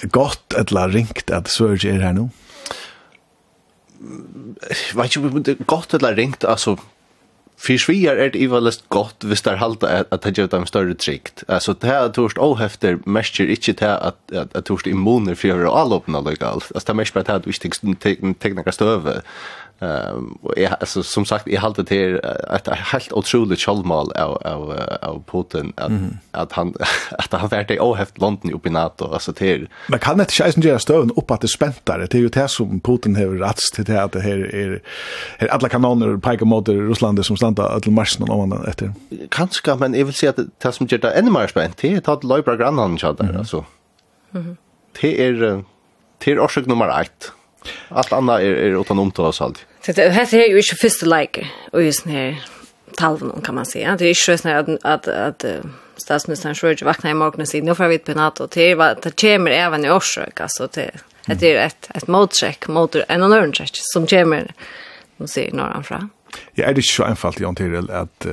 gott 0.02 0.52
eller 0.52 0.88
ringt 0.88 1.30
att 1.30 1.48
Sverige 1.48 1.94
är 1.94 2.00
här 2.00 2.12
nu? 2.12 2.28
vet 4.94 5.16
ju 5.16 5.30
det 5.40 5.66
gott 5.66 5.94
eller 5.94 6.14
ringt, 6.14 6.44
alltså 6.44 6.76
för 7.57 7.76
sviar 7.76 8.16
är 8.16 8.30
det 8.30 8.38
ivalest 8.38 8.84
gott 8.88 9.24
hvis 9.24 9.42
det 9.42 9.57
halta 9.57 10.05
att 10.11 10.22
det 10.22 10.38
ger 10.38 10.47
dem 10.47 10.66
större 10.66 10.94
trikt. 10.94 11.44
Alltså 11.49 11.72
det 11.72 11.86
här 11.86 12.09
torst 12.09 12.38
ohäfter 12.38 12.99
mäster 13.05 13.51
inte 13.51 13.72
det 13.72 13.99
att 13.99 14.32
att 14.32 14.64
torst 14.64 14.86
immuner 14.86 15.34
för 15.34 15.80
alla 15.80 15.97
öppna 15.97 16.20
lika 16.20 16.47
allt. 16.47 16.72
Alltså 16.74 16.92
det 16.92 16.94
mäster 16.94 17.30
att 17.30 17.42
du 17.42 17.51
visst 17.51 17.62
tekniska 18.38 18.72
stöve 18.72 19.22
Ehm 19.78 20.38
och 20.42 20.52
jag 20.56 20.76
alltså 20.80 21.02
som 21.02 21.24
sagt 21.24 21.46
jag 21.48 21.60
hållt 21.60 21.88
till 21.88 22.20
ett 22.54 22.68
helt 22.68 23.12
otroligt 23.12 23.60
skallmal 23.60 24.12
av 24.12 24.46
av 24.46 24.80
av 25.02 25.22
Putin 25.26 25.72
att 25.76 25.88
mm. 25.88 26.16
att 26.30 26.52
han 26.52 26.74
att 27.18 27.32
han 27.32 27.48
vart 27.48 27.68
det 27.68 27.80
ohäft 27.80 28.18
London 28.18 28.52
uppe 28.52 28.68
i 28.68 28.72
NATO 28.72 29.12
alltså 29.12 29.32
till 29.32 29.68
Men 29.88 29.98
kan 29.98 30.18
det 30.18 30.32
schysst 30.32 30.58
göra 30.58 30.78
stöven 30.78 31.10
upp 31.16 31.30
att 31.30 31.40
det 31.40 31.48
späntar 31.48 31.98
det 31.98 32.14
är 32.14 32.18
ju 32.18 32.28
det 32.28 32.48
som 32.48 32.80
Putin 32.80 33.16
har 33.16 33.26
rätt 33.26 33.60
till 33.74 33.84
det 33.84 34.02
att 34.02 34.12
det 34.12 34.20
här 34.20 34.54
är 34.54 34.82
här 35.38 35.48
alla 35.48 35.68
kanoner 35.68 36.16
pekar 36.16 36.46
mot 36.46 36.68
Ryssland 36.68 37.24
som 37.26 37.36
stannar 37.36 37.80
till 37.80 37.92
marsen 37.92 38.30
och 38.30 38.42
annan 38.42 38.64
efter 38.64 38.92
Kanske 39.28 39.74
men 39.74 39.94
jag 39.94 40.04
vill 40.04 40.14
säga 40.14 40.30
att 40.30 40.62
det 40.62 40.72
som 40.72 40.86
gör 40.86 40.98
det 40.98 41.10
ännu 41.10 41.30
mer 41.30 41.46
spänt 41.46 41.76
det 41.76 42.08
är 42.08 42.10
att 42.12 42.24
Leibra 42.24 42.56
grannen 42.56 42.98
chatta 42.98 43.28
alltså 43.38 43.64
Det 45.00 45.26
är 45.26 45.64
det 46.24 46.32
är 46.32 46.40
orsak 46.40 46.66
nummer 46.66 47.00
1 47.00 47.32
Allt 47.88 48.12
annat 48.12 48.40
är 48.40 48.44
är 48.44 48.74
autonomt 48.74 49.18
oss 49.18 49.40
allt. 49.40 49.66
Så 49.80 49.92
det 49.92 50.10
här 50.10 50.34
är 50.34 50.48
ju 50.48 50.56
inte 50.56 50.74
första 50.76 51.06
like 51.06 51.46
och 51.72 51.82
just 51.82 52.04
när 52.04 52.44
talven 52.96 53.40
kan 53.44 53.54
man 53.54 53.66
säga. 53.66 53.96
Det 53.98 54.04
är 54.04 54.08
ju 54.08 54.14
så 54.14 54.36
när 54.44 54.54
att 54.54 54.84
att, 54.84 55.08
att 55.08 55.44
statsministern 55.96 56.54
Schröder 56.54 56.84
vaknar 56.84 57.10
i 57.10 57.14
morgon 57.14 57.40
och 57.40 57.48
säger 57.48 57.64
nu 57.64 57.74
får 57.74 57.88
vi 57.88 57.94
ett 57.94 58.04
penat 58.04 58.40
och 58.40 58.50
det 58.54 58.74
var 58.74 58.96
det 59.02 59.20
kommer 59.20 59.50
även 59.50 59.84
i 59.84 59.90
orsak 59.90 60.40
alltså 60.40 60.68
det 60.74 60.90
det 61.26 61.56
är 61.56 61.66
ett 61.66 61.90
ett 61.94 62.06
motcheck 62.06 62.68
mot 62.68 62.94
en 62.94 63.22
annan 63.22 63.52
check 63.52 63.70
som 63.72 64.06
kommer 64.06 64.52
nu 65.16 65.26
ser 65.26 65.52
norran 65.52 65.84
fram. 65.84 66.10
Ja, 66.54 66.66
det 66.66 66.72
är 66.72 66.74
ju 66.74 66.82
så 66.82 67.04
enkelt 67.04 67.24
att 67.24 67.40
hantera 67.40 68.00
att 68.00 68.26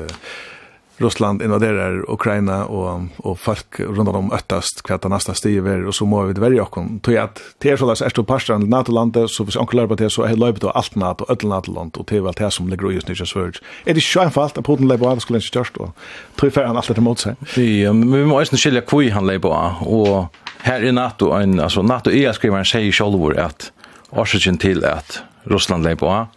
Russland 1.03 1.41
invaderar 1.41 2.11
Ukraina 2.11 2.65
och 2.65 3.01
och 3.17 3.39
folk 3.39 3.79
runt 3.79 4.09
om 4.09 4.31
öttast 4.31 4.81
kvarta 4.81 5.07
nästa 5.07 5.33
steg 5.33 5.57
är 5.57 5.87
och 5.87 5.95
så 5.95 6.05
må 6.05 6.23
vi 6.23 6.33
det 6.33 6.41
värja 6.41 6.65
kon 6.65 6.99
tror 6.99 7.15
jag 7.15 7.23
att 7.23 7.41
det 7.57 7.69
är 7.69 7.77
så 7.77 7.93
där 7.93 8.05
är 8.05 8.23
pastan 8.23 8.69
NATO 8.69 8.91
landet 8.91 9.29
så 9.29 9.43
vis 9.43 9.55
onkel 9.55 9.95
det 9.97 10.09
så 10.09 10.23
är 10.23 10.35
löpet 10.35 10.63
och 10.63 10.77
allt 10.77 10.95
NATO 10.95 11.23
och 11.23 11.43
NATO 11.43 11.73
land 11.73 11.97
och 11.97 12.05
det 12.09 12.17
är 12.17 12.43
det 12.43 12.51
som 12.51 12.69
ligger 12.69 12.91
just 12.91 13.07
nu 13.07 13.15
så 13.15 13.39
är 13.85 13.93
det 13.93 14.01
sjön 14.01 14.31
för 14.31 14.45
att 14.45 14.53
Putin 14.53 14.87
lägger 14.87 15.07
av 15.07 15.19
skulle 15.19 15.37
inte 15.37 15.47
störst 15.47 15.73
då 15.73 15.91
tror 16.35 16.51
jag 16.55 16.67
han 16.67 16.77
alltid 16.77 16.97
emot 16.97 17.19
sig 17.19 17.35
vi 17.55 17.93
men 17.93 18.13
vi 18.13 18.25
måste 18.25 18.57
skilja 18.57 18.81
kvui 18.81 19.09
han 19.09 19.27
lägger 19.27 19.87
och 19.87 20.25
här 20.57 20.83
i 20.83 20.91
NATO 20.91 21.31
en 21.31 21.59
alltså 21.59 21.81
NATO 21.81 22.11
är 22.11 22.31
skriver 22.33 22.63
sig 22.63 22.91
själv 22.91 23.37
att 23.37 23.71
orsaken 24.09 24.57
till 24.57 24.85
att 24.85 25.23
Ryssland 25.43 25.83
lägger 25.83 25.95
på 25.95 26.27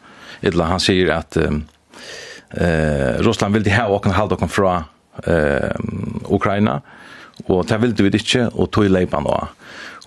eller 0.40 0.64
han 0.64 0.80
säger 0.80 1.12
att 1.12 1.36
um, 1.36 1.64
eh 2.56 3.22
Russland 3.22 3.54
vill 3.54 3.62
det 3.62 3.70
här 3.70 3.90
och 3.90 4.04
kan 4.04 4.12
hålla 4.12 4.36
dem 4.36 4.48
från 4.48 4.82
eh 5.24 5.70
Ukraina 6.28 6.82
och 7.46 7.66
det 7.66 7.78
vill 7.78 7.94
du 7.94 8.06
inte 8.06 8.46
och 8.46 8.70
tog 8.70 8.90
lepan 8.90 9.24
då. 9.24 9.48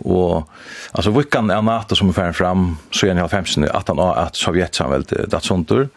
Och 0.02 0.50
alltså 0.92 1.12
vi 1.12 1.20
är 1.20 1.52
en 1.52 1.66
NATO 1.66 1.96
som 1.96 2.10
är 2.10 2.32
fram 2.32 2.78
så 2.92 3.08
är 3.08 3.14
ni 3.14 3.22
har 3.22 3.28
15 3.28 3.64
att 3.64 3.88
han 3.88 4.00
att 4.00 4.36
Sovjetsamvälde 4.36 5.26
det 5.28 5.44
sånt 5.44 5.70
där. 5.70 5.88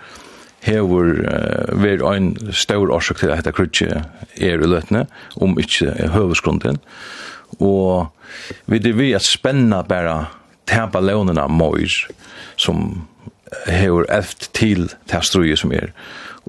uh, 0.69 1.83
ver 1.83 2.13
ein 2.13 2.53
stor 2.53 2.93
orsøk 2.95 3.19
til 3.19 3.31
at 3.31 3.37
hetta 3.41 3.51
krutje 3.51 4.05
er 4.37 4.63
i 4.63 4.67
løtne 4.67 5.07
om 5.37 5.59
inte 5.59 5.91
høvuðsgrunden. 6.15 6.79
Og 7.61 8.07
vi 8.67 8.79
det 8.79 8.97
vi 8.99 9.13
at 9.13 9.27
spenna 9.27 9.83
bara 9.83 10.27
tæpa 10.67 11.01
lónina 11.01 11.49
mois 11.49 12.07
som 12.57 13.09
hevur 13.67 14.07
eft 14.09 14.51
til 14.55 14.91
tæstrui 15.11 15.57
som 15.57 15.73
er 15.73 15.91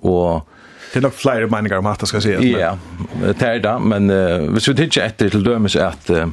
og 0.04 0.50
Det 0.94 1.00
er 1.00 1.08
nok 1.08 1.16
flere 1.18 1.48
meninger 1.50 1.80
om 1.82 1.88
at 1.90 2.04
det 2.04 2.08
skal 2.12 2.22
sies. 2.22 2.44
Ja, 2.46 2.76
det 3.24 3.42
er 3.42 3.62
det, 3.64 3.76
men 3.82 4.12
uh, 4.14 4.46
hvis 4.54 4.68
vi 4.70 4.76
tidsjer 4.78 5.08
etter 5.10 5.32
til 5.34 5.46
dømes 5.46 5.76
at 5.76 6.10
uh, 6.14 6.28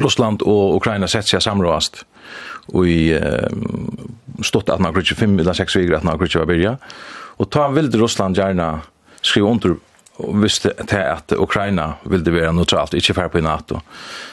Russland 0.00 0.40
og 0.42 0.76
Ukraina 0.78 1.08
setter 1.10 1.36
seg 1.36 1.44
samrådast 1.44 2.04
og 2.72 2.88
i 2.88 3.12
uh, 3.12 4.40
stått 4.44 4.72
at 4.72 4.80
man 4.80 4.94
kan 4.94 5.04
ikke 5.04 5.20
fem 5.20 5.36
eller 5.38 5.56
seks 5.56 5.76
viger 5.76 5.98
at 5.98 6.04
man 6.04 6.16
kan 6.16 6.30
ikke 6.30 6.42
være 6.42 6.52
byrja 6.52 6.72
og 7.36 7.50
ta 7.52 7.68
vilde 7.72 8.00
Russland 8.00 8.36
gjerne 8.36 8.70
skrive 9.20 9.52
under 9.52 9.76
hvis 10.16 10.62
det 10.64 10.72
er 10.96 11.10
at 11.18 11.32
Ukraina 11.36 11.90
ville 12.08 12.32
være 12.32 12.54
neutralt, 12.56 12.94
ikke 12.96 13.14
færre 13.14 13.32
på 13.32 13.44
NATO 13.44 13.82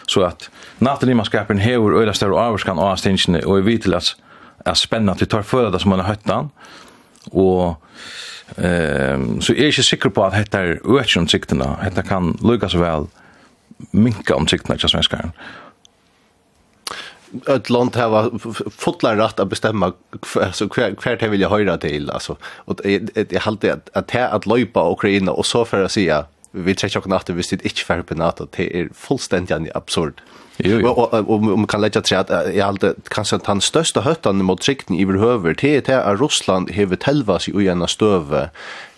så 0.07 0.23
at 0.29 0.49
NATO-limanskapen 0.79 1.59
hever 1.59 1.99
øyla 1.99 2.15
større 2.15 2.39
avvarskan 2.39 2.79
av 2.79 2.95
stingene 3.01 3.43
og 3.43 3.59
i 3.59 3.67
vitel 3.67 3.99
at 3.99 4.15
er 4.65 4.79
spennende 4.79 5.15
at 5.15 5.21
vi 5.21 5.27
tar 5.27 5.43
for 5.43 5.71
det 5.71 5.81
som 5.83 5.91
man 5.91 6.03
har 6.03 6.15
høyttan 6.15 6.51
og 7.31 7.75
ehm 8.57 9.41
så 9.41 9.53
er 9.53 9.71
ikke 9.71 9.83
sikker 9.83 10.09
på 10.09 10.25
at 10.25 10.35
hetta 10.35 10.57
er 10.57 10.79
økje 10.83 11.21
om 11.21 11.27
siktene, 11.27 11.75
hetta 11.83 12.01
kan 12.01 12.35
lukka 12.41 12.69
så 12.69 12.81
vel 12.81 13.07
minka 13.91 14.35
om 14.35 14.47
siktene 14.47 14.77
til 14.77 14.89
svenskaren. 14.89 15.33
Ett 17.49 17.69
land 17.69 17.95
har 17.95 18.29
fått 18.69 19.03
lär 19.03 19.15
rätt 19.15 19.39
att 19.39 19.49
bestämma 19.49 19.93
alltså 20.35 20.69
kvar 20.69 21.15
det 21.15 21.27
vill 21.27 21.41
jag 21.41 21.49
höra 21.49 21.77
till 21.77 22.09
alltså 22.09 22.37
och 22.43 22.75
det 22.83 23.33
är 23.33 23.39
halt 23.39 23.63
att 23.63 23.89
att 23.93 24.15
att 24.15 24.45
löpa 24.45 24.91
Ukraina 24.91 25.31
och 25.31 25.45
så 25.45 25.65
för 25.65 25.83
att 25.83 25.91
säga 25.91 26.25
vi 26.51 26.75
tror 26.75 26.91
jag 26.93 27.05
om 27.05 27.11
att 27.11 27.25
det 27.25 27.33
visst 27.33 27.53
inte 27.53 27.69
för 27.69 28.01
på 28.01 28.15
NATO 28.15 28.47
det 28.51 28.79
är 28.79 28.89
fullständigt 28.93 29.75
absurd. 29.75 30.21
Jo, 30.61 30.77
jo. 30.79 30.93
Og, 30.93 31.43
man 31.43 31.67
kan 31.67 31.81
lägga 31.81 32.01
til 32.05 32.19
at 32.19 32.29
jeg 32.29 32.61
kanske 32.61 32.93
kanskje 33.09 33.39
den 33.47 33.61
største 33.61 34.03
høttan 34.05 34.43
mot 34.45 34.61
trikten 34.61 34.95
i 34.95 35.05
behøver 35.05 35.55
det 35.57 35.89
er 35.89 36.03
at 36.05 36.21
Russland 36.21 36.69
hever 36.69 36.99
telva 37.01 37.39
seg 37.41 37.55
ui 37.57 37.65
enn 37.71 37.81
støve 37.89 38.49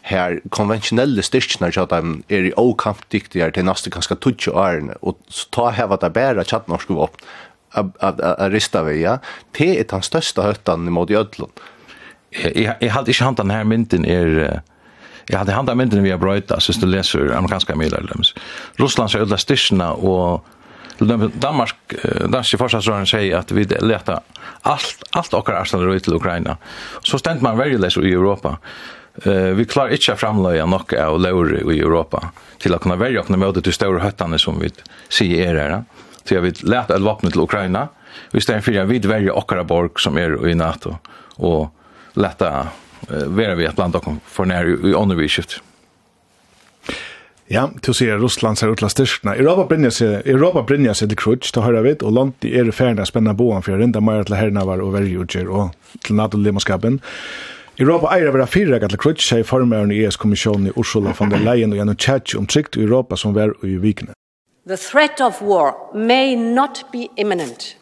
her 0.06 0.40
konventionelle 0.52 1.24
styrkene 1.24 1.72
til 1.72 1.86
at 1.86 1.96
de 1.96 2.20
er 2.30 2.50
i 2.50 2.54
åkampdiktigere 2.60 3.56
til 3.56 3.66
neste 3.66 3.90
ganske 3.90 4.16
tutsi 4.22 4.52
årene, 4.52 5.00
og 5.02 5.18
ta 5.56 5.72
heva 5.74 5.98
det 5.98 6.12
bæra 6.14 6.44
tjatt 6.44 6.68
norsk 6.70 6.92
våpen 6.92 7.24
av 7.76 8.22
rista 8.54 8.84
vi, 8.86 9.02
ja. 9.02 9.18
Det 9.58 9.72
er 9.80 9.88
den 9.90 10.04
største 10.06 10.44
høttan 10.46 10.86
mot 10.92 11.10
Jødlund. 11.10 11.52
Jeg, 12.36 12.76
jeg 12.82 12.92
halte 12.92 13.12
ikke 13.12 13.32
han 13.32 13.40
den 13.40 13.54
mynden 13.68 14.06
er... 14.06 14.62
Jeg 15.26 15.40
hadde 15.40 15.56
handa 15.58 15.74
mynden 15.74 16.04
vi 16.06 16.12
har 16.14 16.20
brøyta, 16.22 16.60
synes 16.62 16.78
du 16.78 16.86
leser 16.86 17.32
amerikanska 17.34 17.74
medier. 17.74 18.06
Russlands 18.78 19.16
er 19.16 19.24
ødla 19.26 19.40
styrkene 19.42 19.88
og 19.98 20.46
Til 20.98 21.30
Danmark, 21.42 21.96
danske 22.32 22.60
forsvarsrøren 22.60 23.08
sier 23.10 23.42
at 23.42 23.52
vi 23.52 23.66
leta 23.84 24.22
alt, 24.66 25.02
alt 25.12 25.34
okkar 25.36 25.60
arsenal 25.60 25.92
ut 25.92 26.06
til 26.06 26.16
Ukraina. 26.16 26.58
Så 27.04 27.20
stendt 27.20 27.44
man 27.44 27.58
verjeless 27.60 27.98
i 27.98 28.14
Europa. 28.14 28.56
Uh, 29.26 29.54
vi 29.56 29.64
klarar 29.66 29.96
ikkje 29.96 30.18
framløya 30.20 30.66
nok 30.68 30.94
av 31.00 31.20
lower 31.24 31.54
i 31.72 31.78
Europa 31.80 32.34
til 32.60 32.76
å 32.76 32.80
kunne 32.84 32.98
verja 33.00 33.22
okkar 33.22 33.40
møte 33.40 33.64
til 33.64 33.76
større 33.76 34.02
høttane 34.04 34.40
som 34.42 34.60
vi 34.60 34.72
sier 35.08 35.56
er 35.56 35.60
her. 35.62 35.78
Så 36.26 36.36
jag 36.36 36.44
vill 36.44 36.64
leta 36.66 36.98
et 36.98 37.06
vapnet 37.06 37.36
til 37.36 37.46
Ukraina, 37.46 37.88
vi 38.32 38.42
stedet 38.42 38.68
att 38.68 38.90
vi 38.90 39.00
verja 39.00 39.34
okkar 39.34 39.64
borg 39.64 40.00
som 40.00 40.18
er 40.18 40.48
i 40.48 40.56
NATO 40.56 40.98
og 41.38 41.70
leta 42.16 42.68
uh, 43.10 43.28
vera 43.28 43.56
vi 43.56 43.68
at 43.68 43.76
blant 43.76 43.96
okkar 43.96 44.20
for 44.26 44.46
nær 44.46 44.68
i 44.68 44.94
åndervidskift. 44.94 45.62
Ja, 47.46 47.68
til 47.86 47.94
å 47.94 47.94
si 47.94 48.08
Russland 48.10 48.58
ser 48.58 48.72
utla 48.74 48.88
styrkene. 48.90 49.36
Europa 49.38 49.68
brinner 49.70 49.92
seg, 49.94 50.24
Europa 50.26 50.64
brinner 50.66 50.98
seg 50.98 51.12
til 51.12 51.20
krutsk, 51.22 51.52
da 51.54 51.62
hører 51.62 51.86
vi, 51.86 51.92
og 52.02 52.16
landet 52.16 52.48
er 52.50 52.72
ferdig 52.74 53.06
spenna 53.06 53.36
boen 53.38 53.62
for 53.62 53.78
enda 53.78 54.02
mer 54.02 54.26
til 54.26 54.38
herrene 54.40 54.64
var 54.66 54.82
og 54.82 54.96
verjuger 54.96 55.52
og 55.54 55.76
til 56.02 56.18
NATO-limmerskapen. 56.18 56.98
Europa 57.78 58.16
eier 58.16 58.34
vera 58.34 58.50
fyrre 58.50 58.80
til 58.82 58.98
krutsk, 58.98 59.28
sier 59.28 59.46
formeren 59.46 59.94
i 59.94 60.02
ES-kommisjonen 60.08 60.72
i 60.72 60.76
Ursula 60.80 61.14
von 61.14 61.30
der 61.30 61.44
Leyen 61.46 61.76
og 61.76 61.82
gjennom 61.84 62.00
Tjatsch 62.02 62.40
om 62.40 62.50
trygt 62.50 62.80
i 62.80 62.86
Europa 62.88 63.20
som 63.20 63.38
var 63.38 63.54
i 63.62 63.78
vikene. 63.78 64.18
The 64.66 64.78
threat 64.82 65.22
of 65.22 65.44
war 65.44 65.76
may 65.94 66.34
not 66.34 66.86
be 66.92 67.10
imminent, 67.16 67.76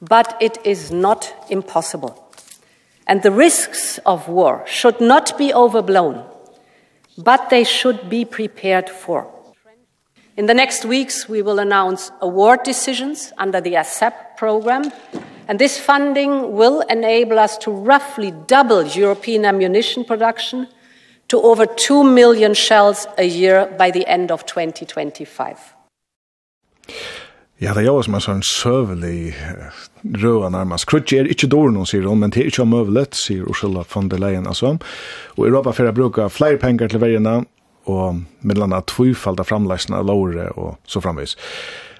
but 0.00 0.32
it 0.40 0.56
is 0.64 0.90
not 0.90 1.34
impossible. 1.50 2.16
And 3.06 3.20
the 3.20 3.30
risks 3.30 4.00
of 4.06 4.26
war 4.28 4.62
should 4.64 5.02
not 5.04 5.36
be 5.36 5.52
overblown– 5.52 6.22
but 7.18 7.50
they 7.50 7.64
should 7.64 8.08
be 8.08 8.24
prepared 8.24 8.88
for. 8.88 9.30
In 10.36 10.46
the 10.46 10.54
next 10.54 10.84
weeks, 10.84 11.28
we 11.28 11.42
will 11.42 11.58
announce 11.58 12.10
award 12.20 12.62
decisions 12.62 13.32
under 13.36 13.60
the 13.60 13.74
ASAP 13.74 14.36
program, 14.36 14.90
and 15.46 15.58
this 15.58 15.78
funding 15.78 16.56
will 16.56 16.80
enable 16.82 17.38
us 17.38 17.58
to 17.58 17.70
roughly 17.70 18.32
double 18.46 18.82
European 18.82 19.44
ammunition 19.44 20.04
production 20.04 20.68
to 21.28 21.40
over 21.40 21.66
2 21.66 22.04
million 22.04 22.54
shells 22.54 23.06
a 23.18 23.24
year 23.24 23.66
by 23.78 23.90
the 23.90 24.06
end 24.06 24.30
of 24.30 24.46
2025. 24.46 25.74
Ja, 27.62 27.70
det 27.76 27.84
er 27.84 27.92
jo 27.92 28.00
som 28.02 28.16
en 28.18 28.22
sånn 28.24 28.40
søvelig 28.42 29.36
røa 30.18 30.48
nærmest. 30.50 30.88
Krutje 30.90 31.20
er 31.20 31.28
ikke 31.30 31.46
dårlig 31.46 31.76
noen, 31.76 31.86
sier 31.86 32.08
hun, 32.10 32.18
men 32.18 32.32
det 32.34 32.40
er 32.42 32.48
ikke 32.50 32.64
omøvelet, 32.64 33.14
sier 33.14 33.44
Ursula 33.46 33.84
von 33.86 34.08
der 34.10 34.18
Leyen, 34.18 34.48
altså. 34.50 34.72
Og 35.36 35.46
Europa 35.46 35.70
får 35.76 35.92
å 35.92 35.94
bruke 35.94 36.26
flere 36.34 36.58
penger 36.58 36.90
til 36.90 37.02
vergene, 37.04 37.36
og 37.86 38.24
mellom 38.42 38.74
at 38.74 38.88
tvifalda 38.90 39.46
framleisene 39.46 40.00
av 40.00 40.08
låre, 40.10 40.48
og 40.58 40.74
så 40.90 40.98
framvis. 41.04 41.36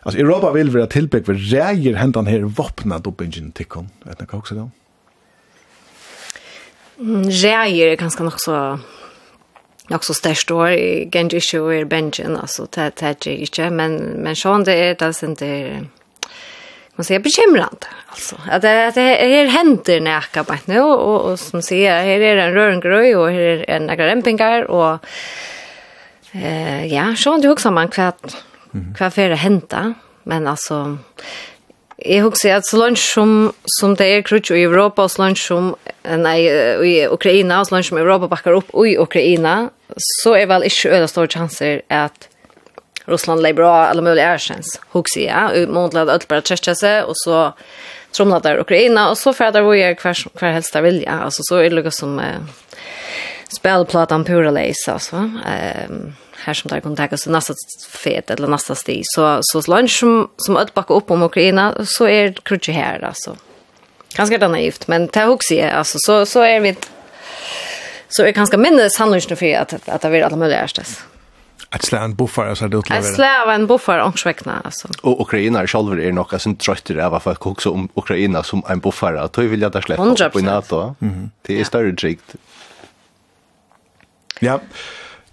Altså, 0.03 0.19
Europa 0.19 0.51
vil 0.57 0.73
være 0.75 0.91
tilbygg, 0.97 1.31
for 1.31 1.47
reier 1.53 2.01
hentan 2.01 2.27
her 2.27 2.49
våpnet 2.59 3.07
opp 3.07 3.23
ingen 3.23 3.55
tikkene, 3.55 3.93
vet 4.03 4.19
du 4.19 4.27
hva 4.27 4.43
også 4.43 4.59
det? 4.59 4.67
Reier 7.45 7.93
er 7.93 8.03
ganske 8.03 8.27
nok 8.27 8.43
så 8.43 8.59
nok 9.93 10.05
så 10.05 10.17
størst 10.17 10.51
år, 10.51 10.75
gengjør 11.13 11.45
ikke 11.45 11.63
å 11.63 11.73
i 11.77 11.83
benjen, 11.89 12.37
altså, 12.41 12.67
det 12.75 13.03
er 13.03 13.33
ikke, 13.37 13.71
men, 13.71 13.99
men 14.25 14.39
sånn 14.39 14.65
det 14.69 14.79
er, 14.79 14.95
det 14.99 15.11
er 15.11 15.19
sånn 15.19 15.37
det 15.39 15.51
er, 15.59 15.83
man 16.97 17.05
säger 17.05 17.21
bekymrande 17.21 17.87
alltså 18.07 18.37
att 18.51 18.63
det 18.63 18.87
att 18.87 18.95
det 18.95 19.41
är 19.41 19.47
händer 19.47 20.01
näka 20.01 20.43
bara 20.43 20.59
nu 20.65 20.81
och 20.81 21.31
och 21.31 21.39
som 21.39 21.63
säger 21.63 22.03
här 22.03 22.21
är 22.21 22.37
en 22.37 22.55
rörngröj 22.55 23.17
och 23.17 23.31
här 23.31 23.41
är 23.41 23.71
en 23.71 23.87
några 23.87 24.07
rempingar 24.07 24.63
och 24.71 24.99
eh 26.33 26.87
ja 26.87 27.17
så 27.17 27.37
du 27.37 27.49
också 27.49 27.71
man 27.71 27.89
kvart 27.89 28.35
kvart 28.97 29.15
för 29.15 29.29
det 29.29 29.37
hända 29.37 29.95
men 30.23 30.47
alltså 30.47 30.99
Jeg 32.03 32.25
husker 32.25 32.57
at 32.57 32.67
så 32.67 32.81
langt 32.81 32.99
som, 32.99 33.53
som 33.79 33.95
det 33.99 34.09
er 34.11 34.25
krutsk 34.27 34.55
i 34.57 34.65
Europa, 34.65 35.05
og 35.05 35.13
så 35.13 35.23
langt 35.23 35.39
som 35.39 35.73
nei, 36.03 36.39
i 36.89 36.95
Ukraina, 37.07 37.61
og 37.61 37.69
så 37.69 37.77
langt 37.77 37.89
som 37.91 38.01
Europa 38.01 38.31
bakker 38.33 38.59
opp 38.59 38.73
i 38.83 38.97
Ukraina, 38.99 39.71
så 40.23 40.35
er 40.39 40.49
vel 40.51 40.67
ikke 40.67 40.93
øyne 40.97 41.11
store 41.11 41.31
chanser 41.31 41.83
at 41.93 42.29
Russland 43.11 43.43
leier 43.43 43.59
bra 43.59 43.91
eller 43.91 44.05
mulig 44.07 44.23
erkjens, 44.23 44.77
husker 44.95 45.25
jeg. 45.27 45.69
Månedlig 45.71 46.05
at 46.05 46.13
alt 46.17 46.29
bare 46.31 46.47
trettet 46.47 46.79
seg, 46.79 47.09
og 47.11 47.19
så 47.19 47.51
tromler 48.15 48.43
der 48.45 48.61
Ukraina, 48.63 49.09
og 49.11 49.19
så 49.19 49.33
ferder 49.37 49.65
vi 49.67 49.81
hver, 49.83 50.27
hver 50.39 50.57
helst 50.57 50.75
der 50.75 50.85
vilja. 50.87 51.23
Altså, 51.27 51.47
så 51.47 51.61
er 51.61 51.71
det 51.71 51.81
noe 51.81 51.95
som 51.95 52.19
eh, 52.23 52.43
spillplaten 53.53 54.27
pura 54.29 54.53
leis, 54.55 54.85
altså. 54.91 55.25
Um, 55.27 56.13
här 56.45 56.55
som 56.55 56.69
där 56.69 56.81
kunde 56.81 57.09
ta 57.09 57.15
oss 57.15 57.27
nästa 57.27 57.55
fet 57.89 58.31
eller 58.31 58.49
nästa 58.49 58.75
sti 58.75 59.01
så 59.05 59.39
så 59.43 59.63
lunch 59.71 59.99
som 59.99 60.29
som 60.37 60.57
att 60.57 60.75
backa 60.75 60.95
upp 60.95 61.11
om 61.11 61.23
Ukraina 61.23 61.75
så 61.85 62.05
är 62.05 62.11
er 62.11 62.33
krutje 62.43 62.75
här 62.75 63.05
alltså. 63.05 63.37
Ganska 64.15 64.39
det 64.39 64.49
naivt 64.49 64.89
men 64.89 65.09
ta 65.09 65.29
också 65.29 65.55
är 65.55 65.71
alltså 65.71 65.99
så 66.01 66.27
så 66.27 66.41
är 66.41 66.61
vi 66.61 66.77
så 68.09 68.23
är 68.23 68.33
ganska 68.33 68.57
minne 68.57 68.91
sannolikt 68.91 69.39
för 69.39 69.55
att 69.55 69.89
att 69.89 70.01
det 70.01 70.11
blir 70.11 70.23
alla 70.23 70.37
möjliga 70.37 70.61
ärstes. 70.65 71.05
Att 71.75 71.83
slå 71.83 71.99
en 71.99 72.15
buffar 72.15 72.55
så 72.55 72.67
det 72.67 72.77
utlever. 72.77 73.01
Att 73.01 73.15
slå 73.15 73.51
en 73.51 73.67
buffar 73.67 73.99
och 73.99 74.19
sväckna 74.19 74.61
alltså. 74.65 74.89
Och 75.03 75.21
Ukraina 75.21 75.67
själva 75.67 76.03
är 76.03 76.13
nog 76.13 76.35
alltså 76.35 76.55
tröttare 76.55 77.07
av 77.07 77.15
att 77.15 77.47
också 77.47 77.71
om 77.71 77.89
Ukraina 77.95 78.43
som 78.43 78.63
en 78.69 78.79
buffar 78.79 79.15
att 79.15 79.39
vill 79.39 79.63
jag 79.63 79.73
där 79.73 79.81
släppa 79.81 80.31
på 80.31 80.41
NATO. 80.41 80.95
Det 81.43 81.61
är 81.61 81.65
större 81.65 81.91
drikt. 81.91 82.35
Ja. 84.41 84.61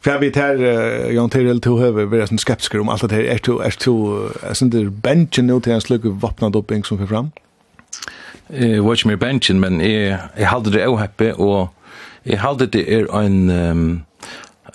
För 0.02 0.20
vi 0.20 0.32
tar 0.32 0.56
uh, 0.56 1.14
Jan 1.16 1.30
Tyrell 1.30 1.62
to 1.62 1.84
över 1.84 2.06
vi 2.06 2.20
är 2.20 2.26
sån 2.26 2.38
skeptiker 2.38 2.80
om 2.80 2.90
allt 2.90 3.10
det 3.10 3.16
här 3.16 3.24
är 3.24 3.38
to 3.38 3.60
är 3.60 3.72
to 3.72 4.30
sån 4.54 4.70
där 4.70 4.86
benchen 4.86 5.48
nu 5.48 5.60
till 5.60 5.74
en 5.74 5.82
slug 5.82 6.06
av 6.06 6.20
vapnad 6.20 6.56
upping 6.56 6.84
som 6.84 6.98
för 6.98 7.06
fram. 7.06 7.32
Eh 8.50 8.86
watch 8.86 9.06
me 9.06 9.16
benchen 9.16 9.60
men 9.60 9.82
är 9.82 10.18
är 10.36 10.46
hade 10.46 10.70
det 10.70 10.88
ohappe 10.88 11.34
och 11.34 11.74
är 12.24 12.38
hade 12.38 12.66
det 12.66 12.94
är 12.94 13.22
en 13.22 13.50
ehm 13.50 14.02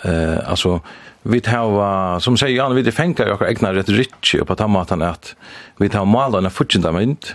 eh 0.02 0.50
alltså 0.50 0.80
vi 1.22 1.40
tar 1.40 2.18
som 2.20 2.36
säger 2.36 2.56
Jan 2.56 2.74
vi 2.74 2.82
det 2.82 2.92
fänkar 2.92 3.26
jag 3.26 3.50
egna 3.50 3.74
rätt 3.74 3.88
rich 3.88 4.34
på 4.46 4.54
tamatan 4.54 5.02
att 5.02 5.36
vi 5.78 5.88
tar 5.88 6.04
malarna 6.04 6.50
fortsätta 6.50 6.92
med 6.92 7.02
inte 7.02 7.28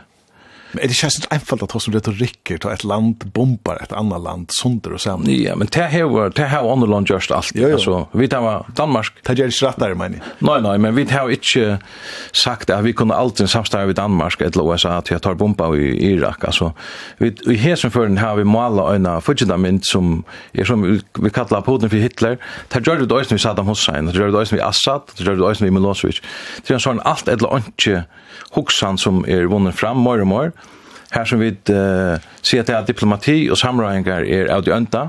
Men 0.72 0.88
det 0.88 0.93
känns 0.93 1.15
inte 1.15 1.28
einfalt 1.36 1.63
att 1.63 1.72
ha 1.72 1.80
som 1.80 1.93
retoriker 1.93 2.57
till 2.57 2.70
ett 2.70 2.84
land 2.84 3.32
bombar 3.34 3.80
ett 3.84 3.91
annat 3.91 4.22
land 4.22 4.49
sönder 4.61 4.93
och 4.93 5.01
samman. 5.01 5.26
Ja, 5.30 5.55
men 5.55 5.67
det 5.72 5.82
har 5.82 6.03
var 6.03 6.30
det 6.30 6.43
här 6.43 6.72
andra 6.74 6.88
land 6.88 7.09
just 7.09 7.32
allt. 7.32 7.51
Jo, 7.53 7.67
jo. 7.67 7.74
Alltså, 7.74 8.07
vi 8.11 8.28
tar 8.28 8.65
Danmark. 8.76 9.13
Det 9.24 9.39
är 9.39 9.45
inte 9.45 9.65
rättare 9.65 9.95
men. 9.95 10.22
Nej, 10.39 10.61
nej, 10.61 10.78
men 10.78 10.95
vi 10.95 11.03
har 11.11 11.30
ikke 11.30 11.78
sagt 12.32 12.70
att 12.70 12.84
vi 12.84 12.93
kunde 12.93 13.15
alltid 13.15 13.49
samstarva 13.49 13.86
vid 13.86 13.95
Danmark 13.95 14.41
eller 14.41 14.72
USA 14.72 14.89
att 14.89 15.09
jag 15.09 15.22
tar 15.22 15.34
bomba 15.34 15.76
i 15.76 16.11
Irak 16.11 16.43
alltså. 16.43 16.74
Vi 17.17 17.36
i 17.47 17.55
hesenføren 17.55 17.99
för 17.99 18.07
den 18.07 18.17
har 18.17 18.36
vi 18.36 18.43
måla 18.43 18.95
en 18.95 19.22
fundament 19.22 19.86
som 19.86 20.24
er, 20.53 20.63
som 20.63 21.01
vi 21.20 21.30
kallar 21.30 21.61
Putin 21.61 21.89
för 21.89 21.97
Hitler. 21.97 22.38
Det 22.67 22.88
gör 22.88 22.95
det 22.95 23.15
også 23.15 23.30
som 23.30 23.36
vi 23.36 23.39
Saddam 23.39 23.67
Hussein, 23.67 24.05
det 24.05 24.13
gör 24.13 24.32
det 24.32 24.38
også 24.38 24.49
som 24.49 24.57
vi 24.57 24.61
Assad, 24.61 25.01
det 25.17 25.24
gör 25.24 25.36
det 25.36 25.41
då 25.41 25.55
som 25.55 25.65
vi 25.65 25.72
Milosevic. 25.72 26.22
Det 26.61 26.72
är 26.72 26.74
en 26.74 26.80
sån 26.80 26.99
allt 27.03 27.28
eller 27.28 27.61
hoksan 28.55 28.97
som 28.97 29.23
er 29.27 29.47
vunnen 29.49 29.73
fram 29.73 30.03
mer 30.03 30.23
og 30.23 30.27
mer. 30.27 30.51
Her 31.13 31.25
som 31.25 31.41
vi 31.41 31.49
uh, 31.49 32.19
ser 32.41 32.63
til 32.63 32.77
at 32.77 32.87
diplomati 32.87 33.47
og 33.49 33.57
samrøyngar 33.57 34.27
er 34.27 34.51
av 34.53 34.63
de 34.65 34.73
ønta, 34.75 35.07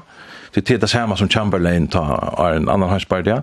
til 0.54 0.64
tida 0.66 0.88
samme 0.90 1.16
som 1.16 1.28
Chamberlain 1.30 1.86
tar 1.88 2.32
av 2.34 2.56
en 2.56 2.68
annan 2.68 2.90
hanspardia. 2.90 3.42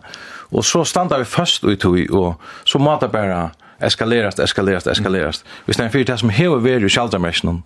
Og 0.52 0.66
så 0.66 0.84
standa 0.84 1.20
vi 1.22 1.26
først 1.26 1.64
ut 1.64 1.86
i, 1.96 2.08
og 2.12 2.36
så 2.66 2.80
måtte 2.80 3.08
bare 3.08 3.50
eskalerast, 3.84 4.40
eskalerast, 4.40 4.88
eskalerast. 4.88 5.46
Vi 5.66 5.74
stannar 5.74 5.92
fyrir 5.92 6.06
det 6.10 6.20
som 6.20 6.34
hever 6.34 6.64
veri 6.64 6.86
i 6.86 6.92
sjaldramersjonen, 6.92 7.62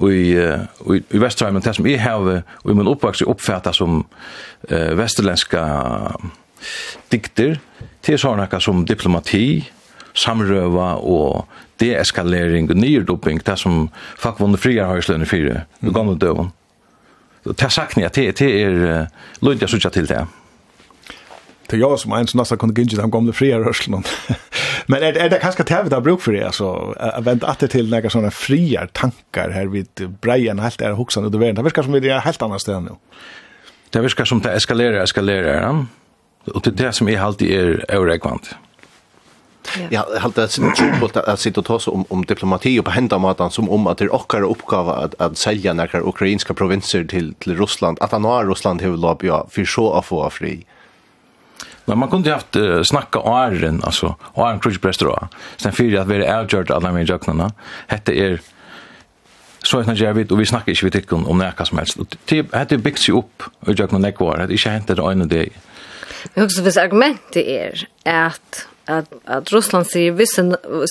og 0.00 0.12
i, 0.12 0.32
i, 0.36 0.98
i 1.14 1.20
Vestrøymen, 1.20 1.62
det 1.62 1.76
som 1.76 1.86
jeg 1.86 2.02
hever, 2.02 2.42
og 2.64 2.72
i 2.72 2.74
min 2.76 2.88
oppvaks 2.90 3.22
er 3.22 3.30
oppfatta 3.32 3.72
som 3.72 4.02
uh, 4.02 4.92
vesterlenska 4.98 5.62
dikter, 7.12 7.60
til 8.02 8.18
sånne 8.18 8.48
som 8.62 8.84
diplomati, 8.86 9.64
samrøva 10.16 10.94
og 11.04 11.44
deeskalering 11.80 12.70
og 12.70 12.76
nyrdoping, 12.80 13.42
det 13.46 13.58
som 13.60 13.86
fakvunne 14.18 14.58
friar 14.60 14.90
har 14.90 15.02
i 15.02 15.04
slønne 15.04 15.28
fire, 15.28 15.66
mm. 15.80 15.92
gamle 15.94 16.16
døven. 16.18 16.50
Det 17.46 17.68
sakner 17.72 18.08
jeg, 18.08 18.14
det, 18.14 18.38
det 18.40 18.50
er 18.62 19.06
lønt 19.44 19.62
jeg 19.62 19.70
sutja 19.70 19.92
til 19.94 20.08
det. 20.08 20.24
Det 21.70 21.76
jag 21.76 21.98
som 21.98 22.12
en 22.12 22.26
som 22.26 22.38
nästan 22.38 22.58
kunde 22.58 22.80
gynna 22.80 23.02
de 23.02 23.10
gamla 23.10 23.32
fria 23.32 23.58
rörelserna. 23.58 24.02
Men 24.86 25.02
är, 25.02 25.16
är 25.18 25.30
det 25.30 25.38
kanske 25.38 25.64
tävligt 25.64 25.92
att 25.92 26.02
bruk 26.02 26.20
för 26.20 26.32
det? 26.32 26.46
Alltså, 26.46 26.94
att 26.96 27.24
vänta 27.24 27.46
att 27.46 27.58
det 27.58 27.68
till 27.68 27.90
några 27.90 28.10
sådana 28.10 28.30
fria 28.30 28.86
tankar 28.92 29.50
här 29.50 29.66
vid 29.66 30.16
brejen 30.20 30.58
helt 30.58 30.80
är 30.80 30.92
huxan 30.92 31.24
under 31.24 31.38
världen. 31.38 31.54
Det 31.54 31.62
verkar 31.62 31.82
som 31.82 31.92
vi 31.92 32.08
är 32.08 32.18
helt 32.18 32.42
annan 32.42 32.60
sted 32.60 32.82
nu. 32.82 32.90
Det 33.90 34.00
verkar 34.00 34.24
som 34.24 34.40
det 34.40 34.52
eskalerar, 34.52 35.02
eskalerar. 35.02 35.62
Ja? 35.62 35.86
Och 36.54 36.62
det 36.62 36.70
är 36.70 36.86
det 36.86 36.92
som 36.92 37.08
är 37.08 37.20
alltid 37.20 37.50
är 37.50 37.84
överräckvant. 37.88 38.54
Ja, 39.90 40.06
halt 40.18 40.34
det 40.34 40.48
sin 40.48 40.72
trubbel 40.74 41.10
att 41.14 41.40
sitta 41.40 41.60
och 41.60 41.66
ta 41.66 41.80
sig 41.80 41.90
om, 41.90 42.04
om 42.08 42.24
diplomati 42.24 42.80
och 42.80 42.84
på 42.84 42.90
händamaten 42.90 43.50
som 43.50 43.70
om 43.70 43.86
att 43.86 43.98
det 43.98 44.04
är 44.04 44.14
åkare 44.14 44.44
uppgave 44.44 44.92
att, 44.92 45.20
att 45.20 45.38
sälja 45.38 45.72
några 45.72 46.00
ukrainska 46.00 46.54
provinser 46.54 47.04
till, 47.04 47.34
till 47.34 47.58
Ryssland. 47.58 47.98
Att 48.00 48.12
han 48.12 48.24
har 48.24 48.46
Ryssland 48.46 48.82
hur 48.82 48.96
låg 48.96 49.24
ja, 49.24 49.46
för 49.50 49.64
så 49.64 49.92
att 49.92 50.06
få 50.06 50.30
fri. 50.30 50.64
Men 51.84 51.98
man 51.98 52.10
kunde 52.10 52.32
haft 52.32 52.56
uh, 52.56 52.82
snacka 52.82 53.18
åren, 53.18 53.80
alltså 53.84 54.14
åren 54.34 54.60
då. 54.98 55.28
Sen 55.56 55.72
för 55.72 55.96
att 55.96 56.08
vi 56.08 56.24
är 56.24 56.38
avgjort 56.38 56.70
alla 56.70 56.92
med 56.92 57.08
jöknarna. 57.08 57.52
Hette 57.86 58.12
er 58.12 58.40
så 59.62 59.78
att 59.78 59.98
jag 59.98 60.14
vet 60.14 60.32
och 60.32 60.40
vi 60.40 60.46
snackar 60.46 60.72
inte 60.72 60.84
vi 60.84 60.90
tycker 60.90 61.30
om 61.30 61.38
näka 61.38 61.64
som 61.64 61.78
helst. 61.78 61.98
Det 62.24 62.54
hade 62.54 62.78
byggt 62.78 62.98
sig 62.98 63.14
upp 63.14 63.42
och 63.60 63.68
jag 63.68 63.90
kunde 63.90 64.08
nekvar. 64.08 64.36
Det 64.36 64.42
är 64.42 64.52
inte 64.52 64.70
hänt 64.70 64.86
det 64.86 65.12
ena 65.12 65.24
det. 65.24 65.48
Men 66.34 66.44
också 66.44 66.62
hvis 66.62 66.76
argumentet 66.76 67.36
er 67.36 67.86
at 68.04 68.66
att 68.86 69.12
att 69.24 69.52
Ryssland 69.52 69.86
säger 69.86 70.12
visst 70.12 70.38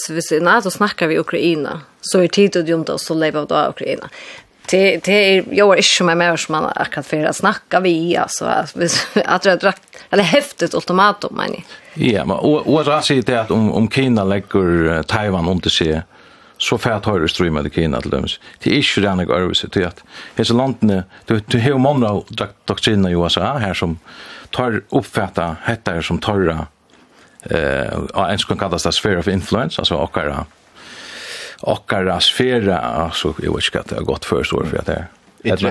visst 0.09 0.31
är 0.31 0.41
NATO 0.41 0.71
snackar 0.71 1.07
vi 1.07 1.17
Ukraina 1.19 1.81
så 2.01 2.19
är 2.19 2.27
tid 2.27 2.55
och 2.55 2.69
junta 2.69 2.97
så 2.97 3.25
av 3.25 3.47
då 3.47 3.67
Ukraina. 3.69 4.09
Det 4.71 5.03
det 5.05 5.13
er 5.13 5.43
jag 5.51 5.73
är 5.73 5.77
inte 5.77 6.03
med 6.03 6.17
mer 6.17 6.37
som 6.37 6.51
man 6.51 6.71
akkurat 6.75 7.05
för 7.05 7.25
att 7.25 7.35
snacka 7.35 7.79
vi 7.79 8.17
alltså 8.17 8.45
att 8.45 8.73
det 9.43 9.63
är 9.63 9.73
eller 10.09 10.23
heftet 10.23 10.73
ultimatum 10.73 11.35
men. 11.35 11.55
Ja, 11.93 12.25
men 12.25 12.37
och 12.37 12.73
och 12.73 12.85
så 12.85 13.01
säger 13.01 13.21
det 13.21 13.41
att 13.41 13.51
om 13.51 13.73
om 13.73 13.89
Kina 13.89 14.23
lägger 14.23 15.03
Taiwan 15.03 15.47
under 15.47 15.69
sig 15.69 16.01
så 16.57 16.77
fært 16.79 17.05
høyre 17.05 17.27
strøyma 17.27 17.63
til 17.65 17.71
Kina 17.71 17.99
til 18.01 18.13
dømes. 18.13 18.39
Det 18.63 18.71
er 18.71 18.77
ikke 18.77 19.03
rennig 19.03 19.29
øvelse 19.29 19.67
til 19.69 19.87
at 19.89 20.03
hese 20.37 20.53
landene, 20.53 21.03
du, 21.29 21.39
du 21.39 21.59
har 21.59 21.77
mange 21.77 22.07
av 22.07 22.23
doktriner 22.67 23.09
i 23.09 23.15
USA 23.15 23.57
her 23.59 23.73
som 23.73 23.97
tar 24.55 24.81
oppfatta 24.91 25.55
hette 25.65 26.01
som 26.01 26.19
tørre 26.19 26.67
eh 27.49 27.99
uh, 28.17 28.31
en 28.31 28.39
skulle 28.39 28.59
kallas 28.59 28.83
det 28.83 28.91
sphere 28.91 29.17
of 29.17 29.27
influence 29.27 29.81
alltså 29.81 29.95
okkara 29.95 30.45
okkara 31.61 32.19
sfera 32.19 32.79
alltså 32.79 33.33
jag 33.37 33.55
vet 33.55 33.65
inte 33.65 33.79
att 33.79 33.87
det 33.87 33.95
har 33.95 34.03
gått 34.03 34.25
först 34.25 34.53
år 34.53 34.63
för 34.63 34.77
att 34.77 34.85
det 34.85 35.05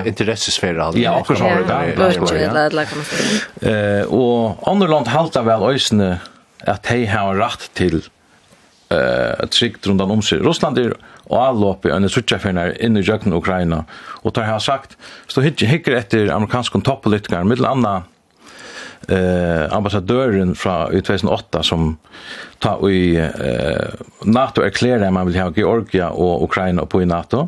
intressesfära 0.05 0.83
alltså. 0.83 1.01
Ja, 1.01 1.19
också 1.19 1.33
har 1.33 1.55
det. 1.55 1.63
där 1.63 1.83
eller 1.83 2.09
kan 2.11 2.19
man 2.19 2.27
säga 2.27 3.99
Eh 3.99 4.05
och 4.05 4.67
andra 4.71 4.87
land 4.87 5.07
halta 5.07 5.41
väl 5.41 5.63
ösne 5.63 6.19
att 6.59 6.85
hej 6.85 7.05
har 7.05 7.35
rätt 7.35 7.73
till 7.73 8.01
eh 8.89 9.47
trick 9.47 9.87
runt 9.87 10.01
om 10.01 10.21
sig. 10.21 10.39
Ryssland 10.39 10.77
är 10.77 10.93
och 11.23 11.43
allop 11.43 11.85
i 11.85 11.89
en 11.89 12.09
switcha 12.09 12.39
för 12.39 12.81
in 12.81 12.97
i 12.97 13.01
jöken 13.01 13.33
Ukraina 13.33 13.85
och 13.95 14.33
tar 14.33 14.43
har 14.43 14.59
sagt 14.59 14.97
så 15.27 15.41
hittar 15.41 15.65
hickar 15.65 15.91
efter 15.91 16.27
amerikanska 16.27 16.79
toppolitiker 16.79 17.43
med 17.43 17.65
andra 17.65 18.03
eh 19.07 19.73
ambassadören 19.73 20.55
från 20.55 20.85
2008 20.85 21.63
som 21.63 21.97
ta 22.59 22.89
i 22.89 23.15
eh 23.15 23.87
NATO 24.23 24.63
erklärar 24.63 25.11
man 25.11 25.27
vill 25.27 25.41
ha 25.41 25.51
Georgia 25.55 26.09
och 26.09 26.43
Ukraina 26.43 26.85
på 26.85 27.01
i 27.01 27.05
NATO. 27.05 27.47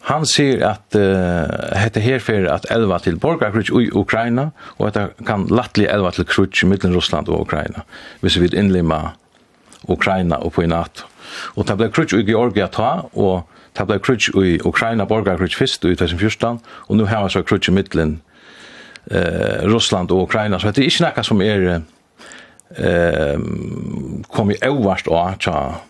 Han 0.00 0.26
säger 0.26 0.66
att 0.66 0.94
eh 0.94 1.76
hette 1.76 2.00
här 2.00 2.18
för 2.18 2.44
att 2.44 2.64
elva 2.64 2.98
till 2.98 3.16
borgarkrig 3.16 3.82
i 3.82 3.90
Ukraina 3.92 4.50
och 4.60 4.88
att 4.88 4.94
det 4.94 5.08
kan 5.26 5.46
lättligt 5.46 5.90
elva 5.90 6.10
till 6.10 6.24
krig 6.24 6.64
mellan 6.64 6.94
Ryssland 6.94 7.28
och 7.28 7.42
Ukraina. 7.42 7.82
Vi 8.20 8.28
vi 8.28 8.40
vid 8.40 8.54
inlemma 8.54 9.10
Ukraina 9.88 10.36
och 10.36 10.52
på 10.52 10.62
i 10.62 10.66
NATO. 10.66 11.02
Och 11.54 11.64
det 11.64 11.76
blev 11.76 11.90
krig 11.90 12.12
i 12.12 12.22
Georgia 12.30 12.66
ta 12.68 13.08
och 13.12 13.48
det 13.72 13.84
blev 13.84 13.98
krig 13.98 14.20
i 14.34 14.60
Ukraina 14.64 15.06
borgarkrig 15.06 15.54
först 15.54 15.84
i 15.84 15.96
2014 15.96 16.58
och 16.68 16.96
nu 16.96 17.04
har 17.04 17.24
vi 17.24 17.30
så 17.30 17.42
krig 17.42 17.68
i 17.68 17.70
mitten 17.70 18.20
eh, 19.10 19.64
Russland 19.68 20.10
og 20.10 20.28
Ukraina, 20.28 20.58
så 20.58 20.70
det 20.70 20.84
er 20.84 20.90
ikke 20.90 21.08
noe 21.08 21.24
som 21.26 21.42
er 21.42 21.82
eh, 22.76 23.38
kom 24.28 24.50
i 24.50 24.56
och 24.68 25.08
av 25.08 25.34
tja, 25.38 25.80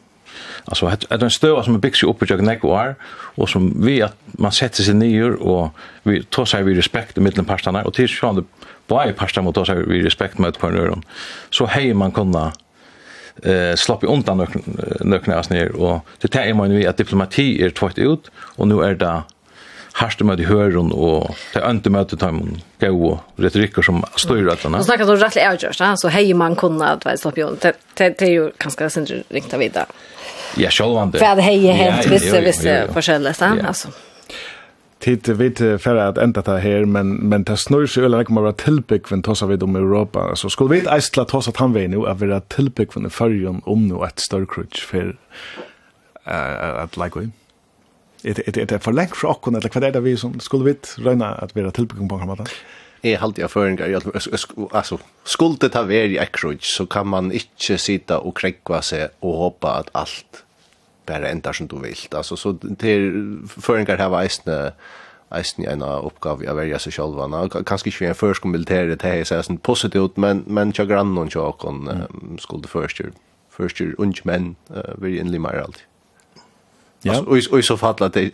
altså 0.64 0.90
det 0.90 1.06
er 1.10 1.24
en 1.24 1.30
støv 1.30 1.62
som 1.64 1.74
er 1.74 1.80
bygd 1.80 1.96
seg 2.00 2.08
opp 2.08 2.22
i 2.22 2.26
tjøkken 2.26 2.48
jeg 2.48 2.62
var, 2.62 2.94
og 3.36 3.48
som 3.48 3.70
vi 3.84 4.00
at 4.02 4.16
man 4.38 4.52
setter 4.52 4.84
seg 4.84 4.96
ner 4.96 5.36
og 5.40 5.70
vi 6.04 6.22
tar 6.30 6.46
seg 6.46 6.66
vi 6.66 6.76
respekt 6.76 7.18
i 7.18 7.20
middelen 7.20 7.46
partene, 7.46 7.84
og 7.84 7.94
til 7.94 8.08
sånn 8.08 8.40
det 8.40 8.46
bare 8.88 9.14
er 9.14 9.42
mot 9.42 9.56
oss 9.56 9.70
seg 9.70 9.86
vi 9.88 10.02
respekt 10.02 10.38
med 10.38 10.58
hver 10.60 10.94
så 11.50 11.66
hej 11.66 11.94
man 11.94 12.12
kunna 12.12 12.52
eh 13.42 13.74
slapp 13.76 14.04
undan 14.04 14.38
nøkna 14.38 14.60
nøkna 15.04 15.42
ner 15.50 15.72
og 15.76 16.02
det 16.20 16.30
tar 16.30 16.52
man 16.54 16.70
vi 16.70 16.86
at 16.86 16.98
diplomati 16.98 17.62
er 17.62 17.70
tvått 17.70 17.98
ut 17.98 18.30
og 18.58 18.68
nu 18.68 18.82
er 18.82 18.94
det 18.94 19.22
harste 19.92 20.24
med 20.24 20.40
i 20.40 20.46
høren 20.48 20.92
og 20.92 21.32
til 21.52 21.64
ønte 21.68 21.92
møte 21.92 22.16
timen 22.20 22.62
gode 22.80 23.18
retorikker 23.42 23.84
som 23.86 24.00
styrer 24.16 24.54
alt 24.54 24.64
denne. 24.64 24.80
Nå 24.80 24.86
snakker 24.86 25.08
du 25.08 25.14
rettelig 25.16 25.44
avgjørst, 25.50 25.84
så 26.02 26.12
hei 26.12 26.32
man 26.36 26.56
kunne 26.58 26.94
at 26.96 27.04
vei 27.06 27.16
slapp 27.20 27.40
jo, 27.40 27.50
det 27.60 27.74
er 28.00 28.32
jo 28.32 28.48
ganske 28.62 28.88
sindri 28.92 29.22
ringt 29.32 29.52
av 29.52 29.62
videre. 29.62 29.86
Ja, 30.60 30.70
selv 30.70 30.98
om 31.00 31.12
det. 31.12 31.20
For 31.22 31.36
det 31.38 31.44
heier 31.46 31.76
helt 31.76 32.08
visse, 32.12 32.40
visse 32.44 32.80
forskjellige, 32.92 33.36
sant? 33.38 33.62
Altså. 33.68 33.92
Tid 35.02 35.28
vet 35.28 35.58
färre 35.82 36.06
att 36.08 36.18
ända 36.18 36.42
det 36.42 36.60
här 36.60 36.84
men 36.84 37.14
men 37.14 37.44
det 37.44 37.56
snurrar 37.56 37.86
sig 37.86 38.04
eller 38.04 38.24
kommer 38.24 38.40
vara 38.40 38.52
tillbygg 38.52 39.10
vem 39.10 39.22
tossar 39.22 39.46
vi 39.46 39.56
om 39.56 39.76
Europa 39.76 40.36
så 40.36 40.50
skulle 40.50 40.70
vi 40.70 40.78
inte 40.78 40.90
ästla 40.90 41.24
tossa 41.24 41.50
att 41.50 41.56
han 41.56 41.72
vi 41.72 41.88
nu 41.88 41.96
är 41.96 42.14
vara 42.14 42.40
tillbygg 42.40 42.88
vem 42.94 43.10
förjon 43.10 43.62
om 43.64 43.88
nu 43.88 44.04
ett 44.04 44.20
större 44.20 44.46
krutch 44.46 44.84
för 44.84 45.16
att 46.24 46.96
like 46.96 47.18
we 47.18 47.30
Er 48.22 48.38
det, 48.38 48.56
er 48.56 48.70
det 48.70 48.82
for 48.84 48.94
lengt 48.94 49.16
fra 49.18 49.32
okken, 49.34 49.56
eller 49.58 49.72
hva 49.72 49.82
er 49.82 49.96
det 49.96 50.04
vi 50.04 50.14
som 50.18 50.38
skulle 50.40 50.68
vidt 50.68 50.94
røyna 51.02 51.32
at 51.42 51.56
vi 51.56 51.64
er 51.64 51.74
tilbygging 51.74 52.10
på 52.10 52.20
en 52.20 52.30
måte? 52.30 52.46
Jeg 53.02 53.18
halte 53.18 53.42
jeg 53.42 53.50
føringer, 53.50 53.96
altså, 54.70 54.98
skulle 55.26 55.58
det 55.58 55.72
ta 55.74 55.82
vær 55.88 56.12
i 56.12 56.20
ekkrudj, 56.22 56.62
så 56.62 56.86
kan 56.86 57.08
man 57.10 57.32
ikke 57.34 57.78
sitte 57.82 58.20
og 58.22 58.36
krekva 58.38 58.78
seg 58.86 59.10
og 59.26 59.38
håpe 59.40 59.72
at 59.82 59.90
alt 59.98 60.44
bare 61.10 61.32
endar 61.32 61.58
som 61.58 61.66
du 61.66 61.80
vil. 61.82 61.98
Altså, 62.14 62.38
så 62.38 62.54
til 62.78 63.42
føringer 63.48 63.98
her 63.98 64.12
var 64.14 64.22
eisne, 64.22 64.70
eisen 65.34 65.64
i 65.64 65.70
en 65.72 65.82
oppgave 65.82 66.46
av 66.46 66.60
verja 66.60 66.78
seg 66.78 66.94
sjálva. 66.94 67.26
Kanskje 67.66 67.90
ikke 67.90 68.04
vi 68.04 68.10
er 68.12 68.18
først 68.18 68.46
om 68.46 68.54
militæret, 68.54 69.02
det 69.02 69.18
er 69.18 69.42
sånn 69.42 69.58
positivt, 69.58 70.14
men, 70.14 70.44
men 70.46 70.70
tja 70.70 70.86
grannen 70.86 71.18
og 71.18 71.34
okken 71.42 72.38
skulle 72.38 72.70
først 72.70 73.02
gjøre, 73.02 73.16
først 73.50 73.82
gjøre 73.82 73.98
unge 73.98 74.22
menn, 74.28 74.52
vi 75.02 75.18
er 75.18 75.40
mer 75.42 75.64
alltid. 75.66 75.88
Ja. 77.02 77.20
Och 77.20 77.36
och 77.50 77.64
så 77.64 77.76
fall 77.76 77.94
att 78.02 78.12
det 78.12 78.30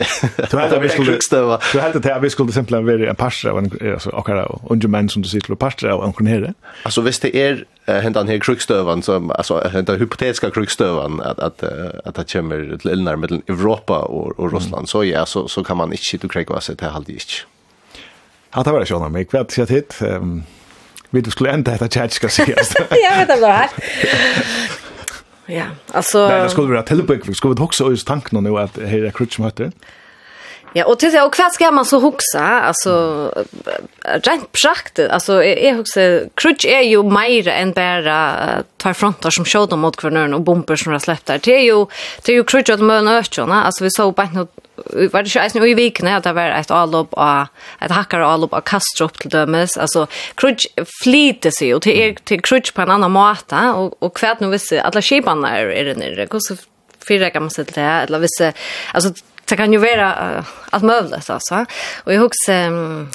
Du 0.51 0.57
hade 0.59 0.81
vi 0.81 0.89
skulle 0.89 1.21
stäva. 1.21 1.61
Du 1.73 1.81
hade 1.81 1.99
det 1.99 2.19
vi 2.23 2.31
skulle 2.31 2.53
simpelt 2.53 2.85
vara 2.85 3.09
en 3.09 3.17
pastor 3.17 3.51
och 3.51 3.83
alltså 3.93 4.11
och 4.11 4.29
alla 4.29 4.59
under 4.69 4.89
män 4.89 5.09
som 5.09 5.23
du 5.23 5.29
sitter 5.29 5.53
och 5.53 5.59
pastor 5.59 5.91
och 5.91 6.17
kan 6.19 6.27
höra. 6.27 6.55
Alltså 6.83 7.01
visst 7.01 7.23
det 7.23 7.37
är 7.37 7.65
hända 7.87 8.21
den 8.21 8.29
här 8.29 8.39
krukstövan 8.39 9.03
som 9.03 9.31
alltså 9.31 9.69
hända 9.69 9.95
hypotetiska 9.95 10.51
krukstövan 10.51 11.21
att 11.21 11.39
att 11.39 11.63
att 12.05 12.15
det 12.15 12.33
kommer 12.33 12.77
till 12.77 12.91
elnar 12.91 13.17
mellan 13.17 13.43
Europa 13.49 13.99
och 13.99 14.39
och 14.39 14.53
Ryssland 14.53 14.89
så 14.89 15.05
ja 15.05 15.27
så 15.27 15.49
så 15.49 15.65
kan 15.65 15.77
man 15.77 15.93
inte 15.93 16.05
sitta 16.05 16.27
och 16.27 16.33
kräka 16.33 16.61
sig 16.61 16.77
till 16.77 16.87
halvt 16.87 17.09
inte. 17.09 17.47
Ja, 18.55 18.63
det 18.63 18.71
var 18.73 18.81
det 18.81 18.87
sjönare, 18.87 19.11
mig 19.11 19.25
kvart 19.25 19.41
vet 19.41 19.49
att 19.49 19.59
jag 19.59 19.77
hit. 19.77 19.99
Vi 21.11 21.31
skulle 21.31 21.51
ända 21.51 21.71
detta 21.73 21.89
chat 21.89 22.13
ska 22.13 22.29
se. 22.29 22.55
Ja, 22.91 23.25
det 23.27 23.41
var 23.41 23.49
helt. 23.49 23.71
Ja, 25.51 25.65
alltså 25.93 26.29
Nej, 26.29 26.43
det 26.43 26.49
skulle 26.51 26.69
vara 26.69 26.83
tillbaka 26.83 27.25
för 27.25 27.33
skulle 27.33 27.55
också 27.61 27.93
i 27.93 27.97
tanken 27.97 28.45
nu 28.45 28.59
att 28.59 28.77
här 28.77 29.05
är 29.05 29.11
crutch 29.11 29.39
möter. 29.39 29.73
Ja, 30.73 30.85
och 30.85 30.99
till 30.99 31.19
och 31.19 31.35
kvart 31.35 31.55
ska 31.55 31.71
man 31.71 31.85
så 31.85 32.01
huxa, 32.01 32.45
alltså 32.45 33.33
rent 34.05 34.53
praktiskt, 34.53 35.11
alltså 35.11 35.43
är 35.43 35.75
huxa 35.75 36.01
crutch 36.35 36.65
är 36.65 36.81
ju 36.81 37.03
mer 37.03 37.49
än 37.49 37.73
bara 37.73 38.39
tar 38.77 38.93
frontar 38.93 39.31
som 39.31 39.45
skjuter 39.45 39.77
mot 39.77 39.97
kvarnön 39.97 40.35
och 40.35 40.41
bomber 40.41 40.77
som 40.77 40.93
har 40.93 40.99
släppt 40.99 41.27
där. 41.27 41.41
Det 41.45 41.55
är 41.55 41.63
ju 41.63 41.87
det 42.25 42.33
är 42.33 42.37
ju 42.37 42.45
crutch 42.45 42.71
att 42.71 42.81
man 42.81 43.09
öarna, 43.09 43.65
alltså 43.65 43.85
vi 43.85 43.91
såg 43.91 44.15
bara 44.15 44.31
något 44.31 44.55
var 45.13 45.23
det 45.23 45.67
ju 45.67 45.71
i 45.71 45.75
veckan 45.75 46.09
att 46.09 46.25
det 46.25 46.33
var 46.33 46.51
ett 46.51 46.71
allop 46.71 47.15
och 47.15 47.47
ett 47.81 47.91
hackar 47.91 48.21
allop 48.21 48.53
och 48.53 48.65
kastar 48.65 49.05
upp 49.05 49.19
till 49.19 49.31
dömes. 49.31 49.77
Alltså 49.77 50.07
crutch 50.35 50.67
flyter 51.03 51.51
sig 51.51 51.75
och 51.75 51.83
till 51.83 52.17
till 52.25 52.43
crutch 52.43 52.73
på 52.73 52.83
en 52.83 52.91
annan 52.91 53.11
måta 53.11 53.75
och 53.75 54.03
och 54.03 54.17
kvärt 54.17 54.41
nu 54.41 54.49
visst 54.49 54.73
alla 54.73 55.03
skiparna 55.03 55.59
är 55.59 55.85
det 55.85 55.95
nere. 55.95 56.29
Hur 56.31 56.39
så 56.41 56.57
fyra 57.09 57.31
kan 57.31 57.43
man 57.43 57.51
sätta 57.51 57.73
det 57.75 57.81
här 57.81 58.05
eller 58.05 58.19
visst 58.19 58.43
alltså 58.93 59.13
det 59.49 59.57
kan 59.57 59.73
ju 59.73 59.79
vara 59.79 60.45
allt 60.71 60.85
möjligt 60.85 61.31
alltså. 61.31 61.67
Och 62.05 62.15
jag 62.15 62.21
huxar 62.21 62.67
um, 62.67 63.11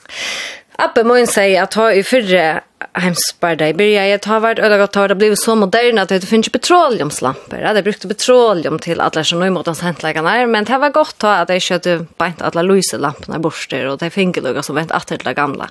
Abbe 0.75 1.03
Moin 1.03 1.27
säger 1.27 1.63
att 1.63 1.73
ha 1.73 1.93
i 1.93 2.03
fyrre 2.03 2.61
hemsparda 2.93 3.67
i 3.67 3.73
byrja, 3.73 4.07
jeg 4.07 4.19
har 4.25 4.39
varit 4.39 4.59
öga 4.59 4.83
att 4.83 4.93
det 4.93 5.15
blivit 5.15 5.39
så 5.39 5.55
moderne 5.55 6.01
at 6.01 6.09
det 6.09 6.25
finnes 6.25 6.49
petroleumslamper. 6.49 7.57
Jeg 7.57 7.67
hadde 7.67 7.83
brukte 7.83 8.07
petroleum 8.07 8.79
til 8.79 9.01
alla 9.01 9.23
som 9.23 9.39
nu 9.39 9.49
mot 9.49 9.65
hans 9.65 9.81
men 9.81 10.65
det 10.65 10.77
var 10.77 10.89
gott 10.89 11.23
att 11.23 11.47
det 11.47 11.59
köpte 11.59 12.05
bänt 12.17 12.41
alla 12.41 12.61
lyselamporna 12.61 13.39
borster 13.39 13.87
og 13.87 13.99
det 13.99 14.09
fingerlugga 14.09 14.63
som 14.63 14.75
vänt 14.75 14.91
att 14.91 15.07
det 15.07 15.33
gamla. 15.35 15.69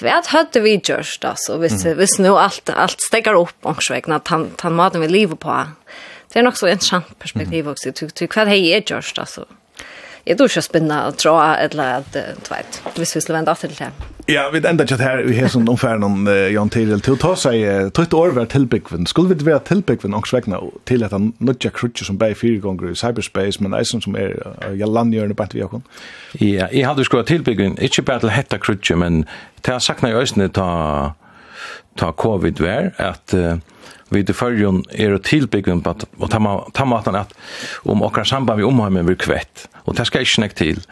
Hva 0.00 0.22
hadde 0.26 0.60
vi 0.60 0.76
gjort 0.76 1.24
altså, 1.24 1.56
hvis, 1.56 1.84
mm. 1.84 1.98
visst 1.98 2.18
nu 2.18 2.36
alt, 2.36 2.70
allt 2.70 3.00
stegar 3.00 3.34
upp 3.34 3.66
och 3.66 3.90
at 3.90 4.28
han, 4.28 4.50
han 4.60 4.74
maten 4.74 5.00
vi 5.00 5.08
livet 5.08 5.38
på 5.38 5.66
det 6.32 6.38
är 6.38 6.42
nog 6.42 6.56
så 6.56 6.66
en 6.66 6.80
sant 6.80 7.18
perspektiv 7.18 7.68
också. 7.68 7.90
Du 8.00 8.08
du 8.14 8.26
kvad 8.26 8.48
hej 8.48 8.72
är 8.72 8.82
just 8.86 9.18
alltså. 9.18 9.46
Jag 10.24 10.38
tror 10.38 10.48
ska 10.48 10.62
spinna 10.62 11.06
och 11.06 11.14
dra 11.14 11.56
eller 11.56 11.94
att 11.94 12.12
du 12.12 12.20
vet. 12.50 12.82
Vi 12.96 13.06
skulle 13.06 13.38
vända 13.38 13.54
till 13.54 13.74
det. 13.78 13.90
Ja, 14.26 14.50
vi 14.52 14.66
enda 14.66 14.86
chat 14.86 15.00
här 15.00 15.18
vi 15.18 15.40
har 15.40 15.48
sån 15.48 15.68
ungefär 15.68 15.98
någon 15.98 16.26
Jan 16.52 16.68
Tidel 16.68 17.00
till 17.00 17.18
ta 17.18 17.36
sig 17.36 17.90
trött 17.90 18.14
år 18.14 18.28
vart 18.28 18.48
tillbyggven. 18.48 19.06
Skulle 19.06 19.34
vi 19.34 19.44
vara 19.44 19.58
tillbyggven 19.58 20.14
och 20.14 20.28
svägna 20.28 20.60
till 20.84 21.04
att 21.04 21.12
han 21.12 21.32
nudja 21.38 21.70
krutcher 21.70 22.04
som 22.04 22.16
bär 22.16 22.34
fyra 22.34 22.60
gånger 22.60 22.90
i 22.90 22.96
cyberspace 22.96 23.52
men 23.58 23.74
eisen 23.74 24.00
som 24.00 24.14
är 24.14 24.56
jag 24.74 24.88
landgörande 24.88 25.34
på 25.34 25.42
att 25.42 25.54
vi 25.54 25.60
har. 25.60 25.80
Ja, 26.32 26.68
jag 26.72 26.88
hade 26.88 27.04
skulle 27.04 27.24
tillbyggven, 27.24 27.78
inte 27.78 28.02
bara 28.02 28.20
till 28.20 28.28
hetta 28.28 28.58
krutcher 28.58 28.94
men 28.94 29.26
till 29.60 29.80
sakna 29.80 30.10
jag 30.10 30.22
ösnet 30.22 30.52
ta 30.52 31.14
ta 31.96 32.12
covid 32.12 32.60
vär 32.60 32.94
att 32.96 33.34
vi 34.10 34.24
i 34.24 34.34
fyrjun 34.34 34.82
er 34.92 35.14
og 35.16 35.24
tilbyggen 35.28 35.82
på 35.84 35.94
og 36.18 36.30
ta 36.30 36.84
matan 36.88 37.18
at 37.20 37.32
om 37.84 38.02
okkar 38.06 38.26
samband 38.28 38.60
vi 38.60 38.66
omheimen 38.66 39.06
vi 39.08 39.16
kvett. 39.20 39.68
Og 39.86 39.96
det 39.96 40.06
skal 40.08 40.24
ikke 40.24 40.44
nek 40.44 40.56
til 40.58 40.82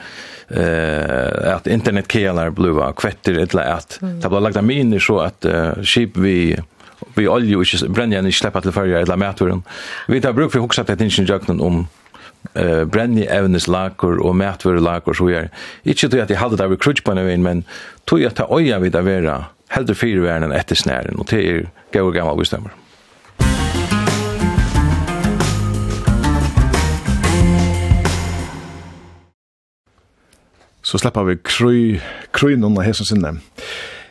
uh, 0.51 1.57
at 1.57 1.69
internetkjelar 1.71 2.55
bluva 2.57 2.93
kvettir 2.97 3.41
etla 3.43 3.67
at 3.77 3.99
det 4.01 4.31
blir 4.31 4.45
lagt 4.45 4.63
miner 4.65 5.03
så 5.03 5.21
at 5.27 5.49
uh, 5.49 5.77
skip 5.83 6.19
vi 6.21 6.57
vi 7.17 7.27
olje 7.29 7.57
og 7.57 7.65
ikke 7.65 7.91
brennja 7.93 8.23
ikke 8.25 8.41
sleppa 8.41 8.63
til 8.65 8.75
fyrja 8.77 9.03
etla 9.05 9.19
mæturen 9.21 9.63
vi 10.09 10.21
tar 10.21 10.37
bruk 10.37 10.53
for 10.53 10.65
hoksa 10.65 10.85
til 10.85 10.99
tinsin 11.01 11.29
jøknen 11.29 11.61
om 11.61 11.87
eh 12.55 12.85
brenni 12.85 13.27
evnes 13.27 13.67
lakur 13.69 14.21
og 14.23 14.37
mætvur 14.37 14.81
lakur 14.81 15.15
so 15.15 15.29
er 15.29 15.49
ikki 15.85 16.09
tøy 16.09 16.21
at 16.23 16.31
eg 16.31 16.39
halda 16.39 16.69
við 16.69 16.79
crutch 16.79 17.03
panna 17.05 17.27
ein 17.27 17.43
men 17.43 17.65
tøy 18.07 18.27
at 18.27 18.37
ta 18.37 18.47
øya 18.51 18.79
við 18.81 19.03
vera 19.03 19.51
heldur 19.69 19.95
fyrir 19.95 20.23
vernan 20.23 20.53
eftir 20.53 20.77
snærin 20.77 21.19
og 21.19 21.27
tøy 21.27 21.43
er 21.43 21.67
góður 21.93 22.15
gamla 22.15 22.39
vistamur 22.39 22.86
så 30.87 30.99
slipper 31.03 31.27
vi 31.27 31.37
kry, 31.43 32.01
kry 32.31 32.57
någon 32.57 32.85
här 32.85 32.93
som 32.93 33.07
sinne. 33.07 33.37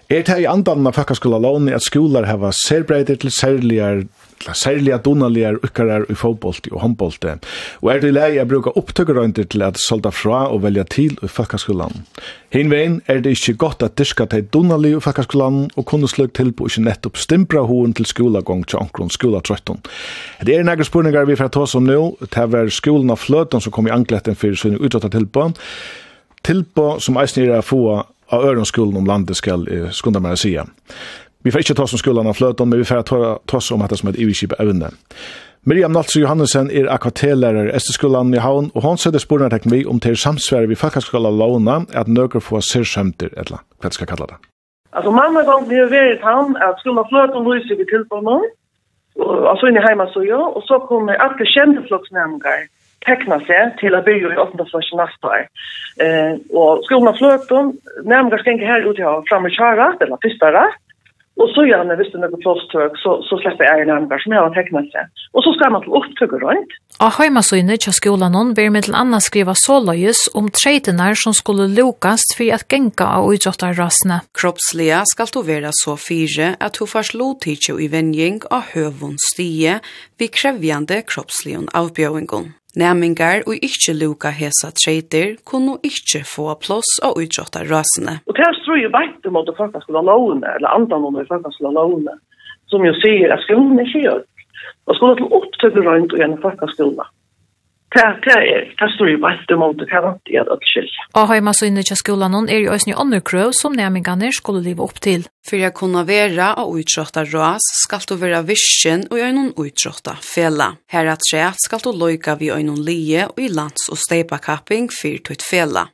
Er 0.10 0.22
det 0.22 0.42
i 0.42 0.46
andan 0.46 0.86
av 0.88 0.94
fakkaskola 0.94 1.40
lån 1.42 1.72
at 1.74 1.82
skolar 1.82 2.28
hava 2.30 2.52
serbreider 2.54 3.16
til 3.18 3.32
særligar 3.34 4.04
til 4.44 4.54
særliga 4.54 5.00
donaligar 5.02 5.58
ukkarar 5.64 6.06
i 6.12 6.14
fotbollt 6.14 6.68
og 6.72 6.82
handboll. 6.84 7.16
Og 7.82 7.90
er 7.90 8.02
det 8.04 8.12
i 8.12 8.14
lei 8.14 8.38
a 8.38 8.46
bruka 8.46 8.74
opptøkkerøyndir 8.78 9.48
til 9.50 9.64
at 9.66 9.80
solda 9.82 10.12
fra 10.14 10.44
og 10.52 10.62
velja 10.62 10.84
til 10.84 11.18
i 11.24 11.32
fakkaskolan. 11.32 12.06
Hinvein 12.54 13.02
er 13.08 13.24
det 13.24 13.34
ikkje 13.34 13.58
godt 13.58 13.82
at 13.82 13.98
dyrka 13.98 14.28
til 14.30 14.46
donali 14.54 14.94
i 14.94 15.02
fakkaskolan 15.02 15.72
og 15.76 15.86
kunne 15.86 16.12
sløg 16.12 16.36
til 16.38 16.54
på 16.54 16.70
ikkje 16.70 16.86
nettopp 16.86 17.18
stimpra 17.18 17.66
hoen 17.66 17.94
til 17.94 18.06
skolagong 18.06 18.66
til 18.68 18.84
ankron 18.84 19.10
skola 19.10 19.42
13. 19.42 19.82
Det 20.46 20.56
er 20.56 20.64
nægge 20.64 20.86
spurningar 20.86 21.26
vi 21.26 21.36
fra 21.40 21.48
tås 21.50 21.76
om 21.76 21.88
nu, 21.90 22.16
det 22.22 22.38
er 22.38 22.70
skolen 22.70 23.10
av 23.10 23.24
fløten 23.24 23.62
som 23.62 23.72
kom 23.72 23.88
i 23.88 23.96
ankletten 23.96 24.36
fyrir 24.36 24.60
sin 24.60 24.78
utrattet 24.78 25.16
tilbå, 25.16 25.54
tilbå 26.46 26.96
som 27.04 27.18
eisen 27.22 27.46
er 27.46 27.60
å 27.60 27.66
få 27.66 27.84
av 28.34 28.46
ørenskolen 28.46 28.98
om 28.98 29.08
landet 29.10 29.38
skal 29.38 29.66
skunda 29.94 30.22
meg 30.24 30.38
å 30.38 30.42
si. 30.42 30.56
Vi 31.46 31.52
får 31.54 31.62
ikke 31.62 31.76
ta 31.78 31.86
som 31.86 32.02
skolan 32.02 32.26
av 32.26 32.40
fløten, 32.40 32.70
men 32.70 32.82
vi 32.82 32.88
får 32.90 33.04
ta, 33.06 33.58
oss 33.58 33.68
om 33.72 33.84
dette 33.84 34.00
som 34.00 34.10
et 34.10 34.18
ivikip 34.18 34.56
evne. 34.58 34.90
Miriam 35.70 35.94
Naltsu 35.94 36.20
Johansen 36.20 36.72
er 36.74 36.90
akvartellærer 36.94 37.70
i 37.70 37.76
Esteskolan 37.78 38.34
i 38.34 38.42
Havn, 38.42 38.72
og 38.74 38.82
hon 38.82 38.98
sætter 39.02 39.22
sporene 39.22 39.60
vi 39.70 39.84
om 39.86 40.00
til 40.02 40.18
samsvære 40.18 40.70
vi 40.70 40.78
fakkaskola 40.78 41.30
låna 41.30 41.84
at 41.94 42.10
nøkker 42.10 42.42
sér 42.42 42.66
sirskjømter, 42.70 43.30
eller 43.38 43.62
hva 43.82 43.92
skal 43.94 44.10
kalla 44.10 44.28
det? 44.32 44.38
Altså, 44.98 45.12
mamma 45.14 45.42
gang 45.46 45.70
vi 45.70 45.78
har 45.82 45.90
vært 45.94 46.26
han, 46.26 46.58
at 46.66 46.82
skolen 46.82 47.04
av 47.04 47.10
fløten 47.14 47.46
lyser 47.46 47.78
vi 47.78 47.86
tilbå 47.94 48.22
noen, 48.26 48.50
og 49.22 49.54
så 49.58 49.70
inn 49.70 49.78
i 49.78 49.86
heimasøya, 49.86 50.38
og 50.38 50.62
så 50.66 50.82
kommer 50.90 51.18
alle 51.22 51.50
kjente 51.54 51.86
flokksnæmninger, 51.90 52.66
tekna 53.06 53.40
seg 53.48 53.76
til 53.82 53.96
å 53.96 54.04
bygge 54.06 54.34
i 54.34 54.40
8. 54.44 54.66
klass 54.72 54.92
nästa 55.02 55.28
år. 55.28 55.46
Eh 56.06 56.34
och 56.54 56.84
skolan 56.86 57.18
flöt 57.18 57.50
dem 57.50 57.74
nærmere 58.04 58.40
skal 58.40 58.54
ikke 58.54 58.72
her 58.72 58.88
ut 58.90 58.96
til 58.96 59.06
å 59.06 59.24
fremme 59.30 59.50
köra 59.50 59.94
eller 60.00 60.22
første 60.24 60.52
rett, 60.58 60.82
Og 61.36 61.50
så 61.52 61.66
gjerne, 61.68 61.98
hvis 62.00 62.14
det 62.14 62.20
er 62.22 62.30
noe 62.32 62.40
plåstøk, 62.44 62.94
så 63.04 63.12
så 63.28 63.38
släpper 63.42 63.68
jag 63.68 63.88
närmare 63.88 64.20
som 64.24 64.32
jeg 64.32 64.42
har 64.42 64.54
tecknat 64.56 64.88
seg. 64.94 65.24
Og 65.36 65.44
så 65.44 65.52
skal 65.58 65.72
man 65.72 65.84
til 65.84 65.96
upptöker 66.00 66.40
runt. 66.40 66.72
Och 67.00 67.18
hemma 67.20 67.42
så 67.44 67.56
inne 67.56 67.78
till 67.78 67.94
skolan 67.94 68.32
någon 68.32 68.54
ber 68.54 68.70
med 68.70 68.84
til 68.84 68.96
annars 68.96 69.24
skrive 69.24 69.56
så 69.56 69.80
løyes 69.80 70.30
om 70.34 70.50
tretenar 70.50 71.14
som 71.14 71.34
skulle 71.34 71.68
lukast 71.68 72.38
for 72.38 72.54
att 72.54 72.72
gänka 72.72 73.06
av 73.06 73.34
utsätta 73.34 73.74
rasene. 73.74 74.22
Kroppslige 74.34 75.02
skal 75.06 75.28
du 75.34 75.42
være 75.42 75.70
så 75.74 75.98
fire 75.98 76.56
at 76.60 76.80
du 76.80 76.86
først 76.86 77.12
slå 77.12 77.34
tidsju 77.42 77.80
i 77.80 77.88
vending 77.88 78.42
av 78.52 78.64
hövon 78.74 79.18
stie 79.32 79.80
ved 80.20 80.30
krävjande 80.32 81.02
kroppslige 81.02 81.68
avbjøringen. 81.74 82.54
Næmingar 82.76 83.46
og 83.48 83.56
ikkje 83.64 83.94
luka 83.96 84.34
hesa 84.36 84.72
treiter 84.76 85.38
kunne 85.48 85.78
ikkje 85.88 86.26
få 86.28 86.52
plåss 86.60 86.98
av 87.08 87.16
utråtta 87.22 87.64
rasene. 87.70 88.18
Og 88.28 88.36
det 88.36 88.44
er 88.44 88.58
strøy 88.62 88.82
jo 88.84 88.92
veit 88.92 89.30
om 89.30 89.40
at 89.40 89.52
folk 89.58 89.78
skulle 89.82 90.02
ha 90.02 90.08
lovene, 90.10 90.56
eller 90.58 90.76
andan 90.76 91.08
om 91.08 91.16
at 91.22 91.30
folk 91.32 91.48
skulle 91.56 91.72
ha 91.72 91.78
lovene, 91.80 92.18
som 92.68 92.84
jo 92.84 92.92
sier 93.00 93.32
at 93.32 93.44
skolen 93.48 93.80
er 93.80 93.88
ikke 93.88 94.04
gjør. 94.08 94.24
Og 94.88 95.00
skolen 95.00 95.24
er 95.24 95.56
til 95.64 95.88
rundt 95.88 96.14
og 96.14 96.20
gjerne 96.20 96.42
folk 96.44 96.66
skulle 96.76 97.00
ha 97.00 97.12
det 97.96 98.10
det 98.26 98.38
det 98.80 98.90
står 98.96 99.10
ju 99.10 99.18
bara 99.18 99.34
at 99.34 99.60
mot 99.60 99.78
det 99.80 99.86
kan 99.86 100.04
inte 100.14 100.32
jag 100.38 100.50
att 100.50 100.64
skilja. 100.74 101.02
Og 101.14 101.28
heima 101.28 101.54
så 101.54 101.66
inne 101.66 101.80
i 101.80 101.96
skolan 101.96 102.32
någon 102.32 102.50
är 102.50 102.58
ju 102.58 102.70
ösni 102.70 102.94
andra 102.94 103.20
krøv 103.20 103.52
som 103.52 103.74
nämningarna 103.74 104.32
skulle 104.32 104.62
leva 104.62 104.84
upp 104.84 105.02
til. 105.02 105.28
Fyrir 105.50 105.68
at 105.68 105.74
kunna 105.74 106.04
vera 106.04 106.54
og 106.54 106.80
utrotta 106.80 107.24
ras 107.24 107.66
skal 107.84 108.00
du 108.10 108.16
vara 108.16 108.42
vision 108.42 109.08
og 109.12 109.20
jag 109.20 109.36
någon 109.36 109.54
utrotta 109.66 110.16
fälla. 110.36 110.76
Her 110.88 111.06
att 111.06 111.26
se 111.32 111.52
skal 111.66 111.80
skall 111.80 111.94
du 111.94 112.00
lojka 112.00 112.36
vi 112.36 112.64
någon 112.64 112.86
lie 112.86 113.28
og 113.28 113.40
i 113.40 113.48
lands 113.48 113.90
og 113.92 113.98
stepa 113.98 114.38
kapping 114.38 114.90
för 115.02 115.18
tut 115.18 115.42
fälla. 115.42 115.88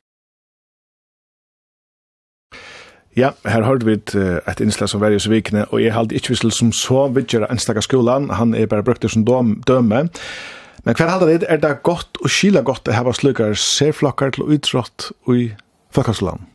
Ja, 3.15 3.31
her 3.43 3.63
hørte 3.63 3.85
vi 3.85 3.93
et, 3.93 4.15
et 4.47 4.59
innslag 4.59 4.89
som 4.89 5.01
var 5.01 5.11
i 5.11 5.19
svikene, 5.19 5.65
og 5.69 5.81
jeg 5.83 5.91
halte 5.91 6.15
ikke 6.15 6.31
vissel 6.31 6.51
som 6.55 6.71
så 6.71 7.09
vidtjere 7.11 7.49
enstaka 7.51 7.83
skolan, 7.83 8.29
han 8.29 8.55
er 8.55 8.69
bare 8.71 8.85
brukt 8.87 9.03
det 9.03 9.11
som 9.11 9.25
døme. 9.25 10.05
Men 10.83 10.97
hver 10.97 11.11
halda 11.11 11.27
det, 11.29 11.45
er 11.49 11.59
det 11.61 11.75
godt 11.85 12.17
og 12.23 12.31
skila 12.33 12.63
godt 12.65 12.89
å 12.89 12.95
hava 12.95 13.13
slukar 13.13 13.53
serflokkar 13.57 14.33
til 14.35 14.49
utrått 14.55 15.11
i 15.29 15.51
folkeskolan? 15.93 16.47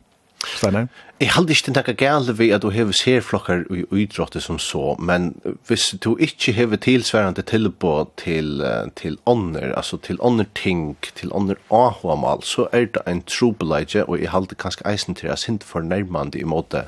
Steinar? 0.47 0.89
Jeg 1.17 1.31
halda 1.33 1.55
ikke 1.55 1.73
tenka 1.73 1.93
gale 1.97 2.35
vi 2.37 2.51
at 2.53 2.61
du 2.61 2.69
hever 2.69 2.93
serflokkar 2.93 3.63
i 3.73 3.85
utråttet 4.03 4.43
som 4.45 4.59
så, 4.61 4.93
men 4.99 5.31
hvis 5.65 5.89
du 6.03 6.11
ikke 6.21 6.53
hever 6.53 6.77
tilsværende 6.83 7.41
tilbå 7.41 7.93
til, 8.21 8.61
til 8.99 9.17
ånder, 9.25 9.71
altså 9.73 9.97
til 9.97 10.19
ånder 10.21 10.45
ting, 10.55 10.97
til 11.15 11.33
ånder 11.33 11.57
ahoamal, 11.73 12.43
så 12.45 12.67
er 12.71 12.91
det 12.93 13.05
en 13.07 13.23
trobeleidje, 13.25 14.05
og 14.05 14.21
jeg 14.21 14.29
halda 14.35 14.59
kanskje 14.59 14.85
eisen 14.91 15.17
til 15.17 15.31
jeg 15.31 15.41
sint 15.41 15.65
fornærmande 15.65 16.37
i 16.37 16.45
måte 16.45 16.85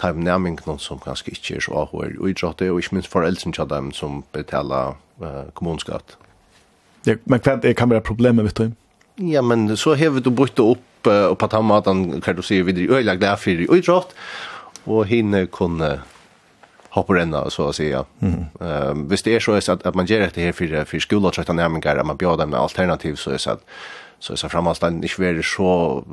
ta 0.00 0.08
av 0.08 0.18
nærming 0.18 0.58
någon 0.66 0.78
som 0.78 0.98
kanske 0.98 1.30
inte 1.30 1.56
er 1.56 1.60
så 1.60 1.72
ahor 1.72 2.16
och 2.20 2.28
idrotte 2.30 2.70
och 2.70 2.78
ikke 2.78 2.94
minst 2.94 3.12
foreldsen 3.12 3.52
til 3.52 3.68
dem 3.68 3.92
som 3.92 4.24
betaler 4.32 4.96
uh, 5.20 5.50
kommunskatt. 5.54 6.16
Ja, 7.04 7.16
men 7.24 7.40
kvant 7.40 7.64
er 7.64 7.72
kan 7.72 7.90
vera 7.90 8.04
problemet 8.04 8.44
vet 8.44 8.56
du. 8.56 8.72
Ja, 9.30 9.42
men 9.42 9.76
så 9.76 9.94
har 9.94 10.20
du 10.20 10.30
brukt 10.30 10.58
upp 10.58 10.86
og 11.06 11.38
på 11.38 11.46
tamatan 11.48 12.20
kan 12.20 12.36
du 12.36 12.42
se 12.42 12.62
vidare 12.62 12.98
öliga 12.98 13.14
där 13.14 13.32
og 13.32 13.70
och 13.70 13.76
idrott 13.76 14.14
og 14.84 15.06
hinne 15.06 15.46
kunde 15.46 16.00
hoppa 16.90 17.14
renna 17.14 17.50
så 17.50 17.68
att 17.68 17.76
säga. 17.76 18.04
Mm. 18.20 18.44
Ehm, 18.60 19.08
det 19.08 19.26
är 19.26 19.40
så 19.40 19.72
att 19.72 19.86
att 19.86 19.94
man 19.94 20.06
ger 20.06 20.30
det 20.34 20.42
här 20.42 20.52
för 20.52 20.84
för 20.84 20.98
skolan 20.98 21.32
så 21.32 21.40
att 21.40 21.48
man 22.06 22.16
bjöd 22.16 22.38
dem 22.38 22.54
alternativ 22.54 23.14
så 23.14 23.30
att 23.30 23.64
så 24.20 24.36
så 24.36 24.48
framåt 24.48 24.80
den 24.80 25.02
inte 25.02 25.22
vara 25.22 25.42
så 25.42 26.04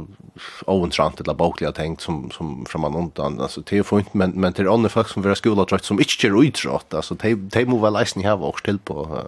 ointressant 0.65 1.19
eller 1.21 1.33
bokliga 1.33 1.71
tänkt 1.71 2.01
som 2.01 2.31
som 2.31 2.65
framan 2.65 2.95
undan. 2.95 3.41
Alltså 3.41 3.61
det 3.61 3.77
är 3.77 3.83
fint 3.83 4.13
men 4.13 4.31
men 4.31 4.53
till 4.53 4.67
andra 4.67 4.89
folk 4.89 5.07
som 5.07 5.21
våra 5.23 5.35
skola 5.35 5.65
trött 5.65 5.85
som 5.85 5.99
inte 5.99 6.27
gör 6.27 6.43
utrott 6.43 6.93
alltså 6.93 7.15
de 7.15 7.35
de 7.35 7.65
måste 7.65 7.83
väl 7.83 7.93
läsa 7.93 8.19
ni 8.19 8.25
har 8.25 8.43
också 8.43 8.63
till 8.63 8.79
på 8.79 9.23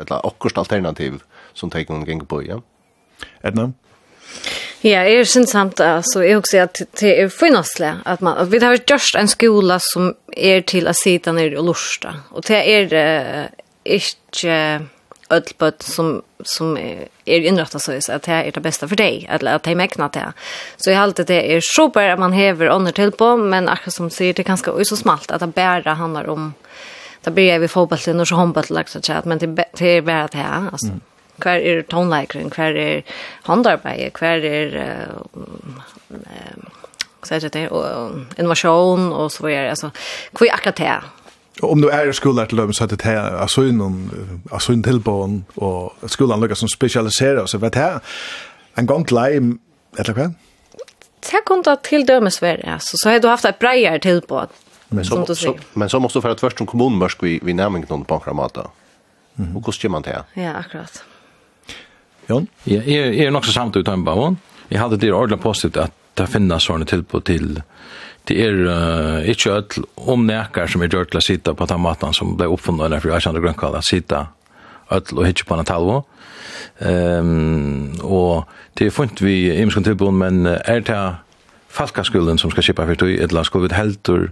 eller 0.00 0.26
också 0.26 0.48
alternativ 0.54 1.22
som 1.52 1.70
tar 1.70 1.84
någon 1.88 2.04
gång 2.04 2.26
på 2.26 2.42
ja. 2.42 2.62
Edna? 3.42 3.72
Ja, 4.82 5.04
jeg 5.06 5.26
synes 5.28 5.50
samt, 5.50 5.80
altså, 5.80 6.24
jeg 6.26 6.36
også 6.40 6.58
at 6.58 6.80
det 7.00 7.12
er 7.20 7.28
finneslig, 7.30 7.92
at 8.06 8.22
man, 8.22 8.40
vi 8.50 8.58
har 8.58 8.78
just 8.90 9.14
en 9.14 9.28
skola 9.30 9.78
som 9.78 10.14
er 10.36 10.64
til 10.66 10.88
å 10.90 10.94
sitte 10.96 11.32
nere 11.32 11.60
og 11.60 11.68
lusta, 11.70 12.16
og 12.34 12.42
det 12.48 12.58
er 12.58 12.96
uh, 12.96 13.44
ikke, 13.84 14.56
öll 15.32 15.42
bött 15.58 15.82
som 15.82 16.22
som 16.44 16.76
är 16.76 17.08
inrättat 17.24 17.82
så 17.82 17.92
att 18.12 18.22
det 18.22 18.32
är 18.32 18.52
det 18.52 18.60
bästa 18.60 18.88
för 18.88 18.96
dig 18.96 19.26
eller 19.30 19.54
att 19.54 19.62
det 19.62 19.70
är 19.70 19.74
mäknat 19.74 20.12
det. 20.12 20.32
Så 20.76 20.90
jag 20.90 20.98
alltid 20.98 21.26
det 21.26 21.54
är 21.54 21.60
super 21.76 22.08
att 22.08 22.18
man 22.18 22.32
häver 22.32 22.66
under 22.66 22.92
till 22.92 23.12
på 23.12 23.36
men 23.36 23.68
akkurat 23.68 23.94
som 23.94 24.10
säger 24.10 24.34
det 24.34 24.48
är 24.48 24.84
så 24.84 24.96
smalt 24.96 25.30
att 25.30 25.40
det 25.40 25.46
bara 25.46 25.94
handlar 25.94 26.28
om 26.28 26.54
det 27.20 27.30
blir 27.30 27.58
vi 27.58 27.68
fotbollen 27.68 28.20
och 28.20 28.28
så 28.28 28.34
handboll 28.34 28.64
liksom 28.68 29.02
så 29.02 29.12
att 29.12 29.24
men 29.24 29.38
det 29.38 29.64
det 29.72 29.86
är 29.86 30.02
bara 30.02 30.26
det 30.26 30.38
här 30.38 30.68
alltså. 30.72 30.86
Mm. 30.86 31.00
Kvar 31.38 31.52
är 31.52 31.82
tonlikeren, 31.82 32.50
kvar 32.50 32.64
är 32.64 33.02
handarbete, 33.42 34.10
kvar 34.10 34.44
är 34.44 34.76
eh 34.76 36.16
så 37.22 37.34
heter 37.34 37.50
det 37.50 37.68
och 37.68 38.10
innovation 38.38 39.12
och 39.12 39.32
så 39.32 39.46
vidare 39.46 39.70
alltså 39.70 39.90
kvar 40.32 40.48
akkurat 40.52 40.76
det 40.76 41.02
om 41.60 41.80
du 41.80 41.88
er 41.88 42.08
i 42.08 42.12
skolan 42.12 42.48
til 42.48 42.58
dem 42.58 42.72
så 42.72 42.86
det 42.86 43.02
här 43.02 43.36
alltså 43.36 43.62
någon 43.62 44.82
tillbån 44.82 45.44
och 45.54 46.10
skolan 46.10 46.40
lukar 46.40 46.54
som 46.54 46.68
specialiserar 46.68 47.46
så 47.46 47.58
vet 47.58 47.74
här 47.74 48.00
en 48.74 48.86
gång 48.86 49.06
lime 49.10 49.58
eller 49.98 50.14
vad? 50.14 50.34
Det 51.20 51.46
kan 51.46 51.62
ta 51.62 51.76
till 51.76 52.06
dömes 52.06 52.42
vara 52.42 52.72
alltså 52.72 52.96
så 52.96 53.10
har 53.10 53.20
du 53.20 53.28
haft 53.28 53.44
ett 53.44 53.58
brejer 53.58 53.98
tillbån. 53.98 54.46
Men 54.88 55.04
så, 55.04 55.34
så 55.34 55.56
men 55.74 55.88
så 55.88 56.00
måste 56.00 56.18
du 56.18 56.22
för 56.22 56.30
att 56.30 56.40
först 56.40 56.58
som 56.58 56.66
kommun 56.66 56.98
mörsk 56.98 57.22
vi 57.22 57.40
vi 57.42 57.52
nämner 57.52 57.84
någon 57.88 58.04
på 58.04 58.18
kramata. 58.18 58.70
Mm. 59.38 59.56
Och 59.56 59.64
kostar 59.64 59.88
man 59.88 60.02
det? 60.02 60.24
Ja, 60.34 60.52
akkurat. 60.52 61.02
Jon? 62.26 62.46
Ja, 62.64 62.82
är 62.82 63.12
är 63.12 63.30
nog 63.30 63.44
så 63.44 63.52
samt 63.52 63.76
utan 63.76 64.04
bara. 64.04 64.36
Jag 64.68 64.80
hade 64.80 64.96
det 64.96 65.12
ordentligt 65.12 65.42
positivt 65.42 65.76
att 65.76 65.92
det 66.14 66.26
finnas 66.26 66.64
såna 66.64 66.84
tillbån 66.84 67.22
till 67.22 67.62
det 68.28 68.38
er 68.38 68.60
uh, 68.68 69.28
ikke 69.28 69.50
ødel 69.56 69.86
om 69.96 70.26
nekker 70.26 70.70
som 70.70 70.82
er 70.82 70.92
gjort 70.92 71.10
til 71.10 71.18
å 71.18 71.24
sitte 71.24 71.54
på 71.58 71.66
den 71.66 71.82
maten 71.82 72.14
som 72.14 72.36
ble 72.38 72.46
oppfunnet 72.52 72.86
eller 72.86 73.02
for 73.02 73.14
Alexander 73.14 73.42
Grønkall 73.42 73.78
at 73.78 73.88
sitte 73.88 74.20
ødel 74.92 75.18
og 75.18 75.26
hitje 75.26 75.46
på 75.48 75.56
en 75.56 75.66
talvo. 75.66 75.98
Um, 76.78 77.90
og 78.02 78.48
det 78.78 78.86
er 78.86 78.94
funnet 78.94 79.22
vi 79.22 79.34
i 79.48 79.58
imenskan 79.58 79.86
tilbund 79.86 80.20
men 80.20 80.46
er 80.46 80.84
det 80.86 81.00
falkaskulden 81.72 82.38
som 82.38 82.52
skal 82.52 82.66
kippa 82.66 82.86
for 82.86 83.00
tog 83.00 83.10
eller 83.10 83.46
skal 83.48 83.64
vi 83.64 83.74
helter 83.74 84.28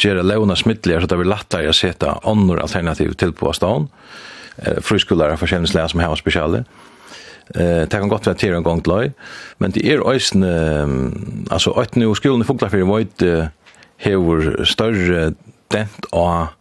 gjøre 0.00 0.24
leona 0.24 0.56
smittligere 0.56 1.04
så 1.04 1.10
det 1.10 1.18
blir 1.20 1.30
lettere 1.30 1.70
å 1.70 1.76
sette 1.76 2.14
andre 2.28 2.62
alternativ 2.64 3.14
til 3.20 3.34
på 3.36 3.52
stånd, 3.54 3.90
uh, 4.62 4.72
eh, 4.72 4.78
og 4.80 5.38
forskjellige 5.42 5.88
som 5.92 6.00
har 6.00 6.16
spesialer 6.16 6.64
Eh, 7.54 7.84
det 7.84 7.92
kan 7.92 8.10
godt 8.10 8.26
være 8.26 8.40
til 8.40 8.56
en 8.56 8.66
gang 8.66 8.82
til 8.82 8.92
løy, 8.92 9.12
men 9.58 9.74
det 9.74 9.84
er 9.86 10.00
også, 10.00 10.38
altså 11.50 11.74
at 11.82 11.96
nå 11.96 12.14
skolen 12.14 12.44
i 12.44 12.48
Fuglafjell 12.48 12.88
Vøyt 12.88 13.24
hever 14.02 14.64
større 14.64 15.32
dent 15.72 16.08
av 16.12 16.54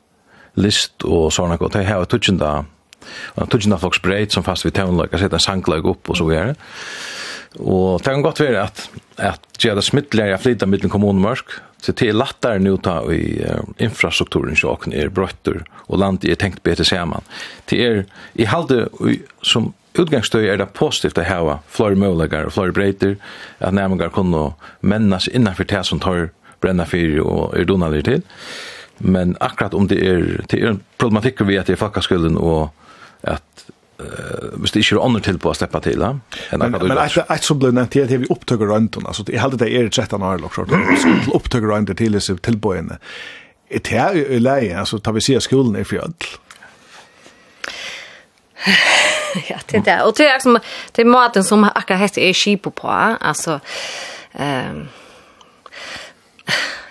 list 0.60 1.06
og 1.08 1.32
sånne 1.34 1.58
godt. 1.58 1.78
Det 1.78 1.88
hever 1.88 2.10
tutsjenda, 2.10 2.52
tutsjenda 3.48 3.80
folks 3.82 4.02
breit 4.04 4.34
som 4.36 4.46
fast 4.46 4.66
vi 4.68 4.74
tøvnløk, 4.76 5.14
jeg 5.14 5.26
setter 5.26 5.40
en 5.40 5.48
sanglag 5.48 5.88
opp 5.88 6.12
og 6.12 6.20
så 6.20 6.28
videre. 6.28 6.56
Og 7.60 8.00
det 8.00 8.14
kan 8.14 8.24
godt 8.24 8.40
være 8.40 8.68
at 8.68 8.86
at 9.22 9.44
gjør 9.60 9.78
det 9.78 9.86
smittligere 9.86 10.38
flytta 10.38 10.42
flytte 10.42 10.70
mittlen 10.70 10.92
kommunmørk, 10.92 11.60
så 11.82 11.94
det 11.98 12.08
er 12.10 12.18
lettere 12.18 12.62
nå 12.62 12.78
ta 12.82 13.02
i 13.14 13.42
uh, 13.42 13.62
infrastrukturen 13.82 14.58
som 14.58 14.94
er 14.94 15.12
brøtter, 15.14 15.62
og 15.88 16.00
landet 16.02 16.30
er 16.30 16.40
tenkt 16.42 16.64
bedre 16.64 16.86
sammen. 16.86 17.22
Det 17.70 17.80
er, 17.86 18.04
i 18.34 18.48
halde 18.50 18.88
som 19.44 19.74
utgangsstøy 20.02 20.46
er 20.50 20.60
det 20.62 20.72
positivt 20.78 21.20
å 21.22 21.26
hava 21.28 21.58
flere 21.72 21.98
muligheter 22.00 22.50
og 22.50 22.56
flere 22.56 22.76
breiter, 22.76 23.16
at 23.60 23.76
nærmengar 23.78 24.14
kunne 24.16 24.52
mennes 24.82 25.30
innanfor 25.32 25.70
det 25.70 25.86
som 25.88 26.02
tar 26.04 26.30
brenna 26.62 26.86
fyr 26.86 27.22
og 27.24 27.58
er 27.58 27.66
donalir 27.70 28.06
til. 28.06 28.24
Men 29.02 29.36
akkurat 29.42 29.74
om 29.74 29.88
det 29.90 29.98
er, 30.06 30.26
det 30.50 30.60
er 30.60 30.74
en 30.76 30.84
problematikk 31.02 31.42
vi 31.48 31.58
at 31.58 31.70
det 31.70 31.78
er 31.78 31.82
fakkaskulden 31.82 32.38
og 32.38 32.70
at 33.24 33.46
hvis 34.58 34.72
det 34.74 34.82
ikke 34.82 34.96
er 34.96 35.04
ånder 35.06 35.24
til 35.26 35.38
på 35.42 35.52
å 35.52 35.56
slippe 35.58 35.82
til. 35.86 36.02
Men, 36.02 36.74
men 36.74 37.02
et, 37.02 37.46
som 37.46 37.60
ble 37.62 37.72
nevnt, 37.76 37.94
det 37.94 38.02
er 38.02 38.08
at 38.08 38.24
vi 38.24 38.32
opptøkker 38.34 38.70
røntgen. 38.72 39.06
Altså, 39.08 39.26
jeg 39.30 39.42
heldig 39.42 39.60
det 39.62 39.70
er 39.78 39.90
13 39.90 40.26
år, 40.26 40.42
lukk, 40.42 40.58
opptøkker 41.38 41.70
røntgen 41.70 42.00
til 42.00 42.18
disse 42.18 42.36
tilbøyene. 42.42 42.98
Det 43.72 43.94
är 43.96 44.16
jo 44.16 44.40
leie, 44.40 44.80
altså, 44.80 45.00
tar 45.00 45.14
vi 45.16 45.22
sier 45.24 45.40
skolen 45.40 45.78
er 45.80 45.86
for 45.88 46.04
ødel 46.04 46.32
ja, 49.50 49.58
det 49.66 49.78
är 49.78 49.82
det. 49.82 50.04
Och 50.04 50.14
det 50.18 50.28
är 50.28 50.34
liksom 50.34 50.60
det 50.92 51.02
är 51.02 51.06
maten 51.06 51.44
som 51.44 51.64
akkurat 51.64 52.02
heter 52.02 52.22
är 52.22 52.34
skip 52.34 52.76
på, 52.76 52.88
alltså 53.20 53.60
ehm 54.34 54.70
um, 54.70 54.88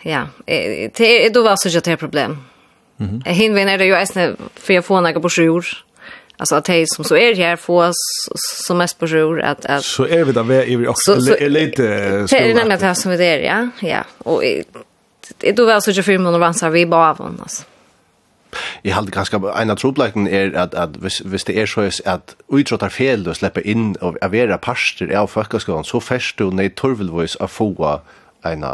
ja, 0.03 0.29
det 0.45 1.27
är 1.27 1.31
då 1.31 1.43
var 1.43 1.57
så 1.57 1.69
jag 1.69 1.83
det 1.83 1.97
problem. 1.97 2.39
Mhm. 2.97 3.09
Mm 3.09 3.35
Hin 3.35 3.55
vem 3.55 3.69
är 3.69 3.79
det 3.79 3.85
ju 3.85 3.95
äsna 3.95 4.37
för 4.55 4.75
jag 4.75 4.85
får 4.85 5.01
några 5.01 5.21
brosjur. 5.21 5.85
Alltså 6.37 6.55
att 6.57 6.65
det 6.65 6.85
som 6.89 7.05
så 7.05 7.17
är 7.17 7.35
här 7.35 7.57
får 7.57 7.89
oss 7.89 8.29
som 8.67 8.79
mest 8.79 8.99
brosjur 8.99 9.41
att 9.41 9.67
att 9.67 9.85
Så 9.85 10.07
är 10.07 10.25
vi 10.25 10.33
där 10.33 10.43
vi 10.43 10.73
är 10.73 10.89
också 10.89 11.17
lite 11.41 11.83
Det 12.31 12.39
är 12.39 12.55
nämligen 12.55 12.81
det 12.81 12.95
som 12.95 13.11
vi 13.11 13.27
är, 13.27 13.39
ja. 13.39 13.69
Ja, 13.81 14.05
och 14.19 14.43
det 15.39 15.53
då 15.53 15.67
var 15.67 15.81
så 15.81 15.91
jag 15.91 16.05
för 16.05 16.19
mig 16.19 16.39
vansar 16.39 16.71
vi 16.71 16.87
bara 16.87 17.11
av 17.11 17.39
alltså. 17.43 17.63
Jeg 18.85 18.95
halde 18.95 19.13
ganske, 19.15 19.37
en 19.37 19.71
av 19.71 19.79
trobleikene 19.79 20.31
er 20.31 20.55
at, 20.59 20.75
at 20.75 20.97
hvis, 21.03 21.21
hvis 21.27 21.45
det 21.49 21.59
er 21.61 21.69
så 21.71 21.87
at 22.07 22.35
utrottar 22.49 22.93
fel 22.95 23.29
og 23.29 23.37
slipper 23.39 23.65
inn 23.65 23.95
og 24.01 24.19
avera 24.23 24.59
parster 24.59 25.13
av 25.17 25.31
folkeskolen, 25.31 25.87
så 25.87 26.01
færst 26.03 26.39
du 26.39 26.51
nei 26.51 26.69
torvelvois 26.69 27.37
av 27.41 27.53
få 27.53 27.71
en 28.47 28.67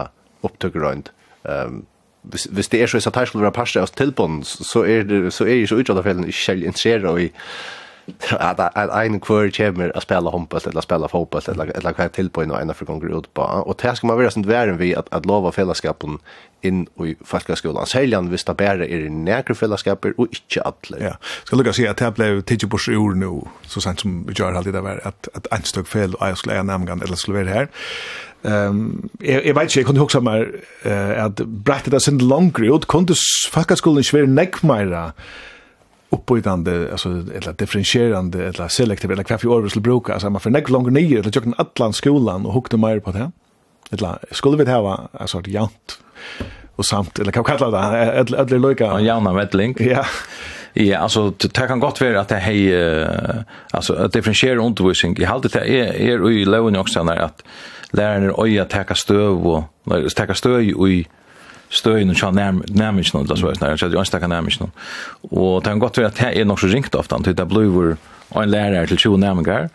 opptøkkerøynd. 0.47 1.11
Um, 1.45 1.85
hvis, 2.27 2.49
hvis 2.51 2.69
det 2.69 2.83
er 2.83 2.91
så 2.91 2.99
at 3.07 3.17
her 3.17 3.29
skulle 3.29 3.47
være 3.47 3.55
parster 3.55 3.83
av 3.83 3.93
tilbånd, 3.95 4.45
så 4.45 4.83
er, 4.83 5.05
det, 5.07 5.33
så 5.35 5.47
er 5.47 5.61
jo 5.61 5.67
så 5.71 5.81
utrottar 5.81 6.07
felen 6.07 6.27
ikke 6.27 6.43
selv 6.43 6.65
interesseret 6.65 7.21
i 7.23 7.29
att 8.31 8.61
att 8.61 9.05
en 9.07 9.21
kvar 9.21 9.51
chamber 9.51 9.93
att 9.97 10.03
spela 10.03 10.31
handboll 10.31 10.61
eller 10.67 10.81
spela 10.81 11.09
fotboll 11.09 11.43
eller 11.49 11.67
eller 11.77 11.93
kan 11.93 12.09
till 12.09 12.31
på 12.31 12.43
en 12.43 12.51
ena 12.51 12.75
för 12.75 13.19
ut 13.19 13.35
på 13.35 13.43
och 13.43 13.79
det 13.83 13.97
ska 13.97 14.07
man 14.07 14.17
vara 14.17 14.31
sånt 14.31 14.47
væren 14.47 14.79
vi 14.79 14.95
att 14.95 15.09
att 15.15 15.27
lova 15.27 15.53
fellesskapen 15.53 16.19
in 16.63 16.87
i 17.05 17.17
folkskolan 17.25 17.87
säljan 17.87 18.31
vi 18.31 18.37
att 18.47 18.57
bära 18.57 18.87
i 18.87 19.11
nära 19.11 19.55
fellesskaper 19.55 20.15
och 20.17 20.27
inte 20.27 20.63
alle 20.63 21.05
Ja. 21.05 21.17
Ska 21.45 21.57
lukka 21.57 21.73
se 21.73 21.89
att 21.89 21.97
det 21.97 22.15
blev 22.15 22.41
tidigt 22.41 22.71
på 22.71 22.79
sjur 22.79 23.15
nu 23.15 23.43
så 23.67 23.81
sent 23.81 24.01
som 24.01 24.27
vi 24.27 24.33
gör 24.33 24.53
alltid 24.53 24.73
det 24.73 24.81
där 24.81 25.01
att 25.07 25.29
att 25.35 25.47
en 25.53 25.63
stök 25.63 25.87
fel 25.87 26.15
och 26.15 26.29
jag 26.29 26.39
skulle 26.39 26.63
nämna 26.63 26.93
eller 26.93 27.17
skulle 27.17 27.45
vara 27.45 27.55
här. 27.55 27.69
Ehm 28.45 29.09
jag 29.21 29.55
vet 29.55 29.63
inte 29.63 29.79
jag 29.79 29.87
kunde 29.87 30.01
också 30.01 30.21
mer 30.21 30.51
att 31.19 31.37
brätta 31.37 31.91
det 31.91 32.01
sen 32.01 32.19
långt 32.19 32.59
ut 32.59 32.87
kunde 32.87 33.15
folkskolan 33.53 34.05
svär 34.05 34.27
näck 34.27 34.63
mera 34.63 35.13
uppbytande 36.11 36.89
alltså 36.91 37.09
eller 37.09 37.53
differentierande 37.53 38.47
eller 38.49 38.69
selektiv 38.69 39.11
eller 39.11 39.23
kvar 39.23 39.39
för 39.39 39.49
år 39.49 39.69
skulle 39.69 39.83
bruka 39.83 40.13
alltså 40.13 40.31
man 40.31 40.41
för 40.41 40.51
nästa 40.51 40.73
långa 40.73 40.91
nio 40.91 41.19
eller 41.19 41.31
jag 41.35 41.55
allan 41.57 41.93
skolan 41.93 42.47
och 42.47 42.53
hukte 42.53 42.77
mer 42.77 43.01
på 43.01 43.13
det. 43.13 43.31
Eller 43.91 44.19
skulle 44.31 44.57
vi 44.57 44.65
det 44.65 44.73
ha 44.73 45.09
alltså 45.13 45.43
jant 45.47 45.99
och 46.77 46.87
samt 46.87 47.19
eller 47.19 47.33
kan 47.33 47.45
kalla 47.45 47.71
det 47.71 48.13
eller 48.13 48.39
eller 48.39 48.69
lika. 48.69 48.93
en 48.93 49.05
jana 49.05 49.33
medling. 49.33 49.77
Ja. 49.79 50.05
Ja, 50.79 50.99
alltså 50.99 51.31
det 51.31 51.67
kan 51.67 51.81
gott 51.81 52.01
vara 52.01 52.21
att 52.21 52.29
det 52.29 52.37
hej 52.37 52.75
alltså 53.71 53.95
att 53.95 54.13
differentiera 54.13 54.61
undervisning. 54.61 55.17
Jag 55.19 55.29
hade 55.29 55.49
det 55.49 55.59
är 55.59 55.95
är 55.95 56.31
i 56.31 56.45
lowen 56.45 56.77
också 56.77 57.03
när 57.03 57.17
att 57.17 57.43
läraren 57.91 58.25
är 58.25 58.45
öja 58.45 58.65
ta 58.65 58.95
stöv 58.95 59.47
och 59.47 59.65
ta 60.17 60.35
stöv 60.35 60.63
i 60.63 61.07
støyen 61.71 62.11
og 62.11 62.35
nærmest 62.35 63.15
noen, 63.15 63.27
det 63.27 63.37
er 63.37 63.41
sånn, 63.43 63.91
jeg 63.91 63.99
anstekker 63.99 64.31
nærmest 64.31 64.63
noen. 64.63 64.73
Og 65.31 65.63
det 65.63 65.73
kan 65.73 65.83
godt 65.83 65.99
være 65.99 66.13
at 66.13 66.21
det 66.21 66.41
er 66.41 66.49
nok 66.49 66.61
så 66.63 66.71
ringt 66.71 66.95
ofte, 66.95 67.19
til 67.25 67.37
det 67.37 67.49
blir 67.51 67.71
vår 67.75 67.97
en 68.35 68.51
lærer 68.51 68.87
til 68.87 68.99
20 68.99 69.19
nærmere, 69.19 69.69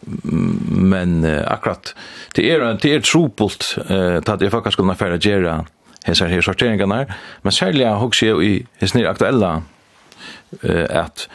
men 0.00 1.24
akkurat, 1.24 1.94
det 2.36 2.46
er, 2.52 2.64
det 2.80 2.94
er 2.94 3.02
trobult 3.04 3.74
uh, 3.84 4.16
at 4.16 4.40
jeg 4.40 4.52
faktisk 4.52 4.80
kunne 4.80 4.96
fære 4.96 5.18
gjøre 5.20 5.64
hesar 6.06 6.28
her 6.32 6.40
sorteringarna. 6.40 7.04
Men 7.42 7.52
særlig 7.52 7.84
jeg 7.84 8.00
husker 8.00 8.40
i 8.40 8.66
hessar 8.80 9.08
aktuella 9.10 9.50
uh, 9.60 10.86
at 10.88 11.28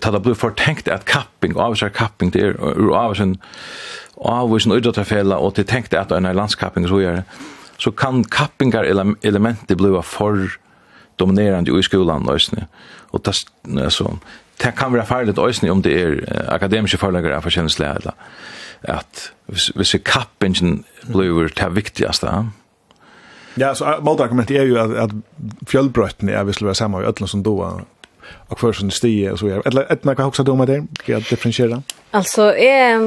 ta 0.00 0.10
det 0.12 0.22
blir 0.24 0.36
fortenkt 0.36 0.88
at 0.88 1.04
kapping, 1.04 1.56
og 1.56 1.76
kapping, 1.94 2.32
det 2.32 2.42
er 2.42 2.56
og 2.58 2.96
avvisar 2.96 3.34
avvisar 4.18 4.72
avvisar 4.72 4.72
avvisar 4.72 5.36
avvisar 5.36 5.36
avvisar 5.36 5.36
avvisar 5.36 6.34
avvisar 6.36 6.66
avvisar 6.66 6.66
avvisar 6.66 6.66
avvisar 6.66 7.24
avvisar 7.24 7.57
så 7.78 7.90
kan 7.92 8.24
kappingar 8.24 8.84
elementer 9.22 9.74
bli 9.74 10.02
for 10.02 10.58
dominerande 11.16 11.78
i 11.78 11.82
skolan 11.82 12.28
ösne. 12.28 12.66
Och 13.10 13.20
det 13.22 13.90
så 13.90 14.18
det 14.56 14.72
kan 14.76 14.92
vara 14.92 15.04
farligt 15.04 15.38
ösne 15.38 15.70
om 15.70 15.82
det 15.82 16.02
är 16.02 16.44
akademiska 16.48 16.98
förläggare 16.98 17.36
av 17.36 17.40
förtjänstliga 17.40 17.90
eller 17.94 18.12
att 18.82 19.32
hvis 19.74 19.96
kappingen 20.04 20.84
blir 21.02 21.52
det 21.54 21.68
viktigaste. 21.70 22.46
Ja, 23.54 23.74
så 23.74 23.98
motargumentet 24.00 24.56
är 24.56 24.64
ju 24.64 24.78
att, 24.78 24.96
att 24.96 25.10
fjällbrötten 25.66 26.28
är 26.28 26.44
vi 26.44 26.52
skulle 26.52 26.66
vara 26.66 26.74
samma 26.74 27.02
i 27.02 27.04
ödlen 27.04 27.28
som 27.28 27.42
då 27.42 27.80
och 28.48 28.60
för 28.60 28.72
som 28.72 28.90
stige 28.90 29.30
och 29.30 29.38
så 29.38 29.46
är 29.46 29.66
eller 29.66 29.92
ett 29.92 30.04
några 30.04 30.26
också 30.26 30.54
med 30.56 30.68
där 30.68 30.86
för 31.04 31.14
att 31.14 31.28
differentiera. 31.28 31.82
Alltså 32.10 32.56
är 32.56 32.98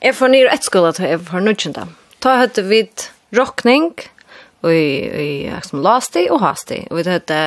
är 0.00 0.12
för 0.12 0.28
ner 0.28 0.46
ett 0.46 0.64
skola 0.64 0.88
att 0.88 0.98
jag 0.98 1.18
har 1.18 1.40
nudgen 1.40 1.72
där. 1.72 1.86
Ta 2.18 2.36
hade 2.36 2.62
vid 2.62 2.88
rockning 3.36 3.92
i 4.72 5.04
i 5.44 5.60
som 5.62 5.82
lasti 5.82 6.24
og 6.32 6.40
hasti. 6.40 6.84
Og 6.90 7.00
við 7.00 7.10
hetta 7.12 7.40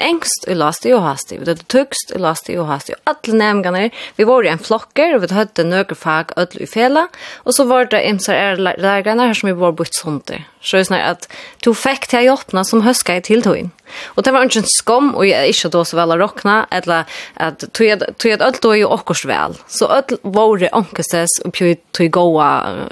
engst 0.00 0.46
og 0.48 0.56
lasti 0.56 0.92
og 0.94 1.02
hasti. 1.04 1.38
við 1.38 1.52
hetta 1.52 1.68
tugst 1.68 2.14
og 2.14 2.22
lasti 2.24 2.56
og 2.58 2.68
hasti. 2.70 2.94
Og 2.94 3.12
alle 3.12 3.38
nemgane, 3.38 3.90
vi 4.16 4.24
var 4.24 4.44
i 4.44 4.48
en 4.52 4.58
flokker, 4.58 5.16
og 5.16 5.24
við 5.24 5.36
hetta 5.36 5.64
nøkur 5.64 5.98
fag 5.98 6.32
ødel 6.36 6.62
i 6.62 6.66
fela. 6.70 7.08
Og 7.44 7.54
så 7.54 7.66
var 7.68 7.90
det 7.92 8.04
imser 8.08 8.34
er 8.34 8.56
lærgane 8.56 9.26
her 9.26 9.34
som 9.34 9.48
vi 9.48 9.58
var 9.58 9.72
bort 9.72 9.94
sånt. 9.94 10.32
Så 10.62 10.78
det 10.78 10.80
er 10.80 10.90
sånn 10.90 11.00
at 11.00 11.28
to 11.62 11.74
fikk 11.74 12.08
til 12.08 12.32
å 12.32 12.64
som 12.64 12.82
høska 12.82 13.16
i 13.16 13.24
tiltøyen. 13.24 13.72
Og 14.16 14.24
det 14.24 14.32
var 14.32 14.46
ikke 14.46 14.62
en 14.62 14.70
skom, 14.70 15.10
og 15.16 15.26
jeg 15.26 15.38
er 15.38 15.50
ikke 15.52 15.70
da 15.74 15.82
så 15.86 15.98
vel 15.98 16.14
å 16.14 16.18
råkne, 16.20 16.56
eller 16.74 17.08
at 17.42 17.64
tog 17.74 17.86
jeg 17.86 18.38
alt 18.38 18.60
da 18.64 18.74
jo 18.78 18.90
akkurat 18.94 19.28
vel. 19.28 19.56
Så 19.68 19.88
alt 19.92 20.14
var 20.22 20.54
det 20.60 20.72
ankestes, 20.76 21.38
og 21.44 21.52
tog 21.56 22.04
jeg 22.04 22.12
gåa 22.14 22.48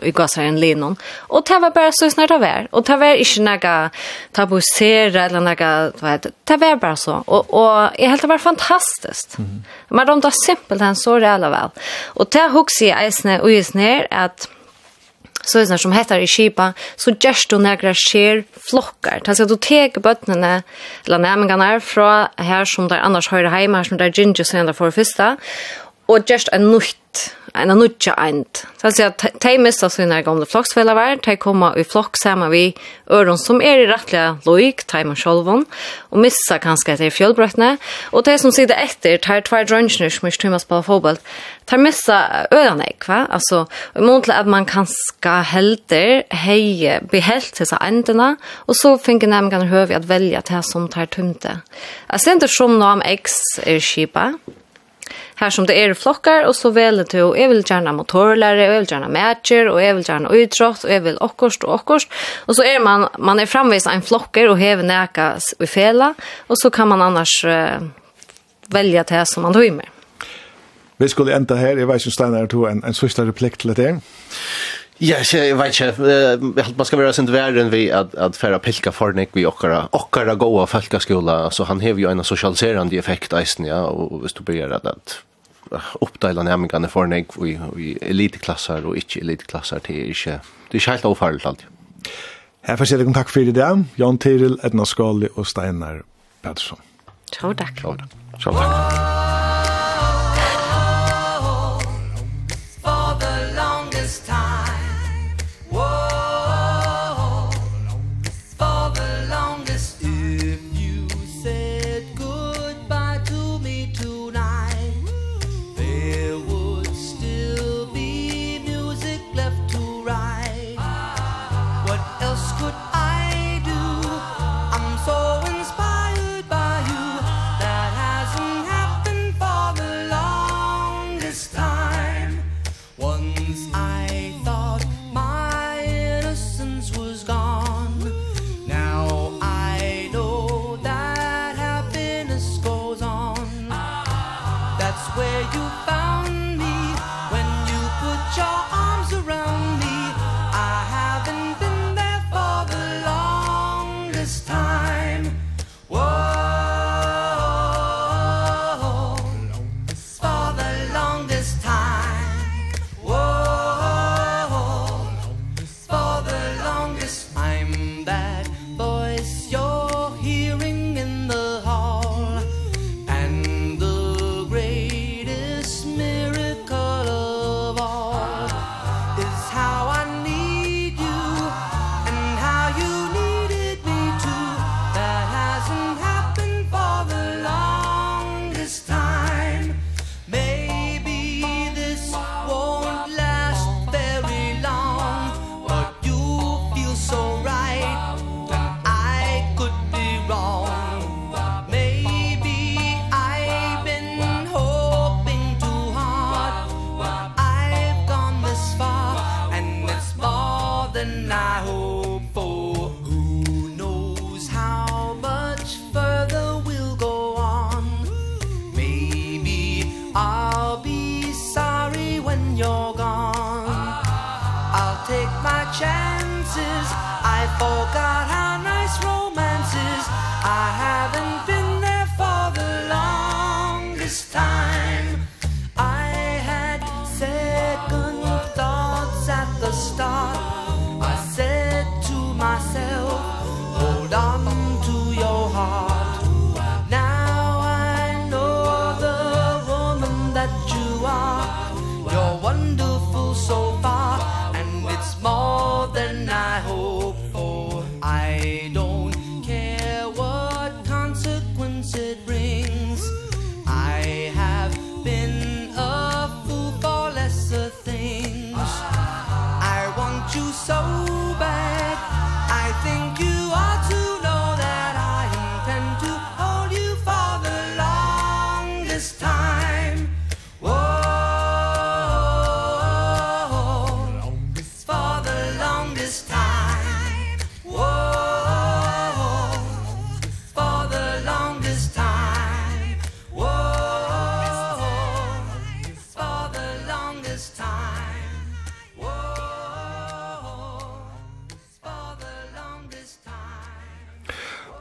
i 0.07 0.12
gasseren 0.16 0.61
linon. 0.61 0.99
Og 1.28 1.47
det 1.49 1.61
var 1.62 1.74
bare 1.76 1.95
så 1.97 2.11
snart 2.12 2.34
det 2.34 2.41
var. 2.43 2.68
Og 2.72 2.86
det 2.88 2.99
var 3.01 3.22
ikke 3.24 3.47
noe 3.47 3.74
tabusere, 4.36 5.26
eller 5.26 5.45
noe, 5.45 5.72
vet, 6.03 6.30
det 6.51 6.61
var 6.61 6.80
bare 6.82 7.01
så. 7.01 7.20
Og, 7.26 7.55
og 7.55 7.99
jeg 7.99 8.12
helt 8.12 8.26
det 8.26 8.32
var 8.32 8.38
fantastisk. 8.38 9.38
Mm 9.38 9.47
-hmm. 9.47 9.97
Men 9.97 10.07
de 10.07 10.20
da 10.20 10.30
simpelthen 10.47 10.95
så 10.95 11.18
reelle 11.18 11.51
vel. 11.51 11.70
Og 12.14 12.32
det 12.32 12.51
husker 12.51 12.86
jeg 12.86 13.07
eisene 13.07 13.43
og 13.43 13.51
eisene 13.51 13.82
er 13.82 14.07
at 14.11 14.49
så 15.51 15.59
är 15.59 15.66
det 15.66 15.78
som 15.78 15.92
heter 15.92 16.18
i 16.18 16.26
Kipa, 16.26 16.72
så 16.96 17.11
gjørs 17.11 17.46
du 17.51 17.59
några 17.59 17.94
sker 17.94 18.44
flockar. 18.70 19.20
Det 19.24 19.48
du 19.48 19.57
teke 19.57 20.01
bötterna, 20.01 20.62
eller 21.07 21.18
nærmengene 21.18 21.74
er 21.74 21.78
från 21.80 22.28
här 22.38 22.64
som 22.64 22.88
där 22.88 23.01
annars 23.03 23.28
hör 23.28 23.44
hemma, 23.44 23.78
her 23.78 23.84
som 23.84 23.96
där 23.96 24.12
ginger 24.12 24.44
sender 24.44 24.72
för 24.72 24.90
första 24.90 25.36
och 26.07 26.30
just 26.30 26.48
en 26.53 26.70
nøyt 26.70 27.34
en 27.55 27.68
nutja 27.68 28.14
eind. 28.14 28.46
Så 28.80 28.86
att 28.86 28.96
säga 28.96 29.12
de 29.40 29.59
mista 29.59 29.90
sina 29.90 30.22
gamla 30.22 30.46
flocksfälla 30.46 30.94
var, 30.94 31.18
de 31.24 31.36
komma 31.36 31.76
i 31.76 31.84
flock 31.84 32.16
samman 32.16 32.51
vi 32.51 32.74
öron 33.07 33.38
som 33.38 33.62
är 33.62 33.78
i 33.78 33.86
rättliga 33.86 34.38
lojk, 34.44 34.92
de 34.92 35.05
man 35.05 35.16
självon, 35.16 35.64
och 35.98 36.18
missa 36.18 36.59
kanske 36.59 36.96
till 36.96 37.12
fjällbröttna. 37.12 37.76
Och 38.11 38.22
de 38.22 38.38
som 38.38 38.53
sitter 38.53 38.74
efter, 38.74 39.18
de 39.18 39.26
här 39.26 39.40
två 39.40 39.62
drönserna 39.64 40.11
som 40.11 40.26
är 40.26 40.30
strömmas 40.30 40.64
på 40.64 40.82
fotboll, 40.82 41.16
de 41.64 41.78
missa 41.78 42.46
öron 42.51 42.82
ek, 42.82 43.09
va? 43.09 43.26
Alltså, 43.30 43.66
i 43.94 44.01
mån 44.01 44.22
till 44.22 44.32
att 44.32 44.46
man 44.46 44.64
kanske 44.64 45.28
helder, 45.28 46.22
hej, 46.30 47.01
behält 47.11 47.59
dessa 47.59 47.76
enterna, 47.76 48.36
och 48.55 48.76
så 48.76 48.98
finner 48.98 49.26
nämligen 49.26 49.62
hövi 49.62 49.94
att 49.94 50.05
välja 50.05 50.42
det 50.48 50.62
som 50.62 50.88
tar 50.88 51.07
tumte. 51.07 51.59
Alltså, 52.07 52.24
ser 52.24 52.32
inte 52.32 52.48
som 52.48 52.78
någon 52.78 53.03
X 53.03 53.32
är 53.62 53.78
kipa, 53.78 54.38
här 55.41 55.51
som 55.51 55.66
det 55.66 55.84
är 55.84 55.95
flockar 55.95 56.45
och 56.45 56.57
så 56.57 56.70
väl 56.70 57.05
det 57.11 57.22
och 57.22 57.38
jag 57.38 57.49
vill 57.49 57.64
gärna 57.66 57.93
motorlärare 57.93 58.68
och 58.68 58.74
jag 58.74 58.80
vill 58.80 58.93
gärna 58.93 59.09
matcher 59.09 59.68
och 59.68 59.82
jag 59.82 59.95
vill 59.95 60.09
gärna 60.09 60.30
utrott 60.30 60.84
och 60.84 60.91
jag 60.91 61.01
vill 61.01 61.18
åkost 61.20 61.64
och 61.64 61.74
åkost 61.74 62.09
och 62.36 62.57
så 62.57 62.62
är 62.62 62.80
man 62.80 63.09
man 63.18 63.41
är 63.41 63.47
framvis 63.47 63.86
en 63.86 64.03
flockar 64.03 64.49
och 64.49 64.59
häver 64.59 64.82
näka 64.82 65.36
i 65.59 65.66
fela 65.66 66.14
och 66.47 66.59
så 66.59 66.70
kan 66.70 66.88
man 66.88 67.03
annars 67.03 67.45
uh, 67.45 67.88
välja 68.66 69.03
det 69.03 69.26
som 69.26 69.43
man 69.43 69.53
drömmer. 69.53 69.88
Vi 70.97 71.09
skulle 71.09 71.34
enda 71.34 71.55
här, 71.55 71.76
jag 71.76 71.86
vet 71.86 71.95
inte 71.95 72.11
Steinar, 72.11 72.47
du 72.47 72.70
en, 72.70 72.84
en 72.84 72.95
sista 72.95 73.24
replik 73.24 73.57
till 73.57 73.74
det. 73.74 73.82
her. 73.82 74.01
Ja, 75.01 75.16
jeg 75.32 75.57
vet 75.57 75.80
ikke, 75.80 76.09
jeg 76.12 76.74
man 76.76 76.84
skal 76.84 76.99
være 77.01 77.12
sent 77.16 77.30
verre 77.32 77.62
vi 77.72 77.86
at, 77.88 78.12
at 78.20 78.36
færre 78.36 78.59
pilka 78.61 78.93
fornik 78.93 79.30
vi 79.32 79.47
okkara, 79.49 79.86
okkara 79.97 80.34
goa 80.36 80.66
folkaskola, 80.68 81.51
så 81.51 81.64
han 81.64 81.80
hever 81.80 82.03
jo 82.03 82.11
en 82.11 82.24
sosialiserande 82.24 82.99
effekt 83.01 83.32
eisen, 83.32 83.64
ja, 83.64 83.80
og 83.88 84.20
hvis 84.20 84.36
du 84.36 84.43
begynner 84.45 84.76
at, 84.76 84.86
at 84.93 85.22
oppdeila 86.01 86.43
nærmingane 86.47 86.89
for 86.91 87.07
nek 87.11 87.37
i, 87.47 87.55
i 87.79 87.95
eliteklassar 88.03 88.87
og 88.89 88.99
ikke 88.99 89.23
eliteklassar 89.23 89.85
til 89.87 90.11
ikke, 90.11 90.41
det 90.68 90.75
er 90.75 90.83
ikke 90.83 90.97
helt 90.97 91.09
overfarlig 91.12 91.47
alt. 91.47 91.66
Her 92.66 92.77
får 92.77 92.93
jeg 92.93 93.14
takk 93.14 93.33
for 93.33 93.41
i 93.41 93.57
dag, 93.57 93.85
Jan 93.99 94.18
Tiril, 94.18 94.59
Edna 94.64 94.85
Skali 94.85 95.31
og 95.35 95.47
Steinar 95.47 96.03
Pedersen. 96.43 96.83
Ciao, 97.33 97.53
takk. 97.53 97.77
Ciao, 97.81 97.97
takk. 97.97 98.16
Ciao, 98.41 98.55
takk. 98.55 99.30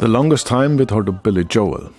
longest 0.09 0.47
time 0.47 0.77
vi 0.77 0.85
tar 0.85 1.05
Billy 1.23 1.45
Joel. 1.49 1.89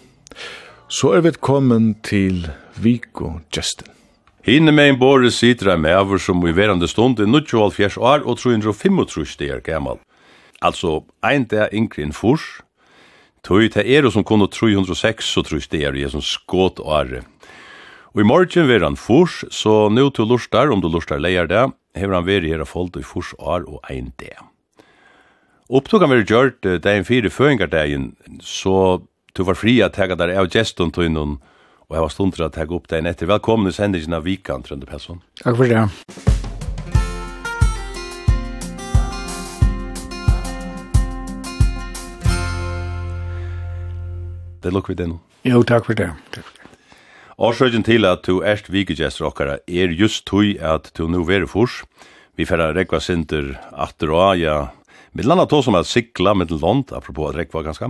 Så 0.88 1.12
er 1.14 1.22
vi 1.22 1.30
kommet 1.40 2.02
til 2.02 2.48
Viko 2.76 3.40
Justin. 3.56 3.88
Hinne 4.42 4.72
med 4.72 4.88
en 4.88 4.98
båre 4.98 5.30
sitter 5.30 5.74
en 5.74 5.82
maver 5.84 6.18
som 6.18 6.40
i 6.48 6.54
verande 6.56 6.88
stund 6.88 7.20
er 7.20 7.28
94 7.28 7.98
år 7.98 8.24
og 8.24 8.38
335 8.40 9.52
år 9.52 9.60
gammal. 9.60 10.00
Altså, 10.62 11.04
ein 11.22 11.44
dag 11.44 11.72
yngre 11.72 12.02
enn 12.02 12.12
furs, 12.12 12.60
tog 13.44 13.70
til 13.72 13.86
er 13.86 14.10
som 14.10 14.24
kunne 14.24 14.48
306 14.48 15.36
og 15.36 15.46
300 15.46 15.86
år 15.88 16.00
i 16.00 16.08
som 16.10 16.24
skåt 16.24 16.80
åre. 16.80 17.22
Og 18.12 18.20
i 18.20 18.26
morgen 18.26 18.66
ver 18.68 18.82
han 18.84 18.96
furs, 18.96 19.44
så 19.54 19.88
nå 19.88 20.10
til 20.10 20.26
lustar 20.26 20.72
om 20.72 20.80
du 20.80 20.88
lustar 20.88 21.22
leier 21.22 21.46
det, 21.46 21.68
hever 21.94 22.18
han 22.18 22.26
veri 22.26 22.50
her 22.50 22.64
og 22.64 22.72
foldt 22.72 22.98
i 22.98 23.06
furs 23.06 23.34
år 23.38 23.68
og 23.68 23.84
ein 23.88 24.10
dag. 24.18 24.49
Opptokan 25.70 26.10
vi 26.10 26.24
gjort 26.26 26.66
uh, 26.66 26.80
dagen 26.82 27.04
fire 27.06 27.30
føringardagen, 27.30 28.08
så 28.42 29.04
du 29.38 29.44
var 29.46 29.54
fri 29.54 29.76
at 29.86 29.94
tega 29.94 30.16
der 30.18 30.32
av 30.34 30.48
gestun 30.50 30.90
tøynun, 30.90 31.36
og 31.86 31.94
jeg 31.94 32.02
var 32.02 32.10
stundur 32.10 32.42
at 32.48 32.56
tega 32.58 32.74
opp 32.74 32.88
dagen 32.90 33.06
etter. 33.06 33.28
Velkommen 33.30 33.70
i 33.70 33.74
sendingen 33.76 34.16
av 34.18 34.24
Vikan, 34.26 34.64
Trønde 34.66 34.88
Pesson. 34.90 35.20
Takk 35.38 35.60
for 35.60 35.70
det. 35.70 35.84
Det 44.66 44.74
lukker 44.74 44.96
vi 44.96 44.98
det 45.04 45.08
nå. 45.12 45.20
Jo, 45.46 45.62
takk 45.62 45.86
for 45.86 45.94
det. 45.94 46.10
Takk 46.34 46.50
for 46.50 46.58
det. 46.58 46.98
Årsøkjen 47.38 47.86
til 47.86 48.10
at 48.10 48.26
du 48.26 48.42
erst 48.42 48.74
vikegjesser 48.74 49.30
okkara 49.30 49.60
er 49.70 49.94
just 49.94 50.26
tui 50.26 50.58
at 50.58 50.90
du 50.98 51.06
nu 51.06 51.22
veri 51.30 51.46
furs. 51.46 51.84
Vi 52.34 52.42
færa 52.48 52.72
rekva 52.74 52.98
sinter 52.98 53.54
atter 53.70 54.10
og 54.10 54.32
aja 54.32 54.58
Midlanda 55.10 55.42
tog 55.50 55.64
som 55.66 55.74
er 55.74 55.82
sikla 55.82 56.36
med 56.38 56.52
land, 56.54 56.92
apropos 56.94 57.32
at 57.32 57.38
rekva 57.40 57.64
ganska. 57.66 57.88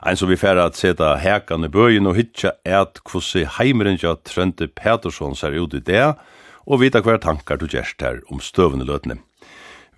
Ein 0.00 0.16
som 0.16 0.30
vi 0.30 0.38
færa 0.40 0.64
at 0.64 0.78
seta 0.80 1.10
hekan 1.20 1.66
i 1.66 1.68
bøyen 1.68 2.08
og 2.08 2.16
hitja 2.16 2.54
ät 2.64 3.02
kvossi 3.04 3.42
heimeren 3.58 3.98
ja 4.00 4.14
Trønte 4.24 4.70
Petersson 4.72 5.36
ser 5.36 5.52
ut 5.52 5.76
i 5.76 5.82
det 5.84 6.14
og 6.64 6.80
vita 6.80 7.02
hver 7.04 7.20
tankar 7.20 7.60
du 7.60 7.66
gjerst 7.68 8.00
her 8.00 8.22
om 8.32 8.40
støvende 8.40 8.88
løtene. 8.88 9.18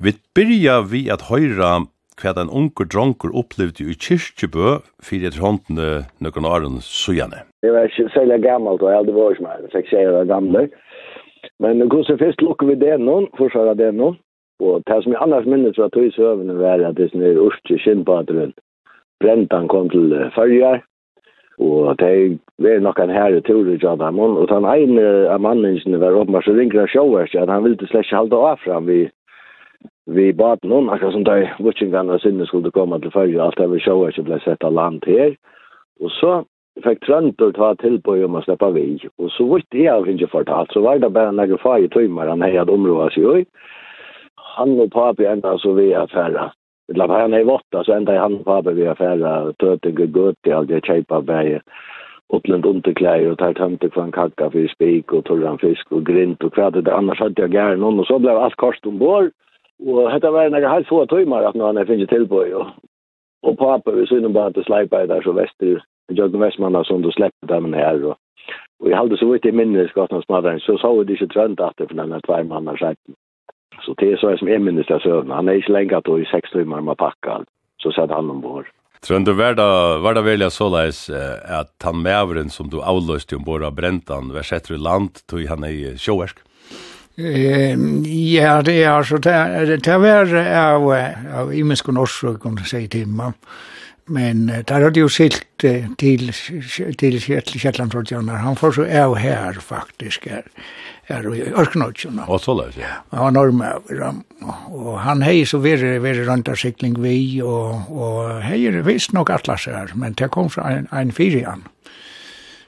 Vi 0.02 0.16
byrja 0.34 0.80
vi 0.90 1.06
at 1.06 1.28
høyra 1.30 1.86
hva 2.18 2.34
den 2.34 2.50
unge 2.50 2.88
dronker 2.90 3.30
opplevde 3.30 3.86
i 3.86 3.94
kyrkjebø 3.94 4.80
fyrir 4.98 5.30
etter 5.30 5.46
håndene 5.46 5.88
nøkken 6.18 6.50
åren 6.50 6.82
sujane. 6.82 7.46
Det 7.62 7.70
var 7.70 7.86
ikke 7.86 8.10
særlig 8.10 8.42
gammelt, 8.42 8.82
og 8.82 8.90
jeg 8.90 9.04
hadde 9.04 9.14
vært 9.14 9.42
med, 9.46 9.70
seks 9.70 9.94
år 9.94 10.26
gamle. 10.26 10.66
Men 11.62 11.86
hvordan 11.86 12.18
først 12.18 12.42
lukker 12.42 12.74
vi 12.74 12.80
det 12.80 12.98
nå, 12.98 13.20
forsvarer 13.38 13.78
det 13.78 13.94
nå, 13.94 14.16
Og 14.61 14.82
det 14.88 15.02
som 15.02 15.12
jeg 15.12 15.22
annars 15.22 15.46
minnes 15.46 15.76
fra 15.76 15.88
tog 15.92 16.07
i 16.07 16.12
søvende 16.14 16.59
var 16.59 16.80
at 16.84 16.96
det 16.96 17.12
er 17.14 17.40
urske 17.40 17.78
kinnpadren, 17.84 18.54
Brentan 19.20 19.68
kom 19.68 19.88
til 19.90 20.12
Førjar, 20.34 20.82
og 21.59 21.98
det 21.98 22.38
var 22.61 22.80
nok 22.84 22.98
en 23.00 23.11
herre 23.11 23.40
tur 23.40 23.68
i 23.72 23.78
Jadamon, 23.82 24.36
og 24.36 24.48
den 24.48 24.64
ene 24.68 25.04
av 25.32 25.40
mannen 25.40 26.00
var 26.00 26.18
oppe 26.20 26.42
så 26.44 26.52
ringer 26.52 26.84
han 26.84 26.92
sjåvers, 26.92 27.34
at 27.34 27.48
han 27.48 27.64
ville 27.64 27.88
slett 27.88 28.04
ikke 28.04 28.16
halde 28.16 28.42
av 28.50 28.59
fram 28.64 28.86
vi 28.86 29.07
vi 30.07 30.32
bad 30.32 30.62
noen, 30.62 30.88
akkurat 30.88 31.16
som 31.16 31.24
de 31.26 31.48
vutsingene 31.59 32.14
og 32.14 32.20
sinne 32.22 32.46
skulle 32.46 32.70
komme 32.70 33.00
til 33.02 33.11
Førjar, 33.11 33.48
alt 33.48 33.59
det 33.59 33.70
vi 33.72 33.80
sjåvers 33.82 34.20
ble 34.22 34.38
sett 34.44 34.64
av 34.64 34.76
land 34.76 35.02
her, 35.09 35.34
og 36.00 36.12
så 36.20 36.34
fikk 36.84 37.00
Trøntor 37.07 37.54
ta 37.57 37.72
tilbøy 37.80 38.24
om 38.26 38.36
å 38.36 38.42
slippe 38.44 38.68
vi. 38.74 38.84
Og 39.18 39.30
så 39.34 39.46
vidt 39.50 39.76
jeg 39.76 39.90
har 39.90 40.09
ikke 40.11 40.30
fortalt, 40.32 40.72
så 40.72 40.82
var 40.84 41.00
det 41.00 41.12
bare 41.14 41.32
en 41.32 41.42
egen 41.42 41.61
fag 41.62 41.86
i 41.86 41.92
tøymer 41.92 42.28
han 42.28 42.44
hadde 42.44 42.72
området 42.72 43.14
seg 43.16 43.40
i 43.40 43.44
han 44.57 44.80
och 44.80 44.92
pappa 44.92 45.22
ända 45.22 45.59
så 45.59 45.72
vi 45.72 45.90
er 45.90 46.50
Det 46.88 46.98
lär 46.98 47.09
han 47.09 47.34
i 47.34 47.44
våtta, 47.44 47.84
så 47.84 47.92
ända 47.92 48.18
han 48.18 48.34
og 48.34 48.44
papi 48.44 48.72
vi 48.74 48.86
affärer 48.86 49.52
töte 49.52 49.90
gott 49.90 50.36
det 50.44 50.52
alt 50.52 50.70
jeg 50.70 50.84
kjeipa 50.84 51.20
bäge. 51.20 51.61
Uppland 52.28 52.66
underkläder 52.66 53.30
och 53.30 53.38
tar 53.38 53.52
tömte 53.52 53.90
för 53.90 54.02
en 54.02 54.12
kacka 54.12 54.50
för 54.50 54.68
spik 54.68 55.12
och 55.12 55.24
torran 55.24 55.59
fisk 55.59 55.92
och 55.92 56.07
grint 56.07 56.44
och 56.44 56.54
kvart, 56.54 56.84
det 56.84 56.94
annars 56.94 57.18
hade 57.18 57.42
jag 57.42 57.54
gärna 57.54 57.76
någon 57.76 58.00
och 58.00 58.07
så 58.07 58.18
blev 58.18 58.36
allt 58.36 58.54
kost 58.54 58.86
ombord. 58.86 59.30
Och 59.86 60.11
hetta 60.11 60.30
var 60.30 60.44
en 60.44 60.64
halv 60.64 60.84
två 60.84 61.07
timmar 61.07 61.42
att 61.42 61.54
när 61.54 61.64
han 61.64 61.86
finns 61.86 62.09
till 62.09 62.28
på 62.28 62.36
och 62.36 62.66
och 63.42 63.59
pappa 63.59 63.90
vi 63.90 64.07
syns 64.07 64.32
bara 64.32 64.46
att 64.46 64.64
släpa 64.64 65.07
där 65.07 65.22
så 65.22 65.32
väster 65.32 65.82
jag 66.09 66.38
västmanna 66.38 66.84
som 66.84 67.02
då 67.02 67.11
släppte 67.11 67.46
dem 67.46 67.72
här 67.72 68.04
och 68.04 68.16
och 68.80 68.90
jag 68.90 68.96
hade 68.96 69.16
så 69.16 69.32
vitt 69.32 69.44
i 69.44 69.52
minnesgatan 69.52 70.02
godt 70.02 70.11
hans 70.11 70.28
madren, 70.28 70.61
så 70.61 70.78
så 70.78 71.02
det 71.02 71.12
inte 71.12 71.26
trönt 71.26 71.61
att 71.61 71.76
det 71.76 71.88
for 71.88 71.94
denne 71.94 72.20
två 72.20 72.44
mann 72.44 72.66
har. 72.66 72.94
Så 73.82 73.94
det 73.94 74.12
är 74.12 74.16
så 74.16 74.36
som 74.36 74.48
är 74.48 74.58
minst 74.58 74.90
av 74.90 74.98
sövna. 74.98 75.34
Han 75.34 75.48
är 75.48 75.54
inte 75.54 75.72
längre 75.72 76.00
då 76.04 76.20
i 76.20 76.24
sex 76.24 76.50
timmar 76.50 76.80
med 76.80 76.96
packad. 76.96 77.44
Så 77.82 77.92
satt 77.92 78.10
han 78.10 78.30
ombord. 78.30 78.66
Tror 79.06 79.18
du 79.18 79.32
var 79.32 79.54
det, 79.54 79.98
var 79.98 80.14
det 80.14 80.22
välja 80.22 80.50
så 80.50 80.68
läs 80.68 81.10
att 81.60 81.82
han 81.84 82.02
mävren 82.02 82.50
som 82.50 82.70
du 82.70 82.82
avlöste 82.82 83.36
ombord 83.36 83.62
av 83.62 83.74
bräntan 83.74 84.32
var 84.32 84.42
sätter 84.42 84.74
i 84.74 84.78
land 84.78 85.10
tog 85.26 85.46
han 85.46 85.64
i 85.64 85.96
sjåärsk? 85.98 86.36
Eh 87.18 87.70
ja, 88.34 88.62
det 88.62 88.82
är 88.82 89.02
så 89.02 89.16
det 89.16 89.76
det 89.84 89.98
var 89.98 90.34
av 90.74 90.82
av 91.40 91.54
imenskunnorsor 91.54 92.38
kunde 92.38 92.62
säga 92.62 92.88
till. 92.88 93.06
Men 94.07 94.46
der 94.68 94.84
hadde 94.86 95.00
jo 95.00 95.09
silt 95.11 95.42
til, 95.59 95.96
til 95.98 97.16
Kjellandsrådgjønner. 97.59 98.38
Han 98.38 98.59
får 98.59 98.76
så 98.76 98.84
av 98.86 99.16
her, 99.18 99.59
faktisk, 99.59 100.28
her, 100.30 100.44
her 101.11 101.26
i 101.34 101.40
Ørkenodgjønner. 101.50 102.28
Og 102.30 102.38
så 102.44 102.54
løs, 102.54 102.76
ja. 102.78 103.00
Han 103.11 103.24
var 103.24 103.34
normøver, 103.34 104.04
og 104.70 104.92
han 105.02 105.24
hei 105.26 105.40
så 105.48 105.59
veri, 105.64 105.96
veri 106.02 106.26
røntarsikling 106.28 107.00
vi, 107.02 107.16
og, 107.42 107.90
og 107.90 108.44
hei 108.46 108.61
er 108.70 108.78
visst 108.86 109.14
nok 109.16 109.32
atlas 109.34 109.66
her, 109.66 109.90
men 109.98 110.14
det 110.18 110.30
kom 110.34 110.52
fra 110.54 110.68
en, 110.76 110.86
en 110.94 111.11
fyrian, 111.14 111.64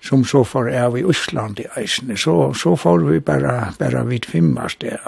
som 0.03 0.24
så 0.26 0.43
får 0.47 0.72
av 0.80 0.99
i 0.99 1.05
Østland 1.07 1.62
i 1.62 1.68
eisene. 1.78 2.16
Så, 2.18 2.34
så 2.59 2.74
får 2.78 3.07
vi 3.07 3.20
bare, 3.22 3.70
bare 3.78 4.03
vidt 4.11 4.26
fimmast 4.26 4.82
det, 4.82 4.99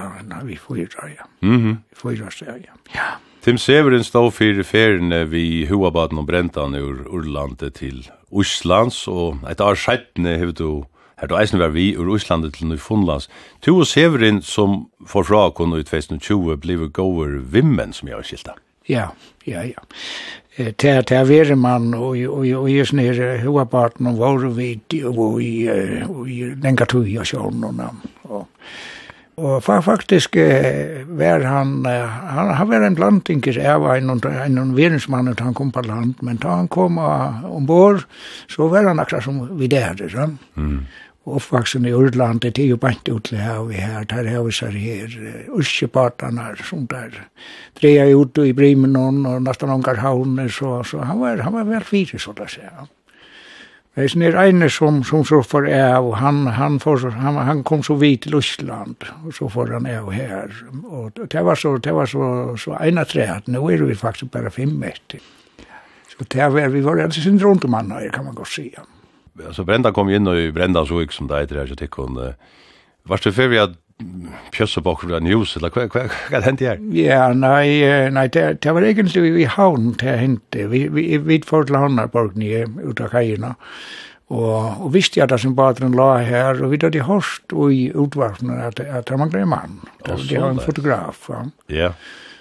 vi 0.47 0.61
fyrer, 0.63 1.11
ja. 1.17 1.27
Mm 1.43 1.59
-hmm. 1.59 1.77
Fyrer, 2.03 2.31
ja. 2.47 2.79
Ja. 2.95 3.11
Tim 3.41 3.57
Severin 3.59 4.05
stod 4.05 4.35
fyrir 4.37 4.67
ferine 4.69 5.23
vi 5.25 5.65
Huabaden 5.65 6.19
og 6.21 6.27
Brentan 6.29 6.75
ur 6.77 7.07
Urlandet 7.09 7.79
til 7.79 8.03
Íslands, 8.29 9.07
og 9.09 9.41
et 9.49 9.63
av 9.65 9.79
skjettene 9.81 10.35
hever 10.37 10.53
du, 10.59 10.83
her 11.17 11.31
du 11.31 11.39
eisen 11.41 11.63
var 11.63 11.73
vi 11.73 11.95
ur 11.97 12.11
Íslandet 12.13 12.59
til 12.59 12.69
Nyfundlands. 12.69 13.31
Tu 13.65 13.73
og 13.73 13.89
Severin 13.89 14.43
som 14.45 14.91
får 15.09 15.25
fra 15.31 15.47
kun 15.57 15.73
ut 15.73 15.89
2020 15.89 16.61
blivet 16.61 16.93
gåver 16.93 17.41
vimmen 17.41 17.97
som 17.97 18.13
jeg 18.13 18.21
har 18.21 18.29
skilta. 18.29 18.59
Ja, 18.89 19.09
ja, 19.49 19.65
ja. 19.65 19.89
Til 20.77 21.01
det 21.09 21.25
være 21.29 21.57
man 21.57 21.95
og 21.95 22.21
og 22.29 22.45
og 22.45 22.69
jeg 22.69 22.87
snir 22.93 23.41
Huabaden 23.41 24.07
og 24.07 24.19
var 24.19 24.49
vi 24.53 24.81
og 25.05 25.41
i 25.41 26.55
den 26.63 26.77
kartu 26.77 27.07
jeg 27.09 27.25
sjøen 27.25 27.65
og 27.65 27.81
og 28.25 28.47
Og 29.41 29.63
faktisk 29.65 30.37
var 31.17 31.45
han, 31.49 31.71
han, 31.87 32.51
han 32.59 32.69
var 32.69 32.85
en 32.85 32.97
blandinker, 32.99 33.57
jeg 33.57 33.81
var 33.81 33.97
en, 33.97 34.11
en, 34.13 34.59
en 34.59 35.31
da 35.33 35.45
han 35.47 35.55
kom 35.57 35.71
på 35.73 35.85
land, 35.87 36.21
men 36.21 36.37
da 36.43 36.59
han 36.59 36.69
kom 36.69 36.99
ombord, 36.99 38.05
så 38.53 38.69
var 38.69 38.85
han 38.91 39.01
akkurat 39.01 39.25
som 39.25 39.41
vi 39.57 39.71
der, 39.73 39.97
sånn. 40.13 40.37
Mm. 40.61 40.83
Oppvaksen 41.31 41.85
i 41.87 41.93
Urland, 41.93 42.41
det 42.41 42.59
er 42.59 42.71
jo 42.73 42.79
bant 42.81 43.09
ut 43.09 43.29
til 43.29 43.39
her 43.39 43.61
vi 43.69 43.81
her, 43.81 44.05
der 44.09 44.29
har 44.29 44.45
vi 44.47 44.55
seg 44.57 44.77
her, 44.81 45.17
ursepartene 45.53 46.55
som 46.65 46.87
der, 46.91 47.13
dreia 47.81 48.09
ut 48.17 48.41
i 48.41 48.55
Brimenon 48.57 49.27
og 49.29 49.43
nesten 49.45 49.73
omgar 49.73 50.01
havner, 50.01 50.49
så, 50.49 50.81
så 50.85 51.05
han 51.05 51.21
var, 51.21 51.45
han 51.45 51.57
var 51.59 51.69
vel 51.69 51.85
fire, 51.85 52.19
så 52.19 52.33
da 52.37 52.49
sier 52.51 52.73
han. 52.73 52.89
Det 53.97 54.05
er 54.07 54.13
snir 54.13 54.37
eine 54.39 54.69
som, 54.71 55.01
som 55.03 55.25
så 55.27 55.41
for 55.43 55.67
av, 55.67 56.13
han, 56.21 56.45
han, 56.55 56.77
for, 56.79 57.11
han, 57.11 57.41
han 57.43 57.65
kom 57.67 57.83
så 57.83 57.97
vidt 57.99 58.23
til 58.29 58.37
Østland, 58.39 59.03
og 59.27 59.35
så 59.35 59.49
får 59.51 59.73
han 59.75 59.89
av 59.91 60.13
her. 60.15 60.55
Og 60.87 61.19
det 61.19 61.43
var 61.45 61.59
så, 61.59 61.75
det 61.83 61.95
var 61.97 62.07
så, 62.07 62.55
så 62.55 62.77
ene 62.79 63.03
at 63.03 63.51
nå 63.51 63.65
er 63.67 63.83
vi 63.89 63.99
faktisk 63.99 64.31
bare 64.31 64.53
fem 64.55 64.77
meter. 64.79 65.19
Så 66.07 66.23
det 66.23 66.47
var, 66.55 66.71
vi 66.71 66.85
var 66.87 67.03
en 67.03 67.13
sin 67.13 67.43
rundt 67.43 67.67
om 67.67 67.75
han 67.75 67.91
her, 67.91 68.09
kan 68.15 68.25
man 68.25 68.39
godt 68.39 68.55
si. 68.55 68.71
Alltså 69.41 69.65
Brenda 69.65 69.91
kom 69.91 70.11
inn 70.13 70.29
og 70.29 70.39
Brenda 70.55 70.85
så 70.87 71.03
ikke 71.03 71.17
som 71.17 71.29
det 71.29 71.43
heter 71.43 71.63
her, 71.63 71.71
så 71.71 71.79
tikk 71.79 71.99
hun, 71.99 72.19
uh, 72.19 72.35
var 73.09 73.23
det 73.25 73.35
før 73.35 73.51
vi 73.51 73.63
at 73.63 73.75
pjössebokkur 74.55 75.15
av 75.17 75.25
news, 75.25 75.57
eller 75.57 75.73
hva, 75.75 75.87
hva, 75.93 76.07
hva 76.31 76.43
hendte 76.45 76.69
her? 76.69 76.85
Ja, 76.95 77.31
nei, 77.37 77.81
nei 78.15 78.27
det, 78.33 78.47
det 78.65 78.75
var 78.77 78.87
egentlig 78.87 79.25
i 79.43 79.49
havn 79.49 79.93
det 80.01 80.17
hendte. 80.21 80.69
Vi, 80.73 80.87
vi, 80.93 81.07
vi 81.25 81.41
får 81.47 81.69
til 81.69 81.81
Havnarborg 81.81 82.39
nye 82.41 82.65
ut 82.85 83.03
av 83.03 83.13
kajina, 83.15 83.55
og, 84.31 84.81
og 84.87 84.89
visste 84.95 85.21
jeg 85.21 85.31
det 85.33 85.41
som 85.43 85.57
badren 85.59 85.97
la 85.99 86.13
her, 86.23 86.63
og 86.63 86.75
vi 86.75 86.81
hadde 86.83 87.07
hørt 87.09 87.55
i 87.75 87.85
utvarpene 87.91 88.59
at, 88.71 88.81
at 88.81 89.11
det 89.11 89.19
manglet 89.19 89.45
en 89.45 89.55
mann. 89.55 89.79
Det, 90.07 90.19
var 90.39 90.51
en 90.53 90.63
fotograf, 90.63 91.29
ja. 91.33 91.45
Ja. 91.71 91.95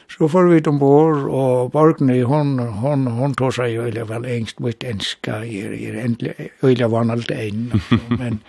Så 0.10 0.26
får 0.30 0.48
vi 0.50 0.60
ombord, 0.68 1.28
og 1.30 1.72
Borgny, 1.72 2.24
hon, 2.26 2.58
hon, 2.82 3.06
hon 3.14 3.34
tog 3.38 3.54
seg 3.54 3.76
jo 3.76 3.86
vel 4.10 4.26
engst 4.26 4.60
mot 4.60 4.84
enska, 4.84 5.44
er, 5.46 5.76
er 5.78 6.00
endelig, 6.02 6.50
øyla 6.66 6.90
var 6.90 7.10
alt 7.14 7.30
men 8.18 8.42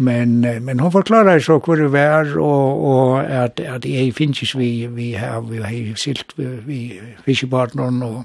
Men 0.00 0.40
men 0.64 0.80
hon 0.80 0.92
förklarar 0.92 1.40
så 1.40 1.62
hur 1.66 1.76
det 1.76 1.88
var 1.88 2.38
och 2.38 2.70
och 2.90 3.18
att 3.20 3.60
att 3.60 3.84
jag 3.84 4.14
finns 4.14 4.54
vi 4.54 4.86
vi 4.86 5.14
har 5.14 5.40
vi 5.40 5.58
har 5.58 5.94
silt 5.94 6.32
vi, 6.36 6.44
vi 6.66 7.00
fiskebarn 7.24 8.02
och 8.02 8.24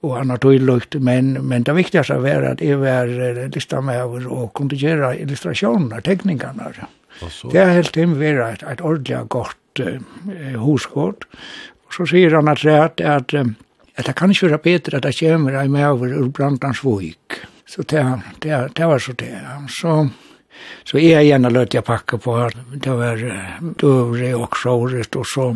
och 0.00 0.18
annat 0.20 0.44
och 0.44 0.54
lukt 0.54 0.94
men 0.94 1.32
men 1.32 1.62
det 1.62 1.72
viktigaste 1.72 2.18
var 2.18 2.42
att 2.42 2.58
det 2.58 2.74
var 2.74 3.48
lista 3.54 3.80
med 3.80 4.04
och 4.26 4.54
kunde 4.54 4.76
göra 4.76 5.16
illustrationer 5.16 6.00
teckningarna. 6.00 6.72
Det 7.52 7.58
är 7.58 7.70
helt 7.70 7.96
hem 7.96 8.18
var 8.18 8.52
ett 8.52 8.62
ett 8.62 8.80
ordentligt 8.80 9.28
gott 9.28 9.80
eh, 9.80 10.64
huskort. 10.64 11.24
Och 11.86 11.94
så 11.94 12.06
säger 12.06 12.30
han 12.30 12.48
att 12.48 12.62
det 12.62 13.16
att 13.16 13.34
att 13.98 14.06
det 14.06 14.12
kan 14.12 14.30
inte 14.30 14.46
vara 14.46 14.58
bättre 14.58 14.96
att 14.96 15.02
det 15.02 15.20
kommer 15.20 15.52
en 15.52 15.72
med 15.72 15.86
över 15.86 16.06
ur 16.06 16.28
Brandansvik. 16.28 17.32
Så 17.66 17.82
det, 17.82 18.20
det, 18.38 18.68
det 18.74 18.86
var 18.86 18.98
så 18.98 19.12
det. 19.12 19.40
Så 19.68 20.08
Så 20.86 21.00
jeg 21.02 21.26
gjerne 21.28 21.50
løt 21.50 21.74
jeg 21.74 21.84
pakke 21.86 22.18
på 22.22 22.36
her. 22.38 22.56
Det 22.72 22.96
var 22.98 23.22
døvre 23.82 24.32
og 24.38 24.58
såret 24.60 25.16
og 25.18 25.26
så. 25.26 25.46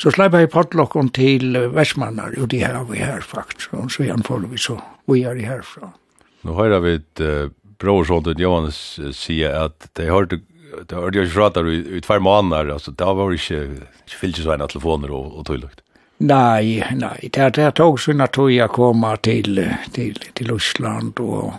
Så 0.00 0.12
slapp 0.14 0.36
jeg 0.38 0.52
potlokken 0.52 1.10
til 1.14 1.58
Vestmannar, 1.74 2.36
og 2.40 2.48
de 2.52 2.62
har 2.64 2.84
vi 2.90 3.02
her 3.02 3.20
faktisk. 3.20 3.74
Og 3.78 3.90
så 3.92 4.06
igjen 4.06 4.24
får 4.26 4.46
vi 4.50 4.60
så, 4.60 4.78
vi 5.10 5.24
er 5.28 5.42
herfra. 5.44 5.92
Nå 6.42 6.56
hører 6.58 6.80
vi 6.82 6.96
et 6.98 7.22
uh, 7.22 7.52
brorsholdet 7.82 8.40
Johannes 8.42 8.78
sier 9.14 9.54
at 9.66 9.90
de 9.98 10.08
hørte 10.10 10.40
det 10.72 10.96
har 10.96 11.10
jeg 11.12 11.26
ikke 11.26 11.34
fra 11.34 11.68
i 11.68 12.00
två 12.00 12.18
månader 12.20 12.72
alltså 12.72 12.90
da 12.90 13.12
var 13.12 13.30
det 13.30 13.50
inte 13.50 13.86
fyllt 14.06 14.36
så 14.36 14.52
en 14.52 14.68
telefoner 14.68 15.10
och 15.10 15.38
och 15.38 15.46
tøylukt. 15.46 15.80
Nej, 16.18 16.86
nej, 16.94 17.28
det, 17.32 17.50
det 17.50 17.74
tog 17.74 18.00
sånn 18.00 18.20
at 18.20 18.36
jeg 18.36 18.70
komma 18.70 19.16
till 19.16 19.58
till 19.92 20.18
till 20.34 20.52
Osland 20.52 21.20
och 21.20 21.52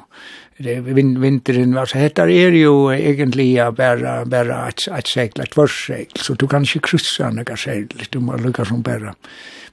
vind, 0.58 1.18
vinteren. 1.20 1.74
så 1.88 1.98
dette 1.98 2.28
er 2.30 2.56
jo 2.58 2.92
egentlig 2.92 3.56
bare, 3.76 4.26
bare 4.26 4.60
et, 4.70 4.88
et 4.88 5.08
segl, 5.08 5.42
et 5.42 5.52
tvørssegl, 5.54 6.20
så 6.20 6.36
du 6.36 6.48
kan 6.48 6.64
ikke 6.64 6.88
kryssa 6.90 7.32
noe 7.34 7.58
segl, 7.58 7.88
du 8.12 8.20
må 8.20 8.38
lukke 8.38 8.66
som 8.66 8.84
bare. 8.84 9.16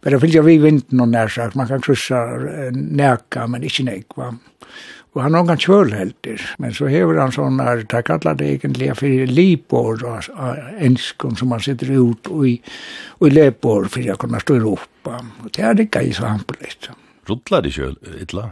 Bare 0.01 0.21
fylgja 0.21 0.43
vi 0.43 0.57
vinden 0.59 1.03
og 1.03 1.11
nær 1.13 1.29
sagt, 1.29 1.57
man 1.57 1.69
kan 1.69 1.83
kryssa 1.85 2.23
næka, 2.73 3.47
men 3.47 3.67
ikke 3.69 3.85
nekva. 3.85 4.33
Og 5.11 5.25
han 5.25 5.35
har 5.35 5.43
noen 5.43 5.59
kjølhelter, 5.59 6.43
men 6.63 6.75
så 6.77 6.87
hever 6.87 7.19
han 7.19 7.33
sånne, 7.35 7.81
det 7.91 8.03
kallar 8.07 8.37
det 8.39 8.53
egentlig 8.55 8.93
for 8.95 9.33
lipår 9.35 10.05
av 10.07 10.29
enskon 10.79 11.35
som 11.37 11.51
han 11.51 11.65
sitter 11.65 11.91
ut 11.99 12.31
og 12.31 12.47
i, 12.47 12.55
og 13.19 13.27
i 13.27 13.33
lebor, 13.35 13.91
for 13.91 14.07
å 14.07 14.19
kunne 14.23 14.41
stå 14.41 14.57
i 14.57 14.63
Europa. 14.63 15.19
Og 15.43 15.51
det 15.57 15.67
er 15.67 15.83
ikke 15.83 16.05
i 16.07 16.15
sampelet. 16.15 16.93
Rullar 17.27 17.67
det 17.67 17.75
kjøl, 17.75 17.99
Idla? 18.23 18.47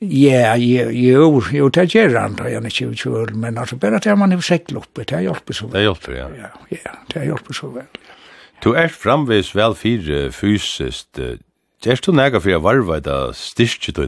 Ja, 0.00 0.54
jo, 0.56 1.40
jo, 1.52 1.68
det 1.68 1.90
gjør 1.92 2.14
han 2.16 2.38
da, 2.38 2.46
jeg 2.48 2.62
er 2.62 2.70
ikke 2.70 2.94
kjøl, 3.02 3.34
men 3.36 3.58
altså 3.60 3.76
bare 3.76 3.98
at 4.00 4.06
man 4.16 4.32
har 4.32 4.40
sekt 4.40 4.72
oppe, 4.72 5.04
det 5.04 5.20
hjelper 5.26 5.56
så 5.56 5.66
vel. 5.66 5.74
Det 5.76 5.82
hjelper, 5.84 6.16
ja. 6.16 6.28
Ja, 6.38 6.50
ja 6.72 6.94
det 7.12 7.26
hjelper 7.28 7.58
så 7.58 7.68
vel. 7.74 7.90
Du 8.64 8.72
er 8.76 8.88
framvis 8.92 9.52
vel 9.56 9.76
fire 9.76 10.28
fysisk, 10.32 11.20
Gjerst 11.80 12.04
du 12.04 12.12
nega 12.12 12.36
for 12.44 12.52
a 12.52 12.58
varva 12.60 12.98
eita 12.98 13.14
styrke 13.32 13.94
du? 13.96 14.02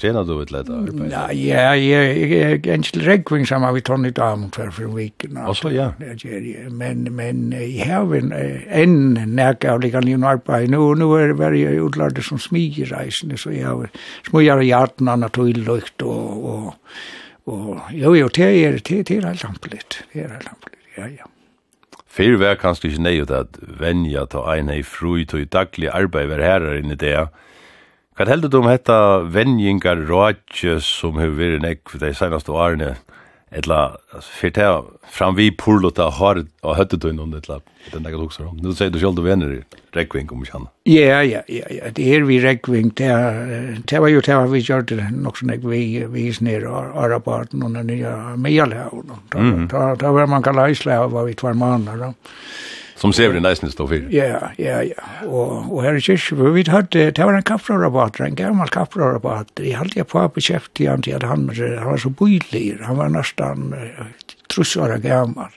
Trenar 0.00 0.24
du 0.24 0.42
ett 0.42 0.50
lätt 0.50 0.68
arbete? 0.68 1.08
Ja, 1.12 1.32
ja, 1.32 1.76
jag 1.76 2.04
är 2.32 2.68
en 2.68 2.82
till 2.82 3.02
regving 3.02 3.46
som 3.46 3.62
har 3.62 3.72
vi 3.72 3.80
tagit 3.80 4.18
om 4.18 4.50
för 4.50 4.70
för 4.70 4.84
veckan. 4.84 5.36
Och 5.36 5.56
så 5.56 5.70
ja. 5.70 5.92
Men 6.70 7.02
men 7.02 7.52
i 7.52 7.78
haven 7.78 8.32
en 8.68 9.12
näka 9.34 9.72
av 9.72 9.80
lika 9.80 10.00
nu 10.00 10.26
arbete. 10.26 10.70
Nu 10.70 10.94
nu 10.94 11.04
är 11.22 11.28
det 11.28 11.34
varje 11.34 11.70
utlärde 11.70 12.22
som 12.22 12.38
smiger 12.38 12.86
reisen 12.86 13.36
så 13.38 13.52
jag 13.52 13.68
har 13.68 13.90
smujar 14.30 14.60
hjärtan 14.60 15.08
annat 15.08 15.38
och 15.38 15.48
lukt 15.48 16.02
och 16.02 16.54
och 16.54 16.74
och 17.44 17.78
jo 17.92 18.16
jo 18.16 18.28
det 18.28 18.64
är 18.64 18.72
det 18.72 19.02
det 19.02 19.10
är 19.10 19.22
helt 19.22 19.42
lampligt. 19.42 20.04
Det 20.12 20.20
är 20.20 20.28
helt 20.28 20.44
lampligt. 20.44 20.80
Ja, 20.96 21.08
ja. 21.18 21.26
Fyrir 22.10 22.40
vær 22.42 22.56
kanskje 22.58 22.90
ikke 22.90 23.02
nøyut 23.04 23.30
at 23.30 23.58
venja 23.78 24.24
ta 24.26 24.42
ein 24.50 24.70
ei 24.72 24.82
fru 24.82 25.20
i 25.20 25.26
tog 25.30 25.46
daglig 25.54 25.92
arbeid 25.94 26.26
ver 26.32 26.42
herrar 26.42 26.80
inni 26.80 26.96
det, 26.98 27.28
Hva 28.20 28.26
heldur 28.28 28.50
du 28.52 28.58
om 28.58 28.66
hetta 28.68 28.94
venjingar 29.32 30.02
rådje 30.04 30.74
som 30.84 31.16
hefur 31.16 31.38
verið 31.38 31.62
nekk 31.64 31.88
for 31.88 32.02
de 32.02 32.10
senaste 32.12 32.52
årene? 32.52 32.90
Etla, 33.56 33.78
fyrir 34.20 34.52
tega 34.58 34.74
fram 35.08 35.38
vi 35.38 35.46
purlota 35.56 36.10
har 36.18 36.42
og 36.44 36.74
høttu 36.76 36.98
du 37.00 37.06
innom 37.08 37.32
etla, 37.38 37.56
den 37.94 38.04
dagat 38.04 38.20
hugsa 38.20 38.44
om. 38.44 38.58
Nu 38.60 38.74
sier 38.76 38.92
du 38.92 38.98
sjálf 39.00 39.16
du 39.16 39.22
venner 39.24 39.54
i 39.56 39.62
rekving 39.96 40.28
om 40.36 40.44
kjanna. 40.44 40.68
Ja, 40.84 41.22
ja, 41.24 41.40
ja, 41.48 41.64
ja, 41.72 41.88
det 41.96 42.10
er 42.12 42.28
vi 42.28 42.36
rekving, 42.44 42.92
det 43.00 43.08
var 44.04 44.12
jo 44.12 44.20
det 44.20 44.36
var 44.36 44.52
vi 44.52 44.60
gjør 44.68 44.84
det 44.92 45.08
nok 45.16 45.40
sånn 45.40 45.56
vi 45.64 46.04
vis 46.12 46.44
og 46.44 47.00
arabaten 47.06 47.64
og 47.64 47.72
den 47.72 47.88
nye 47.88 48.12
meialæv, 48.36 49.00
da 49.32 50.12
var 50.12 50.28
man 50.28 50.44
kalla 50.44 50.68
islæv 50.68 51.08
var 51.16 51.24
vi 51.24 51.40
tvar 51.40 51.56
mannar, 51.56 51.96
da. 51.96 52.12
Som 53.00 53.12
ser 53.12 53.32
den 53.32 53.42
nästan 53.42 53.70
står 53.70 53.86
för. 53.86 54.06
Ja, 54.10 54.40
ja, 54.56 54.82
ja. 54.82 55.26
Och 55.26 55.74
och 55.74 55.82
här 55.82 55.94
är 55.94 56.10
ju 56.10 56.50
vi 56.50 56.70
hade 56.70 57.10
det 57.10 57.24
var 57.24 57.32
en 57.32 57.42
kaffrörabatt, 57.42 58.20
en 58.20 58.34
gammal 58.34 58.68
kaffrörabatt. 58.68 59.50
Jag 59.54 59.78
hade 59.78 59.90
jag 59.94 60.08
på 60.08 60.28
på 60.28 60.40
chefen 60.40 60.70
till 60.72 60.88
han 60.88 61.02
till 61.02 61.22
han 61.22 61.50
han 61.78 61.90
var 61.90 61.96
så 61.96 62.08
bojlig. 62.08 62.78
Han 62.82 62.96
var 62.96 63.08
nästan 63.08 63.74
truss 64.54 64.76
var 64.76 64.98
gammal. 64.98 65.50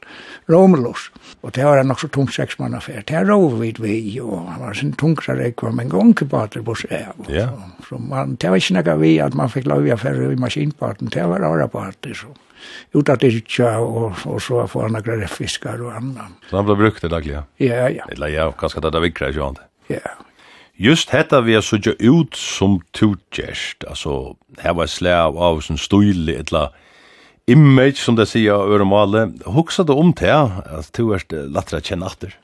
Romelos. 0.45 1.11
Och 1.41 1.51
det 1.51 1.63
var 1.63 1.77
en 1.77 1.91
också 1.91 2.07
tung 2.07 2.29
sex 2.29 2.59
man 2.59 2.73
affär. 2.73 3.03
Det 3.07 3.13
här 3.13 3.25
rov 3.25 3.59
vid 3.59 3.79
vi 3.79 4.19
och 4.19 4.51
han 4.51 4.61
var 4.61 4.73
sin 4.73 4.93
tungsare 4.93 5.51
kvar 5.51 5.71
men 5.71 5.89
gång 5.89 6.13
på 6.13 6.75
sig. 6.75 7.07
Ja. 7.27 7.59
Så 7.89 7.97
man, 7.97 8.35
det 8.35 8.49
var 8.49 8.55
inte 8.55 8.91
något 8.91 9.01
vi 9.01 9.19
att 9.19 9.33
man 9.33 9.49
fick 9.49 9.65
lov 9.65 9.87
i 9.87 9.91
affär 9.91 10.31
i 10.31 10.35
maskinparten. 10.35 11.09
Det 11.11 11.27
var 11.27 11.39
bara 11.39 11.67
på 11.67 11.91
det 11.99 12.15
så 12.15 12.27
ut 12.93 13.09
att 13.09 13.19
dyrka 13.19 13.79
och, 13.79 14.13
och 14.25 14.41
så 14.41 14.67
få 14.67 14.87
några 14.87 15.27
fiskar 15.27 15.81
och 15.81 15.93
annat. 15.93 16.31
Så 16.49 16.55
han 16.55 16.65
blev 16.65 16.77
brukt 16.77 17.01
det 17.01 17.07
dagliga? 17.07 17.43
Ja, 17.57 17.89
ja. 17.89 18.05
Eller 18.11 18.27
ja, 18.27 18.51
kanske 18.51 18.79
det 18.79 18.89
där 18.89 18.99
vikra 18.99 19.29
i 19.29 19.33
sjön. 19.33 19.55
Ja. 19.87 19.97
Just 20.75 21.09
hetta 21.09 21.41
vi 21.41 21.55
har 21.55 21.61
såg 21.61 21.87
ut 21.87 22.35
som 22.35 22.81
tutgest, 22.91 23.83
alltså 23.83 24.35
här 24.57 24.73
var 24.73 24.87
släv 24.87 25.37
av 25.37 25.61
sån 25.61 25.77
stil 25.77 26.29
eller 26.29 26.69
image 27.45 27.97
som 27.97 28.15
det 28.15 28.25
säger 28.25 28.73
över 28.73 28.83
male. 28.83 29.31
Huxade 29.45 29.91
om 29.91 30.13
det, 30.19 30.33
att 30.33 30.93
du 30.93 31.13
är 31.13 31.47
lättare 31.47 31.77
att 31.77 31.85
känna 31.85 32.05
efter. 32.05 32.35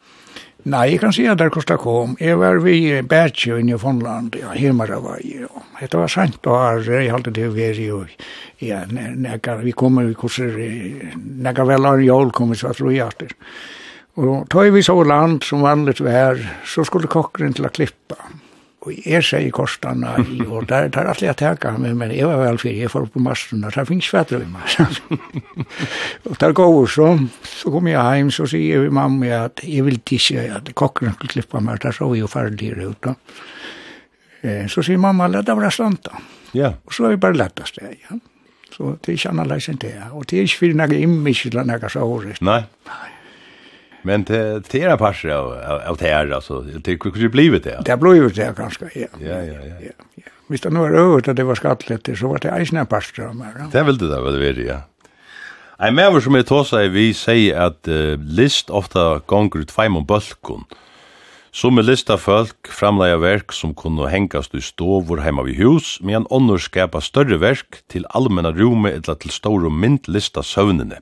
Nei, 0.68 0.90
jeg 0.92 1.00
kan 1.00 1.14
si 1.16 1.24
at 1.30 1.40
det 1.40 1.54
kosta 1.56 1.78
kom. 1.80 2.18
Jeg 2.20 2.36
var 2.40 2.60
vi 2.60 2.74
i 2.90 3.02
Bætsjø 3.02 3.62
i 3.64 3.78
Fondland, 3.80 4.36
ja, 4.36 4.52
Himaravai. 4.52 5.22
Ja. 5.40 5.48
Det 5.80 5.96
var 5.96 6.12
sent 6.12 6.46
og 6.52 6.58
har 6.60 6.84
jeg 6.84 7.14
halte 7.14 7.32
det 7.32 7.48
vi 7.56 7.64
er 7.64 7.80
i, 7.80 7.88
ja, 8.68 8.82
nekar, 8.92 9.64
vi 9.64 9.72
kommer, 9.72 10.04
vi 10.04 10.18
kurser, 10.20 10.52
nekker 11.16 11.64
vel 11.64 11.88
har 11.88 12.04
jól 12.04 12.34
kommer, 12.36 12.60
så 12.60 12.74
tror 12.76 12.92
jeg 12.92 13.08
at 13.08 13.24
det. 13.24 13.32
Og 14.20 14.50
tog 14.52 14.68
vi 14.74 14.84
så 14.84 14.98
land 15.04 15.44
som 15.48 15.64
vanligt 15.64 16.02
var, 16.04 16.36
så 16.68 16.84
skulle 16.84 17.08
kokkeren 17.08 17.56
til 17.56 17.70
å 17.70 17.72
klippa. 17.72 18.20
Og 18.80 18.94
jeg 18.96 19.24
sier 19.28 19.44
i 19.44 19.52
kostene, 19.52 20.14
og 20.48 20.68
der 20.70 20.88
tar 20.94 21.10
alt 21.12 21.20
jeg 21.24 21.36
teka, 21.40 21.74
men, 21.76 21.98
men 22.00 22.14
jeg 22.16 22.30
var 22.30 22.40
vel 22.46 22.60
fyrir, 22.62 22.86
jeg 22.86 22.92
får 22.94 23.10
opp 23.10 23.18
på 23.18 23.24
masten, 23.26 23.66
og 23.68 23.76
der 23.76 23.88
finnes 23.90 24.08
fætter 24.08 24.40
vi 24.40 24.48
meg. 24.48 24.78
og 26.30 26.38
der 26.40 26.56
går 26.56 26.80
så, 26.88 27.10
så 27.44 27.74
kom 27.74 27.90
jeg 27.92 28.00
heim, 28.00 28.32
så 28.32 28.48
sier 28.48 28.86
vi 28.86 28.94
mamma 28.96 29.34
at 29.50 29.66
jeg 29.68 29.84
vil 29.84 30.00
tisse, 30.08 30.48
at 30.56 30.72
kokken 30.80 31.12
skulle 31.18 31.36
klippa 31.36 31.60
meg, 31.60 31.84
der 31.84 31.96
så 31.96 32.08
vi 32.14 32.24
jo 32.24 32.32
ferdig 32.32 32.72
ut 32.80 33.04
da. 33.04 33.18
Så 34.72 34.86
sier 34.88 35.02
mamma, 35.02 35.28
la 35.28 35.44
det 35.44 35.60
være 35.60 35.76
standa. 35.76 36.16
Ja. 36.56 36.72
Og 36.88 36.96
så 36.96 37.10
er 37.10 37.18
vi 37.18 37.24
bare 37.28 37.36
lett 37.36 37.60
av 37.60 37.68
sted, 37.68 37.92
ja. 38.08 38.22
Så 38.70 38.96
det 39.04 39.12
er 39.12 39.18
ikke 39.18 39.32
annerledes 39.34 39.68
enn 39.68 39.80
det, 39.82 39.96
og 40.16 40.28
det 40.30 40.40
er 40.40 40.48
ikke 40.48 40.62
fyrir 40.64 40.78
nægge 40.80 41.04
immisk, 41.04 41.50
eller 41.50 41.68
nægge 41.68 41.90
så 41.92 42.06
hårigt. 42.06 42.40
Nei. 42.46 42.62
Nei. 42.88 43.08
Men 44.02 44.24
det 44.24 44.72
det 44.72 44.84
är 44.84 44.98
passar 44.98 45.30
av 45.30 45.52
av 45.88 45.98
det 45.98 46.08
här 46.08 46.32
alltså 46.32 46.62
det 46.62 47.04
hur 47.04 47.22
det 47.22 47.30
blivit 47.30 47.64
det. 47.64 47.82
Det 47.86 47.98
blev 47.98 48.34
det 48.34 48.58
ganska 48.58 48.86
ja. 48.96 49.08
Ja 49.20 49.28
ja 49.28 49.54
ja. 49.54 49.76
Ja. 49.82 50.24
Visst 50.48 50.66
nu 50.66 50.80
är 50.80 50.94
över 50.94 51.30
att 51.30 51.36
det 51.36 51.44
var 51.44 51.56
skattligt 51.56 52.18
så 52.20 52.28
var 52.28 52.40
det 52.40 52.50
ejna 52.50 52.86
passar 52.86 53.24
av 53.24 53.36
mig. 53.36 53.48
Det 53.72 53.84
vill 53.84 53.98
det 53.98 54.08
väl 54.08 54.40
vara 54.40 54.52
ja. 54.52 54.82
Ein 55.80 55.96
mer 55.96 56.20
som 56.20 56.36
er 56.36 56.44
tosa 56.44 56.82
vi 56.92 57.14
säger 57.16 57.56
at 57.56 57.88
uh, 57.88 58.20
list 58.20 58.70
ofta 58.70 59.22
gonger 59.32 59.62
ut 59.62 59.72
fem 59.72 59.96
om 59.96 60.04
bølkun. 60.04 60.66
Som 61.56 61.80
er 61.80 61.86
lista 61.88 62.18
folk 62.20 62.68
framleia 62.68 63.16
verk 63.16 63.56
som 63.56 63.72
kunne 63.74 64.10
hengast 64.12 64.52
i 64.54 64.60
stovor 64.60 65.24
heima 65.24 65.46
vid 65.48 65.56
hus, 65.56 65.96
medan 66.04 66.28
annor 66.36 66.60
skapa 66.60 67.00
større 67.00 67.40
verk 67.40 67.80
til 67.88 68.04
allmenna 68.12 68.52
rume 68.52 68.92
eller 68.92 69.16
til 69.24 69.32
stora 69.32 69.72
myndlista 69.72 69.80
mynd 69.80 70.12
lista 70.18 70.44
søvnene. 70.44 71.00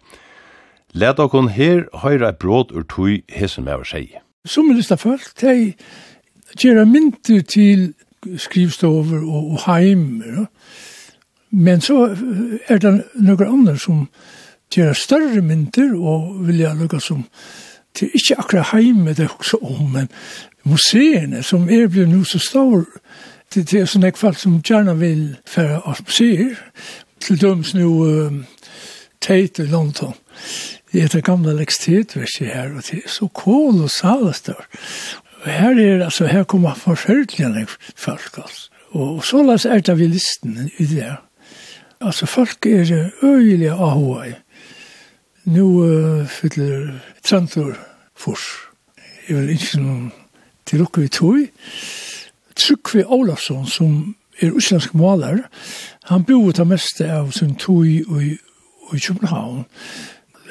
Lät 0.93 1.19
okon 1.19 1.49
her 1.49 1.85
høyra 1.93 2.29
et 2.29 2.39
brot 2.39 2.71
ur 2.71 2.85
tui 2.87 3.23
hesen 3.29 3.67
med 3.67 3.81
å 3.81 3.85
seg. 3.85 4.15
Som 4.47 4.71
lista 4.71 4.95
folk, 4.95 5.33
de 5.41 5.73
gjerra 6.57 6.85
myndu 6.87 7.41
til 7.43 7.91
skrivstover 8.39 9.19
og, 9.19 9.51
og 9.51 9.63
heim, 9.67 10.23
ja. 10.25 10.45
men 11.51 11.81
så 11.83 12.07
er 12.67 12.79
det 12.81 12.93
noen 13.19 13.47
andre 13.47 13.77
som 13.79 14.07
gjerra 14.73 14.95
større 14.97 15.41
myndur 15.43 15.95
og 15.97 16.31
vilja 16.47 16.73
lukka 16.75 16.99
som 17.03 17.25
til 17.97 18.13
ikkje 18.13 18.37
akkurat 18.37 18.71
heim 18.71 19.05
det 19.09 19.25
er 19.25 19.35
også 19.39 19.57
om, 19.61 19.91
men 19.91 20.09
museene 20.63 21.43
som 21.43 21.69
er 21.69 21.87
blir 21.87 22.05
nu 22.07 22.23
så 22.23 22.39
stor, 22.39 22.85
det, 23.53 23.67
det 23.71 23.81
er 23.81 23.89
sånn 23.89 24.05
ekvall 24.07 24.35
som 24.37 24.59
gjerne 24.61 24.93
vil 24.99 25.23
færa 25.49 25.81
av 25.85 26.03
museer, 26.05 26.57
til 27.19 27.39
døms 27.41 27.73
nu 27.73 27.87
uh, 28.05 28.43
Tate 29.21 29.63
i 29.65 29.71
London 29.71 30.13
Det 30.97 31.03
heter 31.03 31.21
gamle 31.21 31.53
lekstietverset 31.53 32.47
her, 32.49 32.71
og 32.73 32.81
det 32.87 33.03
er 33.03 33.09
så 33.09 33.27
kolossalt 33.27 34.47
der. 34.47 34.63
Og 35.43 35.51
her 35.51 35.69
er, 35.69 36.03
altså, 36.03 36.25
her 36.25 36.43
kommer 36.43 36.73
forfølgende 36.73 37.67
folk, 37.95 38.37
altså. 38.37 38.69
Og 38.89 39.25
så 39.25 39.43
las 39.43 39.65
er 39.65 39.79
det 39.79 39.99
vi 39.99 40.07
listen 40.07 40.71
i 40.77 40.85
det. 40.85 41.15
Altså, 42.01 42.25
folk 42.25 42.65
er 42.65 43.09
øyelige 43.23 43.71
av 43.71 43.89
Hawaii. 43.89 44.33
Nå 45.45 45.67
uh, 45.67 46.27
fyller 46.27 46.99
Trantor 47.23 47.77
Fors. 48.15 48.47
Jeg 49.29 49.37
vil 49.37 49.49
ikke 49.49 49.81
noen 49.81 50.11
til 50.65 50.79
dere 50.79 51.01
vi 51.01 51.07
tog. 51.07 51.37
Trykve 52.55 53.05
Olafsson, 53.05 53.67
som 53.67 54.15
er 54.41 54.51
uslensk 54.51 54.93
maler, 54.93 55.45
han 56.03 56.23
bor 56.23 56.51
det 56.51 56.67
meste 56.67 57.11
av 57.11 57.31
sin 57.31 57.55
tog 57.55 57.85
i, 57.87 58.01
i 58.93 58.99
København 58.99 59.65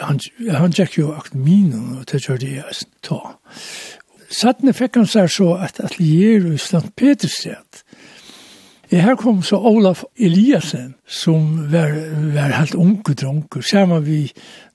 han, 0.00 0.20
han 0.52 0.72
tjekk 0.72 0.98
jo 0.98 1.12
akt 1.12 1.32
akademien, 1.32 1.98
og 1.98 2.04
det 2.10 2.22
gjør 2.24 2.40
det 2.42 2.52
jeg 2.58 2.86
ta. 3.06 3.20
Sattene 4.32 4.74
fikk 4.74 4.98
han 4.98 5.08
seg 5.08 5.30
så 5.30 5.52
at 5.62 5.80
atelier 5.80 6.48
i 6.50 6.58
St. 6.58 6.90
Peterstedt. 6.96 7.84
Jeg 8.90 9.02
her 9.02 9.16
kom 9.18 9.40
så 9.42 9.58
Olaf 9.58 10.04
Eliasen, 10.18 10.94
som 11.06 11.72
var, 11.72 11.90
var 12.34 12.54
helt 12.54 12.74
unge 12.78 13.16
dronker, 13.18 13.60
sammen 13.60 14.04
vi 14.06 14.20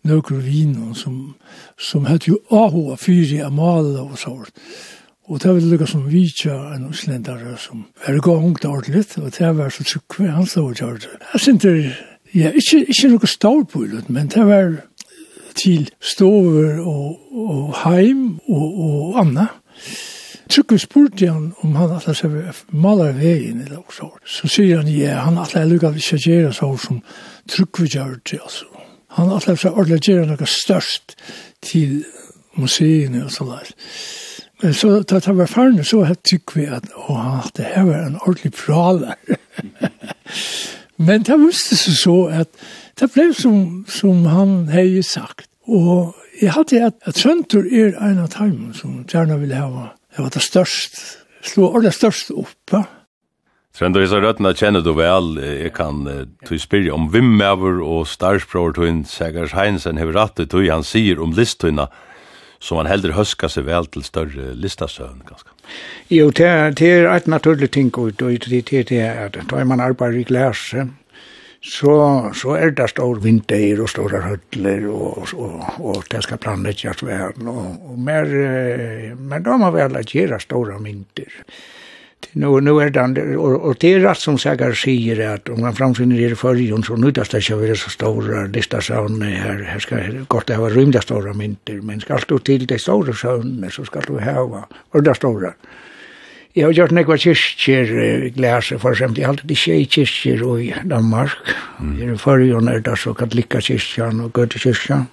nøkker 0.04 0.42
vinen, 0.44 0.96
som, 0.96 1.36
som 1.80 2.08
hette 2.10 2.34
jo 2.34 2.42
Aho 2.52 2.66
Ahoa, 2.66 2.98
Fyri, 3.00 3.40
Amala 3.40 4.04
og 4.04 4.18
sånt. 4.20 4.52
Og 5.32 5.40
det 5.40 5.54
var 5.54 5.64
lukka 5.64 5.88
som 5.88 6.08
vitja 6.12 6.58
en 6.76 6.90
uslendare 6.90 7.56
som 7.62 7.86
var 8.04 8.20
gå 8.20 8.36
ungt 8.36 8.66
ordentligt, 8.66 9.16
og 9.18 9.32
det 9.38 9.52
var 9.58 9.70
så 9.72 9.84
tjukk 9.88 10.18
hver 10.20 10.34
han 10.36 10.46
stod 10.46 10.74
og 10.74 10.82
gjør 10.82 10.98
det. 11.06 11.12
Jeg 11.34 11.42
synes 11.42 11.62
det, 11.62 11.76
ja, 12.36 12.52
ikke, 12.52 12.82
ikke 12.92 13.12
noe 13.14 13.28
stålpullet, 13.28 14.10
men 14.10 14.28
det 14.28 14.44
var 14.48 14.74
til 15.58 15.90
stover 16.00 16.80
og, 16.80 17.20
og 17.32 17.76
heim 17.84 18.40
og, 18.48 18.80
og 18.86 19.20
anna. 19.22 19.48
Trykker 20.52 20.82
spurte 20.82 21.30
han 21.32 21.52
om 21.64 21.76
han 21.80 21.94
atler 21.96 22.18
seg 22.18 22.34
maler 22.76 23.14
veien 23.16 23.62
eller 23.64 23.86
så. 23.96 24.10
Så 24.28 24.50
sier 24.52 24.82
han, 24.82 24.90
ja, 24.92 25.22
han 25.26 25.40
atler 25.40 25.70
lukka 25.70 25.94
vi 25.96 26.04
skal 26.04 26.26
gjøre 26.26 26.52
så 26.56 26.74
som 26.82 27.00
trykker 27.52 27.88
gjør 27.88 28.18
det, 28.28 28.42
altså. 28.42 28.68
Han 29.16 29.32
atler 29.36 29.60
seg 29.60 29.76
ordentlig 29.76 30.02
gjøre 30.08 30.28
noe 30.30 30.48
størst 30.48 31.16
til 31.64 32.04
museene 32.60 33.26
og 33.26 33.32
så 33.32 33.48
der. 33.48 33.72
Men 34.62 34.76
så 34.78 34.92
da 35.08 35.20
det 35.20 35.38
var 35.38 35.50
ferdig, 35.50 35.86
så 35.90 36.04
tykker 36.28 36.60
vi 36.60 36.68
at, 36.70 36.86
å, 36.96 37.16
han 37.18 37.50
det 37.58 37.72
her 37.74 37.88
var 37.88 38.06
en 38.06 38.20
ordentlig 38.22 38.54
praler. 38.54 39.16
Men 41.02 41.24
det 41.26 41.40
visste 41.42 41.80
seg 41.80 41.98
så 41.98 42.18
at 42.44 42.52
Det 43.02 43.14
blev 43.14 43.34
som, 43.34 43.86
som 43.88 44.26
han 44.26 44.68
hei 44.70 45.04
sagt. 45.04 45.50
Och 45.66 46.14
jag 46.42 46.52
hade 46.52 46.86
att, 46.86 47.08
at 47.08 47.16
Söntur 47.16 47.74
är 47.74 47.98
en 48.02 48.20
av 48.20 48.28
timen 48.28 48.74
som 48.74 49.06
gjerne 49.08 49.38
vill 49.38 49.54
ha. 49.54 49.96
Det 50.16 50.22
var 50.22 50.30
det 50.30 50.40
störst, 50.40 50.98
slå 51.42 51.76
allra 51.76 51.92
störst 51.92 52.32
upp. 52.32 52.72
Ja? 52.72 52.84
Trend 53.78 53.96
så 53.96 54.02
Isar 54.02 54.22
Rødna 54.22 54.54
kjenner 54.54 54.82
du 54.86 54.92
vel, 54.94 55.38
jeg 55.42 55.74
kan 55.74 56.04
tog 56.46 56.60
spyrre 56.62 56.94
om 56.94 57.08
Vimmever 57.10 57.80
og 57.82 58.06
starsbror 58.08 58.76
tøyn 58.78 59.06
Segers 59.08 59.56
Heinsen 59.58 59.98
hever 59.98 60.20
rattet 60.20 60.52
tøy 60.52 60.68
han 60.70 60.84
sier 60.86 61.22
om 61.24 61.34
listtøyna, 61.34 61.88
som 62.60 62.82
han 62.82 62.92
heldur 62.92 63.16
høska 63.18 63.50
seg 63.50 63.66
vel 63.66 63.88
til 63.90 64.06
større 64.06 64.52
listasøvn 64.54 65.24
ganske. 65.26 65.56
Jo, 66.12 66.30
det 66.30 66.46
er, 66.46 66.76
det 66.78 66.92
er 67.00 67.10
et 67.16 67.32
naturlig 67.32 67.72
ting, 67.72 67.90
og 67.98 68.20
det 68.20 68.52
er 68.60 68.84
det 68.84 69.02
at 69.08 69.40
da 69.50 69.64
man 69.66 69.82
arbeider 69.82 70.20
i 70.20 70.28
glærse, 70.28 70.90
så, 71.62 71.94
så 72.34 72.56
er 72.58 72.72
det 72.74 72.90
stor 72.90 73.20
vinter 73.22 73.82
og 73.84 73.90
store 73.90 74.22
hødler, 74.26 74.88
og, 74.90 75.28
og, 75.38 75.68
og 75.80 76.04
det 76.12 76.24
skal 76.26 76.42
planleggjast 76.42 77.06
verden, 77.06 77.48
og, 77.48 77.76
og 77.92 78.00
mer, 78.02 78.34
men 79.18 79.46
da 79.46 79.60
må 79.62 79.70
vi 79.76 79.86
alle 79.86 80.02
gjøre 80.08 80.42
store 80.42 80.82
vinter. 80.82 81.30
Nu, 82.34 82.62
nu 82.62 82.82
är 82.82 82.90
det, 82.90 83.38
och 83.38 83.66
och 83.66 83.76
det 83.80 83.94
är 83.94 84.00
rätt 84.00 84.18
som 84.18 84.38
säger 84.38 84.74
säger 84.74 85.34
att 85.34 85.50
om 85.50 85.62
man 85.62 85.76
framfinner 85.76 86.30
det 86.30 86.36
för 86.36 86.56
ju 86.56 86.82
så 86.82 86.96
nu 86.96 87.12
det 87.12 87.26
ska 87.26 87.56
vara 87.56 87.76
så 87.76 87.90
stora 87.90 88.46
lista 88.46 88.82
så 88.82 88.94
här 88.94 89.64
här 89.64 89.80
ska 89.80 89.96
gott 90.28 90.48
det 90.48 90.58
vara 90.58 90.70
rymda 90.70 91.02
stora 91.02 91.34
mynter, 91.34 91.74
men 91.74 92.00
ska 92.00 92.20
du 92.28 92.40
till 92.40 92.68
det 92.68 92.80
stora 92.80 93.14
så 93.14 93.44
så 93.72 93.86
ska 93.86 94.00
du 94.00 94.20
ha 94.20 94.68
och 94.92 95.04
det 95.04 95.24
Mm 95.24 95.54
Jeg 96.52 96.66
har 96.68 96.74
gjort 96.76 96.92
nekva 96.92 97.16
kyrkjer 97.16 98.26
glæse, 98.36 98.76
for 98.80 98.92
eksempel, 98.92 99.22
jeg 99.22 99.28
har 99.28 99.38
alltid 99.38 99.56
tjei 99.56 99.86
kyrkjer 99.88 100.42
i 100.60 100.74
Danmark. 100.90 101.54
Mm. 101.80 101.94
I 101.96 102.18
forrige 102.20 102.60
er 102.74 102.84
det 102.84 102.98
så 103.00 103.14
katolika 103.16 103.62
kyrkjan 103.64 104.20
og 104.20 104.34
gøte 104.36 104.60
kyrkjan. 104.60 105.08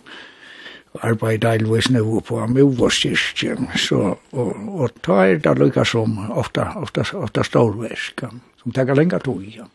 Arbeid 1.07 1.45
eilvis 1.47 1.91
nu 1.95 2.19
på 2.27 2.41
Amovos 2.43 2.99
kyrkjan. 3.05 3.71
Så, 3.79 4.17
og, 4.33 4.53
og 4.67 4.99
ta 5.07 5.21
er 5.29 5.39
det 5.45 5.55
lykka 5.61 5.87
som 5.87 6.19
ofta, 6.29 6.73
ofta, 6.83 7.07
ofta 7.15 7.47
storversk, 7.47 8.27
som 8.63 8.75
tenker 8.75 8.99
lenga 8.99 9.23
tog, 9.23 9.45
ja. 9.47 9.71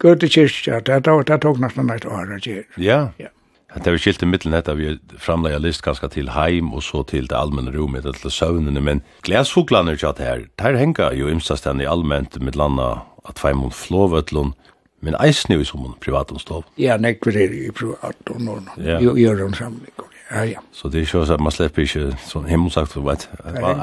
Gøte 0.00 0.28
kyrkjan, 0.28 0.84
det, 0.84 1.04
det, 1.08 1.18
det 1.32 1.40
tog 1.40 1.64
nesten 1.64 1.88
et 1.96 2.04
år 2.04 2.36
å 2.36 2.42
gjøre. 2.44 2.68
Ja. 2.76 3.06
ja. 3.16 3.32
Det 3.74 3.86
er 3.86 3.94
jo 3.94 4.00
skilt 4.02 4.22
i 4.24 4.26
middelen 4.26 4.56
etter 4.58 4.74
vi 4.74 4.96
framlegger 5.22 5.62
list 5.62 5.84
ganske 5.86 6.08
til 6.10 6.32
heim 6.34 6.72
og 6.74 6.82
så 6.82 7.04
til 7.06 7.28
det 7.30 7.38
allmenne 7.38 7.70
rommet 7.76 8.08
til 8.18 8.32
søvnene, 8.34 8.82
men 8.82 9.02
glesfuglene 9.26 9.92
er 9.92 10.00
ikke 10.00 10.10
at 10.10 10.22
her. 10.24 10.42
Der 10.58 10.78
henger 10.78 11.14
jo 11.14 11.30
imsastene 11.30 11.84
i 11.84 11.90
allment 11.90 12.40
med 12.42 12.58
landa 12.58 12.90
at 13.28 13.38
feimund 13.38 13.76
flåvøtlund, 13.76 14.56
men 15.00 15.16
eisne 15.22 15.60
vi 15.60 15.68
som 15.68 15.86
privatomstov. 16.02 16.64
Ja, 16.82 16.98
nekver 16.98 17.38
er 17.38 17.54
i 17.54 17.70
privatomstov, 17.70 18.74
og 19.06 19.22
gjør 19.22 19.46
en 19.46 19.54
samling. 19.54 20.09
Ja, 20.30 20.44
ja. 20.44 20.60
Så 20.72 20.88
det 20.88 20.98
er 20.98 21.00
ju 21.00 21.06
så 21.26 21.32
at 21.34 21.40
man 21.40 21.52
släpper 21.52 21.82
inte 21.82 22.16
sån 22.26 22.46
himmelsakt 22.46 22.92
för 22.92 23.00
vet, 23.00 23.28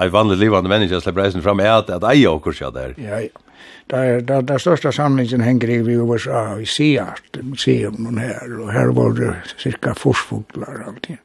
en 0.01 0.11
vanlig 0.11 0.37
livande 0.37 0.69
menneske 0.69 1.01
slipper 1.01 1.21
reisen 1.21 1.41
fram 1.41 1.59
er 1.59 1.71
at 1.71 1.89
jeg 1.89 2.15
jag 2.15 2.35
också 2.35 2.51
så 2.53 2.71
där. 2.71 2.93
Ja, 2.97 3.19
ja. 3.19 3.29
er 3.89 4.21
det, 4.21 4.47
det 4.47 4.59
største 4.59 4.91
samlingen 4.91 5.41
henger 5.41 5.69
i 5.69 5.75
USA 5.75 6.59
i 6.59 6.65
Seat, 6.65 7.37
museum 7.41 7.95
någon 7.99 8.17
här 8.17 8.59
och 8.59 8.71
här 8.71 8.87
var 8.87 9.11
det 9.11 9.35
cirka 9.57 9.93
forsfåglar 9.95 10.83
allting. 10.87 11.17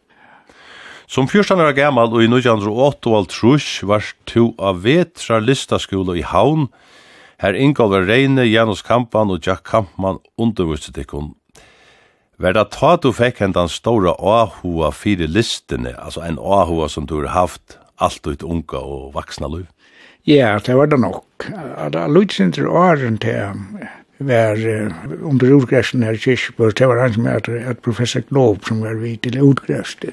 Som 1.06 1.28
14 1.28 1.60
år 1.60 1.72
gammal 1.72 2.08
og 2.12 2.22
i 2.22 2.26
1908 2.26 3.10
og 3.10 3.16
alt 3.16 3.30
trus 3.30 3.82
var 3.82 4.04
to 4.24 4.54
av 4.58 4.82
vetra 4.82 5.38
listaskole 5.38 6.18
i 6.18 6.22
Havn. 6.22 6.68
Her 7.38 7.54
Ingolver 7.54 8.06
Reine, 8.06 8.46
Janus 8.46 8.82
Kampan 8.82 9.30
og 9.30 9.46
Jack 9.46 9.62
Kampmann 9.64 10.18
underviste 10.38 10.92
til 10.92 11.04
kun 11.04 11.34
Var 12.42 12.56
det 12.56 12.62
ta 12.74 12.96
du 12.98 13.12
fikk 13.14 13.38
hentan 13.38 13.68
stora 13.70 14.16
ahua 14.18 14.88
fire 14.90 15.28
listene, 15.30 15.92
altså 15.94 16.24
en 16.26 16.40
ahua 16.42 16.88
som 16.90 17.06
du 17.06 17.20
har 17.20 17.28
haft 17.36 17.76
alt 18.02 18.26
ut 18.26 18.42
unga 18.42 18.80
og 18.82 19.12
vaksna 19.14 19.46
liv? 19.46 19.68
Ja, 20.26 20.56
det 20.58 20.74
var 20.74 20.90
det 20.90 20.98
nok. 20.98 21.46
Det 21.94 22.02
lutsinter 22.10 22.66
åren 22.66 23.20
til 23.22 23.62
var 24.18 24.58
under 25.22 25.54
utgressen 25.54 26.02
her 26.02 26.18
i 26.18 26.22
Kirseborg, 26.24 26.74
det 26.78 26.88
var 26.90 26.98
han 27.04 27.14
som 27.14 27.26
er 27.30 27.78
professor 27.82 28.26
Glob 28.30 28.66
som 28.66 28.82
var 28.82 28.98
vidt 28.98 29.22
til 29.22 29.38
utgressen. 29.42 30.10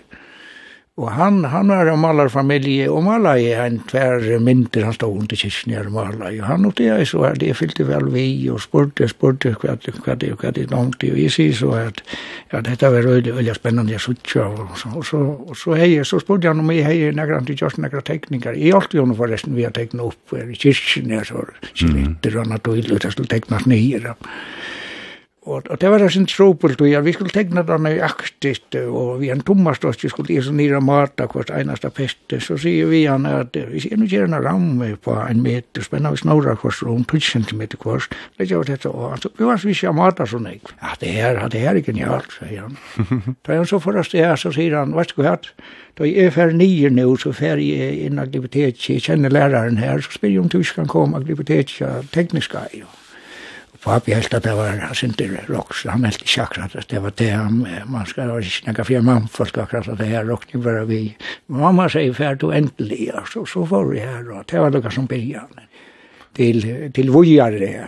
Og 0.99 1.07
han, 1.15 1.45
han 1.47 1.71
var 1.71 1.88
en 1.88 2.01
malerfamilie 2.01 2.89
og 2.91 3.05
maler 3.05 3.39
i 3.39 3.51
en 3.55 3.77
tvær 3.88 4.26
mynter, 4.43 4.84
han 4.84 4.95
stod 4.97 5.21
under 5.21 5.39
kyrkene 5.39 5.80
og 5.85 5.93
maler. 5.95 6.34
Og 6.41 6.47
han 6.49 6.67
og 6.67 6.73
det, 6.76 6.89
så 7.07 7.21
her, 7.23 7.38
det 7.39 7.53
fylte 7.55 7.85
vel 7.88 8.09
vi, 8.11 8.26
og 8.51 8.59
spurte, 8.59 9.07
spurte 9.07 9.53
hva 9.61 9.77
det, 9.80 9.93
hva 10.03 10.17
det, 10.19 10.34
hva 10.41 10.51
det 10.55 10.65
langt, 10.73 11.05
og 11.07 11.21
jeg 11.21 11.31
sier 11.31 11.55
så 11.55 11.71
at, 11.77 12.03
ja, 12.51 12.59
dette 12.67 12.91
var 12.91 13.07
veldig, 13.07 13.38
veldig 13.38 13.55
spennende, 13.55 13.95
jeg 13.95 14.03
suttja, 14.03 14.49
og 14.49 14.76
så, 14.81 14.91
og 14.91 15.07
så, 15.07 15.21
og 15.47 15.55
så, 15.61 15.77
hei, 15.80 15.93
så 16.03 16.19
spurte 16.19 16.51
han 16.51 16.59
om 16.65 16.73
jeg 16.76 16.84
hei, 16.89 16.97
nekker 17.15 17.39
han 17.39 17.47
til 17.47 17.63
just 17.63 17.80
nekker 17.80 18.03
teknikker. 18.03 18.59
Jeg 18.59 18.73
hjelpte 18.73 18.99
jo 18.99 19.07
forresten 19.15 19.55
vi 19.55 19.67
har 19.67 19.76
teknet 19.76 20.03
opp, 20.09 20.35
i 20.35 20.59
kyrkene, 20.59 21.23
så, 21.23 21.47
kyrkene, 21.71 22.17
og 22.19 22.43
annet, 22.43 22.69
det, 22.91 22.99
jeg 23.07 23.15
skulle 23.15 23.31
teknet 23.31 23.71
nere. 23.71 24.17
Ja 24.17 24.19
og, 25.49 25.69
og 25.69 25.80
det 25.81 25.89
var 25.91 26.03
sin 26.13 26.27
tropult, 26.30 26.81
og 26.81 26.89
ja, 26.89 27.01
vi 27.03 27.13
skulle 27.15 27.34
tegna 27.34 27.63
det 27.65 27.77
nøyaktigt, 27.81 28.76
og 28.85 29.19
vi 29.21 29.31
en 29.34 29.41
tommast 29.45 29.85
oss, 29.88 30.01
vi 30.03 30.11
skulle 30.11 30.35
isa 30.38 30.53
nira 30.53 30.80
mata 30.84 31.27
kvart 31.30 31.51
einasta 31.55 31.89
peste, 31.93 32.39
så 32.43 32.57
sier 32.59 32.89
vi 32.91 33.03
han 33.09 33.26
at 33.30 33.57
vi 33.71 33.81
sier 33.84 33.99
nu 33.99 34.07
gjerne 34.09 34.41
ramme 34.43 34.91
på 35.03 35.15
en 35.19 35.41
meter, 35.43 35.85
spenna 35.85 36.13
vi 36.13 36.21
snora 36.21 36.55
kvart 36.59 36.84
rom, 36.85 37.03
20 37.09 37.31
centimeter 37.31 37.81
kvart, 37.81 38.13
det 38.38 38.49
gjør 38.51 38.69
dette, 38.69 38.93
og 38.93 39.15
han, 39.15 39.26
vi 39.39 39.49
var 39.49 39.61
svisja 39.61 39.93
mata 39.95 40.27
sånn, 40.30 40.49
ja, 40.53 40.93
det 41.01 41.15
her, 41.17 41.41
det 41.49 41.65
er 41.65 41.81
ikke 41.81 41.93
genialt, 41.93 42.38
sier 42.38 42.67
han. 42.67 42.77
Da 43.45 43.57
han 43.57 43.67
så 43.69 43.81
forrest 43.81 44.13
det 44.15 44.26
her, 44.26 44.38
så 44.39 44.53
sier 44.55 44.77
han, 44.77 44.95
vet 44.97 45.15
du 45.15 45.23
hva, 45.23 45.35
da 45.99 46.07
jeg 46.07 46.30
er 46.30 46.35
fer 46.35 46.53
nye 46.55 46.93
nu, 46.93 47.07
så 47.19 47.34
fer 47.35 47.59
jeg 47.59 48.05
inn 48.05 48.21
aktivitet, 48.21 48.80
jeg 48.85 49.03
kjenner 49.03 49.34
læreren 49.34 49.81
her, 49.81 49.99
så 50.05 50.13
spyr 50.15 50.35
jeg 50.35 50.45
om 50.45 50.53
du 50.53 50.61
kan 50.63 50.88
komme 50.88 51.19
aktivitet, 51.19 51.76
tekniska. 52.13 52.69
Ja 52.77 52.98
Papi 53.80 54.11
helt 54.11 54.34
at 54.35 54.43
det 54.43 54.53
var 54.57 54.81
Sinter 54.97 55.38
Rocks, 55.47 55.85
han 55.88 56.03
helt 56.03 56.18
ikke 56.19 56.43
akkurat 56.43 56.76
at 56.76 56.89
det 56.91 56.99
var 57.03 57.14
det 57.15 57.30
han, 57.31 57.61
man 57.88 58.06
skal 58.10 58.34
ikke 58.35 58.57
snakke 58.57 58.85
for 58.89 59.06
mamma 59.07 59.31
folk 59.31 59.57
akkurat 59.57 59.88
at 59.88 60.01
det 60.01 60.10
her 60.11 60.27
rockne 60.27 60.61
bare 60.64 60.84
vi. 60.89 61.15
Mamma 61.47 61.88
sier 61.89 62.14
fær 62.14 62.35
du 62.35 62.49
endelig, 62.51 63.07
så, 63.31 63.45
så 63.47 63.64
får 63.65 63.88
vi 63.93 64.03
her, 64.03 64.27
og 64.35 64.43
det 64.51 64.60
var 64.60 64.76
noe 64.76 64.91
som 64.91 65.07
begynner. 65.07 65.68
Til, 66.35 66.61
til 66.93 67.10
vujare, 67.11 67.88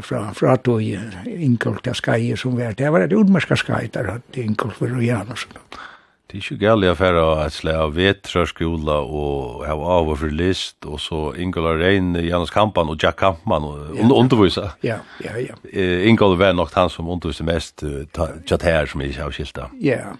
fra, 0.00 0.22
fra 0.34 0.56
tog 0.56 0.80
inkolta 1.26 1.92
Skaje 1.94 2.38
som 2.40 2.56
var, 2.56 2.72
det 2.78 2.88
var 2.90 3.04
et 3.04 3.12
utmerska 3.12 3.58
Skaje 3.58 3.90
der, 3.92 4.14
inkolta 4.40 4.86
Skaje 4.86 4.96
og 4.96 5.04
Janus 5.04 5.48
og 5.50 5.58
noe. 5.58 5.88
Det 6.32 6.38
er 6.38 6.44
ikke 6.46 6.64
gærlig 6.64 6.88
å 6.88 6.94
fære 6.96 7.22
et 7.42 7.52
slag 7.52 7.76
av 7.76 7.90
vetrarskola 7.92 8.94
og 9.04 9.66
ha 9.68 9.74
av 9.76 10.06
og 10.08 10.14
for 10.22 10.32
list, 10.32 10.78
og 10.88 10.96
så 11.04 11.18
Ingola 11.36 11.74
Rein, 11.76 12.14
Janus 12.24 12.48
Kampan 12.54 12.88
og 12.88 13.04
Jack 13.04 13.18
Kampman 13.20 13.66
og 13.68 13.98
ja, 13.98 14.06
undervisa. 14.16 14.70
Ja, 14.80 14.96
ja, 15.20 15.34
ja. 15.36 15.58
Uh, 15.66 16.06
Ingola 16.08 16.40
var 16.40 16.56
nok 16.56 16.72
han 16.72 16.88
som 16.88 17.10
undervisa 17.12 17.44
mest, 17.44 17.84
uh, 17.84 18.08
tjatt 18.48 18.64
her 18.64 18.88
som 18.88 19.04
ikke 19.04 19.20
har 19.20 19.36
skilta. 19.36 19.68
Ja, 19.84 20.16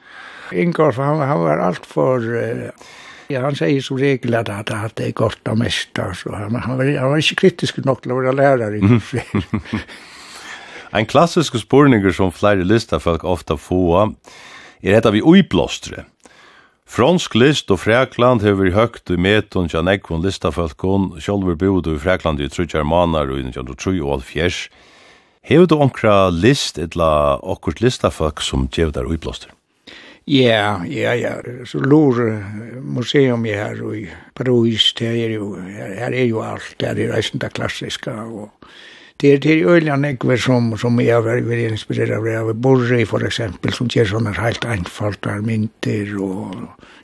Ingola, 0.52 0.93
han, 1.01 1.24
han 1.32 1.47
var 1.47 1.64
alt 1.70 1.89
for... 1.89 2.20
Uh, 2.20 2.68
ja, 3.32 3.47
han 3.47 3.56
sier 3.56 3.80
som 3.80 3.97
regel 3.97 4.36
at 4.36 4.52
han 4.52 4.84
hadde 4.84 5.09
godt 5.16 5.48
av 5.48 5.56
mest, 5.64 5.97
så 5.97 6.36
han, 6.36 6.60
han, 6.60 6.76
var, 6.76 6.93
han 6.93 7.14
var 7.14 7.24
ikke 7.24 7.47
kritisk 7.47 7.80
nok 7.89 8.05
til 8.05 8.12
å 8.12 8.20
være 8.20 8.36
lærer 8.36 8.76
En 10.93 11.09
klassisk 11.09 11.56
spurninger 11.56 12.12
som 12.12 12.28
flere 12.36 12.68
listafolk 12.68 13.24
ofta 13.24 13.56
får, 13.56 14.12
er 14.82 14.98
hetta 14.98 15.12
vi 15.14 15.22
uiblostre. 15.22 16.06
Fransk 16.92 17.34
list 17.38 17.70
og 17.72 17.80
Frækland 17.80 18.42
hefur 18.44 18.66
vi 18.66 18.74
høgt 18.74 19.10
i 19.14 19.16
meton 19.16 19.70
tja 19.70 19.80
nekvun 19.80 20.24
listafalkon, 20.26 21.14
sjolver 21.22 21.56
bod 21.56 21.88
i 21.88 21.96
Frækland 21.96 22.42
i 22.42 22.50
trutjar 22.52 22.84
manar 22.84 23.30
og 23.32 23.40
innan 23.40 23.54
tja 23.54 23.64
tru 23.72 23.94
og 24.02 24.18
alfjers. 24.18 24.66
Hefur 25.46 25.70
du 25.70 25.78
omkra 25.80 26.28
list 26.34 26.78
etla 26.78 27.38
okkurt 27.40 27.80
listafalk 27.80 28.42
som 28.44 28.68
djevdar 28.68 29.09
uiblåster? 29.09 29.54
Ja, 30.28 30.84
ja, 30.86 31.14
ja. 31.18 31.32
Så 31.66 31.80
lor 31.82 32.20
museum 32.82 33.46
jeg 33.46 33.59
her 33.59 33.80
i 33.94 34.04
Paris, 34.38 34.92
det 34.98 35.09
er 35.09 35.34
jo, 35.34 35.56
her 35.56 36.12
er 36.12 36.28
jo 36.28 36.44
alt, 36.46 36.76
det 36.78 36.92
er 36.92 37.14
reisende 37.14 37.50
klassiska 37.50 38.14
og 38.28 38.52
det 39.23 39.32
är 39.32 39.39
till 39.39 39.69
öliga 39.69 39.97
nekver 39.97 40.36
som, 40.36 40.78
som 40.78 41.01
jag 41.01 41.23
har 41.23 41.40
varit 41.40 41.70
inspirerad 41.70 42.19
av. 42.19 42.27
Jag 42.27 42.57
Borre 42.57 43.07
för 43.07 43.24
exempel 43.24 43.73
som 43.73 43.89
gör 43.90 44.05
sådana 44.05 44.31
helt 44.31 44.65
einfalda 44.65 45.31
mynter 45.31 46.23
och 46.23 46.55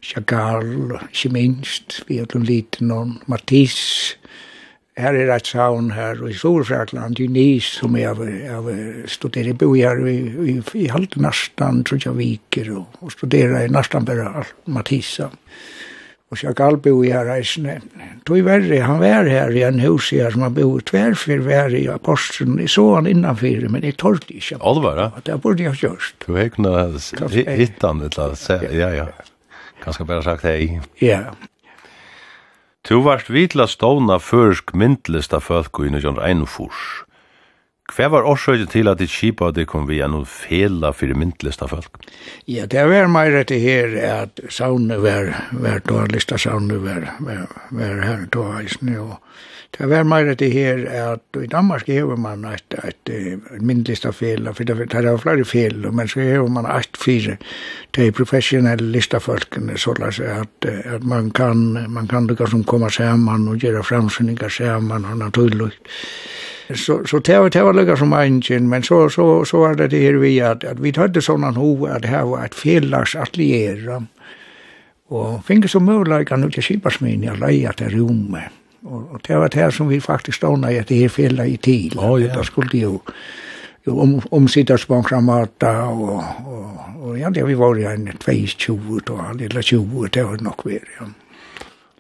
Chagall, 0.01 0.99
inte 1.13 1.29
minst, 1.29 2.03
vi 2.07 2.19
har 2.19 2.37
en 2.37 2.45
liten 2.45 2.89
någon, 2.89 3.19
Matisse, 3.27 4.17
Her 4.99 5.15
er 5.15 5.31
et 5.31 5.47
saun 5.47 5.93
her 5.95 6.19
i 6.27 6.33
Storfrakland, 6.35 7.21
i 7.21 7.29
Nis, 7.31 7.65
som 7.79 7.95
jeg 7.97 8.17
har 8.51 9.07
studeret 9.07 9.59
bo 9.59 9.69
her 9.77 10.01
i, 10.11 10.17
i, 10.51 10.55
i 10.75 10.89
halvt 10.91 11.17
nastan, 11.23 11.85
tror 11.87 12.01
jeg, 12.03 12.17
viker, 12.19 12.73
og, 12.81 12.99
og 12.99 13.13
studerer 13.15 13.63
i 13.63 13.71
nastan 13.71 14.09
bare 14.09 14.43
Matissa 14.67 15.31
og 16.29 16.37
Chagall 16.37 16.77
bo 16.85 16.93
i 17.05 17.11
her 17.13 17.25
reisende. 17.25 17.79
Tog 18.29 18.45
verre, 18.45 18.83
han 18.85 19.01
var 19.01 19.29
her 19.29 19.53
i 19.57 19.63
en 19.65 19.81
hus 19.81 20.11
her 20.13 20.35
som 20.35 20.45
han 20.45 20.55
bo 20.57 20.67
i 20.77 20.85
tverfyr 20.85 21.41
var 21.47 21.73
i 21.73 21.87
apostelen. 21.89 22.59
Jeg 22.61 22.75
så 22.75 22.85
han 22.99 23.09
innanfyr, 23.09 23.65
men 23.73 23.87
jeg 23.87 23.97
tålte 24.01 24.35
ikke. 24.37 24.59
Ja, 24.61 25.09
det 25.25 25.41
burde 25.41 25.65
jeg 25.65 25.81
gjort. 25.81 26.13
Du 26.27 26.35
har 26.37 26.51
ikke 26.51 26.67
noe 26.67 26.85
hittan 27.57 28.05
et 28.05 28.19
eller 28.19 28.69
Ja, 28.77 28.93
ja. 28.93 29.09
Kanskje 29.81 30.05
bare 30.05 30.27
sagt 30.27 30.45
hei. 30.45 30.81
Ja. 31.01 31.33
Du 32.89 33.01
varst 33.05 33.31
vidla 33.33 33.67
stående 33.69 34.19
førsk 34.21 34.75
myndlista 34.77 35.41
fødko 35.41 35.85
i 35.85 35.93
1941. 35.97 37.09
Hva 37.89 38.11
var 38.13 38.27
årsøyde 38.29 38.67
til 38.69 38.89
at 38.91 39.01
ditt 39.01 39.11
kipa 39.11 39.49
det 39.55 39.65
kom 39.71 39.87
via 39.89 40.07
noen 40.11 40.27
fela 40.29 40.91
for 40.93 41.13
myndlista 41.17 41.67
folk? 41.71 41.97
Ja, 42.45 42.67
det 42.69 42.85
var 42.91 43.09
mer 43.09 43.41
etter 43.41 43.61
her 43.63 43.95
at 44.05 44.43
saune 44.53 45.01
var, 45.01 45.33
var 45.57 45.81
to, 45.89 46.03
lista 46.13 46.37
saune 46.37 46.77
var, 46.85 47.09
var, 47.25 47.47
var 47.73 48.05
her 48.05 48.27
to 48.35 48.45
eisne, 48.59 48.99
og 49.01 49.17
det 49.79 49.89
var 49.89 50.05
mer 50.09 50.29
etter 50.35 50.53
her 50.53 50.85
at 51.01 51.41
i 51.41 51.49
Danmark 51.49 51.89
hever 51.89 52.21
man 52.21 52.45
et, 52.53 52.77
et, 52.85 53.13
et 53.15 53.65
myndlista 53.65 54.13
fela, 54.13 54.53
for 54.53 54.69
det, 54.69 54.77
det 54.93 55.05
var 55.09 55.25
flere 55.25 55.49
fela, 55.49 55.91
men 55.91 56.09
så 56.13 56.21
hever 56.21 56.53
man 56.53 56.69
et 56.69 57.01
fire 57.01 57.39
til 57.97 58.13
professionelle 58.13 58.93
lista 58.93 59.21
folkene, 59.21 59.81
så 59.81 59.97
la 59.97 60.13
seg 60.13 60.45
at, 60.45 60.69
at 60.69 61.09
man 61.09 61.33
kan, 61.33 61.71
man 61.89 62.09
kan 62.09 62.29
lukka 62.29 62.53
som 62.53 62.69
kommer 62.69 62.93
sammen 62.93 63.49
og 63.49 63.65
gjøre 63.65 63.85
framsynningar 63.85 64.53
sammen, 64.53 65.09
og 65.09 65.25
naturlig, 65.25 65.73
Så, 66.75 67.07
så 67.07 67.19
det 67.19 67.39
var, 67.41 67.49
det 67.49 67.63
var 67.63 67.73
lukka 67.73 67.97
som 67.97 68.13
egen, 68.13 68.69
men 68.69 68.83
så, 68.83 69.09
så, 69.09 69.45
så 69.45 69.59
var 69.59 69.75
det 69.75 69.89
det 69.89 70.03
här 70.05 70.15
vi 70.15 70.41
att 70.41 70.65
at 70.65 70.79
vi 70.79 70.93
hade 70.97 71.23
såna 71.23 71.51
ho 71.51 71.87
att 71.87 72.03
det 72.03 72.25
var 72.25 72.45
ett 72.45 72.55
fjellas 72.55 73.15
atelier, 73.15 74.03
og 75.09 75.45
finge 75.45 75.69
som 75.69 75.85
mulig 75.85 76.29
kan 76.29 76.45
ut 76.45 76.59
i 76.59 76.63
Kibarsmin, 76.63 77.25
i 77.25 77.31
leia 77.41 77.73
til 77.73 77.95
rommet. 77.99 78.53
Og, 78.85 79.13
og 79.13 79.21
det 79.29 79.37
var 79.37 79.49
det 79.49 79.75
som 79.75 79.89
vi 79.89 80.01
faktisk 80.01 80.37
stående 80.37 80.73
i 80.73 80.79
at 80.79 80.89
det 80.89 80.99
her 80.99 81.09
fjellet 81.09 81.49
i 81.49 81.57
tid. 81.57 81.97
Oh, 81.97 82.23
ja. 82.23 82.35
Det 82.37 82.47
skulle 82.47 82.79
jo 82.79 83.01
jo 83.87 84.01
om 84.01 84.21
omsitters 84.31 84.85
på 84.87 85.03
kramata 85.03 85.73
og, 85.89 86.25
og, 86.47 86.81
og 87.03 87.19
ja, 87.19 87.31
det 87.31 87.47
vi 87.47 87.57
var 87.59 87.79
jo 87.79 87.89
en 87.89 88.11
22 88.19 89.01
og 89.11 89.23
alle 89.31 89.63
20, 89.63 90.09
det 90.15 90.25
var 90.25 90.45
nok 90.45 90.67
vær, 90.67 90.85
ja. 91.01 91.09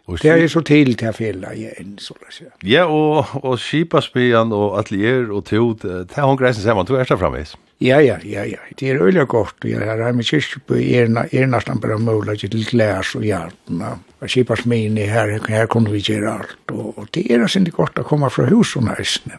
Og 0.08 0.16
det 0.22 0.30
er 0.32 0.46
så 0.48 0.62
til 0.64 0.94
til 0.96 1.12
fjellet 1.12 1.56
jeg 1.60 1.74
enn, 1.82 1.96
så 2.00 2.14
la 2.16 2.30
seg. 2.32 2.48
Ja, 2.64 2.86
og, 2.88 3.28
og 3.42 3.58
Kipaspian 3.60 4.54
og 4.56 4.78
Atelier 4.80 5.28
og 5.28 5.44
tog, 5.50 5.82
det 5.82 6.16
er 6.16 6.24
hun 6.24 6.38
greisen 6.40 6.64
sammen, 6.64 6.88
du 6.88 6.94
er 6.96 7.04
der 7.04 7.20
framvis. 7.20 7.52
Ja, 7.84 8.00
ja, 8.02 8.16
ja, 8.24 8.42
ja, 8.48 8.58
det 8.80 8.88
er 8.90 9.02
øyelig 9.04 9.26
godt, 9.28 9.66
jeg 9.68 9.84
har 9.84 10.00
her 10.02 10.16
med 10.16 10.24
Kirkeby, 10.26 10.80
er 10.96 11.46
nesten 11.46 11.78
bare 11.80 11.98
mulig 12.00 12.40
til 12.40 12.64
glæs 12.66 13.12
og 13.14 13.26
hjertene, 13.28 13.98
og 14.18 14.32
Kipaspian 14.32 14.96
er 14.98 15.12
her, 15.12 15.34
her 15.46 15.68
kunne 15.70 15.92
vi 15.92 16.00
gjøre 16.00 16.38
alt, 16.40 16.72
og, 16.72 16.98
og 16.98 17.12
det 17.14 17.28
er 17.28 17.44
nesten 17.44 17.68
godt 17.68 18.00
å 18.00 18.06
komme 18.08 18.32
fra 18.32 18.48
hus 18.48 18.74
og 18.80 18.88
næsene. 18.88 19.38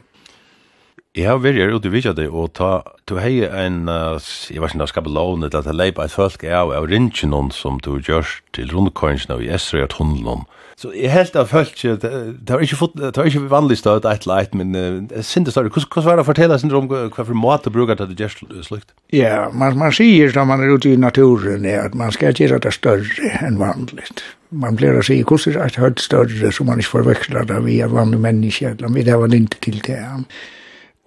Jeg 1.18 1.26
har 1.26 1.40
vært 1.42 1.58
her 1.58 1.74
ute 1.74 1.90
i 1.90 1.92
Vidjade, 1.92 2.28
og 2.30 2.52
ta, 2.54 2.84
du 3.10 3.16
hei 3.18 3.42
en, 3.42 3.88
uh, 3.90 4.22
jeg 4.54 4.62
vet 4.62 4.76
ikke, 4.78 4.88
skapelån 4.92 5.48
til 5.50 5.58
at 5.58 5.66
jeg 5.66 5.76
leipa 5.76 6.06
et 6.06 6.14
folk 6.14 6.46
av 6.46 6.70
av 6.78 6.86
rinsen 6.86 7.34
som 7.50 7.80
du 7.82 7.96
gjørst 7.98 8.46
til 8.54 8.70
rundkøynsene 8.70 9.40
i 9.42 9.50
Esrøyat 9.50 9.98
hundlån, 9.98 10.46
Så 10.80 10.94
jeg 10.96 11.12
helt 11.12 11.36
av 11.36 11.50
følt 11.52 11.74
ikke, 11.76 11.98
det 12.00 12.54
var 12.54 12.62
ikke, 12.64 12.78
fått, 12.80 12.94
det 12.96 13.18
var 13.18 13.28
ikke 13.28 13.50
vanlig 13.52 13.76
støt 13.82 14.06
et 14.08 14.24
eller 14.24 14.38
annet, 14.38 14.54
men 14.56 15.10
jeg 15.12 15.26
synes 15.28 15.52
det 15.58 15.66
Hvordan 15.76 16.06
var 16.06 16.16
det 16.16 16.24
å 16.24 16.28
fortelle 16.30 16.60
sin 16.62 16.72
om 16.72 16.88
hva 16.88 17.10
for 17.18 17.36
mat 17.36 17.68
du 17.68 17.74
bruker 17.76 18.00
til 18.00 18.08
det 18.08 18.24
gjør 18.24 18.64
slukt? 18.64 18.94
Ja, 19.12 19.50
man, 19.52 19.76
man 19.82 19.92
sier 19.96 20.32
når 20.32 20.48
man 20.48 20.64
er 20.64 20.72
ute 20.72 20.94
i 20.94 21.02
naturen 21.02 21.68
er 21.68 21.90
at 21.90 21.98
man 22.00 22.16
skal 22.16 22.32
gjøre 22.32 22.62
det 22.64 22.72
større 22.78 23.34
enn 23.44 23.60
vanligt. 23.60 24.24
Man 24.56 24.80
blir 24.80 24.96
å 24.96 25.04
si 25.04 25.20
hvordan 25.20 25.58
det 25.58 25.66
er 25.66 25.74
et 25.74 25.82
høyt 25.84 26.06
større 26.06 26.54
som 26.56 26.72
man 26.72 26.80
ikke 26.80 26.96
forveksler 26.96 27.52
det 27.52 27.60
via 27.68 27.90
er 27.90 27.94
vanlige 27.98 28.24
mennesker, 28.30 28.80
eller 28.80 28.96
vi 28.96 29.04
det 29.10 29.20
var 29.20 29.36
ikke 29.36 29.60
til 29.68 29.84
det. 29.84 30.00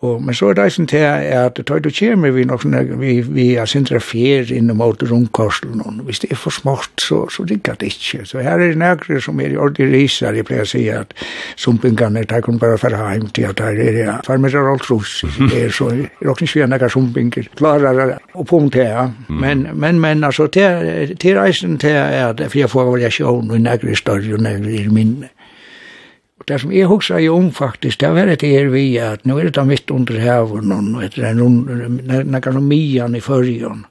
Og, 0.02 0.22
men 0.22 0.34
så 0.34 0.48
er 0.50 0.56
det 0.58 0.64
eisen 0.64 0.86
til 0.90 1.04
at 1.06 1.54
det 1.56 1.68
tar 1.68 1.78
du 1.78 1.90
kommer 1.94 2.32
vi 2.34 2.42
nok 2.48 2.64
sånne, 2.64 2.80
vi, 2.98 3.12
vi 3.22 3.44
er 3.54 3.68
sindra 3.70 4.00
fjer 4.02 4.50
innom 4.50 4.80
mot 4.82 5.02
rundkorslen, 5.06 5.78
og 5.78 6.00
hvis 6.08 6.24
det 6.24 6.32
er 6.34 6.40
for 6.42 6.54
smått, 6.54 7.04
så, 7.04 7.20
så 7.30 7.44
rikker 7.46 7.78
det 7.78 7.92
ikke. 7.92 8.24
Så 8.26 8.42
her 8.42 8.58
er 8.58 8.72
det 8.72 8.80
nægre 8.80 9.20
som 9.22 9.38
er 9.38 9.54
i 9.54 9.58
ordentlig 9.60 9.92
riser, 9.92 10.34
jeg 10.34 10.48
pleier 10.48 10.66
å 10.66 10.70
si 10.72 10.82
at 10.90 11.14
sumpingene, 11.54 12.24
de 12.26 12.40
kan 12.42 12.58
bare 12.58 12.80
fara 12.82 13.04
heim 13.12 13.28
til 13.30 13.46
at 13.52 13.62
her 13.62 13.78
er 13.78 13.98
det 13.98 14.08
farmerer 14.26 14.72
alt 14.72 14.90
rus, 14.90 15.20
det 15.38 15.62
er 15.68 15.70
så, 15.76 15.92
det 15.94 16.08
er 16.18 16.32
også 16.34 16.48
ikke 16.50 16.70
nægge 16.72 16.90
sumpinger, 16.96 17.52
klarer 17.60 18.16
og 18.34 18.48
punkt 18.50 18.80
her, 18.80 19.12
men, 19.28 19.68
men, 19.72 20.02
men, 20.02 20.24
altså, 20.26 20.48
til, 20.50 21.14
til 21.22 21.38
eisen 21.44 21.78
til 21.78 21.94
at, 21.94 22.42
for 22.48 22.58
jeg 22.58 22.74
får 22.74 22.90
variasjon, 22.90 23.54
og 23.54 23.64
nægre 23.70 23.94
større, 23.96 24.34
og 24.34 24.42
nægre 24.42 24.82
minne 24.90 25.30
det 26.48 26.58
som 26.62 26.72
jeg 26.74 26.90
husker 26.90 27.20
jeg 27.20 27.30
om 27.32 27.50
faktisk, 27.54 28.00
det 28.00 28.10
var 28.14 28.28
det 28.30 28.48
her 28.48 28.68
vi 28.72 28.84
at 28.98 29.24
nå 29.28 29.38
er 29.38 29.48
det 29.48 29.56
da 29.58 29.64
mitt 29.68 29.90
under 29.90 30.18
hevren 30.18 30.72
og 30.96 31.02
etter 31.04 31.30
en 31.30 31.40
under, 31.44 32.22
nekker 32.24 32.56
noe 32.56 32.66
mian 32.66 33.16
i 33.16 33.22
førjen. 33.22 33.84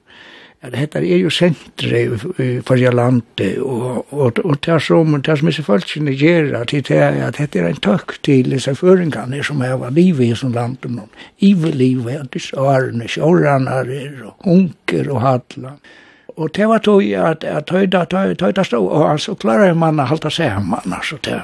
Det 0.62 0.78
heter, 0.78 1.02
er 1.02 1.18
jo 1.18 1.30
sentre 1.32 2.04
i 2.38 2.44
førje 2.62 2.92
landet, 2.94 3.56
og, 3.58 4.12
og, 4.14 4.36
og 4.44 4.60
det 4.62 4.70
er 4.70 4.84
som, 4.84 5.16
det 5.18 5.32
er 5.32 5.40
som 5.40 5.48
disse 5.50 5.64
folkene 5.66 6.14
gjør, 6.14 6.52
at 6.60 6.70
det 6.70 6.94
er 6.94 7.18
at 7.26 7.40
dette 7.40 7.58
er 7.58 7.66
en 7.72 7.80
tøkk 7.82 8.14
til 8.22 8.52
disse 8.52 8.76
føringene 8.78 9.42
som 9.42 9.64
er 9.66 9.74
av 9.74 9.88
livet 9.96 10.28
i 10.28 10.36
sånn 10.38 10.54
landet 10.54 10.94
nå. 10.94 11.08
Ivelivet, 11.42 12.20
at 12.20 12.30
disse 12.36 12.54
årene, 12.54 13.10
kjørene 13.10 13.80
og 14.28 14.46
unker 14.54 15.10
og 15.10 15.20
hatland. 15.24 15.82
Og 16.36 16.54
det 16.54 16.68
var 16.70 16.78
tog 16.86 17.02
at, 17.10 17.42
at 17.44 17.66
tøyda, 17.66 18.04
tøyda, 18.06 18.46
høyda 18.46 18.64
stod, 18.64 18.86
og 18.86 19.20
så 19.20 19.34
klarer 19.34 19.74
man 19.74 19.98
å 19.98 20.06
halte 20.14 20.30
seg 20.30 20.62
man, 20.62 20.94
altså 20.94 21.18
det. 21.26 21.42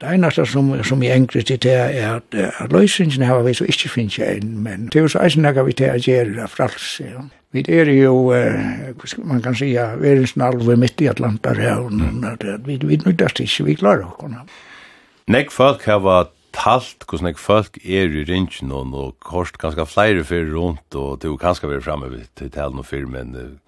Det 0.00 0.12
eneste 0.12 0.44
som, 0.46 0.84
som 0.84 1.02
jeg 1.02 1.16
engrer 1.16 1.42
til 1.48 1.58
det 1.62 1.72
er 1.72 2.18
at, 2.18 2.34
at 2.34 2.72
løsningen 2.72 3.22
har 3.24 3.42
vi 3.46 3.54
så 3.56 3.64
ikke 3.64 3.88
finnes 3.88 4.18
jeg 4.18 4.42
men 4.44 4.90
det 4.92 5.00
er 5.00 5.06
jo 5.06 5.08
så 5.08 5.22
eisen 5.24 5.44
har 5.44 5.62
vi 5.64 5.72
til 5.72 5.94
å 5.94 5.96
gjøre 5.96 6.34
det 6.36 6.48
for. 6.52 6.76
Ja. 7.00 7.24
Vi 7.56 7.62
er 7.72 7.88
jo, 7.88 8.32
eh, 8.36 8.92
man 9.24 9.40
kan 9.42 9.54
si, 9.56 9.70
vi 9.72 10.08
er 10.10 10.20
en 10.20 10.28
snalve 10.28 10.76
midt 10.76 11.00
i 11.00 11.08
Atlantarhavn, 11.08 12.02
vi, 12.66 12.76
vi 12.82 12.98
nyttast 13.06 13.40
ikke, 13.40 13.64
vi 13.70 13.76
klarer 13.80 14.04
å 14.04 14.16
kunne. 14.18 14.44
Nek 15.32 15.54
folk 15.54 15.86
har 15.88 16.02
vært 16.04 16.34
talt 16.56 17.04
hvordan 17.06 17.30
nek 17.30 17.40
folk 17.40 17.78
er 17.84 18.12
i 18.12 18.24
ringen 18.28 18.72
og, 18.72 18.92
og 18.94 19.14
kost 19.24 19.58
ganske 19.62 19.86
flere 19.88 20.24
för 20.24 20.44
rundt, 20.52 20.94
og 20.94 21.20
det 21.20 21.28
er 21.28 21.32
jo 21.32 21.38
ganske 21.40 21.66
kanske 21.66 21.74
vi 21.74 21.80
framme 21.80 22.24
till 22.34 22.50
tällen 22.50 22.78
och 22.78 22.86
filmen. 22.86 23.58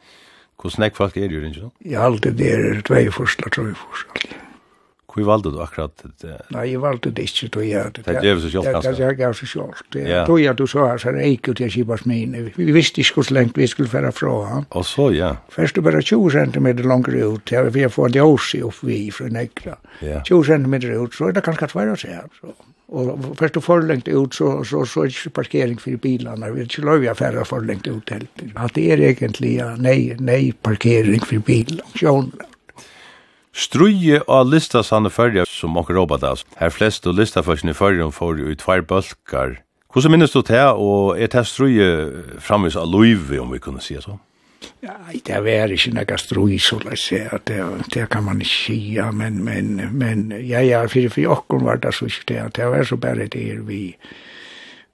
hvordan 0.61 0.81
nek 0.81 0.97
folk 0.97 1.17
er 1.17 1.33
i 1.33 1.41
ringen? 1.41 1.71
Ja, 1.85 2.01
allt 2.01 2.23
det 2.23 2.41
er 2.41 2.81
två 2.81 3.11
första 3.13 3.51
tror 3.51 3.69
jag 3.69 3.77
först. 3.77 4.48
Hvor 5.19 5.27
valgte 5.27 5.51
du 5.51 5.63
akkurat 5.63 6.03
det? 6.23 6.37
Nej, 6.55 6.71
jeg 6.71 6.81
valgte 6.81 7.11
det 7.11 7.23
inte 7.23 7.49
då 7.59 7.63
jeg. 7.65 7.93
Det 7.95 8.23
gav 8.23 8.41
sig 8.41 8.51
självt 8.51 8.83
kanskje? 8.83 9.07
Det 9.07 9.15
gav 9.15 9.33
sig 9.33 9.49
självt. 9.49 10.27
Då 10.27 10.39
jeg 10.39 10.57
du 10.59 10.67
så 10.67 10.87
här 10.87 10.99
så 10.99 11.11
gick 11.11 11.49
ikke 11.49 11.55
til 11.55 11.71
kipas 11.71 12.05
min. 12.07 12.53
Vi 12.57 12.73
visste 12.73 13.01
ikke 13.01 13.15
hur 13.15 13.35
lenge 13.35 13.53
vi 13.55 13.67
skulle 13.67 13.89
föra 13.89 14.13
från. 14.13 14.65
Och 14.69 14.87
så 14.87 15.13
ja. 15.13 15.37
Först 15.49 15.75
du 15.75 15.81
bare 15.81 16.03
20 16.03 16.31
cm 16.31 16.67
längre 16.77 17.35
ut. 17.35 17.53
Jag 17.53 17.71
vi 17.71 17.89
får 17.89 18.09
det 18.09 18.21
också 18.21 18.63
opp 18.63 18.75
vi 18.83 19.11
från 19.11 19.37
Ekra. 19.37 19.77
20 20.25 20.45
cm 20.45 20.75
ut 20.75 21.15
så 21.15 21.29
er 21.29 21.33
det 21.33 21.43
kanskje 21.43 21.67
tvær 21.67 21.93
å 21.93 21.97
se 21.97 22.09
her, 22.09 22.29
så. 22.41 22.55
Og 22.89 23.37
först 23.37 23.55
du 23.55 23.61
får 23.61 23.83
längt 23.83 24.09
ut 24.09 24.35
så 24.35 24.65
så 24.65 24.87
så 24.87 25.03
är 25.03 25.25
det 25.25 25.31
parkering 25.31 25.79
för 25.79 25.97
bilarna. 25.97 26.51
Vi 26.51 26.69
skulle 26.69 26.91
å 26.91 27.11
affärer 27.11 27.45
för 27.45 27.61
längt 27.61 27.87
ut 27.87 28.11
helt. 28.11 28.31
Att 28.55 28.75
det 28.75 28.91
är 28.91 29.01
egentligen 29.01 29.83
nej 29.83 30.17
nej 30.19 30.53
parkering 30.63 31.21
för 31.21 31.39
bilar. 31.39 31.87
Sjön. 31.95 32.33
Struje 33.53 34.21
og 34.27 34.53
lista 34.53 34.83
sanne 34.85 35.11
fyrja 35.11 35.47
som 35.49 35.77
okker 35.81 35.97
råpa 35.99 36.19
det, 36.23 36.35
her 36.61 36.71
flest 36.71 37.07
og 37.09 37.17
listaførsene 37.19 37.75
fyrja 37.75 38.07
om 38.07 38.15
fyrja 38.15 38.53
i 38.53 38.59
tvær 38.59 38.85
bølgar. 38.87 39.59
Hvordan 39.93 40.13
minnes 40.13 40.35
du 40.35 40.43
det, 40.45 40.65
og 40.77 41.17
er 41.19 41.31
det 41.33 41.47
struje 41.49 41.87
framvis 42.45 42.77
av 42.77 42.91
loive, 42.93 43.41
om 43.41 43.55
vi 43.55 43.61
kunne 43.63 43.81
si 43.81 43.97
så? 44.01 44.19
Ja, 44.83 44.95
det 45.13 45.35
er 45.35 45.73
ikke 45.75 45.95
noe 45.97 46.19
strui, 46.21 46.59
så 46.63 46.79
la 46.85 46.95
se, 46.99 47.25
det, 47.49 47.59
det 47.95 48.05
kan 48.13 48.25
man 48.27 48.43
ikke 48.43 48.53
si, 48.53 48.79
men, 49.15 49.41
men, 49.45 49.73
men, 49.93 50.29
ja, 50.39 50.61
ja, 50.63 50.85
for, 50.91 51.09
for 51.15 51.35
okken 51.35 51.65
var 51.67 51.81
det 51.83 51.95
så 51.97 52.07
ikke 52.11 52.29
det, 52.31 52.43
det 52.59 52.69
var 52.71 52.85
så 52.87 52.99
bare 53.01 53.27
det 53.33 53.47
vi, 53.67 53.83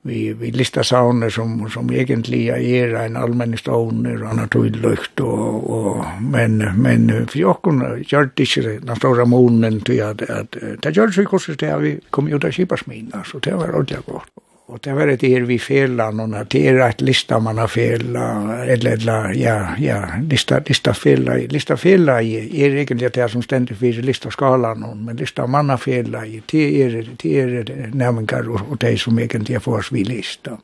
vi 0.07 0.33
vi 0.33 0.51
lista 0.51 0.85
sauner 0.85 1.31
som 1.31 1.71
som 1.71 1.91
egentligen 1.91 2.57
är 2.57 2.95
en 2.95 3.17
allmän 3.17 3.57
stoner 3.57 4.23
och 4.23 4.29
annat 4.31 4.51
tog 4.51 4.77
lukt 4.77 5.21
och, 5.21 5.71
och 5.71 6.05
men 6.21 6.59
men 6.59 7.27
för 7.27 7.39
jag 7.39 7.63
kunde 7.63 8.03
gör 8.07 8.31
det 8.35 8.57
inte 8.57 8.87
den 8.87 8.97
stora 8.97 9.25
månen 9.25 9.81
till 9.81 10.03
att 10.03 10.31
att 10.31 10.57
det 10.83 10.97
gör 10.97 11.09
sig 11.09 11.25
kostar 11.25 11.55
det 11.55 11.79
vi 11.79 12.01
kom 12.11 12.29
ju 12.29 12.39
där 12.39 12.53
skipasmina 12.53 13.25
så 13.25 13.39
det 13.39 13.55
var 13.55 13.69
ordentligt 13.69 14.07
gott. 14.07 14.44
Og 14.67 14.81
det 14.85 14.95
var 14.97 15.07
det 15.07 15.29
her 15.29 15.45
vi 15.45 15.59
fela 15.61 16.07
noen, 16.11 16.39
det 16.49 16.61
er 16.71 16.79
et 16.87 17.03
lista 17.05 17.37
man 17.39 17.59
har 17.61 17.69
fela, 17.69 18.29
eller, 18.65 18.95
eller, 18.97 19.35
ja, 19.37 19.57
ja, 19.79 19.99
lista, 20.25 20.63
lista 20.65 20.95
fela, 20.97 21.37
lista 21.53 21.77
fela 21.77 22.15
er 22.23 22.79
egentlig 22.81 23.11
det 23.13 23.27
som 23.29 23.43
stendig 23.45 23.77
for 23.77 24.01
lista 24.07 24.33
skala 24.33 24.73
noen, 24.75 25.03
men 25.05 25.21
lista 25.21 25.45
man 25.47 25.69
har 25.69 25.83
fela, 25.83 26.25
det 26.53 26.65
er, 26.81 26.97
det 27.21 27.35
er 27.43 27.75
nevningar 27.93 28.49
og, 28.49 28.65
og 28.71 28.81
det 28.81 28.95
som 29.05 29.21
egentlig 29.21 29.61
får 29.61 29.83
oss 29.83 29.93
vi 29.93 30.07
lista. 30.09 30.57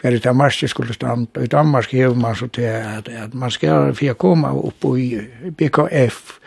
Hver 0.00 0.16
et 0.16 0.26
amarske 0.26 0.66
skulle 0.72 0.96
stand, 0.96 1.28
og 1.36 1.44
i 1.44 1.52
Danmark 1.52 1.92
hever 1.92 2.16
man 2.16 2.34
så 2.34 2.48
til 2.48 2.64
at, 2.72 3.08
at 3.12 3.34
man 3.34 3.52
skal 3.52 3.92
fyrir 3.94 4.16
koma 4.16 4.54
opp 4.56 4.88
i 4.96 5.20
BKF, 5.52 6.38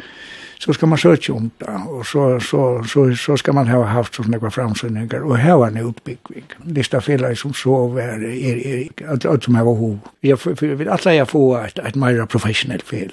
så 0.59 0.73
ska 0.73 0.85
man 0.85 0.97
söka 0.97 1.33
om 1.33 1.51
det 1.57 1.65
och 1.89 2.05
så, 2.05 2.39
så, 2.39 2.83
så, 2.83 3.15
så 3.15 3.37
ska 3.37 3.53
man 3.53 3.67
ha 3.67 3.83
haft 3.83 4.15
sådana 4.15 4.37
några 4.37 4.51
framsynningar 4.51 5.23
och 5.23 5.39
ha 5.39 5.67
en 5.67 5.77
utbyggning. 5.77 6.43
Lista 6.65 7.01
fel 7.01 7.37
som 7.37 7.53
så 7.53 7.87
var 7.87 8.01
er, 8.01 8.67
er, 8.67 8.89
att, 9.07 9.25
att 9.25 9.43
som 9.43 9.55
har 9.55 9.63
hov. 9.63 9.99
Jag 10.19 10.39
vill 10.61 10.89
alla 10.89 11.13
jag 11.13 11.29
få 11.29 11.57
ett, 11.57 11.79
ett 11.79 11.95
mer 11.95 12.25
professionellt 12.25 12.83
fel. 12.83 13.11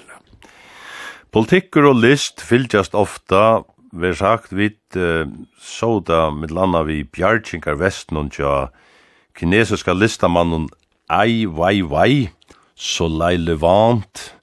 Politikker 1.33 1.87
og 1.89 1.95
list 1.97 2.43
fylgjast 2.45 2.93
ofta, 2.93 3.63
vi 3.91 4.11
sagt, 4.13 4.51
vi 4.53 4.67
uh, 4.95 5.25
såda 5.57 6.29
med 6.29 6.51
landa 6.51 6.83
vi 6.83 7.03
bjargingar 7.03 7.73
vestnund 7.73 8.33
tja 8.33 8.69
kinesiska 9.39 9.93
listamannen 9.93 10.67
Ai 11.09 11.45
Weiwei, 11.45 12.29
Solai 12.75 13.37
Levant, 13.37 14.33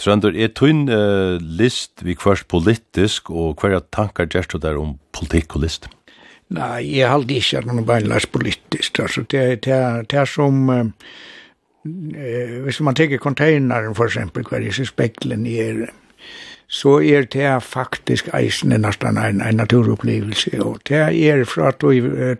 Trøndur, 0.00 0.34
er 0.34 0.52
tøyn 0.56 0.86
uh, 0.88 1.36
list 1.40 2.02
vi 2.04 2.16
kvart 2.18 2.46
politisk, 2.50 3.30
og 3.30 3.60
hver 3.60 3.82
tankar 3.92 4.30
gjerst 4.32 4.56
der 4.62 4.78
om 4.80 4.96
politikk 5.12 5.58
og 5.58 5.66
list? 5.66 5.88
Nei, 6.52 6.84
jeg 6.98 7.08
har 7.08 7.16
aldri 7.16 7.38
ikke 7.40 7.64
noen 7.68 7.86
beinleis 7.88 8.26
politisk. 8.28 9.02
Altså, 9.04 9.24
det, 9.28 9.64
det, 9.66 9.82
det 10.10 10.24
er 10.24 10.28
som... 10.28 10.64
Uh, 10.72 11.20
hvis 11.82 12.78
man 12.80 12.94
tenker 12.94 13.18
konteineren, 13.18 13.96
for 13.98 14.06
eksempel, 14.06 14.44
hver 14.46 14.62
disse 14.62 14.86
speklen 14.86 15.48
er, 15.50 15.88
så 16.72 17.00
er 17.02 17.26
det 17.28 17.48
faktisk 17.66 18.30
eisen 18.38 18.72
nesten 18.80 19.18
en, 19.18 19.42
en 19.44 19.58
naturopplevelse. 19.58 20.54
Og 20.62 20.78
det 20.88 21.00
er 21.10 21.42
fra 21.44 21.68
at 21.72 21.82
du 21.82 21.90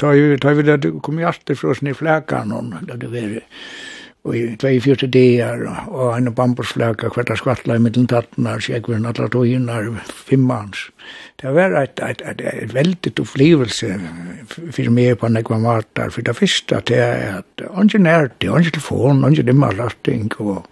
da 0.01 0.13
vi, 0.15 0.37
da 0.39 0.55
vi 0.55 0.93
kom 1.03 1.19
hjertet 1.19 1.59
fra 1.59 1.75
oss 1.75 1.83
ned 1.83 1.99
flækene, 1.99 2.81
da 2.89 2.97
det 2.97 3.11
var 3.13 3.35
Og 4.23 4.37
i 4.39 4.79
24 4.79 5.09
dier, 5.11 5.65
og 5.91 6.13
en 6.15 6.31
bambusflaka, 6.31 7.09
hvert 7.11 7.31
er 7.33 7.41
skvattla 7.41 7.75
i 7.75 7.83
middelen 7.83 8.07
tattnar, 8.07 8.61
sjekveren, 8.63 9.09
atla 9.11 9.27
toginar, 9.33 9.89
fimmans. 10.29 10.85
Det 11.43 11.51
var 11.57 11.75
et, 11.81 11.99
et, 12.07 12.23
et, 12.31 12.45
et 12.63 12.75
veldig 12.75 13.13
opplevelse 13.25 13.91
for 14.47 14.95
meg 14.95 15.17
på 15.19 15.33
nekva 15.35 15.59
matar, 15.65 16.15
for 16.15 16.23
det 16.23 16.37
første, 16.39 16.79
det 16.87 17.01
er 17.03 17.41
at 17.41 17.67
ungen 17.73 18.07
er 18.07 18.31
det, 18.39 18.53
ungen 18.53 18.71
telefon, 18.71 19.25
ungen 19.27 19.51
dimmer 19.51 19.75
lasting, 19.75 20.31
og 20.39 20.63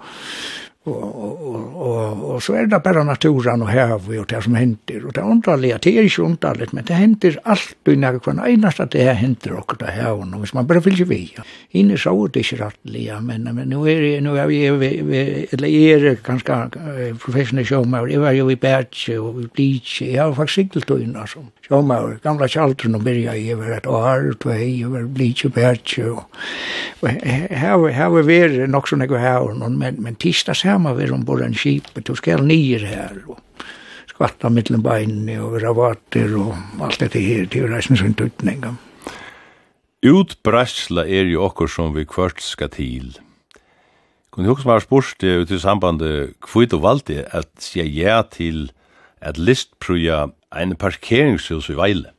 Og, 0.88 0.96
og, 0.96 1.76
og, 1.76 2.22
og 2.34 2.42
så 2.42 2.54
er 2.56 2.68
det 2.72 2.78
bare 2.82 3.04
naturen 3.04 3.60
og 3.62 3.68
hev 3.68 4.06
og 4.20 4.28
det 4.30 4.38
som 4.44 4.54
henter. 4.56 5.02
Og 5.04 5.12
det 5.12 5.20
er 5.20 5.28
underlig, 5.28 5.74
det 5.84 5.92
er 5.92 6.08
ikke 6.08 6.22
underlig, 6.24 6.68
men 6.72 6.86
det 6.88 6.96
henter 6.96 7.36
alt 7.44 7.60
alltid 7.60 8.00
når 8.00 8.18
hver 8.24 8.46
eneste 8.48 8.86
det 8.92 9.02
her 9.04 9.14
hender 9.14 9.56
og 9.58 9.76
det 9.80 9.88
her 9.88 10.10
og 10.12 10.38
hvis 10.40 10.54
man 10.54 10.66
bare 10.66 10.82
fylger 10.82 11.04
vi. 11.04 11.34
Inne 11.72 11.98
så 11.98 12.10
er 12.10 12.28
det 12.28 12.40
ikke 12.44 12.64
rettelig, 12.64 13.04
ja, 13.04 13.20
men, 13.20 13.48
men 13.54 13.68
nå 13.68 13.84
er 13.86 14.00
jeg, 14.00 14.20
nå 14.20 14.34
er 14.34 14.50
jeg, 14.50 15.48
eller 15.52 15.68
jeg 15.68 16.00
er 16.00 16.16
ganske 16.24 16.52
uh, 16.52 17.16
professionell 17.18 17.66
sjåmaur, 17.66 18.08
jeg 18.10 18.20
var 18.20 18.32
jo 18.32 18.48
i 18.48 18.56
Bertje 18.56 19.18
og 19.20 19.42
i 19.42 19.46
Blitje, 19.46 20.12
jeg 20.12 20.22
har 20.22 20.34
faktisk 20.34 20.54
sikkert 20.54 20.86
tog 20.88 21.00
inn, 21.02 21.16
altså. 21.16 21.44
sjåmaur, 21.66 22.18
gamle 22.24 22.48
kjaldren 22.48 22.98
og 22.98 23.04
byrja, 23.04 23.36
jeg 23.38 23.58
var 23.58 23.76
et 23.76 23.86
år, 23.86 24.32
tvei, 24.42 24.80
jeg 24.80 24.92
var 24.92 25.06
Blitje 25.14 25.50
og 25.50 25.54
Bertje, 25.54 26.10
og 26.10 26.24
her 27.90 28.10
var 28.16 28.26
vi 28.26 28.40
nok 28.68 28.88
sånn 28.90 29.04
jeg 29.04 29.12
var 29.14 29.24
her, 29.24 29.52
men, 29.60 30.00
men 30.00 30.18
tisdags 30.20 30.64
samma 30.70 30.94
vi 30.94 31.10
om 31.10 31.24
bor 31.26 31.42
en 31.42 31.56
skip, 31.56 31.90
du 32.06 32.14
skal 32.18 32.44
nyer 32.46 32.84
her, 32.86 33.16
og 33.30 33.40
skvatta 34.10 34.50
mittlen 34.52 34.84
beinene, 34.84 35.40
og 35.42 35.58
ravater, 35.62 36.36
og 36.38 36.84
alt 36.86 37.02
dette 37.02 37.22
her, 37.22 37.48
til 37.50 37.68
reisen 37.70 37.98
sin 37.98 38.14
tutninga. 38.14 38.76
Utbreisla 40.06 41.04
er 41.04 41.28
jo 41.28 41.42
okkur 41.44 41.68
som 41.68 41.92
vi 41.96 42.06
kvart 42.08 42.40
skal 42.40 42.70
til. 42.72 43.18
Kun 44.30 44.46
hugsa 44.46 44.68
var 44.68 44.80
spurst 44.80 45.24
ut 45.26 45.50
i 45.50 45.58
sambandet 45.58 46.36
kvitt 46.40 46.72
og 46.76 46.84
valdi 46.86 47.18
at 47.20 47.50
sier 47.60 47.88
ja 47.90 48.22
til 48.22 48.70
at 49.20 49.36
listpruja 49.36 50.30
ein 50.54 50.76
parkeringshus 50.78 51.68
i 51.68 51.76
Veile. 51.76 52.14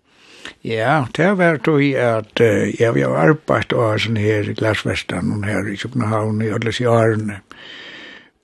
Ja, 0.65 1.05
det 1.15 1.31
var 1.39 1.57
i 1.79 1.93
at 1.97 2.41
uh, 2.41 2.69
jeg 2.69 2.93
har 2.93 3.17
arbeidt 3.17 3.73
og 3.73 3.97
sånn 4.03 4.19
her 4.19 4.49
i 4.49 4.53
Glasvestan 4.57 5.31
og 5.33 5.47
her 5.47 5.65
i 5.65 5.77
København 5.79 6.43
i 6.45 6.51
alle 6.53 6.73
årene. 6.89 7.39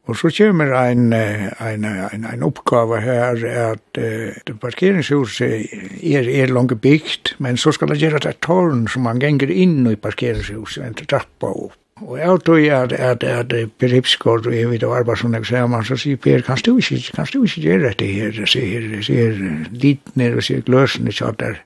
Og 0.07 0.15
så 0.15 0.31
kommer 0.31 0.71
en, 0.71 1.09
en, 1.13 1.85
en, 1.85 2.25
en 2.33 2.43
oppgave 2.47 3.01
her 3.03 3.41
at 3.51 3.99
uh, 3.99 4.53
parkeringshuset 4.61 5.67
er, 5.99 6.29
er 6.31 6.53
langt 6.55 6.77
bygd, 6.81 7.33
men 7.43 7.59
så 7.59 7.73
skal 7.75 7.91
det 7.91 7.99
gjøre 7.99 8.21
et 8.29 8.39
tårn 8.45 8.85
som 8.87 9.03
man 9.03 9.19
ganger 9.19 9.51
inn 9.51 9.81
i 9.91 9.97
parkeringshuset, 9.99 10.85
en 10.85 10.95
trappa 11.03 11.51
opp. 11.51 11.75
Og 12.05 12.19
jeg 12.19 12.41
tror 12.45 12.59
at, 12.77 12.93
at, 12.93 13.23
at 13.23 13.53
Per 13.79 13.89
Hipsgaard 13.89 14.45
og 14.47 14.53
jeg 14.53 14.69
vet 14.69 14.83
å 14.85 14.93
arbeide 14.93 15.17
som 15.23 15.33
jeg 15.33 15.47
sier, 15.49 15.65
man 15.71 15.85
så 15.87 15.97
sier 15.97 16.19
Per, 16.21 16.43
kan 16.45 16.61
du 16.61 16.75
ikke, 16.77 16.99
kan 17.15 17.27
du 17.33 17.39
ikke 17.41 17.63
gjøre 17.63 17.87
dette 17.87 18.09
her, 18.11 18.39
sier, 18.45 18.85
sier 19.03 19.41
ditner 19.73 20.37
og 20.37 20.45
sier 20.45 20.61
gløsene, 20.67 21.11
så 21.11 21.33
der. 21.41 21.57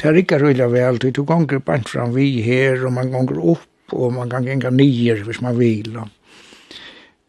Det 0.00 0.08
er 0.08 0.18
ikke 0.22 0.40
rullet 0.40 0.72
vel, 0.72 0.98
du 1.04 1.22
ganger 1.28 1.60
bant 1.62 1.92
fram 1.92 2.14
vi 2.16 2.40
her, 2.42 2.80
og 2.88 2.96
man 2.96 3.12
ganger 3.12 3.38
opp, 3.54 3.68
og 3.92 4.16
man 4.16 4.32
kan 4.32 4.48
ganger 4.48 4.72
nyer 4.72 5.20
hvis 5.26 5.42
man 5.44 5.58
vil. 5.60 5.92
Og. 6.00 6.08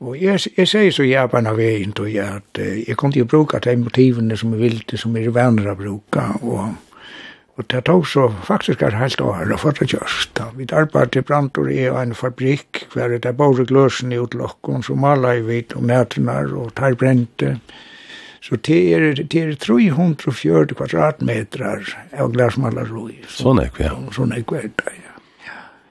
Og 0.06 0.18
jeg, 0.22 0.40
jeg 0.58 0.70
sier 0.70 0.92
så 0.94 1.06
jævlig 1.08 1.50
av 1.50 1.58
veien 1.58 1.94
til 1.98 2.18
at 2.22 2.60
jeg 2.62 2.98
kunne 3.00 3.18
jo 3.18 3.26
bruke 3.26 3.58
de 3.64 3.74
motivene 3.82 4.38
som 4.38 4.54
jeg 4.54 4.62
ville, 4.62 5.00
som 5.02 5.16
jeg 5.18 5.32
er 5.32 5.34
venner 5.34 5.72
å 5.72 5.78
bruke, 5.80 6.26
og, 6.46 6.76
og 7.56 7.68
det 7.74 7.82
tog 7.88 8.06
så 8.10 8.28
faktisk 8.46 8.84
er 8.86 9.00
helt 9.00 9.24
år 9.24 9.56
å 9.56 9.58
få 9.58 9.74
det 9.80 9.90
gjørst. 9.96 10.44
Vi 10.60 10.68
arbeidde 10.70 11.16
til 11.16 11.26
Brantor 11.26 11.72
i 11.74 11.88
en 11.90 12.14
fabrikk, 12.14 12.86
hver 12.94 13.16
det 13.16 13.26
er 13.32 13.40
bare 13.40 13.66
gløsen 13.66 14.14
i 14.14 14.22
utlokken, 14.22 14.86
så 14.86 14.98
maler 15.00 15.42
vi 15.48 15.64
om 15.74 15.90
nætene 15.90 16.38
og 16.54 16.76
tar 16.78 16.98
brente. 17.02 17.56
Så 18.46 18.60
det 18.62 18.78
er, 18.94 19.08
det 19.18 19.42
er 19.42 19.56
340 19.58 20.76
kvadratmeter 20.78 21.66
av 22.14 22.30
glasmaleroi. 22.36 23.24
Sånn 23.26 23.64
er 23.64 23.74
det, 23.74 23.88
ja. 23.88 23.98
Sånn 24.14 24.38
er 24.38 24.46
det, 24.46 24.70
ja. 24.86 25.05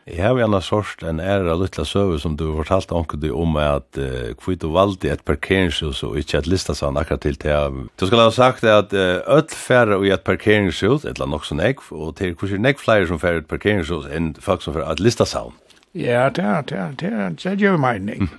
Jeg 0.04 0.20
har 0.20 0.36
gjerne 0.36 0.58
sørst 0.60 1.00
en 1.08 1.20
ære 1.24 1.48
av 1.48 1.62
lytla 1.62 1.80
søve 1.88 2.18
som 2.20 2.34
du 2.36 2.42
har 2.50 2.58
fortalt 2.58 2.90
onker 2.92 3.16
du 3.22 3.30
om 3.32 3.54
at 3.56 3.96
uh, 3.96 4.34
kvitt 4.36 4.60
du 4.60 4.68
valgte 4.74 5.08
et 5.08 5.22
parkeringshus 5.24 6.02
og 6.04 6.18
ikke 6.20 6.42
et 6.42 6.48
listasann 6.52 6.98
akkurat 7.00 7.22
til 7.24 7.38
til 7.40 7.78
Du 7.96 8.04
skal 8.04 8.20
ha 8.20 8.28
sagt 8.28 8.66
at 8.68 8.92
uh, 8.92 9.24
öll 9.24 9.48
færre 9.48 9.96
i 10.04 10.12
et 10.12 10.20
parkeringshus, 10.20 11.06
et 11.08 11.16
eller 11.16 11.32
nok 11.32 11.48
som 11.48 11.56
nekv, 11.56 11.88
og 11.90 12.16
til 12.20 12.34
hvordan 12.36 12.60
nekv 12.60 12.84
flere 12.84 13.08
som 13.08 13.18
færre 13.18 13.40
et 13.40 13.48
parkeringshus 13.48 14.04
enn 14.12 14.34
folk 14.36 14.60
som 14.60 14.76
færre 14.76 14.92
et 14.92 15.00
listasann. 15.00 15.56
Ja, 15.94 16.28
det 16.28 16.44
er, 16.44 16.60
det 16.68 16.78
er, 16.78 16.92
det 17.00 17.12
er, 17.12 17.28
det 17.40 17.56
gjør 17.62 17.80
meg 17.80 18.02
nek. 18.04 18.28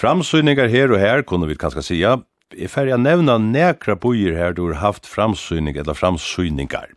Her 0.00 0.92
og 0.92 0.98
her, 1.00 1.22
kunne 1.22 1.46
vi 1.48 1.58
kanskje 1.58 1.82
sija, 1.82 2.16
Jeg 2.56 2.70
færre 2.70 2.90
jeg 2.90 2.98
nevna 2.98 3.38
nekra 3.38 3.94
bojer 3.94 4.34
her 4.34 4.52
du 4.52 4.66
har 4.66 4.80
haft 4.80 5.06
framsynning 5.06 5.76
eller 5.76 5.94
framsynningar. 5.94 6.88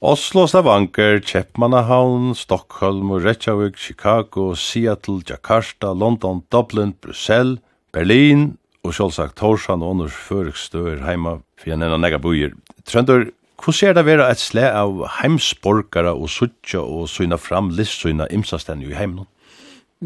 Oslo, 0.00 0.46
Stavanger, 0.46 1.18
Kjeppmannahavn, 1.18 2.34
Stockholm, 2.34 3.10
Reykjavik, 3.10 3.76
Chicago, 3.76 4.54
Seattle, 4.54 5.22
Jakarta, 5.26 5.92
London, 5.92 6.44
Dublin, 6.52 6.94
Brussel, 7.00 7.58
Berlin 7.90 8.52
og 8.86 8.94
sjálfsagt 8.94 9.34
Torsan 9.40 9.82
og 9.82 9.96
Anders 9.96 10.14
Førekstøer 10.14 11.02
heima 11.02 11.40
for 11.58 11.74
enn 11.74 11.82
enn 11.82 11.98
nega 11.98 12.20
bøyer. 12.22 12.54
Trøndur, 12.86 13.26
hvordan 13.58 13.90
er 13.90 13.96
det 13.98 14.04
vera 14.06 14.28
et 14.30 14.38
sle 14.38 14.68
av 14.70 15.02
heimsborgara 15.18 16.12
og 16.14 16.30
suttja 16.30 16.78
og 16.78 17.10
syna 17.10 17.34
fram 17.34 17.72
listsyna 17.74 18.28
imsastendig 18.30 18.92
i 18.92 18.98
heimnån? 19.00 19.26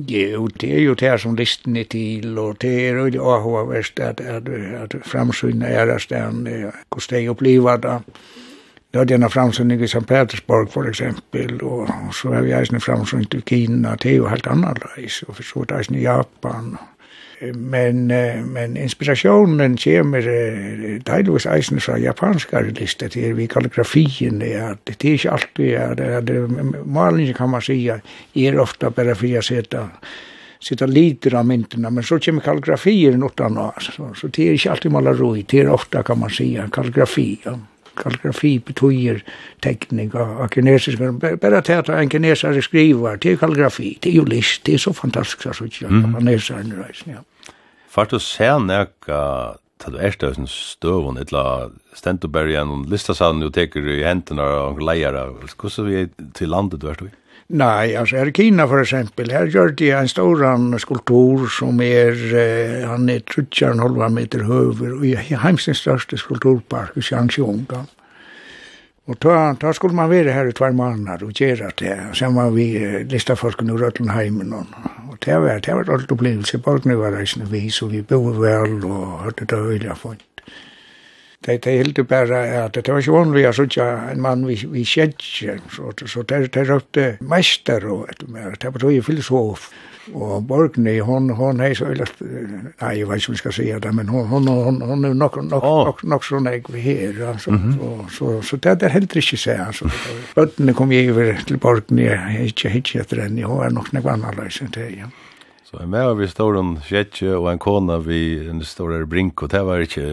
Jo, 0.09 0.47
det 0.56 0.70
er 0.73 0.86
jo 0.86 0.94
det 0.97 1.19
som 1.20 1.36
listen 1.36 1.77
er 1.77 1.85
til, 1.85 2.39
og 2.40 2.62
det 2.64 2.73
er 2.89 3.02
jo 3.12 3.27
AHA-verst 3.28 4.01
at, 4.01 4.24
at, 4.24 4.48
at 4.48 4.97
framsynet 5.05 5.69
er 5.69 5.93
at 5.93 6.09
hvordan 6.09 7.12
de 7.12 7.28
opplever 7.28 7.77
det. 7.85 7.98
Det 8.93 9.01
hadde 9.01 9.14
jeg 9.14 9.23
en 9.23 9.31
framsynning 9.31 9.81
i 9.81 9.89
St. 9.89 10.05
Petersburg, 10.06 10.69
for 10.70 10.85
eksempel, 10.85 11.62
og 11.64 11.89
så 12.12 12.35
har 12.35 12.44
jeg 12.44 12.73
en 12.73 12.81
framsynning 12.81 13.31
til 13.31 13.43
Kina, 13.48 13.94
det 14.02 14.10
er 14.10 14.19
jo 14.19 14.27
helt 14.28 14.47
annerledes, 14.47 15.23
og 15.23 15.36
for 15.39 15.43
så 15.48 15.62
vidt 15.62 15.70
jeg 15.70 15.97
i 15.97 16.02
Japan. 16.02 16.74
Men, 17.55 18.06
men 18.52 18.77
inspirationen 18.77 19.78
kommer 19.81 20.28
delvis 21.06 21.47
eisen 21.47 21.81
fra 21.81 21.97
japanska 21.98 22.60
lister 22.60 23.09
til 23.09 23.36
vi 23.36 23.47
kalligrafien, 23.47 24.43
at 24.43 24.85
det 24.86 25.09
er 25.09 25.16
ikke 25.16 25.31
alltid, 25.31 25.97
det 25.97 26.36
er, 26.36 26.85
malingen 26.85 27.35
kan 27.35 27.51
man 27.51 27.64
sige, 27.64 27.98
er 28.36 28.60
ofta 28.60 28.90
bare 28.90 29.16
for 29.16 29.40
å 29.40 29.43
sitter 29.43 29.89
sitta 30.62 30.86
lite 30.86 31.39
av 31.39 31.47
mynterna, 31.47 31.90
men 31.90 32.05
så 32.05 32.20
kommer 32.23 32.43
kalligrafier 32.44 33.19
utan 33.27 33.59
oss. 33.59 33.90
Så, 33.97 34.14
så 34.14 34.27
det 34.27 34.48
är 34.48 34.52
inte 34.52 34.70
alltid 34.70 34.93
maleri, 34.93 35.44
det 35.48 35.60
er 35.60 35.69
ofta 35.69 36.02
kan 36.02 36.19
man 36.19 36.31
säga 36.31 36.69
kalligrafi. 36.73 37.40
Ja 37.44 37.59
kalligrafi 37.97 38.59
betyder 38.59 39.23
teknik 39.60 40.14
av 40.14 40.48
kinesiska. 40.48 41.12
Bara 41.12 41.60
det 41.60 41.78
att 41.78 41.89
en 41.89 42.10
kinesare 42.10 42.62
skriver, 42.62 43.16
det 43.16 43.36
kalligrafi, 43.36 43.98
det 44.01 44.09
är 44.09 44.14
ju 44.14 44.24
list, 44.24 44.64
det 44.64 44.74
är 44.74 44.78
så 44.78 44.93
fantastiskt 44.93 45.56
så 45.56 45.64
att 45.64 45.82
mm. 45.82 46.16
kinesare 46.19 46.62
nu 46.62 46.77
reis, 46.77 47.02
ja. 47.05 47.23
Fart 47.93 48.10
du 48.10 48.19
ser 48.19 48.56
näka 48.59 49.16
til 49.82 49.98
erstøysen 50.01 50.47
støvun, 50.48 51.19
etla 51.20 51.69
stendobergen, 51.93 52.86
listasann, 52.89 53.43
du 53.43 53.51
teker 53.52 53.85
i 53.85 53.98
hendene 54.06 54.47
og 54.62 54.81
leier, 54.81 55.12
hvordan 55.12 55.85
er 55.85 55.90
vi 55.90 56.31
til 56.39 56.48
landet 56.48 56.81
du 56.81 56.89
er 56.89 56.97
støy? 56.97 57.10
Nei, 57.53 57.93
altså 58.01 58.16
her 58.16 58.31
i 58.31 58.33
Kina 58.33 58.65
for 58.65 58.81
eksempel, 58.81 59.29
her 59.31 59.51
gjør 59.53 59.74
de 59.77 59.91
en 59.93 60.09
stor 60.09 60.41
skulptur 60.81 61.51
som 61.53 61.81
er, 61.85 62.16
eh, 62.33 62.89
han 62.89 63.11
er 63.12 63.20
trutjar 63.29 63.74
en 63.74 63.83
halva 63.85 64.09
meter 64.09 64.47
høver, 64.49 64.95
og 64.97 65.05
i 65.05 65.12
Heimsens 65.20 65.83
største 65.85 66.16
skulpturpark 66.16 66.97
i 66.97 67.05
Xiangxiong. 67.05 67.66
Og 67.70 67.87
Och 69.05 69.16
då, 69.20 69.57
då 69.61 69.73
skulle 69.73 69.95
man 69.95 70.11
være 70.11 70.33
her 70.33 70.47
i 70.47 70.53
tvær 70.53 70.73
månader 70.73 71.27
og 71.27 71.33
gjøre 71.33 71.70
det. 71.79 71.97
Sen 72.15 72.35
var 72.35 72.51
vi 72.51 72.77
eh, 72.77 73.07
lista 73.11 73.35
folk 73.35 73.62
nu 73.62 73.77
Rötlenheimen 73.77 74.55
Og, 74.55 74.66
og 75.11 75.19
det 75.24 75.41
var, 75.41 75.59
det 75.59 75.74
var 75.74 75.99
ett 75.99 76.11
upplevelse. 76.11 76.59
Borgnu 76.59 76.95
var 76.97 77.11
reisende 77.11 77.51
vi, 77.51 77.70
så 77.70 77.87
vi 77.87 78.03
bor 78.03 78.33
vel, 78.33 78.85
og 78.85 79.23
hørte 79.24 79.45
det 79.45 79.59
öliga 79.59 79.95
folk 79.95 80.31
det 81.47 81.62
de 81.64 81.77
hilde 81.78 82.05
bara 82.05 82.43
at 82.64 82.74
det 82.74 82.89
var 82.89 83.01
ikke 83.02 83.16
vanlig 83.16 83.47
å 83.48 83.55
sitte 83.56 83.86
en 84.10 84.20
man 84.23 84.47
vi, 84.47 84.59
vi 84.70 84.85
kjente, 84.85 85.59
så, 85.70 85.93
så 86.06 86.23
det 86.23 86.52
det 86.55 86.69
røpte 86.69 87.16
mäster 87.20 87.85
och 87.86 88.10
et 88.10 88.28
mer, 88.28 88.56
det 88.60 88.74
var 88.82 88.90
ju 88.90 89.02
filosof. 89.02 89.70
och 90.12 90.43
Borgny, 90.43 91.01
hon, 91.01 91.31
hon 91.31 91.60
är 91.60 91.74
så 91.74 91.85
øyla, 91.85 92.06
nej 92.81 92.98
jeg 92.98 93.09
vet 93.09 93.20
ikke 93.20 93.28
om 93.28 93.35
jeg 93.35 93.39
skal 93.39 93.81
det, 93.81 93.93
men 93.94 94.09
hon, 94.09 94.27
hon, 94.27 94.48
hon, 94.48 94.81
hon 94.82 95.05
är 95.05 95.14
nog 95.14 95.36
nog 95.36 95.64
nog 95.64 96.05
nog 96.05 96.24
så 96.24 96.40
nej 96.40 96.62
vi 96.69 96.81
här 96.81 97.39
så 97.39 97.51
så, 97.51 98.06
så, 98.10 98.43
så 98.43 98.56
det 98.56 98.82
er 98.82 98.89
heller 98.89 99.16
ikke 99.16 99.36
seg, 99.36 99.60
altså. 99.66 99.90
Bøttene 100.35 100.74
kom 100.74 100.93
jeg 100.93 101.09
över 101.09 101.44
till 101.47 101.59
Borgny, 101.59 102.02
jeg 102.02 102.52
er 102.64 102.77
ikke 102.77 103.05
den 103.10 103.35
ni 103.35 103.43
har 103.43 103.48
nog 103.48 103.64
er 103.64 103.70
nok 103.70 103.93
nek 103.93 104.05
vannaløys 104.05 104.62
det, 104.74 104.90
ja. 104.98 105.06
Så 105.73 105.81
er 105.81 105.89
med 105.89 106.19
vi 106.19 106.27
står 106.28 106.59
en 106.61 106.73
skjetje 106.85 107.31
og 107.32 107.47
en 107.49 107.61
kona 107.62 107.94
vi 108.05 108.36
en 108.44 108.59
stor 108.61 108.93
brink, 109.09 109.40
og 109.40 109.55
det 109.55 109.62
var 109.65 109.81
ikke 109.81 110.05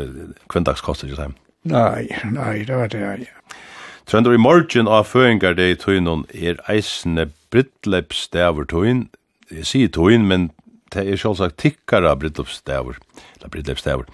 kvendagskostet 0.48 1.10
ikke 1.10 1.26
dem. 1.26 1.34
Nei, 1.68 2.08
nei, 2.32 2.62
det 2.64 2.78
var 2.80 2.88
det, 2.88 3.02
ja. 3.04 3.58
Trønder 4.08 4.38
i 4.38 4.40
morgen 4.40 4.88
av 4.88 5.10
føringar 5.12 5.58
det 5.60 5.68
i 5.68 5.76
tøynen 5.76 6.24
er 6.32 6.62
eisende 6.72 7.28
brittlepsdæver 7.52 8.70
tøyn. 8.72 9.04
Jeg 9.52 9.68
sier 9.68 9.92
tøyn, 9.92 10.24
men 10.32 10.48
det 10.96 11.04
er 11.04 11.20
selvsagt 11.20 11.60
tikkara 11.60 12.16
brittlepsdæver. 12.16 12.96
Eller 13.36 13.52
brittlepsdæver. 13.52 14.08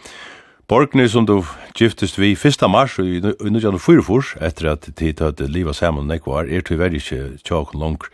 Borgny 0.66 1.06
som 1.06 1.30
du 1.30 1.44
giftest 1.78 2.18
vi 2.18 2.34
1. 2.34 2.66
mars 2.74 2.98
i 2.98 3.22
1944, 3.22 4.42
etter 4.42 4.74
at 4.74 4.90
tid 4.98 5.22
tøyde 5.22 5.46
livet 5.46 5.78
sammen 5.78 6.10
nekvar, 6.10 6.50
er 6.50 6.66
tyverr 6.66 6.98
ikke 6.98 7.38
tjåk 7.46 7.78
langt. 7.78 8.10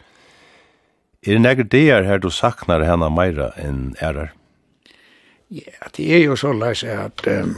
Er 1.21 1.35
det 1.37 1.41
nekker 1.43 1.67
dager 1.69 2.07
her 2.09 2.17
du 2.17 2.31
saknar 2.33 2.81
henne 2.81 3.05
meira 3.13 3.51
enn 3.61 3.91
ærar? 4.01 4.31
Ja, 5.53 5.89
det 5.93 6.05
er 6.15 6.23
jo 6.23 6.33
så 6.39 6.49
leis 6.57 6.81
at, 6.81 7.21
um, 7.29 7.51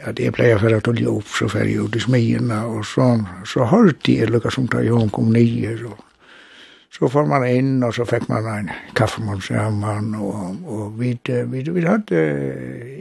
at 0.00 0.16
jeg 0.22 0.32
pleier 0.32 0.56
for 0.62 0.72
at 0.72 0.88
olje 0.88 1.10
opp, 1.10 1.28
så 1.28 1.48
fer 1.52 1.66
jeg 1.68 1.82
ut 1.84 1.98
i 1.98 2.00
smyina, 2.00 2.62
og 2.64 2.86
så, 2.88 3.10
så 3.44 3.66
hørte 3.68 4.14
jeg 4.14 4.30
lukka 4.30 4.48
som 4.54 4.68
da 4.72 4.80
hun 4.86 5.12
kom 5.12 5.28
nye, 5.34 5.74
og 5.84 6.00
så 6.96 7.10
får 7.12 7.26
man 7.28 7.44
inn, 7.44 7.74
og 7.84 7.92
så 7.92 8.06
fikk 8.08 8.30
man 8.30 8.48
en 8.48 8.70
kaffemann 8.96 9.44
sammen, 9.44 10.14
og, 10.16 10.56
og 10.64 10.94
vi, 10.96 11.10
vi, 11.52 11.64
vi 11.68 11.84
hadde, 11.84 12.22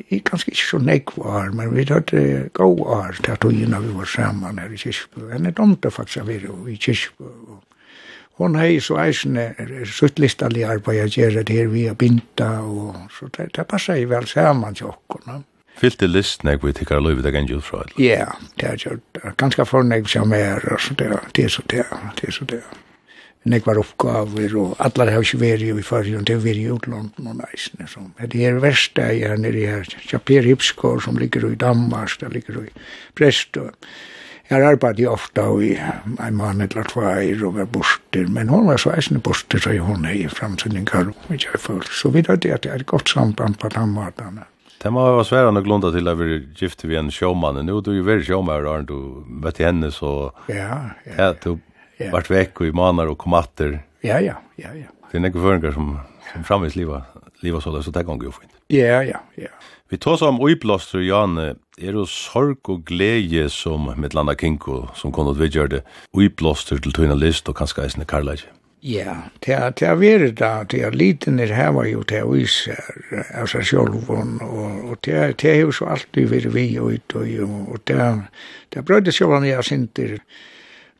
jeg 0.10 0.26
kanskje 0.28 0.52
ikke 0.52 0.66
så 0.74 0.82
nekv 0.84 1.22
år, 1.24 1.54
men 1.56 1.72
vi 1.72 1.88
hadde 1.88 2.26
god 2.60 2.84
år 2.98 3.16
til 3.22 3.32
at 3.32 3.48
vi 3.48 3.96
var 3.96 4.12
sammen 4.12 4.60
her 4.60 4.76
i 4.76 4.82
Kirsbø. 4.84 5.30
Henne 5.32 5.56
domte 5.56 5.88
faktisk 5.88 6.26
av 6.26 6.34
vi 6.34 6.42
i 6.74 6.76
Kirsbø, 6.76 7.32
og 7.54 7.64
hon 8.40 8.56
hei 8.60 8.80
så 8.84 8.98
eisne 9.00 9.50
sutt 9.88 10.20
listali 10.20 10.64
arbeid 10.68 11.06
jeg 11.06 11.14
gjerra 11.18 11.44
det 11.48 11.58
her 11.58 11.68
via 11.72 11.94
binta 11.96 12.50
og 12.62 12.96
så 13.18 13.30
det, 13.38 13.52
det 13.56 13.68
passa 13.68 13.98
i 13.98 14.08
vel 14.10 14.28
saman 14.28 14.76
til 14.76 14.92
okkurna. 14.92 15.42
Fyllte 15.76 16.08
listen 16.08 16.50
jeg 16.50 16.62
vi 16.64 16.72
tikkar 16.76 17.04
løyve 17.04 17.24
deg 17.26 17.36
enn 17.36 17.50
gjort 17.50 17.68
fra? 17.68 17.84
Ja, 18.00 18.30
det 18.60 18.68
er 18.70 18.80
gjort. 18.80 19.22
Ganska 19.40 19.66
fornegg 19.68 20.08
som 20.12 20.32
er, 20.36 20.64
så 20.80 20.96
det 20.96 21.12
det 21.36 21.48
er 21.48 21.52
så 21.52 21.64
det, 21.72 21.84
det 22.20 22.30
er 22.30 22.36
så 22.36 22.48
det. 22.48 22.62
Nekvar 23.46 23.78
oppgaver, 23.78 24.56
og 24.58 24.80
allar 24.82 25.12
har 25.14 25.22
ikke 25.22 25.38
vært 25.44 25.66
i 25.68 25.84
fyrrjun, 25.86 26.24
det 26.26 26.34
er 26.34 26.42
vært 26.42 26.64
i 26.64 26.70
utlandet 26.74 27.20
og 27.22 27.36
neisne. 27.44 27.86
Så. 27.92 28.02
Det 28.18 28.40
her 28.40 28.58
verste 28.64 29.04
er 29.04 29.36
nere 29.38 29.68
her, 29.70 29.92
Kjapir 30.08 30.48
Hipskår 30.48 31.04
som 31.06 31.20
ligger 31.22 31.46
i 31.52 31.60
Danmark, 31.60 32.16
det 32.24 32.32
ligger 32.34 32.64
i 32.64 32.72
Brestø. 33.16 33.68
Jeg 34.46 34.62
arbeidde 34.62 35.08
ofte 35.10 35.42
og 35.42 35.64
i 35.66 35.72
en 35.76 36.36
mann 36.38 36.62
eller 36.62 36.86
tvær 36.86 37.46
og 37.48 37.56
var 37.56 37.70
borster, 37.74 38.28
men 38.30 38.52
hon 38.54 38.68
var 38.70 38.78
så 38.78 38.92
eisende 38.94 39.24
borster, 39.26 39.62
så 39.62 39.74
hun 39.82 40.06
er 40.06 40.20
i 40.20 40.28
framsynningar 40.30 41.10
og 41.10 41.32
ikke 41.34 41.56
er 41.58 41.64
full. 41.64 41.82
Så 41.90 42.12
vi 42.14 42.22
hadde 42.28 42.54
at 42.54 42.62
det 42.62 42.72
er 42.72 42.84
et 42.84 42.86
godt 42.86 43.10
samband 43.10 43.58
på 43.58 43.72
den 43.74 43.96
måten. 43.96 44.44
Det 44.84 44.92
må 44.94 45.02
være 45.02 45.26
sværende 45.26 45.64
å 45.64 45.66
glunda 45.66 45.90
til 45.96 46.12
at 46.12 46.20
vi 46.20 46.38
gifte 46.60 46.86
vi 46.86 47.00
en 47.00 47.10
sjåmann. 47.10 47.58
Nå 47.66 47.80
er 47.80 47.86
du 47.88 47.96
jo 47.96 48.06
veldig 48.06 48.28
sjåmann, 48.28 48.68
og 48.70 48.86
du 48.86 48.98
møtte 49.26 49.66
henne, 49.66 49.90
så 49.90 50.12
ja, 50.46 50.94
ja, 51.08 51.16
ja. 51.18 51.32
du 51.42 51.56
ja. 51.98 52.12
vart 52.14 52.30
vekk 52.30 52.62
og 52.62 52.70
i 52.70 52.76
manar 52.76 53.10
og 53.10 53.18
kom 53.24 53.34
atter. 53.40 53.80
Ja, 54.06 54.20
ja, 54.22 54.38
ja, 54.62 54.76
ja. 54.78 54.92
Det 55.10 55.18
er 55.18 55.26
nekker 55.26 55.42
føringer 55.42 55.74
som, 55.74 55.96
som 56.30 56.46
framvis 56.46 56.78
livet, 56.78 57.18
livet 57.42 57.66
så 57.66 57.74
det, 57.74 57.82
så 57.88 57.96
det 57.96 58.06
kan 58.06 58.22
gå 58.22 58.30
fint. 58.36 58.54
Ja, 58.70 59.02
ja, 59.02 59.24
ja. 59.42 59.50
Vi 59.90 59.98
tar 59.98 60.24
om 60.26 60.40
uiblåster, 60.42 61.00
Janne, 61.06 61.56
er 61.78 61.94
det 61.94 62.08
sorg 62.10 62.70
og 62.74 62.88
glede 62.90 63.46
som 63.54 63.92
Midtlanda 64.02 64.34
Kinko, 64.34 64.88
som 64.98 65.12
kunne 65.14 65.36
ut 65.36 65.42
vidgjør 65.44 65.70
det, 65.70 65.82
uiblåster 66.18 66.82
til 66.82 66.96
tøyna 66.96 67.14
list 67.14 67.52
og 67.52 67.60
kanskje 67.60 67.84
eisne 67.84 68.08
karlæg? 68.10 68.48
Ja, 68.82 69.14
det 69.46 69.54
er 69.54 69.70
det 69.78 69.86
er 69.86 69.96
vært 70.02 70.34
da, 70.42 70.64
det 70.70 70.82
er 70.86 70.98
liten 70.98 71.40
er 71.40 71.54
her 71.54 71.72
var 71.78 71.86
jo 71.86 72.02
til 72.06 72.26
å 72.26 72.34
vise 72.34 72.74
av 73.34 73.46
seg 73.50 73.66
selv, 73.66 74.10
og 74.10 74.42
og 74.42 74.98
det 75.06 75.14
er 75.14 75.38
det 75.38 75.52
er 75.52 75.62
jo 75.64 75.72
så 75.74 75.88
alltid 75.94 76.34
vært 76.34 76.54
vi 76.54 76.66
og 76.82 76.98
ut, 76.98 77.16
og 77.16 77.72
og 77.74 77.80
det 77.86 77.98
er 77.98 78.20
det 78.74 78.82
er 78.82 78.86
brøyde 78.90 79.14
sjølvan 79.14 79.46
jeg 79.46 79.70
sinter, 79.70 80.18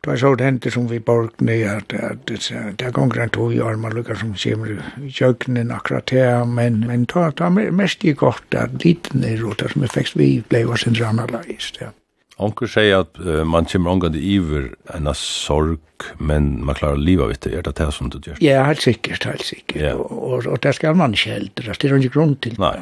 Det 0.00 0.10
var 0.10 0.16
så 0.16 0.34
det 0.34 0.44
hände 0.44 0.70
som 0.70 0.86
vi 0.88 1.00
borgade 1.00 1.70
at 1.70 1.88
det 2.28 2.84
er 2.84 2.90
gonger 2.94 3.22
en 3.24 3.30
tog 3.30 3.54
i 3.54 3.60
armar 3.60 3.90
lukkar 3.90 4.14
som 4.14 4.34
kommer 4.34 4.78
i 5.02 5.10
köknen 5.10 5.70
akkurat 5.70 6.10
her, 6.10 6.44
Men, 6.44 6.86
men 6.86 7.06
ta, 7.06 7.30
ta 7.30 7.50
mest 7.50 8.04
i 8.04 8.12
gott 8.12 8.54
at 8.54 8.84
liten 8.84 9.24
är 9.24 9.36
råd 9.36 9.70
som 9.72 9.82
effekt 9.82 10.16
vi 10.16 10.42
blev 10.48 10.70
oss 10.70 10.86
en 10.86 10.94
rannalajs. 10.94 11.72
Ja. 11.80 11.90
Onker 12.36 12.68
sier 12.68 13.00
at 13.00 13.16
uh, 13.24 13.44
man 13.48 13.64
kommer 13.64 13.94
omgående 13.94 14.20
iver 14.20 14.68
enn 14.92 15.08
sorg, 15.16 15.80
men 16.20 16.50
man 16.68 16.76
klarar 16.76 17.00
liva 17.00 17.30
vitt, 17.30 17.46
er 17.48 17.64
det 17.64 17.78
det 17.78 17.88
som 17.96 18.10
du 18.12 18.18
gjør? 18.20 18.36
Ja, 18.44 18.66
helt 18.68 18.84
sikkert, 18.84 19.24
helt 19.24 19.44
sikkert. 19.44 19.80
Yeah. 19.80 19.96
Og, 19.96 20.12
og, 20.12 20.46
og 20.52 20.60
det 20.60 20.74
skal 20.76 20.98
man 21.00 21.16
ikke 21.16 21.32
heldre, 21.32 21.72
det 21.72 21.88
er 21.88 21.96
ikke 21.96 22.12
grunn 22.18 22.36
til. 22.44 22.58
Nei. 22.60 22.76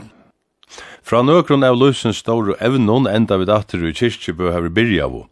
Fra 1.06 1.20
nøkron 1.22 1.62
av 1.62 1.78
løsens 1.78 2.24
store 2.24 2.56
evnen 2.64 3.06
enda 3.06 3.38
vi 3.38 3.46
datter 3.46 3.84
i 3.86 3.94
kyrkjebø 3.94 4.50
har 4.50 4.66
vi 4.66 4.74
byrja 4.74 5.06
av. 5.06 5.22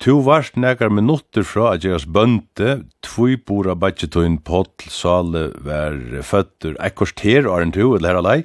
Tu 0.00 0.14
varst 0.24 0.54
nekar 0.56 0.88
minutter 0.88 1.44
fra 1.44 1.74
at 1.74 1.82
jeres 1.84 2.06
bønte, 2.08 2.86
tvoi 3.04 3.34
bora 3.36 3.74
badgetøyn 3.76 4.38
potl 4.48 4.86
sale 4.88 5.50
var 5.60 5.98
føtter 6.24 6.78
ekkors 6.80 7.12
ter 7.20 7.44
og 7.44 7.60
en 7.60 7.74
tu, 7.76 7.82
eller 7.98 8.14
heralei, 8.14 8.38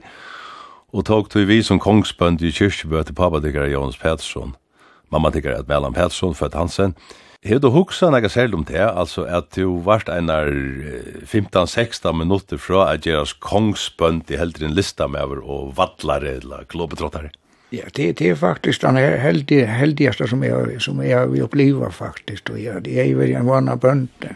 og 0.92 1.06
tog 1.08 1.30
tu 1.32 1.46
vi 1.48 1.62
som 1.64 1.80
kongsbønt 1.80 2.44
i 2.44 2.52
kyrkjebø 2.52 3.06
til 3.08 3.16
pappadikkare 3.16 3.70
Jons 3.72 3.96
Pettersson, 4.02 4.52
mamma 5.16 5.32
tikkare 5.32 5.62
at 5.64 5.72
Mellan 5.72 5.96
Pettersson, 5.96 6.36
født 6.36 6.60
Hansen. 6.60 6.98
Hei 7.40 7.62
du 7.64 7.70
huksa 7.72 8.12
nekar 8.12 8.36
selv 8.36 8.60
om 8.60 8.68
det, 8.68 8.84
altså 8.84 9.24
at 9.24 9.54
tu 9.56 9.78
varst 9.88 10.12
einar 10.12 10.52
15-16 11.24 12.20
minutter 12.20 12.60
fra 12.60 12.90
at 12.98 13.08
jeres 13.08 13.32
kongsbønt 13.32 14.28
i 14.28 14.44
heldrin 14.44 14.76
lista 14.76 15.08
med 15.08 15.40
og 15.40 15.72
vallare 15.80 16.36
eller 16.42 16.68
globetrottare. 16.68 17.32
Ja, 17.70 17.84
det, 17.94 18.12
det 18.12 18.30
är 18.30 18.36
faktiskt 18.36 18.82
den 18.82 18.96
här 18.96 19.18
heldig, 19.18 19.66
heldigaste 19.66 20.28
som 20.28 20.44
jag, 20.44 20.82
som 20.82 21.06
jag 21.06 21.28
vi 21.28 21.42
upplever 21.42 21.90
faktiskt. 21.90 22.50
Och 22.50 22.60
jag, 22.60 22.84
det 22.84 23.00
är 23.00 23.06
ju 23.06 23.34
en 23.34 23.46
vana 23.46 23.76
bönte. 23.76 24.36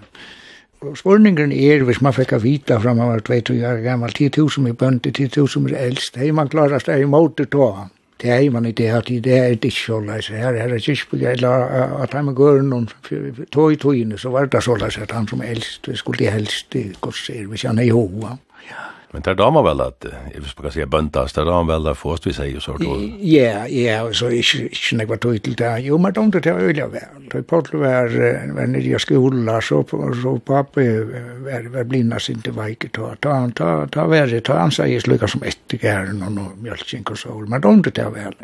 Og 0.79 0.97
spurningen 0.97 1.51
er, 1.51 1.81
hvis 1.83 1.99
man 2.01 2.13
fikk 2.15 2.37
vita 2.39 2.77
fra 2.79 2.93
av 2.93 3.09
var 3.11 3.19
22 3.19 3.53
år 3.67 3.81
gammal, 3.83 4.13
10.000 4.15 4.69
i 4.69 4.71
bøndi, 4.71 5.11
10.000 5.11 5.73
i 5.73 5.75
eldst, 5.75 6.15
hei 6.15 6.31
man 6.31 6.47
klarast 6.49 6.87
det 6.87 7.01
i 7.01 7.05
måte 7.05 7.45
då. 7.45 7.89
Det 8.21 8.29
är 8.29 8.49
man 8.51 8.65
i 8.65 8.71
det 8.71 8.87
her 8.91 9.01
tid, 9.01 9.23
det 9.23 9.37
er 9.37 9.55
det 9.55 9.71
så 9.73 9.85
såleis. 9.85 10.27
Her 10.27 10.53
er 10.53 10.67
det 10.67 10.87
ikke, 10.89 11.17
eller 11.31 12.01
at 12.03 12.13
han 12.13 12.35
går 12.35 12.61
någon 12.61 12.89
om 13.11 13.45
tåi 13.51 13.75
tåine, 13.75 14.17
så 14.17 14.29
var 14.29 14.45
det 14.45 14.61
såleis 14.63 14.97
att 14.97 15.11
han 15.11 15.27
som 15.27 15.41
eldst, 15.41 15.89
skulle 15.95 16.29
helst 16.29 16.67
det 16.71 16.95
korser, 17.01 17.33
se 17.33 17.45
vi 17.45 17.67
er 17.67 17.83
i 17.83 17.89
hoa. 17.89 18.37
Ja. 18.69 18.98
Men 19.11 19.21
där 19.21 19.35
damer 19.35 19.63
väl 19.63 19.81
att 19.81 20.05
jag 20.33 20.41
vill 20.41 20.51
bara 20.57 20.71
säga 20.71 20.85
böntas 20.85 21.33
där 21.33 21.45
damer 21.45 21.73
väl 21.73 21.87
att 21.87 21.97
först 21.97 22.27
vi 22.27 22.33
säger 22.33 22.59
så 22.59 22.77
då. 22.77 23.09
Ja, 23.19 23.67
ja, 23.67 24.13
så 24.13 24.25
är 24.25 24.29
det 24.29 24.91
inte 24.91 25.05
något 25.05 25.21
tydligt 25.21 25.57
det 25.57 25.79
Jo, 25.79 25.97
men 25.97 26.13
de 26.13 26.31
det 26.31 26.53
var 26.53 26.59
öliga 26.59 26.87
väl. 26.87 27.29
Det 27.31 27.43
portlo 27.43 27.79
var 27.79 28.53
var 28.53 28.67
när 28.67 28.79
jag 28.79 29.01
skola 29.01 29.61
så 29.61 29.85
så 30.23 30.39
pappa 30.39 30.81
var 30.81 31.69
var 31.69 31.83
blindas 31.83 32.29
inte 32.29 32.51
vike 32.51 32.89
ta 32.89 33.15
ta 33.15 33.51
ta 33.55 33.87
ta 33.87 34.07
var 34.07 34.39
ta 34.39 34.53
han 34.57 34.71
säger 34.71 34.99
sluka 34.99 35.27
som 35.27 35.43
ett 35.43 35.83
gärn 35.83 36.23
och 36.23 36.31
någon 36.31 36.63
mjölkink 36.63 37.11
och 37.11 37.17
så. 37.17 37.29
Men 37.29 37.61
de 37.61 37.81
det 37.81 38.03
var 38.03 38.11
väl. 38.11 38.35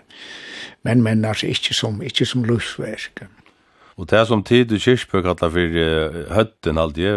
Men 0.82 1.04
men 1.04 1.26
alltså 1.26 1.46
inte 1.46 1.74
som 1.74 2.04
inte 2.04 2.26
som 2.26 2.46
lustverk. 2.46 3.12
Mm. 3.22 3.32
Og 3.96 4.10
det 4.12 4.26
som 4.28 4.42
tid 4.44 4.74
i 4.76 4.78
kyrkbøk 4.82 5.24
kallar 5.24 5.52
for 5.54 5.76
uh, 5.80 6.16
høtten 6.36 6.80
alt 6.82 6.98
det, 6.98 7.14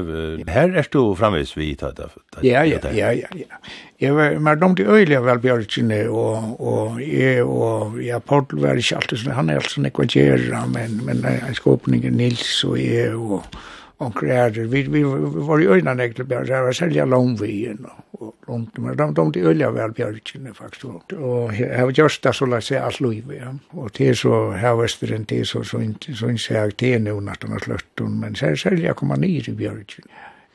her 0.46 0.76
er 0.78 0.86
du 0.92 1.00
framvis 1.18 1.56
vi 1.56 1.72
i 1.72 1.74
det. 1.74 2.06
Ja, 2.46 2.62
ja, 2.62 2.78
ja, 2.94 3.10
ja. 3.18 3.58
Jeg 3.98 4.14
var 4.14 4.38
med 4.38 4.60
dem 4.62 4.76
til 4.78 4.86
øyelig 4.86 5.18
vel 5.26 5.40
Bjørkene, 5.42 6.04
og, 6.08 6.60
og 6.60 7.00
jeg 7.02 7.42
og 7.42 7.98
jeg 7.98 8.22
Paul 8.22 8.46
var 8.62 8.78
ikke 8.78 9.00
alltid 9.00 9.24
sånn, 9.24 9.34
han 9.34 9.50
er 9.50 9.58
alltid 9.58 9.74
sånn 9.74 9.90
ekvagera, 9.90 10.62
men, 10.70 11.00
men 11.02 11.26
jeg 11.26 11.58
skåpningen 11.58 12.14
Nils 12.14 12.62
og 12.68 12.78
jeg 12.78 13.10
og 13.18 13.58
onker 13.98 14.30
er, 14.30 14.60
vi, 14.70 14.84
vi 14.86 15.02
var 15.02 15.58
i 15.58 15.66
øyne 15.66 15.96
neklig 15.98 16.28
bjørn, 16.30 16.46
det 16.46 16.62
var 16.68 16.78
selja 16.78 17.08
langvien 17.10 17.82
og 17.90 18.04
og 18.20 18.34
långt 18.48 18.78
men 18.78 18.96
de 18.96 19.14
de 19.14 19.32
till 19.32 19.46
ölja 19.46 19.70
väl 19.70 19.92
björken 19.92 20.54
faktiskt 20.54 20.84
och 21.12 21.54
jag 21.54 21.78
har 21.78 21.90
just 21.90 22.22
det 22.22 22.32
så 22.32 22.46
la 22.46 22.60
säga 22.60 22.82
allt 22.84 23.00
lov 23.00 23.34
ja 23.34 23.54
och 23.70 23.90
det 23.98 24.08
är 24.08 24.14
så 24.14 24.50
här 24.50 24.76
västern 24.76 25.24
det 25.28 25.44
så 25.44 25.64
så 25.64 25.80
inte 25.80 26.14
så 26.14 26.28
inte 26.28 26.54
jag 26.54 26.72
det 26.76 26.94
är 26.94 26.98
de 26.98 27.28
har 27.28 27.56
att 27.56 27.62
slött 27.62 28.00
men 28.00 28.34
sen 28.34 28.56
sälja 28.56 28.94
komma 28.94 29.16
ner 29.16 29.48
i 29.48 29.52
björken 29.52 30.04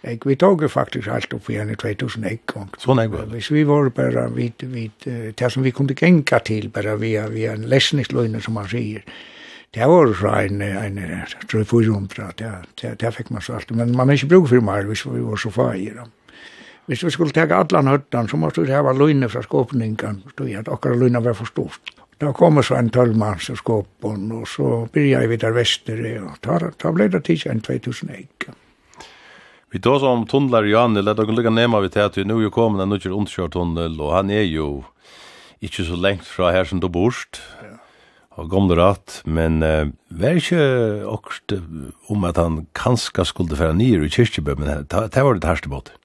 Jeg 0.04 0.26
vi 0.26 0.36
tog 0.36 0.72
faktisk 0.72 1.08
alt 1.08 1.34
opp 1.34 1.50
igjen 1.50 1.70
i 1.70 1.76
2001 1.80 2.42
gang. 2.54 2.72
Sånn 2.78 3.00
er 3.00 3.08
det. 3.08 3.22
Hvis 3.32 3.52
vi 3.52 3.62
var 3.64 3.88
bare 3.96 4.26
vid, 4.36 4.66
vid 4.68 5.06
det 5.40 5.52
som 5.52 5.64
vi 5.64 5.72
kunne 5.72 5.96
genka 5.96 6.42
til, 6.44 6.68
bare 6.70 6.98
via, 7.00 7.30
via 7.32 7.54
en 7.54 7.64
lesningsløyne, 7.72 8.42
som 8.44 8.54
man 8.60 8.68
sier, 8.68 9.06
det 9.74 9.88
var 9.88 10.12
så 10.20 10.34
en, 10.42 10.62
en, 10.62 11.00
tror 11.48 11.64
jeg, 11.64 11.70
400, 11.72 12.34
det, 12.42 12.52
det, 12.82 12.92
det 13.00 13.14
fikk 13.16 13.32
man 13.32 13.42
så 13.42 13.56
alt. 13.56 13.72
Men 13.72 13.96
man 13.96 14.12
er 14.12 14.20
ikke 14.20 14.34
bruk 14.36 14.52
for 14.52 14.66
meg 14.66 14.92
hvis 14.92 15.06
vi 15.08 15.24
var 15.24 15.40
så 15.40 15.54
fagir. 15.56 15.96
Ja. 16.02 16.10
Hvis 16.86 17.04
vi 17.06 17.12
skulle 17.16 17.32
tega 17.32 17.62
allan 17.64 17.88
høttan, 17.88 18.28
så 18.28 18.38
måtte 18.38 18.66
vi 18.66 18.74
hava 18.76 18.92
løyne 18.92 19.30
fra 19.32 19.44
skåpningen, 19.46 20.24
stod 20.34 20.56
at 20.60 20.72
okkar 20.72 20.98
løyne 21.00 21.22
var 21.24 21.38
for 21.38 21.48
stort. 21.48 21.94
Da 22.20 22.34
kom 22.36 22.60
så 22.64 22.76
en 22.78 22.92
tølvmann 22.94 23.40
som 23.44 23.58
skåpen, 23.60 24.28
og 24.36 24.48
så 24.48 24.84
byrja 24.94 25.24
vi 25.32 25.40
der 25.40 25.56
vestere, 25.56 26.18
og 26.22 26.38
da 26.44 26.60
ta 26.80 26.92
blei 26.92 27.10
det 27.12 27.24
tids 27.28 27.48
enn 27.50 27.64
2001. 27.64 28.12
eik. 28.18 28.50
Vi 29.74 29.82
tar 29.82 29.98
oss 29.98 30.06
om 30.06 30.28
tunnlar 30.30 30.68
i 30.68 30.74
Janne, 30.76 31.02
let 31.02 31.18
dere 31.18 31.34
lykka 31.34 31.50
nema 31.50 31.80
vi 31.82 31.90
til 31.90 32.04
at 32.06 32.20
vi 32.20 32.28
nu 32.28 32.36
er 32.38 32.46
jo 32.46 32.54
komin 32.54 32.84
en 32.84 32.92
nukkjer 32.94 33.16
underkjørtunnel, 33.16 33.96
og 33.98 34.14
han 34.14 34.30
er 34.30 34.46
jo 34.46 34.84
ikke 35.64 35.88
så 35.88 35.98
lengt 35.98 36.28
fra 36.28 36.52
her 36.54 36.68
som 36.70 36.84
du 36.84 36.90
borst, 36.92 37.42
ja. 37.64 37.80
og 38.38 38.52
gamle 38.52 38.78
rett, 38.78 39.22
men 39.26 39.64
uh, 39.64 39.90
vær 40.14 40.38
ikke 40.38 40.62
okkurst 41.10 41.56
om 42.14 42.30
at 42.30 42.38
han 42.38 42.68
kanska 42.78 43.26
skulle 43.26 43.58
færa 43.58 43.74
nir 43.74 44.04
i 44.04 44.12
kyrkjebø, 44.14 44.60
men 44.60 44.86
det 44.86 45.26
var 45.26 45.40
det 45.40 45.50
herste 45.50 45.72
båten. 45.72 45.98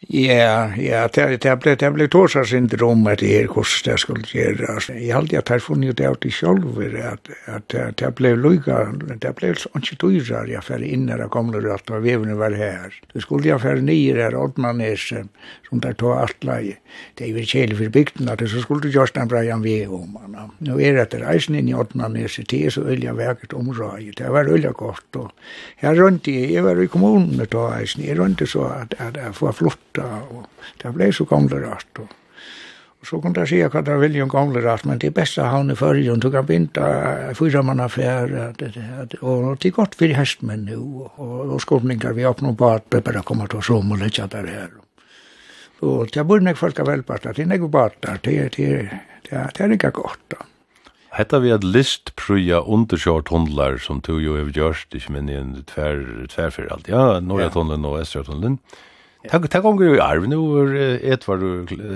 Ja, 0.00 0.70
ja, 0.76 1.08
det 1.08 1.42
det 1.42 1.56
blev 1.56 1.76
det 1.76 1.90
blev 1.90 2.08
torsa 2.08 2.44
syndrom 2.44 3.06
att 3.06 3.18
det 3.18 3.42
är 3.42 3.46
kost 3.46 3.84
det 3.84 3.98
skulle 3.98 4.24
göra. 4.32 4.98
Jag 4.98 5.16
hade 5.16 5.34
jag 5.34 5.44
tar 5.44 5.58
funnit 5.58 5.96
det 5.96 6.10
ut 6.10 6.26
i 6.26 6.30
själv 6.30 6.96
att 7.12 7.28
att 7.46 7.96
det 7.96 8.14
blev 8.14 8.38
lucka, 8.38 8.92
det 9.20 9.36
blev 9.36 9.54
så 9.54 9.68
inte 9.76 10.06
dyrar 10.06 10.46
jag 10.46 10.64
för 10.64 10.82
innan 10.82 11.18
jag 11.18 11.30
kom 11.30 11.52
det 11.52 11.74
att 11.74 11.90
vi 12.02 12.12
även 12.12 12.38
var 12.38 12.50
här. 12.50 12.94
Det 13.12 13.20
skulle 13.20 13.48
jag 13.48 13.62
för 13.62 13.76
nio 13.76 14.14
där 14.14 14.34
åt 14.34 14.56
man 14.56 14.80
är 14.80 14.96
som 14.96 15.80
där 15.80 15.92
tog 15.92 16.10
allt 16.10 16.44
läge. 16.44 16.76
Det 17.14 17.30
är 17.30 17.34
väl 17.34 17.46
kjell 17.46 17.76
för 17.76 17.88
bygden 17.88 18.28
att 18.28 18.38
det 18.38 18.48
så 18.48 18.60
skulle 18.60 18.88
jag 18.88 19.08
stanna 19.08 19.26
bra 19.26 19.44
jag 19.44 19.58
vi 19.58 19.86
om 19.86 20.18
man. 20.28 20.50
Nu 20.58 20.82
är 20.82 20.92
det 20.92 21.10
där 21.10 21.36
isen 21.36 21.68
i 21.68 21.74
åt 21.74 21.94
man 21.94 22.16
är 22.16 22.28
så 22.28 22.42
det 22.42 22.72
så 22.72 22.82
ölja 22.82 23.12
verket 23.12 23.52
område. 23.52 24.12
Det 24.16 24.28
var 24.28 24.44
ölja 24.44 24.70
gott 24.70 25.16
och 25.16 25.30
här 25.76 25.94
runt 25.94 26.28
i 26.28 26.54
jag 26.54 26.62
var 26.62 26.82
i 26.82 26.86
kommunen 26.86 27.46
då 27.50 27.74
isen. 27.82 28.04
Jag 28.06 28.18
runt 28.18 28.48
så 28.48 28.64
att 28.64 28.94
att 29.00 29.36
få 29.36 29.52
flott 29.52 29.95
borta, 29.96 30.22
og 30.30 30.46
det 30.82 30.94
ble 30.94 31.10
så 31.12 31.26
gamle 31.28 31.60
rart, 31.64 31.98
og, 31.98 32.08
og 33.00 33.06
så 33.08 33.20
kunne 33.20 33.44
jeg 33.44 33.48
si 33.48 33.60
hva 33.62 33.82
det 33.84 33.98
vilje 34.00 34.22
jo 34.22 34.28
gamle 34.30 34.62
rart, 34.64 34.86
men 34.86 34.98
det 34.98 35.10
er 35.10 35.16
best 35.16 35.38
å 35.38 35.48
havne 35.50 35.74
i 35.74 36.08
og 36.10 36.20
du 36.20 36.30
kan 36.30 36.46
begynne 36.46 37.34
fyra 37.34 37.62
mann 37.62 37.80
affære, 37.80 38.52
det, 38.58 38.72
og 39.20 39.56
det 39.60 39.70
er 39.70 39.76
godt 39.76 39.94
for 39.94 40.06
hestmenn 40.08 40.66
nu, 40.66 41.04
og, 41.04 41.12
og, 41.18 41.54
og 41.54 41.60
skolninger 41.60 42.12
vi 42.12 42.26
åpner 42.26 42.54
på 42.54 42.72
at 42.72 42.90
det 42.90 43.04
bare 43.04 43.22
kommer 43.22 43.46
til 43.46 43.58
å 43.58 43.62
som 43.62 43.92
og 43.92 43.98
lette 43.98 44.26
der 44.26 44.46
her. 44.46 44.74
Og 45.84 46.08
det 46.08 46.20
er 46.20 46.24
burde 46.24 46.44
nek 46.44 46.56
folk 46.56 46.78
av 46.80 46.88
velparter, 46.88 47.34
det 47.36 47.44
er 47.44 47.52
nok 47.52 47.70
bare 47.70 47.92
der, 48.00 48.20
det, 48.24 48.36
er, 48.36 48.50
det, 48.56 49.00
det, 49.28 49.48
det 49.56 49.64
er 49.64 49.72
ikke 49.72 49.92
godt 49.92 50.20
da. 50.32 50.44
Hetta 51.16 51.38
vi 51.40 51.48
at 51.48 51.64
list 51.64 52.10
prøya 52.20 52.58
undersjort 52.60 53.30
hundlar 53.32 53.78
som 53.80 54.02
tu 54.04 54.18
jo 54.20 54.34
hevur 54.36 54.52
gjørst, 54.52 54.92
ikkje 54.92 55.14
men 55.14 55.30
i 55.32 55.38
en 55.38 55.54
tvær, 55.64 56.02
tværfyr 56.28 56.68
alt. 56.74 56.90
Ja, 56.92 57.22
Norra 57.24 57.48
tunnelen 57.52 57.86
og 57.88 58.02
Estra 58.02 58.20
tunnelen. 58.26 58.58
Ja. 58.60 58.95
Tack 59.30 59.48
tack 59.48 59.64
om 59.64 59.82
ju 59.82 60.00
arv 60.00 60.28
nu 60.28 60.36
är 60.78 61.12
ett 61.12 61.28
var 61.28 61.36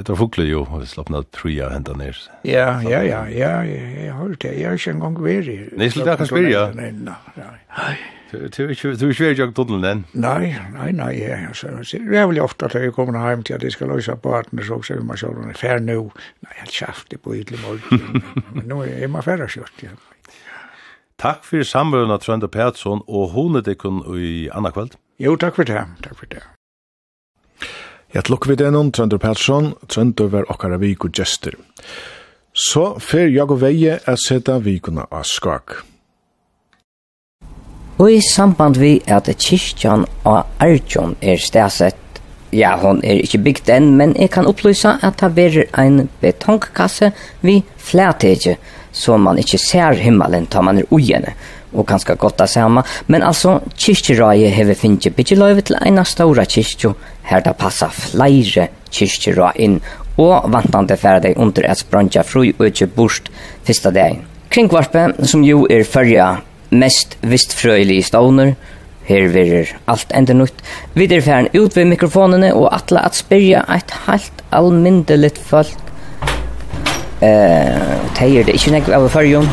det 0.02 0.08
var 0.08 0.16
fukle 0.16 0.44
ju 0.44 0.86
slappna 0.86 1.22
trea 1.22 1.68
hända 1.68 1.92
ner. 1.92 2.16
Ja, 2.42 2.82
ja, 2.82 3.02
ja, 3.02 3.28
ja, 3.28 3.64
jag 3.64 4.14
har 4.14 4.36
det. 4.40 4.54
Jag 4.60 4.80
känner 4.80 5.00
gång 5.00 5.24
vi. 5.24 5.68
Nej, 5.72 5.90
skulle 5.90 6.06
jag 6.06 6.26
spela. 6.26 6.72
Nej, 6.74 6.92
nej. 6.92 7.98
Du 8.30 8.48
du 8.94 9.14
svär 9.14 9.38
jag 9.38 9.54
tunneln 9.54 9.82
den. 9.82 10.04
Nej, 10.12 10.60
nej, 10.74 10.92
nej. 10.92 11.48
Det 11.92 12.18
är 12.18 12.26
väl 12.26 12.40
ofta 12.40 12.66
att 12.66 12.74
jag 12.74 12.94
kommer 12.94 13.18
hem 13.18 13.42
till 13.42 13.54
att 13.54 13.60
det 13.60 13.70
ska 13.70 13.86
lösa 13.86 14.16
partner 14.16 14.62
så 14.62 14.74
också 14.74 14.94
man 14.94 15.16
kör 15.16 15.34
den 15.34 15.54
fair 15.54 15.78
nu. 15.78 16.00
Nej, 16.40 16.54
helt 16.54 16.70
schafft 16.70 17.10
det 17.10 17.18
på 17.18 17.36
ytlig 17.36 17.60
morgon. 17.60 18.22
Men 18.54 18.64
nu 18.68 19.02
är 19.04 19.08
man 19.08 19.22
färdig 19.22 19.48
kört. 19.48 19.72
Ja. 19.80 19.88
Takk 21.20 21.44
fyrir 21.44 21.66
samrøvna 21.68 22.16
Trønda 22.16 22.48
Petsson 22.48 23.02
og 23.04 23.34
honet 23.34 23.66
ikon 23.68 24.00
i 24.16 24.48
anna 24.56 24.70
kvöld. 24.72 24.96
Jo, 25.20 25.36
takk 25.36 25.58
for 25.58 25.68
det. 25.68 25.82
Takk 26.00 26.16
for 26.16 26.30
det. 26.32 26.40
Jeg 28.10 28.26
tlokk 28.26 28.48
vi 28.50 28.56
denon, 28.58 28.88
Trøndur 28.90 29.20
Persson, 29.22 29.68
Trøndur 29.86 30.32
var 30.32 30.48
okkara 30.50 30.80
vik 30.82 31.04
og 31.06 31.12
gester. 31.14 31.54
Så 32.50 32.96
fer 32.98 33.28
jeg 33.30 33.46
og 33.46 33.60
veie 33.62 34.00
er 34.02 34.18
seta 34.18 34.56
vikuna 34.58 35.04
av 35.14 35.28
skak. 35.30 35.76
Og 38.00 38.10
i 38.10 38.18
samband 38.32 38.80
vi 38.82 38.96
at 39.06 39.30
kyrkjan 39.30 40.08
av 40.26 40.48
Arjun 40.58 41.14
er 41.22 41.38
stedsett 41.38 41.96
Ja, 42.50 42.72
hon 42.82 42.98
er 43.06 43.20
ikkje 43.22 43.38
bygd 43.46 43.68
enn, 43.70 43.92
men 43.94 44.16
eg 44.18 44.32
kan 44.34 44.48
opplysa 44.50 44.96
at 45.06 45.20
det 45.22 45.28
verer 45.36 45.68
ein 45.78 46.08
betongkasse 46.18 47.12
vi 47.46 47.60
flætetje, 47.78 48.56
så 48.90 49.18
man 49.22 49.38
ikkje 49.38 49.60
ser 49.62 50.00
himmelen 50.02 50.48
ta 50.50 50.58
man 50.66 50.80
er 50.82 50.90
ujene 50.90 51.36
og 51.72 51.86
ganska 51.86 52.14
godt 52.14 52.40
av 52.40 52.46
samma. 52.46 52.84
Men 53.06 53.22
alltså 53.22 53.60
kyrkjeraje 53.76 54.48
hever 54.48 54.74
finnje 54.74 55.12
bitje 55.14 55.38
løyve 55.38 55.64
til 55.66 55.78
eina 55.80 56.04
stora 56.04 56.44
kyrkjo 56.44 56.94
her 57.30 57.44
da 57.46 57.54
passa 57.54 57.90
flere 57.94 58.68
kyrkjerøy 58.90 59.60
inn 59.66 59.80
og 60.20 60.50
vantande 60.52 60.96
ferdig 61.00 61.36
under 61.40 61.64
et 61.70 61.84
brandja 61.90 62.24
fru 62.26 62.44
og 62.50 62.66
ikke 62.66 62.90
bort 62.96 63.30
fyrsta 63.64 63.92
dag. 63.94 64.18
Kringvarpet, 64.50 65.20
som 65.30 65.44
jo 65.46 65.62
er 65.70 65.86
fyrja 65.86 66.40
mest 66.70 67.16
vistfrøylig 67.22 68.02
stavner, 68.04 68.54
her 69.10 69.28
verir 69.32 69.70
alt 69.90 70.12
enda 70.14 70.34
nytt. 70.36 70.62
Vi 70.94 71.06
er 71.10 71.22
færen 71.24 71.48
ut 71.54 71.76
ved 71.76 71.88
mikrofonene 71.90 72.52
og 72.54 72.68
atla 72.74 73.04
at 73.06 73.18
spyrja 73.18 73.64
eit 73.68 73.94
helt 74.06 74.44
almindeligt 74.52 75.38
folk. 75.38 75.78
Eh, 77.20 77.28
uh, 77.28 78.10
teier 78.16 78.46
det 78.46 78.56
ikkje 78.56 78.74
nek 78.76 78.88
av 78.96 79.08
fyrjon. 79.12 79.48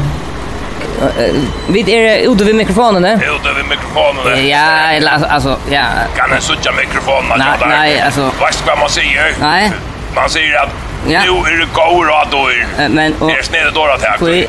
Vi 1.70 1.84
er 1.94 2.30
ute 2.30 2.46
ved 2.46 2.54
mikrofonen, 2.54 3.02
ne? 3.02 3.14
Ute 3.36 3.56
ved 3.56 3.64
mikrofonen, 3.70 4.48
Ja, 4.48 4.92
eller 4.96 5.12
altså, 5.30 5.58
ja. 5.72 5.86
Kan 6.16 6.34
en 6.36 6.42
sucha 6.42 6.72
mikrofonen? 6.72 7.38
Nei, 7.38 7.58
nei, 7.68 7.98
altså- 8.06 8.32
Vet 8.40 8.58
du 8.60 8.70
hva 8.70 8.76
man 8.80 8.90
sier? 8.90 9.34
Nei. 9.40 9.72
Man 10.16 10.30
sier 10.30 10.62
at, 10.64 10.70
ja. 11.10 11.22
nu 11.26 11.38
er 11.46 11.58
det 11.60 11.68
goda 11.74 12.10
råd 12.10 12.32
då. 12.32 12.50
Men, 12.90 13.16
og. 13.20 13.32
Er 13.32 13.38
är 13.38 13.72
dårlig, 13.72 14.00
takk. 14.02 14.22
att 14.22 14.28
här. 14.28 14.48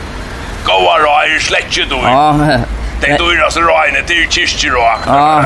Goda 0.64 0.98
råd 0.98 1.36
är 1.36 1.40
släckigt 1.40 1.90
då. 1.90 2.00
Ja, 2.02 2.34
Den 3.00 3.16
dyraste 3.16 3.60
röjne 3.60 4.02
till 4.02 4.28
kyrkor 4.30 4.74
då. 4.74 4.96
Ja. 5.06 5.44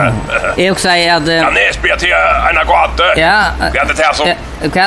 Jag 0.57 0.73
också 0.73 0.89
säger 0.89 1.16
att... 1.16 1.27
Ja, 1.27 1.51
Näsby 1.51 1.89
till 1.99 2.12
en 2.12 2.66
gata? 2.66 3.20
Ja. 3.20 3.43
Vi 3.73 3.79
hade 3.79 3.95
det 3.95 4.03
här 4.03 4.12
som 4.12 4.29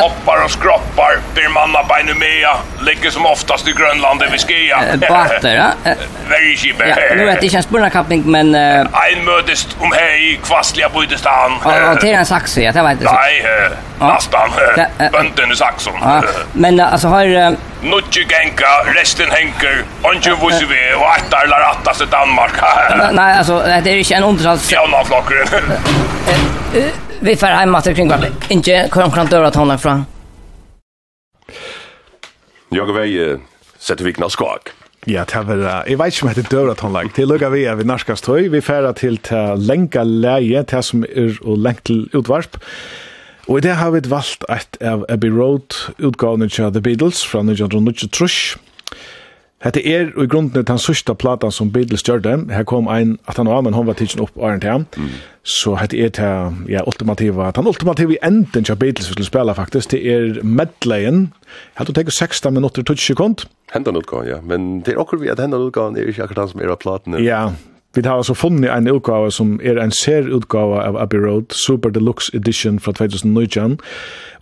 hoppar 0.02 0.44
och 0.46 0.52
skroppar. 0.52 1.18
Blir 1.34 1.50
manna 1.50 1.84
på 1.84 1.96
en 1.96 2.10
umea. 2.10 2.58
Ligger 2.82 3.10
som 3.10 3.26
oftast 3.26 3.68
i 3.68 3.72
Grönland 3.72 4.20
där 4.20 4.30
vi 4.32 4.38
skia. 4.38 4.80
Bater, 5.10 5.56
ja. 5.56 5.72
Very 6.30 6.58
cheap. 6.58 6.76
Ja, 6.80 6.96
nu 7.16 7.26
vet 7.26 7.36
jag 7.36 7.44
inte 7.44 7.62
spurna 7.62 7.90
men... 8.26 8.56
Ein 8.56 9.26
mödest 9.26 9.78
om 9.80 9.92
hej, 9.92 10.40
kvastliga 10.44 10.90
budestan. 10.90 11.52
Ja, 11.66 11.96
till 11.96 12.10
en 12.14 12.26
saxo, 12.26 12.62
ja. 12.62 12.72
Det 12.72 12.82
var 12.82 12.92
inte 12.92 13.06
så. 13.06 13.14
Nej, 13.14 13.46
nästan. 14.00 14.50
Bönden 15.12 15.52
i 15.52 15.56
saxon. 15.56 15.94
Ja, 16.02 16.24
Men 16.54 16.80
alltså 16.80 17.08
har... 17.08 17.56
Nutje 17.86 18.24
genka, 18.26 18.70
resten 18.98 19.30
henker, 19.30 19.84
onge 20.10 20.32
vusi 20.41 20.66
vi, 20.66 20.80
og 20.98 21.06
attar 21.06 21.45
lar 21.52 21.68
attas 21.68 22.02
i 22.02 22.07
Danmark. 22.10 22.57
Nei, 23.14 23.28
altså, 23.38 23.60
det 23.86 23.91
er 23.91 24.02
ikke 24.02 24.18
en 24.18 24.26
underhals... 24.32 24.66
Fjana 24.72 25.03
flokker. 25.06 25.44
Vi 27.22 27.36
får 27.38 27.53
heim 27.60 27.78
at 27.78 27.86
det 27.86 27.94
kring 27.99 28.10
hverandre. 28.10 28.32
Inge, 28.49 28.80
hvor 28.90 29.14
kan 29.14 29.30
døra 29.30 29.52
ta 29.53 29.62
henne 29.62 29.78
fra? 29.82 29.99
Jag 32.74 32.90
vei 32.98 33.12
sette 33.78 34.03
vikna 34.03 34.28
skak. 34.34 34.74
Ja, 35.06 35.24
det 35.30 35.45
var 35.45 35.60
det. 35.62 35.74
Jeg 35.91 35.99
vet 35.99 36.16
ikke 36.16 36.26
om 36.26 36.34
det 36.34 36.44
er 36.45 36.49
døvret 36.49 36.82
han 36.82 36.95
lagt. 36.95 37.16
Det 37.16 37.52
vi 37.53 37.64
er 37.70 37.76
ved 37.78 37.86
Narskastøy. 37.86 38.48
Vi 38.49 38.62
færer 38.62 38.91
til 38.98 39.20
til 39.22 39.62
lenka 39.62 40.02
leie, 40.03 40.64
til 40.64 40.84
som 40.84 41.03
er 41.03 41.38
og 41.45 41.57
lengt 41.62 41.86
til 41.86 42.10
utvarp. 42.18 42.57
Og 43.45 43.59
i 43.59 43.61
det 43.61 43.76
har 43.77 43.91
vi 43.93 44.01
valgt 44.09 44.45
et 44.49 44.77
av 44.81 45.03
Abbey 45.09 45.30
Road-utgavene 45.30 46.47
til 46.49 46.72
The 46.73 46.81
Beatles 46.81 47.22
fra 47.30 47.43
1923. 47.45 48.57
Hette 49.65 49.81
er 49.85 50.09
og 50.13 50.26
i 50.26 50.30
grunden 50.30 50.65
den 50.65 50.81
sørste 50.81 51.13
platan 51.17 51.53
som 51.53 51.69
Beatles 51.73 52.03
gjør 52.05 52.23
det. 52.26 52.34
Her 52.53 52.65
kom 52.69 52.89
ein, 52.91 53.15
at 53.30 53.38
han 53.38 53.49
var, 53.49 53.61
men 53.65 53.73
han 53.77 53.85
var 53.88 53.97
tidsen 53.97 54.22
opp 54.26 54.34
åren 54.38 54.61
til 54.61 54.69
ham. 54.69 54.88
Så 55.45 55.76
hette 55.77 55.97
er 55.97 56.09
til, 56.13 56.57
ja, 56.69 56.81
ultimativa, 56.89 57.51
den 57.53 57.69
ultimativa 57.69 58.17
enden 58.26 58.65
til 58.65 58.81
Beatles 58.81 59.09
vi 59.09 59.17
skulle 59.17 59.30
spela 59.30 59.53
faktisk, 59.57 59.93
det 59.93 60.01
er 60.09 60.41
medleyen. 60.43 61.27
Hette 61.77 61.93
å 61.93 61.97
tenke 61.97 62.13
16 62.13 62.53
minutter 62.53 62.81
og 62.81 62.91
20 62.93 63.05
sekund. 63.13 63.45
Hendan 63.73 64.01
utgående, 64.01 64.35
ja, 64.35 64.41
men 64.41 64.81
det 64.85 64.93
er 64.93 65.01
akkur 65.01 65.22
vi 65.22 65.30
at 65.34 65.41
hendan 65.41 65.69
utgående 65.69 66.01
er 66.01 66.09
ikke 66.09 66.26
akkurat 66.27 66.45
han 66.45 66.53
som 66.53 66.65
er 66.65 66.73
av 66.73 66.81
platen. 66.81 67.17
Ja, 67.22 67.47
Vi 67.95 68.01
har 68.03 68.17
altså 68.17 68.34
funnet 68.34 68.69
en 68.72 68.88
utgave 68.91 69.31
som 69.31 69.59
er 69.63 69.80
en 69.81 69.91
serutgave 69.91 70.81
av 70.84 70.97
Abbey 70.99 71.19
Road, 71.23 71.55
Super 71.55 71.89
Deluxe 71.89 72.31
Edition 72.35 72.80
fra 72.80 72.91
2019. 72.91 73.77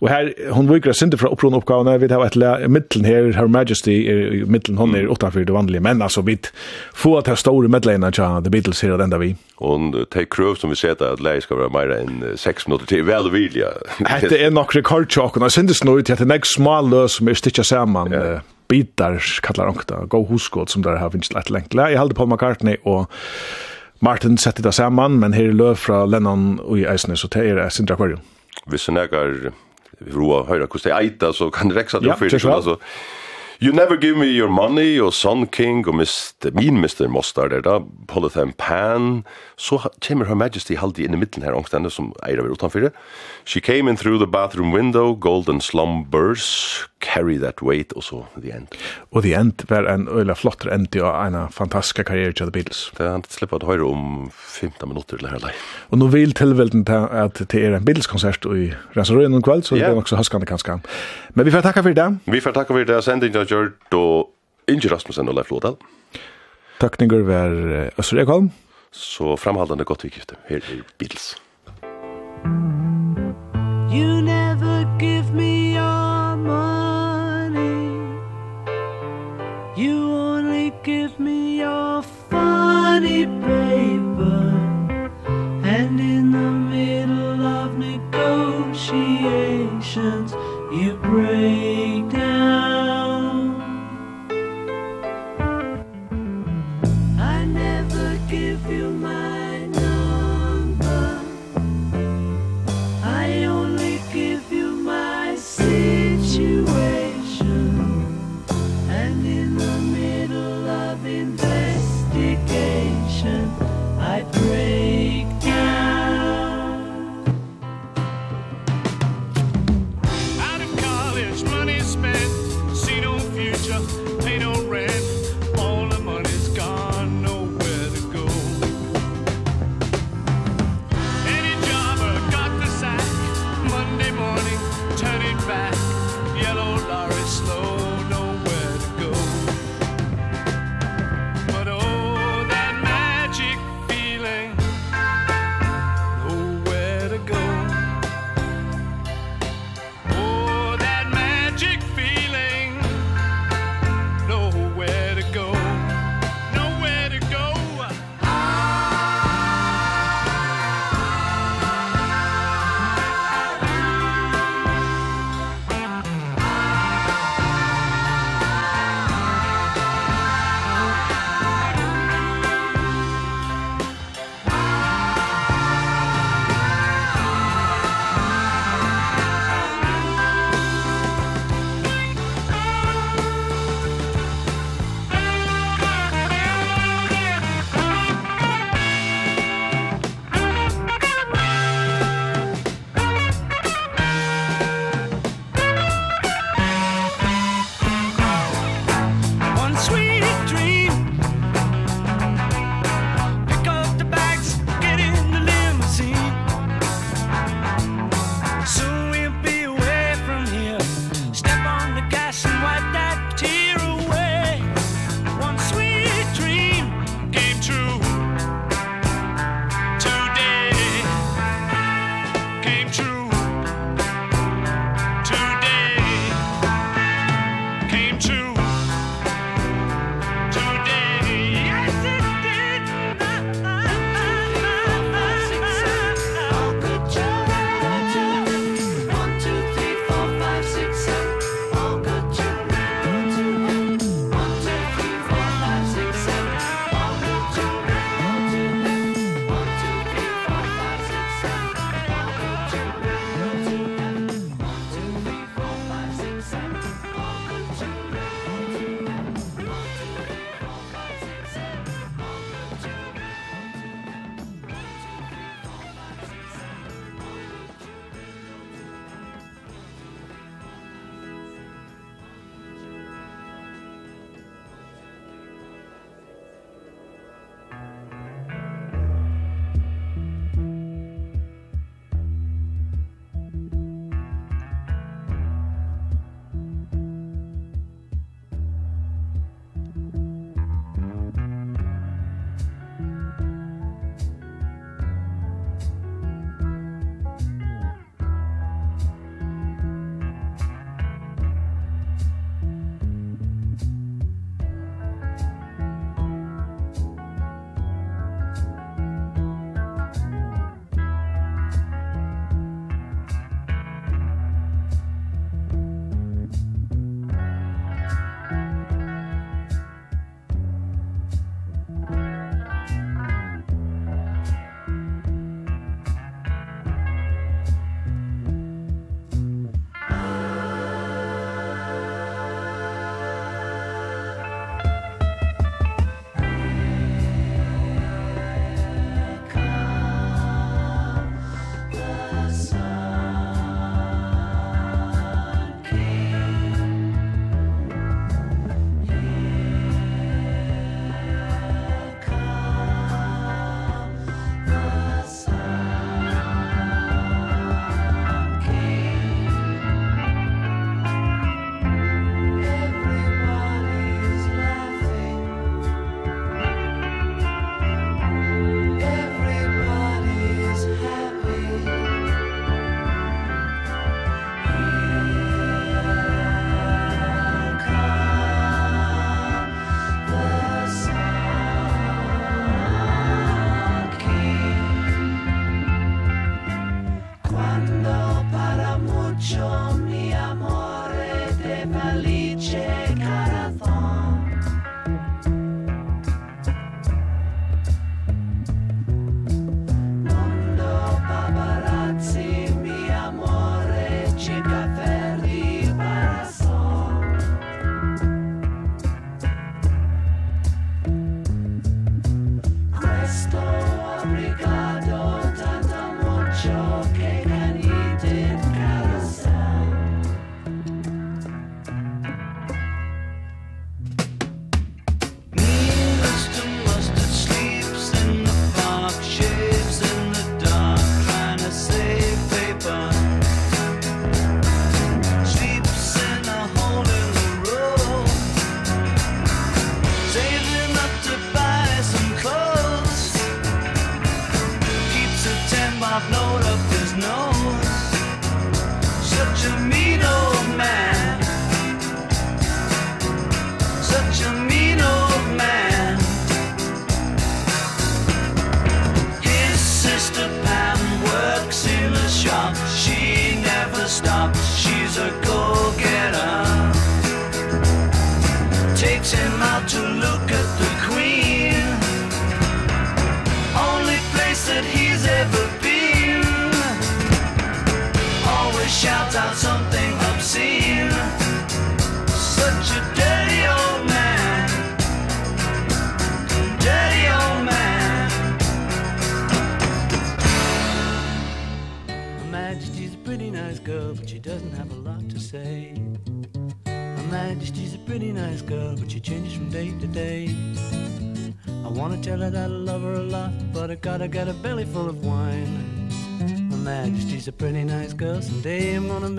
Og 0.00 0.08
her, 0.10 0.30
hun 0.52 0.68
viker 0.68 0.92
sinde 0.92 1.18
fra 1.18 1.30
opprunne 1.32 1.56
oppgavene, 1.56 1.94
vi 2.02 2.10
har 2.10 2.24
et 2.26 2.70
middelen 2.70 3.06
her, 3.06 3.32
Her 3.32 3.46
Majesty, 3.46 3.90
er, 4.10 4.44
middelen 4.46 4.78
hun 4.78 4.94
er 4.94 5.06
utenfor 5.06 5.44
det 5.44 5.54
vanlige, 5.54 5.80
men 5.80 6.02
altså, 6.02 6.20
vi 6.20 6.38
får 6.94 7.20
til 7.20 7.36
store 7.36 7.68
medlene 7.68 8.10
til 8.10 8.24
The 8.44 8.50
Beatles 8.50 8.80
her 8.80 8.92
og 8.92 8.98
den 8.98 9.12
der 9.12 9.18
vi. 9.18 9.36
Og 9.56 9.94
det 10.14 10.28
krøv 10.28 10.56
som 10.56 10.70
vi 10.70 10.76
setter 10.76 11.12
at 11.12 11.22
leie 11.22 11.40
skal 11.40 11.58
være 11.62 11.70
mer 11.70 11.94
enn 11.94 12.36
6 12.36 12.68
minutter 12.68 12.90
til, 12.90 13.06
vel 13.06 13.30
vilja. 13.32 13.70
Hette 14.02 14.38
er 14.38 14.50
nok 14.50 14.74
rekordtjåkene, 14.76 15.46
jeg 15.46 15.60
synes 15.60 15.84
nå 15.84 15.98
ut, 15.98 16.10
hette 16.10 16.26
er 16.26 16.32
nek 16.34 16.46
smal 16.48 16.90
løs 16.90 17.20
som 17.20 17.30
er 17.30 17.38
stikket 17.38 17.70
sammen. 17.70 18.12
Ja 18.12 18.40
bitar 18.68 19.20
kallar 19.42 19.68
onkta 19.72 20.04
go 20.06 20.24
huskot 20.28 20.70
som 20.70 20.82
där 20.82 20.96
har 20.96 21.10
finns 21.10 21.32
lätt 21.32 21.50
länkla 21.50 21.90
jag 21.90 21.98
halde 21.98 22.14
Paul 22.14 22.28
McCartney 22.28 22.76
och 22.82 23.10
Martin 24.04 24.38
sette 24.38 24.62
det 24.62 24.72
saman, 24.72 25.18
men 25.20 25.32
her 25.32 25.48
er 25.48 25.54
løv 25.56 25.78
fra 25.80 26.04
Lennon 26.04 26.58
og 26.60 26.78
i 26.78 26.84
Eisnes, 26.84 27.22
så 27.24 27.28
det 27.32 27.44
er 27.48 27.68
Sindra 27.72 27.94
Aquarium. 27.94 28.20
Hvis 28.68 28.88
en 28.88 28.98
nægger 28.98 29.52
roa 30.12 30.42
høyra 30.48 30.66
hvordan 30.66 30.90
det 30.90 30.96
eita, 30.98 31.32
så 31.32 31.48
kan 31.54 31.70
det 31.70 31.78
reksa 31.78 32.00
det 32.02 32.10
ja, 32.10 32.16
oppfyrt. 32.16 32.44
Ja, 32.44 32.76
You 33.62 33.72
Never 33.72 33.96
Give 33.96 34.16
Me 34.18 34.26
Your 34.26 34.50
Money 34.50 35.00
og 35.00 35.12
Sun 35.14 35.46
King 35.46 35.86
og 35.86 35.94
Mr. 35.94 36.50
Min 36.58 36.80
Mr. 36.82 37.06
Mustard 37.08 37.52
er 37.52 37.62
da, 37.62 37.78
Polytham 38.10 38.52
Pan, 38.58 39.22
så 39.56 39.78
kommer 40.02 40.26
Her 40.26 40.34
Majesty 40.34 40.74
halde 40.74 41.04
inn 41.04 41.14
i 41.14 41.20
midten 41.20 41.44
her, 41.46 41.54
ångstende 41.54 41.92
som 41.92 42.10
eier 42.26 42.42
over 42.42 42.56
utanfyrir. 42.56 42.90
She 43.46 43.60
came 43.60 43.86
in 43.90 43.96
through 43.96 44.18
the 44.18 44.26
bathroom 44.26 44.72
window, 44.74 45.14
golden 45.14 45.60
slumbers, 45.60 46.88
carry 47.04 47.38
that 47.38 47.62
weight, 47.62 47.92
og 47.92 48.02
så 48.02 48.22
The 48.40 48.56
End. 48.56 48.74
Og 49.12 49.22
The 49.22 49.34
End 49.38 49.66
var 49.68 49.86
en 49.92 50.08
øyla 50.08 50.34
flottere 50.34 50.74
end 50.74 50.88
til 50.90 51.04
en 51.04 51.36
fantastisk 51.52 52.04
karriere 52.06 52.32
til 52.32 52.46
The 52.48 52.52
Beatles. 52.52 52.90
Det 52.98 53.06
er 53.06 53.12
han 53.12 53.24
slipper 53.28 53.60
at 53.60 53.68
høyre 53.68 53.86
om 53.86 54.30
15 54.32 54.88
minutter 54.88 55.20
til 55.20 55.28
herlei. 55.28 55.52
Og 55.90 55.98
nå 56.00 56.08
vil 56.10 56.34
tilvelden 56.34 56.84
ta 56.88 57.04
at 57.24 57.38
det 57.38 57.60
er 57.60 57.76
en 57.76 57.84
Beatles-konsert 57.84 58.48
i 58.50 58.72
Rensarøyen 58.96 59.34
om 59.36 59.44
kveld, 59.44 59.62
så 59.62 59.76
det 59.76 59.84
er 59.84 59.94
nok 59.94 60.08
så 60.08 60.16
haskande 60.18 60.48
kanskje. 60.48 60.80
Men 61.34 61.46
vi 61.46 61.52
får 61.54 61.66
takka 61.68 61.84
for 61.84 61.94
det. 61.94 62.08
Vi 62.26 62.40
får 62.40 62.56
takka 62.56 62.74
for 62.74 62.88
det. 62.88 62.98
Sendingen 63.04 63.43
har 63.50 63.62
gjort 63.62 63.80
då 63.88 64.28
Inge 64.66 64.88
Rasmussen 64.88 65.28
och 65.28 65.34
Leif 65.34 65.50
Lodal. 65.50 65.76
Tekniker 66.80 67.20
var 67.20 67.50
Össer 67.98 68.18
Ekholm. 68.18 68.50
Så 68.90 69.36
framhållande 69.36 69.84
gott 69.84 70.04
vikskifte. 70.04 70.34
Här 70.46 70.56
är 70.56 70.82
Beatles. 70.98 71.36
You 73.94 74.22
never 74.22 74.86
give 75.00 75.34
me 75.34 75.74
your 75.74 76.36
money 76.36 77.90
You 79.76 80.10
only 80.12 80.72
give 80.84 81.18
me 81.18 81.60
your 81.60 82.02
funny 82.02 83.26
paper 83.26 84.52
And 85.64 86.00
in 86.00 86.32
the 86.32 86.50
middle 86.50 87.46
of 87.46 87.78
negotiations 87.78 90.32
You 90.72 90.96
break 91.02 92.10
down 92.10 93.13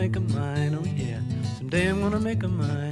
make 0.05 0.17
a 0.17 0.19
mine, 0.19 0.75
oh 0.75 0.85
yeah. 0.95 1.19
Someday 1.57 1.87
I'm 1.87 1.99
gonna 1.99 2.19
make 2.19 2.43
a 2.43 2.47
mine. 2.47 2.84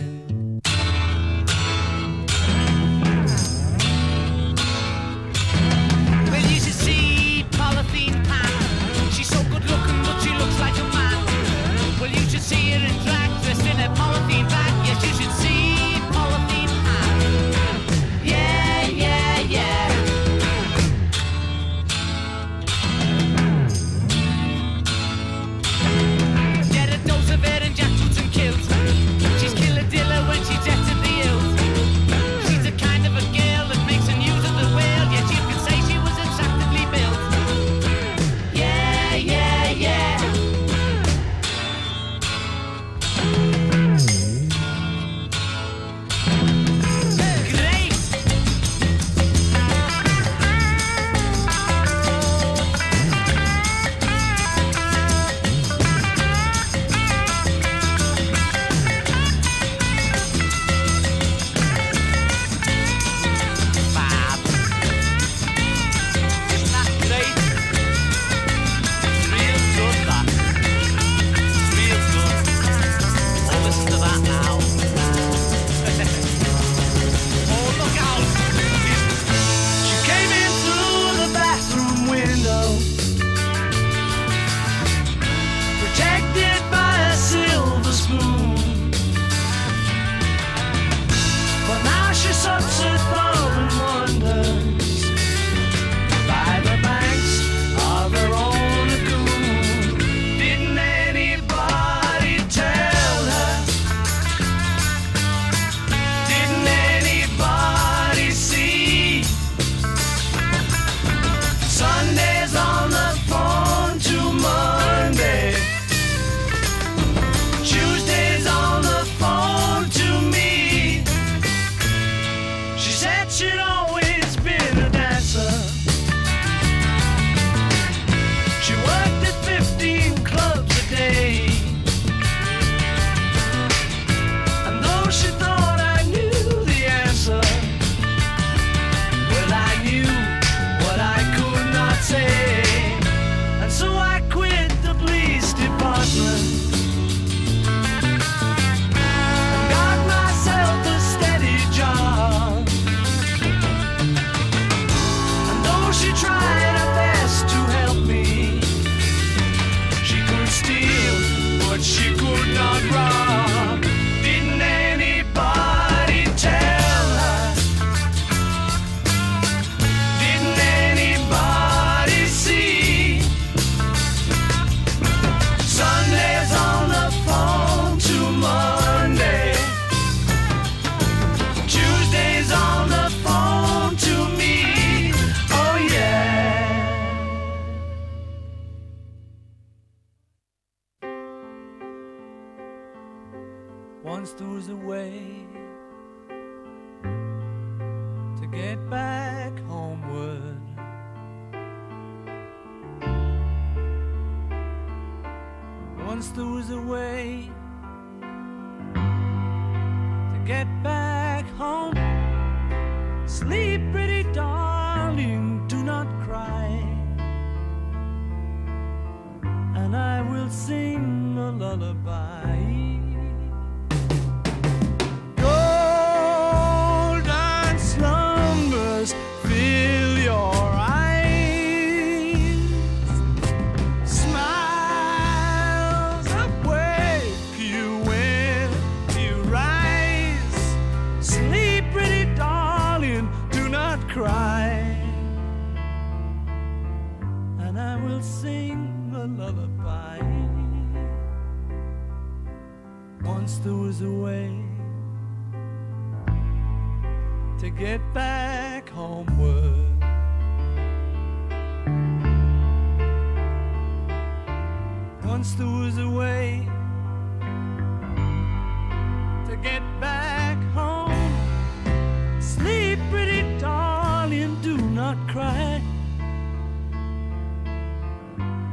cry. 275.27 275.81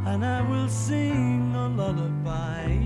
And 0.06 0.24
I 0.24 0.42
will 0.42 0.68
sing 0.68 1.54
a 1.54 1.68
lullaby. 1.68 2.79